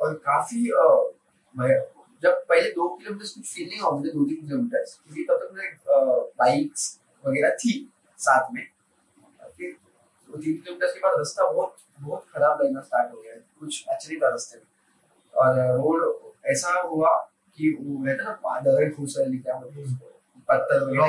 और 0.00 0.14
काफ़ी 0.26 0.68
जब 2.26 2.44
पहले 2.48 2.70
दो 2.72 2.88
किलोमीटर 2.90 3.24
कुछ 3.24 3.54
फील 3.54 3.68
नहीं 3.68 3.80
हुआ 3.80 3.90
मुझे 3.96 4.10
दो 4.10 4.24
तीन 4.24 4.46
किलोमीटर 4.46 4.84
क्योंकि 4.84 5.24
तब 5.24 5.36
तक 5.42 5.50
मेरे 5.54 5.68
बाइक्स 6.38 6.84
वगैरह 7.24 7.50
थी 7.56 7.74
साथ 8.18 8.52
में। 8.54 8.66
फिर 9.56 9.72
दो 10.28 10.36
तीन 10.36 10.54
किलोमीटर 10.54 10.86
के 10.86 11.00
बाद 11.00 11.18
रास्ता 11.18 11.50
बहुत 11.52 11.76
बहुत 12.00 12.24
खराब 12.32 12.62
लगना 12.62 12.80
स्टार्ट 12.80 13.12
हो 13.12 13.20
गया 13.20 13.34
कुछ 13.60 13.84
अच्छा 13.88 14.08
नहीं 14.08 14.18
था 14.20 14.28
रास्ते 14.28 14.58
में। 14.58 14.64
और 15.34 15.58
रोड 15.76 16.48
ऐसा 16.50 16.72
हुआ 16.80 17.14
कि 17.58 17.70
वो 17.80 18.04
रहता 18.06 18.24
ना 18.24 18.32
पादर 18.42 18.90
फूस 18.94 19.16
वाली 19.18 19.38
क्या 19.38 19.54
बोलते 19.54 19.80
हैं 19.80 19.86
उसको, 19.86 20.06
पत्थर 20.48 20.82
वगैरह 20.84 21.06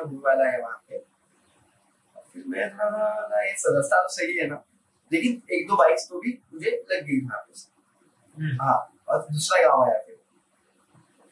होने 0.00 0.18
वाला 0.24 0.48
है 0.50 0.60
वहाँ 0.60 0.82
पे। 0.88 0.98
फिर 2.32 2.44
मैं 2.46 2.70
थोड़ा 2.72 3.08
रास्ता 3.34 4.02
तो 4.02 4.08
सही 4.14 4.36
है 4.36 4.46
ना। 4.48 4.62
लेकिन 5.12 5.42
एक 5.52 5.66
दो 5.68 5.76
बाइक्स 5.76 6.08
तो 6.10 6.20
भी 6.20 6.38
मुझे 6.54 6.70
लग 6.92 7.04
गई 7.06 7.20
वहाँ 7.20 7.40
पे। 7.40 7.52
हाँ। 8.62 8.78
और 9.14 9.26
दूसरा 9.32 9.60
गाँव 9.62 9.82
आया 9.84 9.98
फिर। 9.98 10.16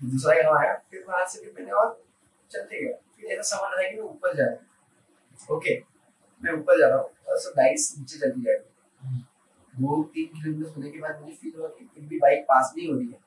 दूसरा 0.00 0.34
गाँव 0.42 0.56
आया, 0.58 0.74
फिर 0.90 1.04
वहाँ 1.08 1.24
से 1.26 1.40
फिर 1.40 1.52
मैंने 1.58 1.72
और 1.72 1.88
चलते 2.50 2.84
गया। 2.84 2.96
फिर 3.16 3.30
ऐसा 3.32 3.56
समझ 3.56 3.78
आया 3.78 3.90
कि 3.90 3.96
मैं 3.96 4.04
ऊपर 4.04 4.36
जा 4.36 4.44
रहा 4.44 4.54
हूँ। 4.54 5.56
ओके 5.56 5.74
मैं 6.42 6.52
ऊपर 6.52 6.78
जा 6.80 6.88
रहा 6.88 6.98
हूँ। 6.98 7.10
और 7.28 7.38
सब 7.40 7.52
बाइक्स 7.56 7.94
नीचे 7.98 8.18
चलती 8.18 8.42
जाएगी 8.42 9.20
दो 9.74 10.02
तीन 10.14 10.26
किलोमीटर 10.32 10.70
होने 10.70 10.90
के 10.90 10.98
बाद 11.00 11.20
मुझे 11.20 11.34
फील 11.34 11.52
हुआ 11.58 11.68
कि 11.68 11.84
फिर 11.94 12.04
भी 12.08 12.18
बाइक 12.18 12.42
पास 12.48 12.72
नहीं 12.76 12.88
हो 12.88 12.98
रही 12.98 13.06
है। 13.08 13.18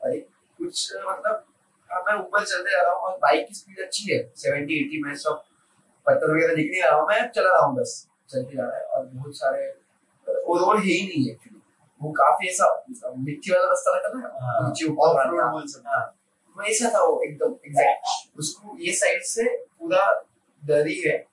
और 0.00 0.14
एक 0.16 0.28
कुछ 0.58 0.92
मतलब 1.08 1.44
मैं 1.90 2.14
ऊपर 2.18 2.44
चलते 2.44 2.70
जा 2.70 2.82
रहा 2.82 2.92
हूँ 2.92 3.00
और 3.08 3.16
बाइक 3.22 3.46
की 3.48 3.54
स्पीड 3.54 3.80
अच्छी 3.84 4.12
है। 4.12 4.18
सेवेंटी 4.36 4.74
एटी 4.74 5.02
मैं 5.02 5.14
सब 5.24 5.42
पत्थर 6.06 6.32
वगैरह 6.34 6.54
दिख 6.54 6.70
नहीं 6.70 6.82
रहा 6.82 6.98
हूँ। 6.98 7.08
मैं 7.08 7.28
चला 7.30 7.50
रहा 7.50 7.66
हूँ 7.66 7.76
बस। 7.76 8.06
चलते 8.30 8.56
जा 8.56 8.64
रहा 8.64 8.76
है 8.76 8.84
और 8.86 9.06
बहुत 9.06 9.36
सारे 9.36 9.66
रोड 10.26 10.78
है 10.78 10.84
ही 10.84 11.06
नहीं 11.06 11.30
एक्चुअली 11.30 11.51
वो 12.02 12.12
काफ़ी 12.12 12.48
ऐसा 12.48 12.84
मिट्टी 13.18 13.52
वाला 13.52 13.64
रास्ता 13.64 13.94
रहता 13.94 14.08
है 14.08 14.24
ना? 14.24 14.30
हाँ। 14.42 14.68
नीचे 14.68 14.84
ऊपर 14.84 15.02
ऑफ़ 15.02 15.28
रोड 15.28 15.50
बोल 15.50 15.66
सकते 15.66 15.88
हैं। 15.88 16.06
वैसा 16.58 16.94
था 16.94 17.04
वो 17.04 17.22
एकदम 17.22 17.52
एग्जैक्ट 17.66 18.38
उसको 18.38 18.76
ये 18.78 18.92
साइड 18.92 19.22
से 19.22 19.56
पूरा 19.56 20.24
दरी 20.64 21.00
है। 21.00 21.26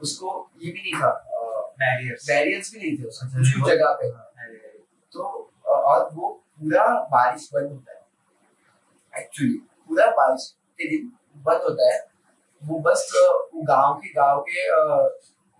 उसको 0.00 0.50
ये 0.62 0.72
भी 0.72 0.82
नहीं 0.82 1.02
था। 1.02 1.26
बैरियर्स 1.70 2.24
बैरियर्स 2.28 2.72
भी 2.74 2.78
नहीं 2.78 2.98
थे 2.98 3.08
उसको। 3.08 3.26
अच्छा, 3.26 3.38
रिवर- 3.38 3.74
जगह 3.74 3.98
पे। 4.02 4.10
तो 5.12 5.50
और 5.66 6.08
वो 6.12 6.28
पूरा 6.28 7.00
बारिश 7.00 7.50
बंद 7.54 7.70
होता 7.70 7.92
है। 7.92 8.04
एक्चुअली 9.22 9.52
पूरा 9.88 10.06
बारिश 10.06 10.56
के 10.72 10.88
दिन 10.88 11.12
बंद 11.36 11.62
होता 11.62 11.94
है। 11.94 12.06
वो 12.64 12.78
बस 12.78 13.10
वो 13.54 13.62
गाँव 13.62 13.94
के 13.94 14.08
गाँव 14.08 14.40
के 14.40 14.68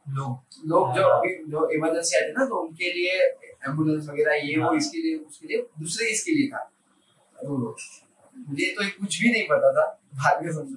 लोग 0.08 0.42
लोग 0.66 0.92
जो 0.92 1.08
हाँ। 1.08 1.18
अभी 1.18 1.44
जो 1.50 1.68
इमरजेंसी 1.70 2.16
आते 2.16 2.26
हैं 2.26 2.34
ना 2.38 2.44
तो 2.46 2.54
उनके 2.54 2.92
लिए 2.92 3.28
एंबुलेंस 3.62 4.08
वगैरह 4.08 4.34
ये 4.46 4.56
वो 4.58 4.66
हाँ। 4.66 4.76
इसके 4.76 4.98
लिए 4.98 5.16
उसके 5.16 5.46
लिए 5.48 5.66
दूसरे 5.78 6.06
इसके 6.10 6.34
लिए 6.34 6.48
था। 6.48 6.70
मुझे 7.36 8.74
तो 8.76 8.88
कुछ 9.00 9.20
भी 9.20 9.30
नहीं 9.32 9.46
पता 9.48 9.72
था 9.72 9.86
बाद 10.16 10.44
में 10.44 10.52
समझो। 10.52 10.76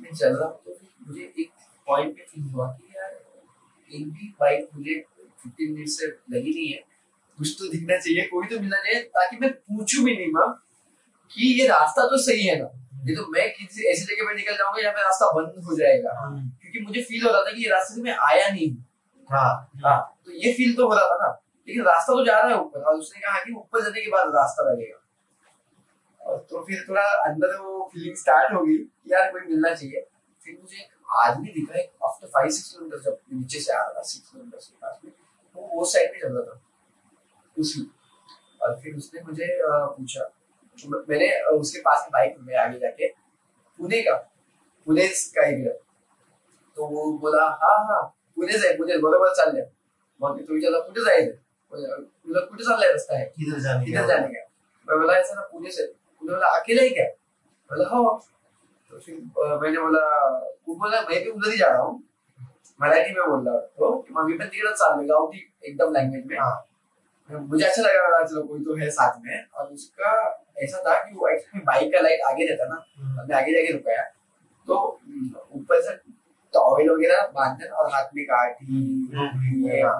मैं 0.00 0.12
चल 0.12 0.36
रहा 0.36 0.48
हूँ 0.48 0.60
तो 0.66 0.78
मुझे 1.08 1.22
एक 1.38 1.50
पॉइंट 1.86 2.16
पे 2.16 2.24
फील 2.30 2.44
हुआ 2.44 2.70
कि 2.72 2.92
यार 2.96 3.10
एक 3.90 4.08
भी 4.08 4.34
बाइक 4.40 4.68
मुझे 4.76 4.94
फिफ्टीन 5.42 5.72
मिनट 5.72 5.88
से 5.88 6.06
लगी 6.06 6.50
नहीं 6.50 6.68
है। 6.68 6.82
कुछ 7.38 7.56
तो 7.58 7.68
दिखना 7.70 7.98
चाहिए 7.98 8.26
कोई 8.28 8.46
तो 8.46 8.58
मिलना 8.60 8.78
चाहिए 8.78 9.00
ताकि 9.16 9.36
मैं 9.36 9.50
पूछू 9.52 10.02
भी 10.04 10.16
नहीं 10.16 10.32
मैम 10.32 10.52
कि 11.30 11.52
ये 11.60 11.66
रास्ता 11.68 12.06
तो 12.06 12.18
सही 12.22 12.46
है 12.46 12.58
ना। 12.58 12.68
ये 13.06 13.14
तो 13.16 13.26
मैं 13.32 13.48
किसी 13.52 13.86
ऐसी 13.90 14.04
जगह 14.04 14.26
पर 14.26 14.34
निकल 14.36 14.56
जाऊँगा 14.56 14.80
यहाँ 14.80 14.92
पे 14.94 15.02
रास्ता 15.02 15.30
बंद 15.34 15.64
हो 15.64 15.76
जाएगा। 15.78 16.10
क्योंकि 16.62 16.80
मुझे 16.80 17.02
फील 17.02 17.24
हो 17.26 17.32
रहा 17.32 17.40
था 17.40 17.52
कि 17.52 17.62
ये 17.62 17.70
रास्ते 17.70 17.94
से 17.94 18.02
मैं 18.02 18.16
आया 18.28 18.48
नहीं 18.48 18.70
हूँ। 18.70 18.84
हाँ 19.30 19.70
हाँ। 19.84 19.98
तो 20.26 20.32
ये 20.34 20.52
फील 20.52 20.74
तो 20.76 20.88
हो 20.88 20.94
रहा 20.94 21.06
था 21.06 21.16
ना। 21.22 21.30
लेकिन 21.68 21.84
रास्ता 21.84 22.12
तो 22.12 22.24
जा 22.24 22.38
रहा 22.38 22.48
है 22.48 22.60
ऊपर, 22.60 22.80
और 22.80 22.98
उसने 22.98 23.20
कहा 23.20 23.44
कि 23.44 23.52
ऊपर 23.54 23.82
जाने 23.82 24.00
के 24.00 24.10
बाद 24.10 24.34
रास्ता 24.36 24.70
लगेगा। 24.70 24.98
और 26.20 26.38
तो 26.50 26.64
फिर 26.66 26.84
थोड़ा 26.88 27.02
अंदर 27.24 27.56
वो 27.58 27.88
फीलिंग 27.92 28.16
स्टार्ट 28.16 28.52
हो 28.54 28.64
कि 28.66 28.76
यार 29.06 29.30
कोई 29.32 29.40
मिलना 29.42 29.74
चाहिए। 29.74 30.06
फिर 30.46 30.58
मुझे 30.60 30.76
एक 30.76 30.90
आदमी 31.20 31.52
दिखा 31.52 31.78
एक 31.80 31.90
आफ्टर 32.04 32.26
फाइव 32.28 32.50
सिक्स 32.50 32.72
किलोमीटर 32.72 33.00
जब 33.00 33.18
नीचे 33.32 33.60
से 33.60 33.72
आ 33.72 33.80
रहा 33.80 33.92
था 33.92 34.02
सिक्स 34.02 34.30
किलोमीटर 34.30 34.58
के 34.58 34.76
पास 34.82 35.00
में 35.04 35.12
वो 35.56 35.68
वो 35.74 35.84
साइड 35.86 36.12
में 36.12 36.20
चल 36.20 36.32
रहा 36.32 36.44
था, 36.44 36.60
उसी। 37.56 37.90
और 38.60 38.78
फिर 38.82 38.96
उसने 38.96 39.20
मुझे 39.22 39.46
पूछा 39.62 40.30
मैंने 41.08 41.28
उसके 41.50 41.80
पास 41.80 42.02
में 42.02 42.10
बाइक 42.12 42.36
में 42.40 42.54
आगे 42.56 42.78
जाके 42.78 43.08
पुणे 43.78 44.02
का 44.02 44.14
पुणे 44.86 45.06
का 45.36 45.46
एरिया 45.46 45.72
तो 46.76 46.86
वो 46.86 47.12
बोला 47.18 47.42
हाँ 47.62 47.78
हाँ 47.86 48.02
पुणे 48.36 48.58
से, 48.58 48.76
पुणे 48.76 48.96
बरोबर 48.98 49.34
चालले 49.34 49.62
मग 50.20 50.36
मी 50.36 50.42
तुझ्या 50.44 50.80
कुठे 50.80 51.04
जायचं 51.04 51.36
तुला 51.72 52.40
कुठे 52.46 52.64
चाललाय 52.64 52.92
रस्ता 52.92 53.14
आहे? 53.16 53.24
किधर 53.26 53.58
जाने 53.60 53.84
किधर 53.84 54.06
जाने 54.06 54.28
का? 54.34 54.40
मैं 54.88 54.98
बोला 55.00 55.14
ऐसा 55.18 55.34
ना 55.34 55.42
पुणे 55.52 55.70
से 55.70 55.86
पुणे 55.86 56.32
बोला 56.32 56.48
अकेले 56.58 56.82
ही 56.82 56.90
क्या? 56.94 57.04
बोला 57.70 57.88
हो 57.88 58.02
तो 58.92 58.98
फिर 58.98 59.14
मैंने 59.62 59.78
बोला 59.80 60.02
वो 60.68 60.74
बोला 60.74 61.00
मैं 61.10 61.22
भी 61.24 61.30
उधर 61.30 61.50
ही 61.50 61.56
जा 61.58 61.68
रहा 61.68 61.82
हूँ. 61.82 62.02
मराठी 62.80 63.14
में 63.14 63.28
बोल 63.28 63.48
रहा 63.48 63.58
तो 63.78 63.90
कि 64.06 64.14
मम्मी 64.14 64.34
पण 64.38 64.46
तिकडे 64.52 64.70
चाललोय 64.72 65.06
गावठी 65.06 65.38
एकदम 65.64 65.92
लैंग्वेज 65.94 66.26
में 66.26 66.38
मुझे 67.48 67.64
अच्छा 67.64 67.82
लगा 67.82 68.08
रहा 68.08 68.24
चलो 68.26 68.42
कोई 68.46 68.60
तो 68.64 68.74
है 68.80 68.88
साथ 68.90 69.18
में 69.24 69.44
और 69.58 69.66
उसका 69.74 70.10
ऐसा 70.62 70.82
था 70.86 70.94
कि 71.04 71.14
वो 71.16 71.28
एक्चुअली 71.28 71.62
बाइक 71.66 71.92
का 71.92 72.00
लाइट 72.00 72.20
आगे 72.28 72.46
रहता 72.46 72.64
ना. 72.68 72.76
मैं 73.28 73.36
आगे 73.36 73.52
जाके 73.52 73.72
रुकाया 73.72 74.02
तो 74.66 74.76
ऊपर 75.56 75.80
से 75.82 75.94
टॉवेल 76.54 76.90
वगैरह 76.90 77.26
बांधते 77.36 77.68
और 77.68 77.90
हाथ 77.92 78.10
में 78.16 78.24
काठी 78.24 78.66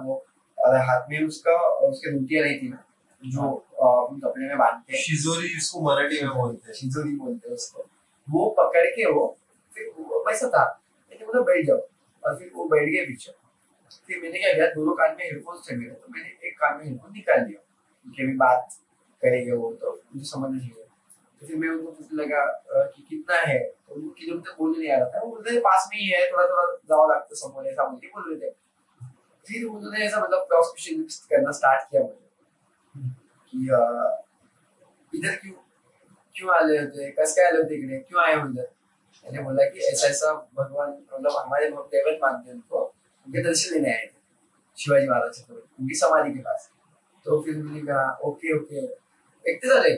वो. 0.07 0.24
और 0.62 0.76
हाथ 0.89 1.09
में 1.10 1.26
उसका 1.26 1.56
उसके 1.89 2.10
रोटियाँ 2.10 2.43
रहती 2.44 2.68
ना 2.68 2.84
जो 3.22 3.43
हम 3.82 4.20
कपड़े 4.20 4.47
में 4.48 4.56
बांधते 4.59 4.97
हैं। 4.97 5.02
शिजोरी 5.02 5.56
इसको 5.56 5.80
मराठी 5.82 6.24
में 6.24 6.34
बोलते 6.36 6.68
हैं। 6.68 6.74
शिजोरी 6.74 7.14
बोलते 7.16 7.48
हैं 7.48 7.55
उसको। 7.55 7.86
वो 8.28 8.48
पकड़ 8.59 8.84
के 8.86 9.10
वो 9.12 9.24
फिर 9.72 9.89
वैसा 10.28 10.48
था। 10.48 10.64
मैंने 11.10 11.26
बोला 11.26 11.40
बैठ 11.43 11.66
जाओ। 11.66 11.78
और 12.22 12.36
फिर 12.39 12.51
वो 12.55 12.64
बैठ 12.68 12.89
गए 12.89 13.05
पीछे। 13.06 13.32
फिर 14.06 14.22
मैंने 14.22 14.39
क्या 14.39 14.52
किया 14.55 14.66
दोनों 14.74 14.94
कान 14.94 15.16
में 15.18 15.24
हेडफोन्स 15.24 15.70
थे 15.70 15.76
मेरे 15.76 15.90
तो 15.93 16.12
मैंने 16.12 16.48
एक 16.48 16.59
कान 16.59 16.78
में 16.78 16.84
हेडफोन 16.84 17.12
निकाल 17.12 17.40
दिया 17.40 17.60
कि 18.06 18.22
अभी 18.22 18.34
बात 18.36 18.68
करेंगे 19.22 19.52
वो 19.52 19.72
तो 19.72 19.90
मुझे 20.14 20.24
समझ 20.26 20.51
नहीं 20.51 20.70
आया। 20.70 20.86
तो 21.40 21.47
फिर 21.47 21.56
मैं 21.56 21.68
उनको 21.68 21.90
पूछने 21.93 22.22
लगा 22.22 22.44
कि 22.74 23.06
कितना 23.10 23.36
है? 23.36 23.59
तो 23.59 23.94
उनको 23.94 24.10
किलोमीटर 24.18 24.55
बोलने 24.59 24.78
नहीं 24.78 24.90
आ 24.90 24.98
रहा 24.98 25.09
था। 25.09 25.24
वो 25.24 25.30
बोलते 25.30 25.59
पास 25.60 25.89
में 25.93 25.98
ही 26.01 26.09
है 26.09 26.26
थोड़ा 26.32 26.44
थोड़ा 26.47 26.64
जाओ 26.90 27.09
लगता 27.10 27.34
समोर 27.43 27.66
ऐसा 27.66 27.89
बोल 27.89 27.98
के 27.98 28.06
बोल 28.09 28.30
रहे 28.30 28.40
थे। 28.40 28.55
फिर 29.47 29.64
उन्होंने 29.66 30.05
ऐसा 30.06 30.20
मतलब 30.20 30.44
क्रॉस 30.48 30.73
क्वेश्चन 30.74 31.02
करना 31.31 31.51
स्टार्ट 31.52 31.90
किया 31.90 32.02
मुझे। 32.02 32.19
कि 33.52 33.59
इधर 35.12 35.35
क्यों 35.36 35.55
क्यों 36.35 36.55
आले 36.56 36.78
होते 36.78 37.10
कस 37.19 37.35
काय 37.36 37.47
आले 37.47 37.59
होते 37.59 37.74
इकडे 37.74 37.98
क्यों 37.98 38.23
आए 38.24 38.35
हो 38.35 38.48
इधर? 38.48 38.69
मैंने 39.24 39.43
बोला 39.43 39.64
कि 39.70 39.81
ऐसा 39.89 40.06
ऐसा 40.09 40.32
भगवान 40.59 40.90
मतलब 40.90 41.32
हमारे 41.39 41.69
देवत 41.70 42.19
मानते 42.23 42.48
हैं 42.48 42.55
उनको, 42.55 42.78
उनके 43.27 43.43
दर्शन 43.43 43.74
लेने 43.74 43.93
आए 43.93 44.06
थे, 44.06 44.20
शिवाजी 44.77 45.09
महाराज 45.09 45.35
से 45.35 45.55
उनकी 45.55 45.94
समाधि 45.94 46.32
के 46.32 46.40
पास। 46.40 46.70
तो 47.27 47.40
फिर 47.43 47.56
मैंने 47.56 47.81
कहा, 47.82 48.10
ओके 48.24 48.56
ओके 48.59 48.85
एकते 49.44 49.69
झाले 49.69 49.94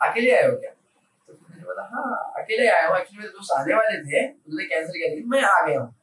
अकेले 0.00 0.30
आए 0.36 0.46
हो 0.48 0.56
क्या? 0.56 0.70
तो 1.28 1.32
मैंने 1.32 1.64
बोला 1.64 1.82
हाँ 1.92 2.42
अकेले 2.42 2.68
आया 2.68 2.86
हूँ। 2.88 2.96
एक्चुअली 2.98 3.18
मेरे 3.18 3.32
दोस्त 3.32 3.52
आने 3.58 3.74
वाले 3.74 3.98
थे, 4.02 4.26
उन्होंने 4.28 4.64
कैंसिल 4.64 4.92
किया, 4.92 5.08
लेकिन 5.08 5.28
मैं 5.30 5.42
आ 5.42 5.66
गया 5.66 5.80
हूँ। 5.80 5.94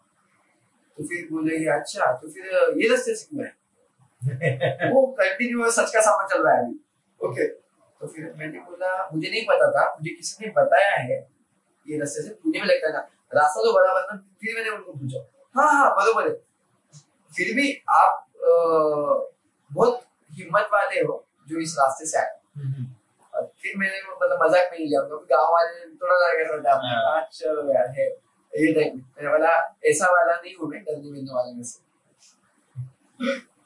तो 1.00 1.04
फिर 1.08 1.28
बोले 1.32 1.58
कि 1.60 1.66
अच्छा 1.66 2.12
तो 2.12 2.30
फिर 2.30 2.46
ये 2.82 2.90
रास्ते 2.90 3.16
से 3.16 3.26
क्यों 3.30 3.46
है 3.46 3.58
वो 4.94 5.06
कंटिन्यू 5.20 5.70
सच 5.72 5.92
का 5.94 6.02
सामान 6.02 6.28
चल 6.28 6.44
रहा 6.44 6.54
है 6.56 6.64
अभी। 6.66 6.80
ओके 7.22 7.48
तो 7.48 8.08
फिर 8.08 8.34
मैंने 8.38 8.60
बोला 8.60 9.10
मुझे 9.14 9.30
नहीं 9.30 9.46
पता 9.50 9.72
था 9.72 9.86
मुझे 10.00 10.12
किसी 10.16 10.46
ने 10.46 10.52
बताया 10.52 10.96
है 10.96 11.20
ये 11.88 12.00
रास्ते 12.00 12.24
से 12.24 12.34
पुणे 12.34 12.60
में 12.60 12.68
लगता 12.68 12.88
है 12.88 12.94
ना 12.94 13.10
रास्ता 13.34 13.64
तो 13.64 13.74
बराबर 13.74 14.02
ना 14.02 14.18
फिर 14.42 14.56
मैंने 14.56 14.70
उनको 14.70 14.94
पूछा 14.94 15.26
हाँ 15.56 15.72
हाँ 15.74 15.90
बरोबर 15.96 16.28
है। 16.30 16.34
फिर 17.34 17.54
भी 17.56 17.84
आप 17.90 18.26
बहुत 19.72 20.04
हिम्मत 20.32 20.70
वाले 20.74 21.02
हो 21.02 21.26
जो 21.50 21.60
इस 21.60 21.76
रास्ते 21.80 22.06
से 22.06 22.18
आए। 22.20 22.36
और 23.34 23.52
फिर 23.62 23.78
मैंने 23.78 24.00
मतलब 24.12 24.44
मज़ाक 24.44 24.70
में 24.72 24.80
लिया 24.80 25.02
गाँव 25.02 25.52
वाले 25.54 25.86
थोड़ा 25.96 26.16
थे 26.34 27.26
चलो 27.38 27.74
यार 27.74 27.88
है। 28.00 28.10
ये 28.56 28.74
टाइप 28.74 28.94
में 28.96 29.02
मैंने 29.04 29.30
बोला 29.30 29.78
ऐसा 29.86 30.06
वाला 30.06 30.36
नहीं 30.36 30.56
हूँ 30.56 30.70
मैं 30.70 30.84
डरने 30.84 31.12
मिलने 31.12 31.34
वाले 31.34 31.54
में 31.54 31.64
से. 31.64 31.90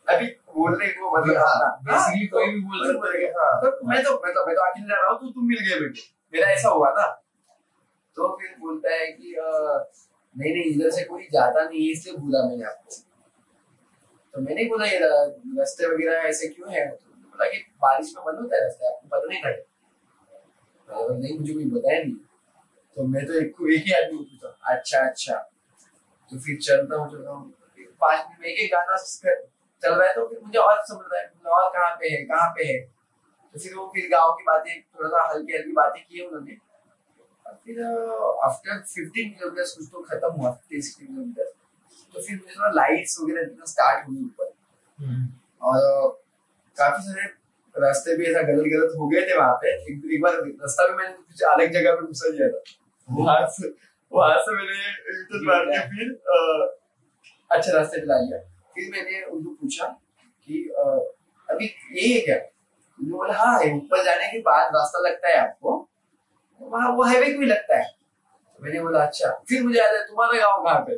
अभी 0.10 0.26
बोलने 0.26 0.88
को 0.88 1.22
मतलब 1.22 1.38
हाँ, 1.38 1.46
हाँ, 1.46 2.12
तो- 2.16 2.30
कोई 2.32 2.48
भी 2.54 2.60
बोल 2.60 2.88
सकता 2.88 3.18
है। 3.18 3.26
हाँ। 3.26 3.62
तो 3.62 3.88
मैं 3.88 4.04
तो 4.04 4.12
मैं 4.12 4.34
तो 4.34 4.46
मैं 4.46 4.56
तो 4.56 4.62
अकेले 4.62 4.86
जा 4.86 5.02
रहा 5.02 5.12
हूँ 5.12 5.20
तो 5.20 5.28
तुम 5.28 5.48
मिल 5.48 5.58
गए 5.60 5.80
बेटे। 5.80 6.02
मेरा 6.34 6.50
ऐसा 6.50 6.70
हुआ 6.70 6.90
तो 8.16 8.38
फिर 8.42 8.56
बोलता 8.60 8.90
है 8.90 9.08
कि 9.08 9.36
नहीं 10.38 10.54
नहीं 10.54 10.64
इधर 10.64 10.90
से 10.90 11.04
कोई 11.04 11.24
जाता 11.24 11.64
नहीं 11.64 11.86
है 11.86 11.92
इसलिए 11.92 12.18
बोला 12.18 12.50
मैंने 12.50 12.64
आपको। 12.64 12.96
तो 14.34 14.42
मैंने 14.42 14.64
बोला 14.66 14.86
ये 14.86 15.00
रास्ते 15.00 15.88
वगैरह 15.88 16.18
ऐसे 16.18 16.48
क्यों 16.48 16.74
है? 16.74 16.88
तो 16.90 17.10
बोला 17.12 17.50
कि 17.50 17.58
बारिश 17.58 18.14
में 18.18 18.26
बंद 18.26 18.40
होता 18.40 18.56
है 18.56 18.62
रास्ता 18.64 18.88
आपको 18.88 19.08
पता 19.08 19.28
नहीं 19.30 19.42
था। 19.42 19.52
बोला, 20.94 21.18
नहीं 21.18 21.40
मुझे 21.40 21.54
कोई 21.54 21.66
बताया 21.66 22.04
नहीं। 22.04 22.16
तो 22.98 23.04
मैं 23.08 23.26
तो 23.28 23.34
एक 23.34 23.62
एक 23.74 23.84
ही 23.86 23.94
आदमी 23.94 24.18
को 24.18 24.24
पूछा 24.24 24.74
अच्छा 24.74 25.00
अच्छा। 25.10 25.36
तो 26.30 26.40
फिर 26.40 26.58
चलता 26.62 26.96
हूँ 26.96 27.12
चलता 27.12 27.32
हूँ। 27.32 27.52
पाँच 28.02 28.20
मिनट 28.20 28.40
में 28.42 28.48
एक 28.48 28.60
एक 28.60 28.72
गाना 28.72 28.98
चल 28.98 29.94
रहा 29.94 30.08
है 30.08 30.14
तो 30.16 30.28
फिर 30.28 30.40
मुझे 30.44 30.60
और 30.60 30.84
समझ 30.88 31.06
रहा 31.14 31.22
है 31.22 31.28
और 31.56 31.70
कहाँ 31.72 31.96
पे 31.96 32.10
है 32.10 32.24
कहाँ 32.26 32.50
पे 32.50 32.66
है। 32.66 32.80
तो 32.82 33.60
फिर 33.60 33.74
वो 33.76 33.86
फिर 33.96 34.08
गाँव 34.12 34.32
की 34.34 34.44
बातें 34.44 34.82
थोड़ा 34.82 35.10
सा 35.10 35.28
हल्की 35.32 35.54
हल्की 35.54 35.72
बातें 35.72 36.02
की 36.04 36.26
उन्होंने। 36.26 36.58
फिर 37.66 37.82
आफ्टर 38.46 38.80
फिफ्टीन 38.84 39.30
किलोमीटर 39.30 39.64
कुछ 39.78 39.88
तो 39.92 40.02
खत्म 40.04 40.32
हुआ 40.34 40.52
सिक्सटीन 40.54 41.08
किलोमीटर 41.08 41.52
तो 42.16 42.22
फिर 42.22 42.36
मुझे 42.38 42.56
थोड़ा 42.56 42.72
लाइट्स 42.72 43.18
वगैरह 43.22 43.44
दिखना 43.44 43.66
स्टार्ट 43.66 44.08
हुई 44.08 44.24
ऊपर। 44.24 44.52
और 45.62 45.78
काफ़ी 46.78 47.04
सारे 47.04 47.28
रास्ते 47.76 48.16
भी 48.18 48.26
ऐसा 48.26 48.42
गलत 48.48 48.66
गलत 48.74 48.96
हो 49.00 49.08
गए 49.10 49.22
थे 49.22 49.38
वहाँ 49.38 49.54
पे। 49.62 49.74
एक, 49.74 50.02
एक 50.14 50.22
बार 50.22 50.34
रास्ता 50.34 50.88
भी 50.88 50.94
मैंने 50.98 51.14
कुछ 51.14 51.42
अलग 51.52 51.72
जगह 51.74 51.96
पे 51.96 52.08
घुसा 52.08 52.30
दिया 52.30 52.50
था। 52.50 52.62
वहाँ 53.10 53.46
से 53.50 53.68
वहाँ 54.12 54.38
से 54.42 54.56
मैंने 54.56 55.46
मार 55.48 55.66
के 55.66 55.80
फिर 55.90 56.12
अच्छे 57.52 57.72
रास्ते 57.72 58.00
पे 58.02 58.06
ला 58.06 58.18
लिया। 58.20 58.38
फिर 58.76 58.90
मैंने 58.92 59.22
उनको 59.26 59.50
पूछा 59.52 59.86
कि 60.48 60.64
अभी 61.50 61.66
यही 61.66 62.14
है 62.14 62.20
क्या? 62.22 62.36
उन्होंने 63.00 63.18
बोला 63.18 63.34
हाँ 63.34 63.60
है 63.60 63.74
ऊपर 63.76 64.04
जाने 64.06 64.28
के 64.32 64.40
बाद 64.40 64.76
रास्ता 64.76 65.00
लगता 65.08 65.28
है 65.30 65.36
आपको। 65.38 65.76
वहाँ 66.62 66.90
वो 66.96 67.04
हाईवे 67.04 67.34
भी 67.38 67.46
लगता 67.46 67.78
है। 67.78 67.84
तो 67.84 68.64
मैंने 68.64 68.80
बोला 68.80 69.06
अच्छा 69.06 69.30
फिर 69.50 69.64
मुझे 69.64 69.80
याद 69.80 69.96
है 69.96 70.04
तुम्हारा 70.08 70.40
गाँव 70.40 70.64
कहाँ 70.64 70.80
पे? 70.80 70.96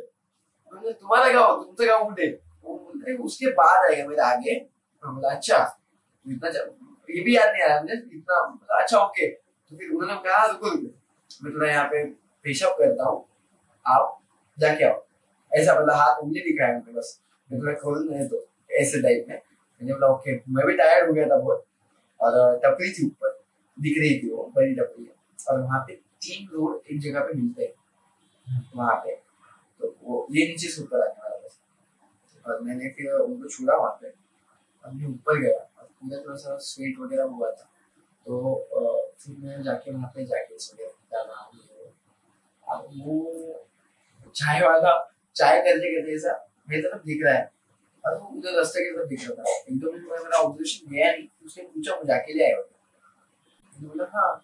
मैंने 0.72 0.92
तुम्हारा 0.92 1.32
गाँव 1.32 1.62
तुमसे 1.64 1.86
गाँव 1.86 2.06
उठे। 2.06 2.28
वो 2.64 3.24
उसके 3.24 3.46
बाद 3.52 3.90
आएगा 3.90 4.08
मेरे 4.08 4.22
आगे। 4.22 4.58
बोला 5.02 5.30
अच्छा 5.34 5.58
तो 5.58 6.32
इतना 6.32 6.48
ये 7.10 7.20
भी 7.24 7.36
याद 7.36 7.48
नहीं 7.52 7.62
आया 7.62 7.80
मुझे 7.80 7.94
इतना 7.94 8.36
अच्छा 8.78 8.98
ओके 8.98 9.26
तो 9.28 9.76
फिर 9.76 9.90
उन्होंने 9.90 10.14
कहा 10.22 10.38
"हाँ, 10.38 10.48
रुको 10.48 10.70
रुको 11.30 11.58
मैं 11.60 11.68
यहाँ 11.70 11.84
पे 11.90 12.04
पेशअप 12.44 12.76
करता 12.78 13.08
हूँ 13.08 13.24
आप 13.86 14.18
जाके 14.58 14.84
आओ 14.84 15.02
ऐसा 15.52 15.74
मतलब 15.74 15.94
हाथ 15.94 16.22
उंगली 16.22 16.40
दिखाया 16.40 16.78
मुझे 16.78 16.92
बस 16.92 17.18
मैं 17.50 17.60
थोड़ा 17.60 17.72
खोल 17.80 18.08
नहीं 18.10 18.28
तो 18.28 18.46
ऐसे 18.80 19.02
टाइप 19.02 19.26
में 19.28 19.36
मैंने 19.36 19.92
बोला 19.92 20.08
ओके 20.14 20.34
मैं 20.54 20.66
भी 20.66 20.76
टायर्ड 20.76 21.08
हो 21.08 21.12
गया 21.14 21.26
था 21.28 21.38
बहुत 21.38 21.64
और 22.20 22.58
टपरी 22.64 22.92
थी 22.92 23.06
ऊपर 23.06 23.38
दिख 23.78 23.98
रही 23.98 24.18
थी 24.22 24.30
वो 24.30 24.50
बड़ी 24.56 24.74
टपरी 24.74 25.04
है 25.04 25.14
और 25.50 25.60
वहाँ 25.60 25.80
पे 25.88 25.94
तीन 26.26 26.48
रोड 26.52 26.80
एक 26.92 27.00
जगह 27.00 27.20
पे 27.26 27.34
मिलते 27.40 27.64
हैं 27.64 28.60
वहाँ 28.76 28.94
पे 29.04 29.14
तो 29.80 29.94
वो 30.02 30.26
ये 30.32 30.46
नीचे 30.48 30.68
से 30.68 30.82
ऊपर 30.82 31.00
आने 31.06 31.20
वाला 31.22 31.36
बस 31.36 31.58
और 32.44 32.60
मैंने 32.62 32.88
फिर 32.96 33.12
उनको 33.12 33.48
छोड़ा 33.48 33.76
वहाँ 33.76 33.98
पे 34.02 34.08
और 34.84 34.92
मैं 34.92 35.08
ऊपर 35.08 35.40
गया 35.40 35.58
और 35.58 35.88
पूरा 36.00 36.18
थोड़ा 36.24 36.36
सा 36.36 36.56
स्वेट 36.68 36.98
वगैरह 37.00 37.34
हुआ 37.36 37.50
था 37.50 37.70
तो 38.26 38.54
फिर 39.20 39.36
मैं 39.38 39.62
जाके 39.62 39.90
वहाँ 39.90 40.10
पे 40.14 40.24
जैकेट्स 40.24 40.72
वगैरह। 40.74 40.92
अब 42.68 42.88
वो 43.04 43.16
चाय 44.36 44.60
वाला 44.60 44.92
चाय 45.36 45.60
करते 45.60 45.94
करते 45.94 46.14
ऐसा 46.14 46.48
मेरी 46.70 46.82
तरफ़ 46.82 47.02
दिख 47.02 47.24
रहा 47.24 47.34
है 47.34 47.50
वो 48.04 48.38
उधर 48.38 48.56
रास्ते 48.56 48.84
की 48.84 48.96
तरफ़ 48.96 49.08
दिख 49.08 49.28
रहा 49.28 49.42
था 49.42 50.22
मेरा 50.22 50.38
ऑब्जर्वेशन 50.38 50.92
गया 50.92 51.12
नहीं 51.12 51.28
उसने 51.46 51.64
पूछा 51.64 51.96
मुझे 51.96 52.12
अकेले 52.12 52.44
हो 52.44 52.62
क्या? 52.62 52.78
मैंने 53.72 53.88
बोला 53.88 54.10
हाँ 54.14 54.42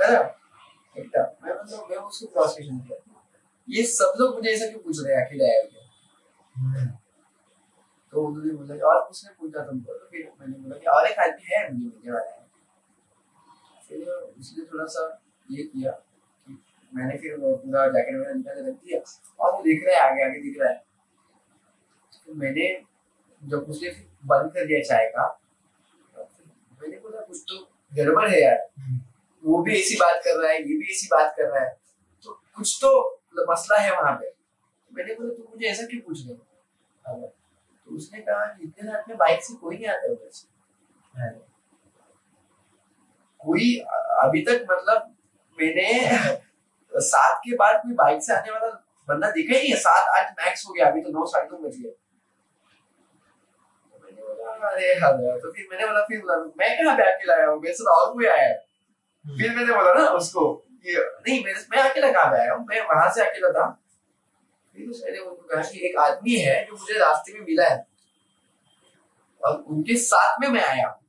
मैं 0.00 0.18
मैं 1.88 1.96
उसको 1.96 2.48
किया 2.48 2.96
ये 3.68 3.82
सब 3.82 4.14
लोग 4.20 4.34
मुझे 4.34 4.50
ऐसा 4.50 4.66
क्यों 4.66 4.80
पूछ 4.80 4.96
रहे 5.00 5.16
हैं 5.16 5.26
अकेले 5.26 5.44
हो 5.44 5.68
क्या 5.70 6.84
तो 8.12 8.26
उन्होंने 8.26 8.52
बोला 8.54 8.74
कि, 8.74 8.80
और 8.80 8.96
उसने 9.02 9.34
पूछा 9.40 9.60
तुमको 9.66 9.94
तो 9.94 10.06
फिर 10.10 10.32
मैंने 10.40 10.58
बोला 10.58 10.76
कि, 10.76 10.86
और 10.86 11.06
एक 11.06 11.18
आदमी 11.18 11.54
है 11.54 11.72
मुझे 11.72 11.86
मिलने 11.86 12.12
वाला 12.12 12.30
है 12.30 12.43
फिर 13.88 14.08
उसने 14.08 14.64
थोड़ा 14.64 14.84
सा 14.94 15.02
ये 15.48 15.62
किया 15.64 15.90
कि 16.46 16.58
मैंने 16.92 17.16
फिर 17.18 17.36
पूरा 17.40 17.86
जैकेट 17.88 18.14
वगैरह 18.16 18.34
निकाल 18.34 18.54
के 18.54 18.68
रख 18.68 18.74
दिया 18.76 19.00
और 19.40 19.52
वो 19.52 19.62
दिख 19.62 19.84
रहा 19.86 19.96
है 19.96 20.10
आगे 20.10 20.24
आगे 20.24 20.40
दिख 20.42 20.60
रहा 20.60 20.70
है। 20.70 20.82
तो 22.26 22.34
मैंने 22.34 22.68
जब 23.42 23.66
उसने 23.70 23.90
बंद 24.26 24.52
कर 24.52 24.66
दिया 24.66 24.80
चाय 24.82 25.06
का 25.16 25.26
तो 26.16 26.24
मैंने 26.82 26.96
बोला 26.98 27.20
कुछ 27.20 27.42
तो 27.48 27.58
गड़बड़ 27.92 28.28
है 28.28 28.40
यार। 28.42 28.68
वो 29.44 29.62
भी 29.62 29.74
ऐसी 29.78 29.94
बात 29.96 30.20
कर 30.24 30.40
रहा 30.42 30.50
है 30.52 30.58
ये 30.58 30.76
भी 30.76 30.90
ऐसी 30.92 31.06
बात 31.12 31.34
कर 31.36 31.50
रहा 31.50 31.64
है। 31.64 31.76
तो 32.24 32.32
कुछ 32.56 32.78
तो 32.82 32.90
मतलब 33.10 33.50
मसला 33.50 33.78
है 33.78 33.90
वहाँ 33.92 34.16
पे। 34.20 34.32
मैंने 34.90 35.14
बोला 35.14 35.34
तू 35.34 35.48
मुझे 35.50 35.66
ऐसा 35.68 35.86
क्यों 35.86 36.00
पूछ 36.00 36.26
रहे 36.26 36.34
तो 36.34 37.96
उसने 37.96 38.20
कहा 38.20 38.44
इतने 38.62 38.92
रात 38.92 39.08
में 39.08 39.16
बाइक 39.18 39.42
से 39.44 39.54
कोई 39.54 39.76
नहीं 39.76 39.88
आता 39.88 40.12
उधर 40.12 40.30
से। 40.30 40.46
है। 41.14 41.30
कोई 43.44 43.76
अभी 44.22 44.42
तक 44.44 44.66
मतलब 44.70 45.14
मैंने 45.58 45.88
सात 46.92 47.40
के 47.44 47.56
बाद 47.56 47.80
कोई 47.82 47.94
बाइक 47.94 48.22
से 48.22 48.32
आने 48.34 48.50
वाला 48.50 48.68
बंदा 49.08 49.30
देखा 49.30 49.54
ही 49.54 49.60
नहीं 49.60 49.70
है। 49.70 49.76
सात 49.78 50.08
आठ 50.18 50.30
मैक्स 50.38 50.66
हो 50.68 50.72
गया 50.74 50.86
अभी 50.86 51.00
तो 51.02 51.10
नौ 51.12 51.24
साढ़े 51.26 51.48
नौ 51.52 51.58
बज 51.58 51.76
गए। 51.76 51.94
तो 55.04 55.38
तो 55.40 55.50
फिर 55.52 55.66
मैंने 55.70 55.86
बोला 55.86 56.00
फिर 56.02 56.20
बोला 56.20 56.36
मैं 56.58 56.68
कहाँ 56.76 56.96
पे 56.96 57.02
अकेला 57.04 57.34
आया 57.34 57.46
हूँ? 57.46 57.60
मेरे 57.62 57.74
साथ 57.74 57.86
और 57.94 58.12
कोई 58.14 58.26
आया 58.26 58.44
है। 58.44 58.54
फिर 59.24 59.54
मैंने 59.56 59.74
बोला 59.74 59.92
ना 59.94 60.08
उसको 60.18 60.42
नहीं 60.86 61.44
मेरे 61.44 61.60
मैं 61.70 61.82
अकेला 61.82 62.10
कहाँ 62.12 62.30
पे 62.32 62.38
आया 62.38 62.52
हूँ? 62.54 62.64
मैं 62.68 62.80
वहाँ 62.82 63.10
से 63.14 63.24
अकेला 63.24 63.48
था। 63.50 63.66
फिर 64.74 65.18
उनको 65.20 65.46
कहा 65.46 65.62
कि 65.62 65.86
एक 65.88 65.96
आदमी 66.00 66.36
है 66.38 66.64
जो 66.66 66.72
मुझे 66.72 66.98
रास्ते 66.98 67.32
में 67.32 67.40
मिला 67.40 67.68
है। 67.68 67.86
और 69.42 69.56
उनके 69.68 69.96
साथ 69.98 70.40
में 70.40 70.48
मैं 70.48 70.64
आया 70.64 70.86
हूँ। 70.88 71.03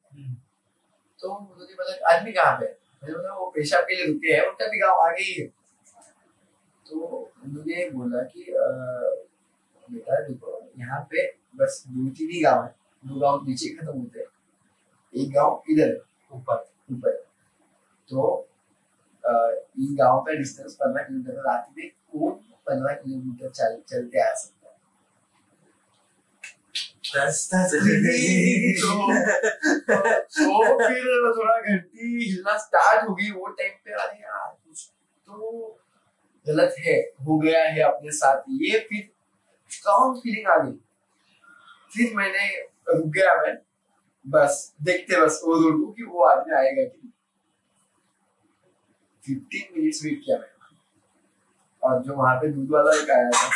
तो 1.22 1.40
मुझे 1.40 1.74
बोला 1.74 2.14
आदमी 2.14 2.32
कहाँ 2.32 2.56
पे? 2.60 2.66
मैंने 3.04 3.30
वो 3.38 3.46
पेशाब 3.56 3.84
के 3.84 3.96
लिए 3.96 4.06
रुके 4.08 4.34
हैं 4.34 4.42
उनका 4.48 4.68
भी 4.68 4.80
गाँव 4.80 5.02
आगे 5.02 5.24
ही 5.24 5.34
है। 5.34 5.48
तो 6.86 6.96
उन्होंने 7.44 7.90
बोला 7.90 8.22
कि 8.24 8.46
बेटा 9.88 10.20
देखो 10.28 10.62
यहाँ 10.80 11.02
पे 11.12 11.26
बस 11.58 11.84
दो 11.88 12.10
तीन 12.10 12.30
ही 12.32 12.42
गाँव 12.42 12.64
है, 12.64 12.70
दो 13.04 13.20
गाँव 13.20 13.46
नीचे 13.48 13.70
खत्म 13.76 13.98
होते 14.00 14.20
हैं। 14.20 14.28
एक 15.14 15.32
गाँव 15.34 15.64
इधर 15.70 15.92
ऊपर 16.32 16.58
ऊपर 16.94 17.12
तो 18.10 18.48
इस 19.24 19.90
गाँव 20.00 20.20
का 20.24 20.34
डिस्टेंस 20.34 20.76
पंद्रह 20.76 21.04
किलोमीटर, 21.04 21.34
रात 21.42 21.68
में 21.78 21.88
कौन 21.88 22.32
पंद्रह 22.68 22.94
किलोमीटर 22.94 23.50
चल, 23.50 23.82
चलते 23.90 24.20
आ 24.22 24.34
सकता 24.34 24.55
रास्ता 27.14 27.64
तो 27.65 27.73
तो 30.27 30.77
फिर 30.80 31.32
थोड़ा 31.32 31.57
घंटी 31.57 32.07
हिलना 32.23 32.57
स्टार्ट 32.57 33.10
हो 33.10 33.15
वो 33.32 33.48
टाइम 33.48 33.73
पे 33.86 33.91
अरे 33.94 34.22
यार 34.22 34.48
कुछ 34.48 34.86
तो 35.27 35.80
गलत 36.45 36.76
है 36.80 36.95
हो 37.27 37.38
गया 37.40 37.64
है 37.65 37.82
अपने 37.82 38.11
साथ 38.11 38.44
ये 38.61 38.80
फिर 38.90 39.10
स्ट्रॉन्ग 39.72 40.18
फीलिंग 40.18 40.48
आ 40.48 40.57
गई 40.57 40.77
फिर 41.91 42.15
मैंने 42.15 42.48
रुक 42.90 43.06
गया 43.14 43.36
मैं 43.41 43.56
बस 44.26 44.57
देखते 44.82 45.22
बस 45.22 45.41
वो 45.45 45.60
रोड 45.61 45.82
को 45.84 46.11
वो 46.11 46.23
आदमी 46.26 46.56
आएगा 46.56 46.84
कि 46.84 46.98
नहीं 46.98 47.11
फिफ्टीन 49.23 49.77
मिनट्स 49.77 50.03
वेट 50.06 50.22
किया 50.26 50.38
मैंने 50.38 50.53
और 51.84 52.03
जो 52.03 52.15
वहाँ 52.15 52.36
पे 52.36 52.48
दूध 52.48 52.72
वाला 52.72 52.98
एक 53.02 53.10
आया 53.10 53.30
था 53.30 53.49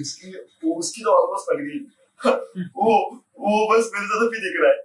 उसकी 0.00 0.32
उसकी 0.70 1.02
तो 1.02 1.10
ऑलमोस्ट 1.10 1.50
पड़ 1.50 1.60
गई 1.62 1.78
वो 2.24 2.94
वो 3.40 3.56
बस 3.70 3.90
मेरे 3.94 4.06
साथ 4.06 4.28
भी 4.30 4.38
दिख 4.40 4.56
रहा 4.62 4.70
है। 4.70 4.78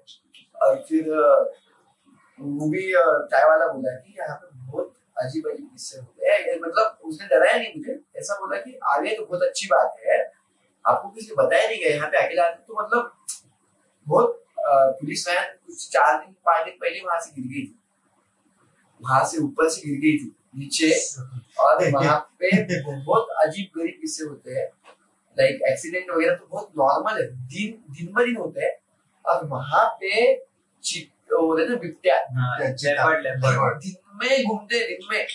और 0.61 0.75
फिर 0.89 1.09
वो 2.39 2.69
भी 2.69 2.91
अ, 2.93 3.03
चाय 3.31 3.43
वाला 3.49 3.67
बोला 3.73 3.95
कि 3.97 4.15
यहाँ 4.19 4.35
पे 4.35 4.47
बहुत 4.71 4.93
अजीब 5.23 5.47
अजीब 5.51 5.67
किस्से 5.71 5.97
होते 5.99 6.29
हैं। 6.29 6.55
मतलब 6.61 6.99
उसने 7.05 7.27
डराया 7.27 7.57
नहीं 7.57 7.73
मुझे 7.77 7.99
ऐसा 8.19 8.35
बोला 8.39 8.57
कि 8.61 8.77
आगे 8.93 9.15
तो 9.17 9.25
बहुत 9.25 9.43
अच्छी 9.43 9.67
बात 9.67 9.95
है। 10.07 10.17
आपको 10.85 11.09
किसी 11.09 11.35
बताया 11.37 11.67
नहीं 11.67 11.79
गया 11.81 11.93
यहाँ 11.95 12.09
पे 12.09 12.17
अकेला 12.25 12.43
आदमी 12.43 12.63
तो 12.67 12.81
मतलब 12.81 13.11
बहुत 14.07 14.39
पुलिस 14.99 15.27
वैन 15.27 15.43
कुछ 15.67 15.87
चार 15.93 16.17
दिन 16.19 16.33
पाँच 16.45 16.65
दिन 16.65 16.73
पहले 16.81 16.99
वहाँ 17.05 17.19
से 17.19 17.31
गिर 17.31 17.45
गई 17.47 17.65
थी। 17.65 17.79
वहाँ 19.01 19.23
से 19.25 19.37
ऊपर 19.43 19.69
से 19.69 19.81
गिर 19.81 19.99
गई 20.01 20.17
थी 20.17 20.33
नीचे। 20.57 20.91
और 21.59 21.89
वहाँ 21.91 22.17
पे 22.39 22.49
बहुत 22.81 23.27
अजीब 23.45 23.79
गरीब 23.79 23.97
किस्से 24.01 24.23
होते 24.25 24.59
हैं। 24.59 24.67
लाइक 25.39 25.61
एक्सीडेंट 25.69 26.09
वगैरह 26.09 26.35
तो 26.35 26.47
बहुत 26.47 26.71
नॉर्मल 26.77 27.21
है। 27.21 27.27
दिन 27.27 27.93
दिन 27.93 28.13
ब 28.13 28.25
दिन 28.25 28.35
होते 28.35 28.61
हैं। 28.61 28.71
और 29.25 29.45
वहाँ 29.45 29.97
पे 30.01 30.07
हैं 30.07 30.37
ना 31.33 31.75
बिपट्या 31.75 32.15
लेपर्ड 33.19 33.81
दिन 33.81 33.93
में 34.15 34.45
घूमते 34.45 34.87
दिन 34.87 35.07
में। 35.11 35.27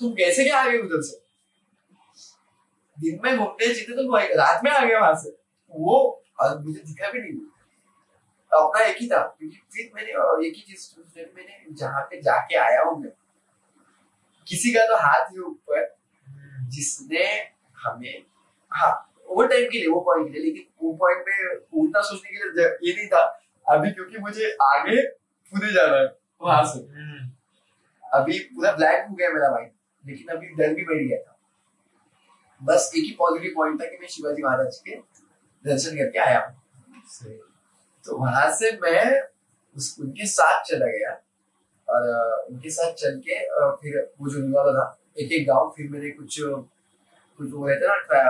तुम 0.00 0.12
कैसे 0.12 0.44
क्या 0.44 0.62
आ 0.62 0.68
गए 0.68 0.78
उधर 0.78 1.02
से? 1.02 1.24
दिन 3.00 3.20
में 3.24 3.38
घूमते 3.38 3.74
चीते 3.74 3.92
तो 3.92 4.16
रात 4.18 4.64
में 4.64 4.70
आ 4.70 4.84
गए 4.84 4.94
वहाँ 4.94 5.14
से। 5.14 5.36
वो 5.70 6.22
और 6.40 6.58
मुझे 6.58 6.80
दिखा 6.80 7.10
भी 7.10 7.18
नहीं। 7.18 7.32
अपना 8.52 8.84
एक 8.84 8.96
ही 9.00 9.08
था 9.08 9.36
क्योंकि 9.38 9.56
फिर 9.56 9.90
मैंने 9.94 10.12
एक 10.48 10.54
ही 10.56 10.62
चीज़ 10.62 11.20
मैंने 11.36 11.74
जहाँ 11.74 12.02
पे 12.02 12.20
जाके 12.20 12.56
आया 12.56 12.82
हूँ 12.82 13.00
मैं। 13.00 13.10
किसी 14.48 14.72
का 14.72 14.80
तो 14.80 14.96
हाथ 14.96 15.26
ही 15.26 15.38
ऊपर 15.38 15.96
जिसने 16.60 17.50
हमें 17.78 18.22
हाँ 18.72 18.92
वो 19.28 19.42
टाइम 19.42 19.68
के 19.72 19.78
लिए 19.78 19.88
वो 19.88 20.00
पॉइंट 20.00 20.32
के 20.32 20.38
लिए 20.38 20.44
लेकिन 20.44 20.64
वो 20.82 20.92
पॉइंट 21.00 21.20
पे 21.26 21.54
उल्टा 21.80 22.00
सोचने 22.02 22.30
के 22.30 22.50
लिए 22.50 22.66
ये 22.84 22.96
नहीं 22.96 23.06
था। 23.08 23.22
अभी 23.66 23.90
क्योंकि 23.90 24.18
मुझे 24.18 24.50
आगे 24.62 25.02
कूदे 25.06 25.72
जाना 25.72 25.96
है 25.96 26.06
वहाँ 26.42 26.64
से। 26.66 26.78
अभी 28.04 28.38
पूरा 28.54 28.72
ब्लैक 28.72 29.06
हो 29.08 29.14
गया 29.14 29.28
मेरा 29.30 29.50
माइंड 29.50 29.70
लेकिन 30.04 30.36
अभी 30.36 30.46
डर 30.56 30.74
भी 30.74 30.84
बढ़ 30.84 31.02
गया 31.02 31.18
था। 31.18 31.36
बस 32.60 32.90
एक 32.96 33.04
ही 33.04 33.10
पॉजिटिव 33.18 33.52
पॉइंट 33.56 33.80
था 33.82 33.86
कि 33.86 33.98
मैं 34.00 34.08
शिवाजी 34.08 34.42
महाराज 34.42 34.78
के 34.88 34.96
दर्शन 35.64 35.96
करके 35.96 36.18
आया 36.18 36.40
हूँ। 36.40 36.54
तो 38.04 38.16
वहाँ 38.18 38.50
से 38.56 38.72
मैं 38.82 39.20
उस 39.76 39.96
उनके 40.00 40.26
साथ 40.26 40.62
चला 40.64 40.86
गया। 40.88 41.10
और 41.88 42.46
उनके 42.50 42.70
साथ 42.70 42.92
चल 42.94 43.16
के 43.26 43.38
फिर 43.82 44.00
वो 44.20 44.30
जो 44.30 44.40
वाला 44.52 44.72
था 44.72 44.84
एक 45.18 45.32
एक 45.32 45.46
गाँव 45.46 45.72
फिर 45.76 45.88
मैंने 45.90 46.10
कुछ 46.10 46.40
कुछ 47.40 47.52
वो 47.52 47.66
रहते 47.66 47.86
ना 47.86 48.22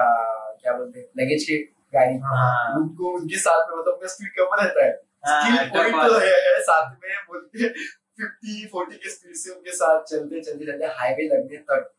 क्या 0.55 0.73
बोलते 0.73 0.99
हैं 1.01 1.07
लगेज 1.19 1.45
के 1.45 1.57
गाड़ी 1.95 2.19
हाँ। 2.25 2.75
उनको 2.79 3.13
उनके 3.19 3.39
साथ 3.39 3.71
में 3.71 3.79
मतलब 3.79 3.95
अपना 3.95 4.09
स्पीड 4.09 4.31
कम 4.35 4.55
रहता 4.61 4.85
है। 4.85 4.91
हाँ, 5.27 5.41
स्किल 5.47 5.71
पॉइंट 5.71 5.95
तो 5.95 6.19
है, 6.19 6.61
साथ 6.63 6.91
में 6.93 7.17
बोल 7.29 7.41
के 7.57 7.69
फिफ्टी 7.69 8.67
फोर्टी 8.73 8.97
के 8.97 9.11
स्पीड 9.11 9.37
से 9.37 9.51
उनके 9.51 9.73
साथ 9.73 10.03
चलते 10.11 10.41
चलते 10.41 10.67
चलते 10.67 10.87
हाईवे 10.99 11.27
लगने 11.29 11.57
तक 11.71 11.91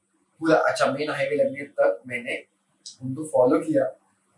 पूरा 0.42 0.58
अच्छा 0.70 0.86
मेन 0.92 1.10
हाईवे 1.12 1.36
लगने 1.36 1.64
तक 1.80 2.02
मैंने 2.08 2.44
उनको 3.04 3.24
फॉलो 3.34 3.60
किया। 3.60 3.86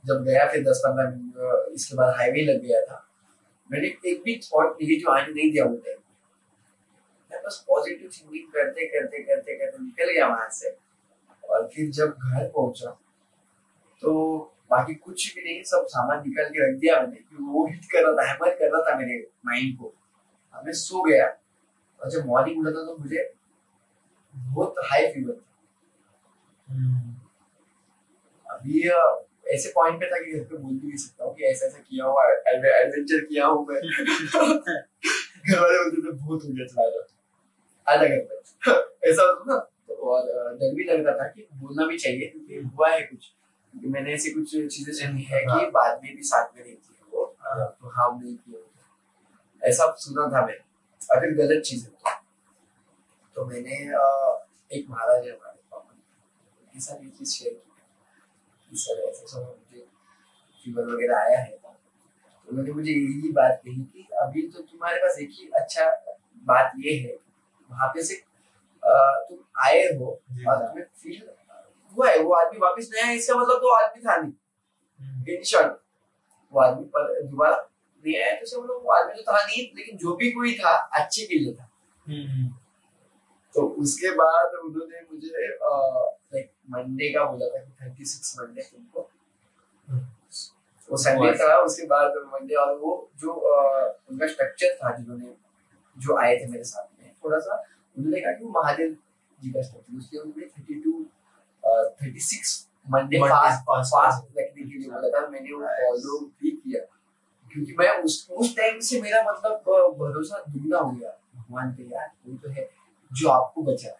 जब 0.03 0.23
गया 0.23 0.45
फिर 0.51 0.63
दस 0.63 0.81
पंद्रह 0.85 1.73
इसके 1.75 1.95
बाद 1.97 2.15
हाईवे 2.17 2.41
लग 2.45 2.61
गया 2.61 2.81
था। 2.85 2.97
मैंने 3.69 3.87
एक 4.09 4.21
भी 4.25 4.35
थॉट 4.45 4.81
निगेटिव 4.81 5.11
आने 5.11 5.33
नहीं 5.33 5.51
दिया 5.51 5.65
उन्हें। 5.65 5.95
मैं 7.31 7.41
बस 7.45 7.63
पॉजिटिव 7.67 8.09
थिंकिंग 8.09 8.47
करते 8.53 8.85
करते 8.87 9.23
करते 9.23 9.55
करते 9.57 9.83
निकल 9.83 10.11
गया 10.13 10.27
वहाँ 10.27 10.49
से। 10.51 10.75
और 11.53 11.67
फिर 11.67 11.89
जब 11.91 12.07
घर 12.07 12.47
पहुँचा 12.49 12.89
तो 14.01 14.39
बाकी 14.69 14.93
कुछ 14.93 15.35
भी 15.35 15.41
नहीं, 15.41 15.63
सब 15.63 15.85
सामान 15.89 16.17
निकाल 16.19 16.45
के 16.49 16.71
रख 16.71 16.79
दिया 16.79 16.99
मैंने, 17.01 17.15
कि 17.15 17.35
वो 17.43 17.67
हिट 17.67 17.85
कर 17.85 18.03
रहा 18.03 18.13
था 18.13 18.29
हैमर 18.29 18.49
कर 18.49 18.71
रहा 18.71 18.81
था 18.81 18.97
मेरे 18.99 19.31
माइंड 19.45 19.77
को। 19.77 19.93
अब 20.53 20.65
मैं 20.65 20.73
सो 20.73 21.03
गया। 21.03 21.27
और 22.01 22.09
जब 22.09 22.25
मॉर्निंग 22.25 22.59
उठा 22.59 22.71
था 22.71 22.85
तो 22.85 22.97
मुझे 22.97 23.33
बहुत 24.35 24.75
हाई 24.79 25.07
फीवर 25.07 25.33
था। 25.33 25.49
अभी 28.45 28.89
ऐसे 29.53 29.69
पॉइंट 29.69 29.99
पे 29.99 30.05
था 30.05 30.25
कि 30.25 30.33
घर 30.33 30.43
पे 30.43 30.57
बोल 30.57 30.73
भी 30.73 30.87
नहीं 30.87 30.97
सकता 30.97 31.25
हूँ 31.25 31.35
कि 31.35 31.43
ऐसा 31.43 31.65
ऐसा 31.65 31.77
किया 31.77 32.05
हुआ 32.05 32.23
एडवेंचर 32.25 33.25
किया 33.25 33.45
हूँ 33.45 33.65
मैं। 33.69 33.81
घर 35.49 35.59
वाले 35.59 35.77
बोलते 35.79 36.07
थे, 36.07 36.11
बहुत 36.11 36.43
हो 36.43 36.49
गया, 36.49 36.65
चला 36.65 36.89
जा। 36.89 36.99
घर 37.97 38.19
पे। 38.19 39.11
ऐसा 39.11 39.23
होता 39.23 39.43
ना। 39.47 39.67
और 40.03 40.27
डर 40.57 40.73
भी 40.75 40.83
लग 40.83 41.05
रहा 41.05 41.15
था 41.17 41.27
कि 41.27 41.47
बोलना 41.53 41.87
भी 41.87 41.97
चाहिए 41.97 42.27
क्योंकि 42.27 42.59
हुआ 42.75 42.89
है 42.89 43.01
कुछ। 43.01 43.25
क्योंकि 43.73 43.87
मैंने 43.89 44.13
ऐसी 44.13 44.31
कुछ 44.31 44.51
चीज़ें 44.51 44.93
सुनी 44.93 45.21
है 45.21 45.41
कि 45.43 45.69
बाद 45.71 45.99
में 46.03 46.15
भी 46.15 46.23
साथ 46.23 46.55
में 46.55 46.63
रहती 46.63 46.95
है 46.95 47.05
वो 47.11 47.25
तो 47.45 47.89
हार्म 47.89 48.19
नहीं 48.19 48.35
किया 48.35 49.67
ऐसा 49.69 49.91
सुना 49.97 50.27
था 50.27 50.41
और 50.41 51.19
फिर 51.19 51.33
गलत 51.37 51.63
चीज़ 51.65 51.85
है 51.85 51.91
तो। 53.35 53.45
मैंने 53.45 53.75
एक 54.71 54.85
महाराज 54.89 55.25
है 55.25 55.31
हमारे 55.31 55.59
पापा 55.71 56.79
साथ 56.79 57.03
ये 57.03 57.09
चीज़ 57.09 57.31
शेयर 57.31 57.53
की 57.53 57.71
कि 58.71 58.77
सर 58.77 59.01
ऐसा 59.09 59.25
सब 59.25 59.41
मुझे 59.41 59.85
फीवर 60.61 60.93
वगैरह 60.93 61.17
आया 61.17 61.39
है 61.39 61.51
तो 61.51 61.75
उन्होंने 62.47 62.71
मुझे 62.71 62.91
यही 62.91 63.31
बात 63.31 63.61
कही 63.65 63.83
कि 63.83 64.07
अभी 64.21 64.47
तो 64.47 64.61
तुम्हारे 64.61 64.97
पास 64.97 65.19
एक 65.19 65.29
ही 65.31 65.49
अच्छा 65.55 65.89
बात 66.45 66.71
ये 66.77 66.97
है 66.99 67.15
वहाँ 67.69 67.87
पे 67.87 68.03
से 68.03 68.21
तुम 68.85 69.37
आए 69.65 69.83
हो 69.97 70.07
और 70.07 70.65
तुम्हें 70.67 70.85
फील 71.01 71.21
हुआ 71.95 72.09
है 72.09 72.17
वो 72.19 72.33
आदमी 72.33 72.59
वापस 72.59 72.89
नहीं 72.93 73.03
आया 73.03 73.13
इसका 73.13 73.35
मतलब 73.35 73.57
तो 73.61 73.73
आदमी 73.75 74.01
था 74.03 74.15
नहीं। 74.17 75.35
इन 75.35 75.43
शॉर्ट 75.51 75.77
वो 76.53 76.61
आदमी 76.61 76.85
पर 76.95 77.21
दोबारा 77.21 77.57
नहीं 78.03 78.17
आया 78.21 78.31
तो 78.35 78.61
मतलब 78.61 78.81
वो 78.83 78.91
आदमी 78.91 79.13
तो 79.13 79.31
था 79.31 79.45
नहीं 79.45 79.63
लेकिन 79.75 79.97
जो 79.97 80.15
भी 80.15 80.31
कोई 80.31 80.53
था 80.57 80.75
अच्छे 80.99 81.25
के 81.25 81.39
लिए 81.39 81.53
था 81.53 81.69
तो 83.55 83.67
उसके 83.81 84.11
बाद 84.15 84.55
उन्होंने 84.63 85.01
मुझे 85.11 85.47
लाइक 85.47 86.51
मंडे 86.71 87.09
का 87.13 87.25
बोला 87.31 87.47
था 87.47 87.63
कि 87.63 87.71
थर्टी 87.81 88.05
सिक्स 88.05 88.35
मंडे 88.39 88.61
तुमको। 88.61 89.09
वो 90.89 90.97
संडे 90.97 91.31
था 91.39 91.57
उसके 91.63 91.85
बाद 91.87 92.15
मंडे 92.33 92.55
और 92.55 92.75
वो 92.77 92.91
जो 93.21 93.33
उनका 93.33 94.27
स्ट्रक्चर 94.27 94.73
था 94.75 94.95
जिन्होंने 94.97 95.33
जो 95.97 96.17
आए 96.17 96.35
थे 96.37 96.47
मेरे 96.51 96.63
साथ 96.63 96.87
में 96.99 97.13
थोड़ा 97.23 97.39
सा 97.39 97.63
उन्होंने 97.97 98.19
कहा 98.21 98.31
कि 98.31 98.43
वो 98.45 98.51
महादेव 98.51 98.95
जी 99.39 99.49
का 99.51 99.61
स्ट्रक्चर 99.61 99.97
उसके 99.97 100.17
उन्होंने 100.17 100.45
thirty 100.47 100.79
two 100.81 100.91
thirty 102.01 102.19
six 102.19 102.49
Monday 102.87 103.19
fast 103.19 104.39
रखने 104.39 104.63
के 104.63 104.77
लिए 104.79 104.89
बोला 104.89 105.09
था। 105.09 105.27
मैंने 105.27 105.53
वो 105.53 105.61
फॉलो 105.61 106.19
भी 106.41 106.51
किया। 106.51 106.81
क्योंकि 107.51 107.75
मैं 107.79 107.89
उस 108.03 108.27
उस 108.31 108.55
टाइम 108.57 108.79
से 108.79 109.01
मेरा 109.01 109.21
मतलब 109.23 109.53
भरोसा 109.99 110.43
दुगना 110.49 110.77
हो 110.77 110.91
गया। 110.91 111.09
भगवान 111.35 111.71
पे 111.71 111.83
यार 111.93 112.07
कोई 112.07 112.37
तो 112.43 112.49
है 112.49 112.69
जो 113.11 113.29
आपको 113.29 113.63
बचा 113.63 113.89
है। 113.89 113.95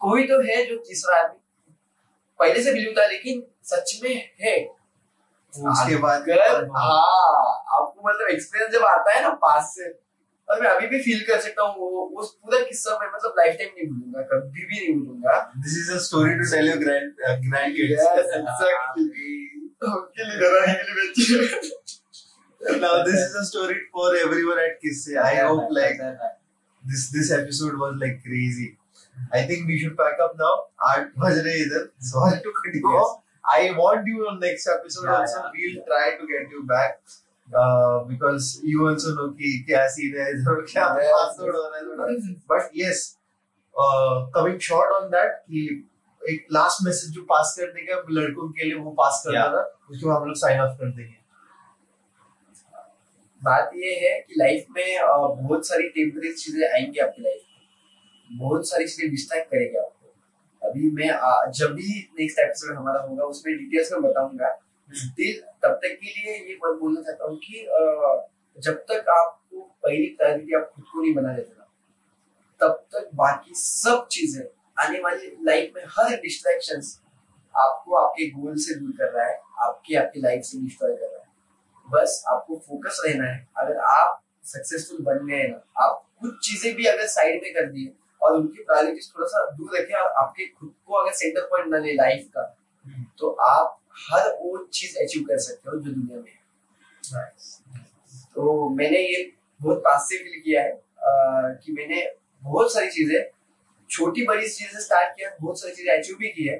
कोई 0.00 0.26
तो 0.26 0.40
है 0.48 0.64
जो 0.66 0.76
तीसरा 0.88 1.18
आदमी 1.20 1.38
पहले 2.40 2.62
से 2.62 2.72
बिलीव 2.72 2.94
था 2.98 3.06
लेकिन 3.06 3.42
सच 3.64 3.98
में 4.04 4.14
है। 4.40 4.56
उसके 5.52 5.96
बाद 5.96 6.28
हाँ 6.76 7.46
आपको 7.78 8.08
मतलब 8.08 8.28
एक्सपीरियंस 8.28 8.72
जब 8.72 8.84
आता 8.86 9.14
है 9.14 9.22
ना 9.22 9.30
पास 9.44 9.74
से 9.78 9.88
और 10.50 10.60
मैं 10.60 10.68
अभी 10.68 10.86
भी 10.92 10.98
फील 11.02 11.20
कर 11.26 11.40
सकता 11.40 11.62
हूँ 11.62 11.74
वो 11.80 11.88
वो 12.14 12.22
पूरा 12.44 12.58
किस्सा 12.68 12.98
मैं 13.02 13.08
मतलब 13.14 13.34
लाइफ 13.38 13.56
टाइम 13.58 13.70
नहीं 13.76 13.88
भूलूँगा 13.90 14.22
कभी 14.32 14.64
भी 14.70 14.78
नहीं 14.78 14.94
भूलूँगा 15.00 15.34
this 15.66 15.76
is 15.82 15.92
a 15.92 15.98
story 16.06 16.34
to 16.40 16.50
tell 16.54 16.68
your 16.68 16.78
grand 16.84 17.12
grand 17.48 17.78
Yes, 17.82 18.08
exactly. 18.38 19.28
उनके 19.82 20.24
लिए 20.24 20.38
डराने 20.40 20.72
के 20.78 20.82
लिए 20.88 20.96
बेची 21.04 22.80
now 22.82 22.90
this 23.04 23.20
is 23.26 23.34
a 23.40 23.44
story 23.50 23.76
for 23.92 24.08
everyone 24.16 24.58
at 24.64 24.74
Kisse. 24.82 25.06
I 25.20 25.36
hope 25.36 25.70
like 25.76 26.02
this 26.84 27.04
this 27.14 27.30
episode 27.36 27.78
was 27.84 27.94
like 28.02 28.18
crazy. 28.26 28.66
I 29.38 29.40
think 29.50 29.70
we 29.72 29.78
should 29.84 29.94
pack 30.00 30.20
up 30.26 30.34
now. 30.42 30.52
आठ 30.90 31.08
बज 31.24 31.38
रहे 31.38 31.54
हैं 31.54 31.64
इधर. 31.66 31.88
Sorry 32.10 32.38
to 32.46 32.52
cut 32.58 32.76
you 32.80 32.92
off. 32.98 33.14
I 33.54 33.62
want 33.80 34.10
you 34.12 34.26
on 34.32 34.38
next 34.44 34.68
episode 34.74 35.08
Yeah, 35.08 35.16
also. 35.20 35.40
yeah. 35.40 35.56
We'll 35.56 35.80
try 35.88 36.04
to 36.20 36.28
get 36.32 36.54
you 36.56 36.62
back. 36.74 37.00
Uh, 37.50 38.04
because 38.08 38.48
you 38.62 38.82
also 38.88 39.12
know 39.14 39.24
कि 39.38 39.48
क्या 39.68 39.78
scene 39.92 40.12
है 40.18 40.26
इधर 40.34 40.60
क्या 40.72 40.84
password 40.96 41.54
हो 41.54 41.94
रहा 41.94 42.10
है 42.10 42.66
yes, 42.80 43.00
uh, 43.74 44.18
coming 44.36 44.58
short 44.66 44.92
on 44.98 45.08
that 45.14 45.32
कि 45.48 45.62
एक 46.28 46.46
लास्ट 46.52 46.86
मैसेज 46.86 47.10
जो 47.10 47.22
पास 47.22 47.54
कर 47.60 47.72
देगा 47.72 47.96
लड़कों 48.10 48.48
के 48.48 48.64
लिए 48.64 48.74
वो 48.74 48.90
पास 48.90 49.22
करना. 49.26 49.48
था 49.48 49.62
उसके 49.90 50.08
हम 50.08 50.24
लोग 50.24 50.36
साइन 50.36 50.60
ऑफ़ 50.60 50.78
कर 50.78 50.86
देंगे। 50.86 51.16
बात 53.42 53.70
ये 53.74 53.94
है 54.00 54.20
कि 54.20 54.34
लाइफ 54.38 54.64
में 54.70 54.98
बहुत 55.42 55.68
सारी 55.68 55.88
टेम्परेरी 55.88 56.34
चीज़ें 56.34 56.68
आएँगी 56.68 56.98
आपकी 56.98 57.22
लाइफ 57.22 57.42
में। 57.50 58.38
बहुत 58.38 58.68
सारी 58.68 58.86
चीज़ें 58.86 59.10
डिस्ट्रैक्ट 59.10 59.50
करेंगे 59.50 59.78
आपको। 59.78 60.68
अभी 60.68 60.90
मैं 60.90 61.08
जब 61.52 61.74
भी 61.74 62.10
नेक्स्ट 62.20 62.38
एपिसोड 62.38 62.76
हमारा 62.76 63.00
होगा 63.00 63.24
उसमें 63.24 63.56
डिटेल्स 63.58 63.92
में 63.92 64.02
बताऊँगा। 64.02 64.58
तब 64.90 65.78
तक 65.82 65.98
के 66.00 66.06
लिए 66.06 66.36
ये 66.48 66.54
बात 66.54 66.78
बोलना 66.80 67.02
चाहता 67.02 67.24
हूँ 67.24 67.38
कि 67.38 67.66
जब 68.58 68.74
तक 68.74 69.08
आपको 69.08 69.60
पहली 69.60 70.06
प्रायोरिटी 70.06 70.54
आप 70.54 70.70
खुद 70.74 70.84
को 70.92 71.02
नहीं 71.02 71.14
बना 71.14 71.36
लेते 71.36 71.54
ना 71.58 71.66
तब 72.60 72.86
तक 72.94 73.10
बाकी 73.14 73.54
सब 73.54 74.06
चीज़ें 74.10 74.44
आने 74.84 74.98
वाली 75.00 75.36
लाइफ 75.42 75.72
में 75.76 75.82
हर 75.88 76.16
डिस्ट्रैक्शन 76.16 76.82
आपको 77.54 77.94
आपके 77.94 78.30
गोल 78.30 78.56
से 78.56 78.74
दूर 78.74 78.90
कर 78.90 79.12
रहा 79.12 79.26
है 79.26 79.40
आपके 79.58 79.96
आपकी 79.96 80.20
लाइफ 80.20 80.42
से 80.42 80.58
डिस्ट्रॉय 80.58 80.96
कर 80.96 81.06
रहा 81.06 81.20
है। 81.20 81.28
बस 81.90 82.24
आपको 82.28 82.56
फोकस 82.68 83.02
रहना 83.06 83.24
है। 83.24 83.48
अगर 83.58 83.78
आप 83.78 84.22
सक्सेसफुल 84.44 84.98
बन 85.04 85.26
गए 85.26 85.42
ना 85.48 85.84
आप 85.84 86.06
कुछ 86.20 86.50
चीज़ें 86.50 86.74
भी 86.74 86.84
अगर 86.84 87.06
साइड 87.06 87.42
में 87.42 87.52
कर 87.54 87.66
दिए 87.72 87.92
और 88.22 88.36
उनकी 88.36 88.64
प्रायोरिटीज 88.64 89.12
थोड़ा 89.14 89.26
सा 89.26 89.50
दूर 89.50 89.76
रखे 89.78 89.94
और 89.94 90.12
आपके 90.12 90.46
खुद 90.46 90.74
को 90.86 90.94
अगर 90.94 91.12
सेंटर 91.12 91.40
पॉइंट 91.40 91.74
न 91.74 91.82
ले 91.82 91.94
लाइफ 91.94 92.28
का 92.28 92.56
तो 93.18 93.30
आप 93.30 93.79
हर 93.96 94.28
वो 94.40 94.56
चीज़ 94.72 94.96
अचीव 94.98 95.22
कर 95.22 95.38
सकते 95.38 95.70
हो 95.70 95.76
जो 95.78 95.90
दुनिया 95.90 96.16
में 96.16 96.30
है। 96.30 96.38
तो 98.34 98.68
मैंने 98.68 99.00
ये 99.00 99.22
बहुत 99.60 99.78
पास 99.84 100.06
से 100.08 100.18
फील 100.18 100.40
किया 100.40 100.62
है 100.62 100.72
कि 101.56 101.72
मैंने 101.72 102.04
बहुत 102.42 102.72
सारी 102.74 102.90
चीज़ें 102.90 103.20
छोटी 103.90 104.24
बड़ी 104.26 104.48
चीज़ें 104.48 104.80
स्टार्ट 104.80 105.16
किया 105.16 105.30
बहुत 105.40 105.60
सारी 105.60 105.74
चीज़ें 105.74 105.96
अचीव 105.96 106.16
भी 106.16 106.28
की 106.28 106.46
है। 106.48 106.56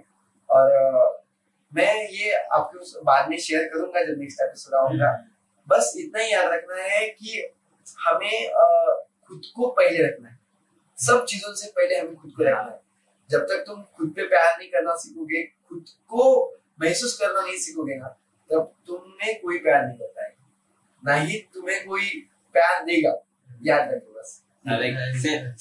और 0.49 1.25
मैं 1.73 2.09
ये 2.11 2.33
आपके 2.33 2.79
उस 2.79 2.97
बाद 3.05 3.29
में 3.31 3.39
शेयर 3.39 3.65
करूँगा 3.75 4.03
जब 4.05 4.19
नेक्स्ट 4.19 4.41
एपिसोड 4.43 4.75
आऊँगा। 4.75 5.13
बस 5.69 5.93
इतना 5.99 6.23
ही 6.23 6.33
याद 6.33 6.53
रखना 6.53 6.83
है 6.85 7.09
कि 7.11 7.43
हमें 7.99 8.51
खुद 9.29 9.43
को 9.57 9.67
पहले 9.71 10.07
रखना 10.07 10.29
है। 10.29 10.39
सब 10.99 11.25
चीज़ों 11.25 11.55
से 11.55 11.71
पहले 11.77 11.99
हमें 11.99 12.17
खुद 12.17 12.33
को 12.37 12.43
रखना 12.43 12.71
है। 12.71 12.81
जब 13.31 13.43
तक 13.43 13.65
तुम 13.67 13.83
खुद 13.97 14.13
पे 14.17 14.27
प्यार 14.29 14.57
नहीं 14.59 14.69
करना 14.69 14.95
सीखोगे 14.97 15.43
खुद 15.69 15.85
को 16.09 16.25
महसूस 16.81 17.19
करना 17.21 17.41
नहीं 17.41 17.59
सीखोगे 17.59 17.95
ना 17.95 18.09
तब 18.51 18.73
तुम्हें 18.87 19.41
कोई 19.41 19.59
प्यार 19.59 19.87
नहीं 19.87 19.99
करता 19.99 20.25
है। 20.25 20.35
ना 21.03 21.15
ही 21.15 21.39
तुम्हें 21.55 21.85
कोई 21.85 22.09
प्यार 22.55 22.83
देगा 22.85 23.13
याद 23.63 23.93
रखो 23.93 24.19
बस। 24.19 24.43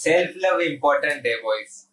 सेल्फ 0.04 0.34
लव 0.38 0.62
इम्पोर्टेंट 0.62 1.26
है 1.28 1.36
बॉयज़ 1.42 1.86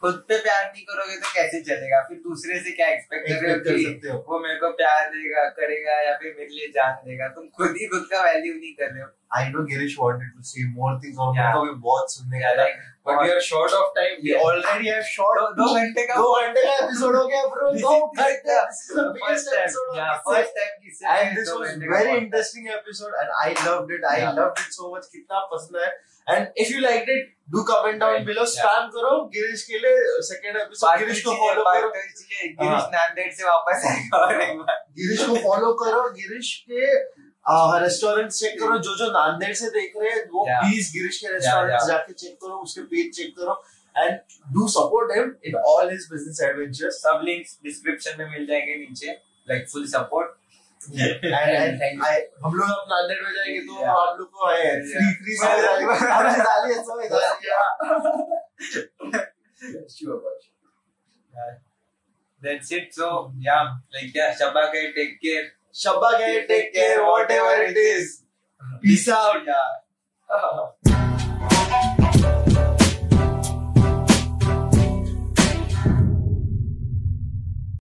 खुद 0.00 0.14
पे 0.28 0.36
प्यार 0.38 0.64
नहीं 0.66 0.82
करोगे 0.84 1.16
तो 1.16 1.32
कैसे 1.34 1.60
चलेगा? 1.60 2.00
फिर 2.00 2.18
दूसरे 2.18 2.58
से 2.60 2.70
क्या 2.70 2.88
एक्सपेक्ट 2.88 3.28
कर 3.28 3.40
रहे 3.42 3.52
हो 3.52 3.58
कि 4.00 4.08
हो। 4.08 4.18
वो 4.28 4.38
मेरे 4.40 4.56
को 4.56 4.70
प्यार 4.72 5.08
देगा 5.08 5.48
करेगा 5.50 6.00
या 6.02 6.16
फिर 6.16 6.34
मेरे 6.38 6.50
लिए 6.50 6.68
जान 6.68 6.92
देगा? 7.06 7.28
तुम 7.28 7.48
खुद 7.48 7.74
ही 7.80 7.86
खुद 7.86 8.06
का 8.10 8.22
वैल्यू 8.22 8.54
नहीं 8.54 8.72
कर 8.74 8.92
रहे 8.92 9.02
हो। 9.02 9.08
I 9.34 9.48
know 9.50 9.62
Girish 9.70 9.98
wanted 9.98 10.32
to 10.38 10.42
say 10.48 10.64
more 10.74 10.92
things 11.04 11.16
और. 11.18 11.32
मेरे 11.36 11.52
को 11.52 11.62
भी 11.64 11.74
बहुत 11.86 12.12
सुनने 12.14 12.40
का 12.40 12.54
था 12.58 12.66
but 13.06 13.18
we 13.22 13.30
are 13.30 13.40
short 13.46 13.72
of 13.78 13.88
time 13.96 14.20
we 14.26 14.34
already 14.42 14.88
have 14.88 15.08
short 15.14 15.40
दो 15.56 15.66
घंटे 15.78 16.06
का 16.10 16.14
दो 16.20 16.28
घंटे 16.36 16.62
का 16.66 16.76
एपिसोड 16.84 17.16
हो 17.16 17.26
गया 17.32 17.42
bro 17.54 17.72
दो 17.80 17.96
घंटे 18.06 18.54
first 19.24 19.50
time 19.54 19.74
yeah 19.98 20.14
first 20.28 20.54
time 20.60 20.72
किसी 20.84 21.10
and 21.16 21.36
this 21.38 21.50
was 21.56 21.74
very 21.92 22.14
interesting 22.20 22.70
episode 22.76 23.18
and 23.22 23.36
I 23.42 23.50
loved 23.66 23.92
it 23.98 24.06
I 24.12 24.16
loved 24.40 24.62
it 24.64 24.78
so 24.78 24.90
much 24.94 25.10
कितना 25.16 25.44
पसंद 25.52 25.80
है 25.82 25.90
and 26.26 26.62
if 26.64 26.70
you 26.74 26.80
liked 26.86 27.12
it 27.16 27.28
do 27.56 27.66
comment 27.72 28.00
down 28.04 28.24
below 28.30 28.48
spam 28.54 28.88
करो 28.96 29.12
गिरीश 29.36 29.66
के 29.70 29.82
लिए 29.84 30.16
second 30.30 30.62
episode 30.62 31.04
Girish 31.04 31.22
को 31.26 31.36
follow 31.42 31.66
करो 31.72 31.92
गिरीश 31.98 32.56
हाँ। 32.62 32.80
नांदेड़ 32.96 33.30
से 33.34 33.44
वापस 33.48 33.86
आएगा 33.90 34.24
और 34.24 34.42
एक 34.42 34.58
बार 34.58 34.82
गिरीश 35.02 35.26
को 35.26 35.36
फॉलो 35.48 35.72
करो 35.84 36.02
गिरीश 36.22 36.54
के 36.70 36.96
रेस्टोरेंट 37.82 38.30
चेक 38.30 38.58
करो 38.60 38.78
जो 38.78 38.96
जो 38.98 39.06
नांदेड़ 39.12 39.54
से 39.54 39.66
देख 39.70 39.92
रहे 39.96 40.10
हैं 40.10 40.20
वो 40.32 40.44
प्लीज़ 40.50 40.92
गिरीश 40.92 41.18
के 41.18 41.32
रेस्टोरेंट 41.32 41.80
जाके 41.88 42.12
चेक 42.12 42.36
करो 42.44 42.60
उसके 42.62 42.82
पेज 42.92 43.16
चेक 43.16 43.34
करो 43.38 43.56
and 43.96 44.12
do 44.54 44.68
support 44.68 45.12
him 45.16 45.34
in 45.46 45.56
all 45.72 45.90
his 45.90 46.06
business 46.12 46.40
adventures 46.44 46.94
सब 47.02 47.20
लिंक्स 47.24 47.58
डिस्क्रिप्शन 47.64 48.14
में 48.18 48.30
मिल 48.30 48.46
जाएँगे 48.46 48.76
नीचे 48.76 49.10
लाइक 49.50 49.68
फुल 49.72 49.86
सपोर्ट. 49.96 50.28
हम 52.44 52.54
लोग 52.54 52.70
अब 52.70 52.88
नांदेड़ 52.88 53.20
में 53.26 53.32
जाएँगे 53.34 53.60
तो. 53.66 53.74
आप 53.92 54.18
लोग 54.18 54.28
को 54.30 54.48
है 54.48 54.72
फ्री. 54.88 55.12
फ्री 55.20 55.36
से 55.36 55.46
है. 61.36 61.52
That's 62.42 62.70
it. 62.72 62.88
So 62.94 63.32
yeah, 63.44 63.68
like 63.92 64.14
yeah, 64.14 64.34
Shabba 64.40 64.64
take 64.72 65.14
care. 65.22 65.44
शब्बा 65.74 66.10
के 66.18 66.46
take 66.48 66.72
care, 66.74 66.98
whatever 67.04 67.62
it 67.62 67.76
is 67.78 68.12
peace 68.82 69.08
out 69.08 69.48
Yeah. 70.86 71.13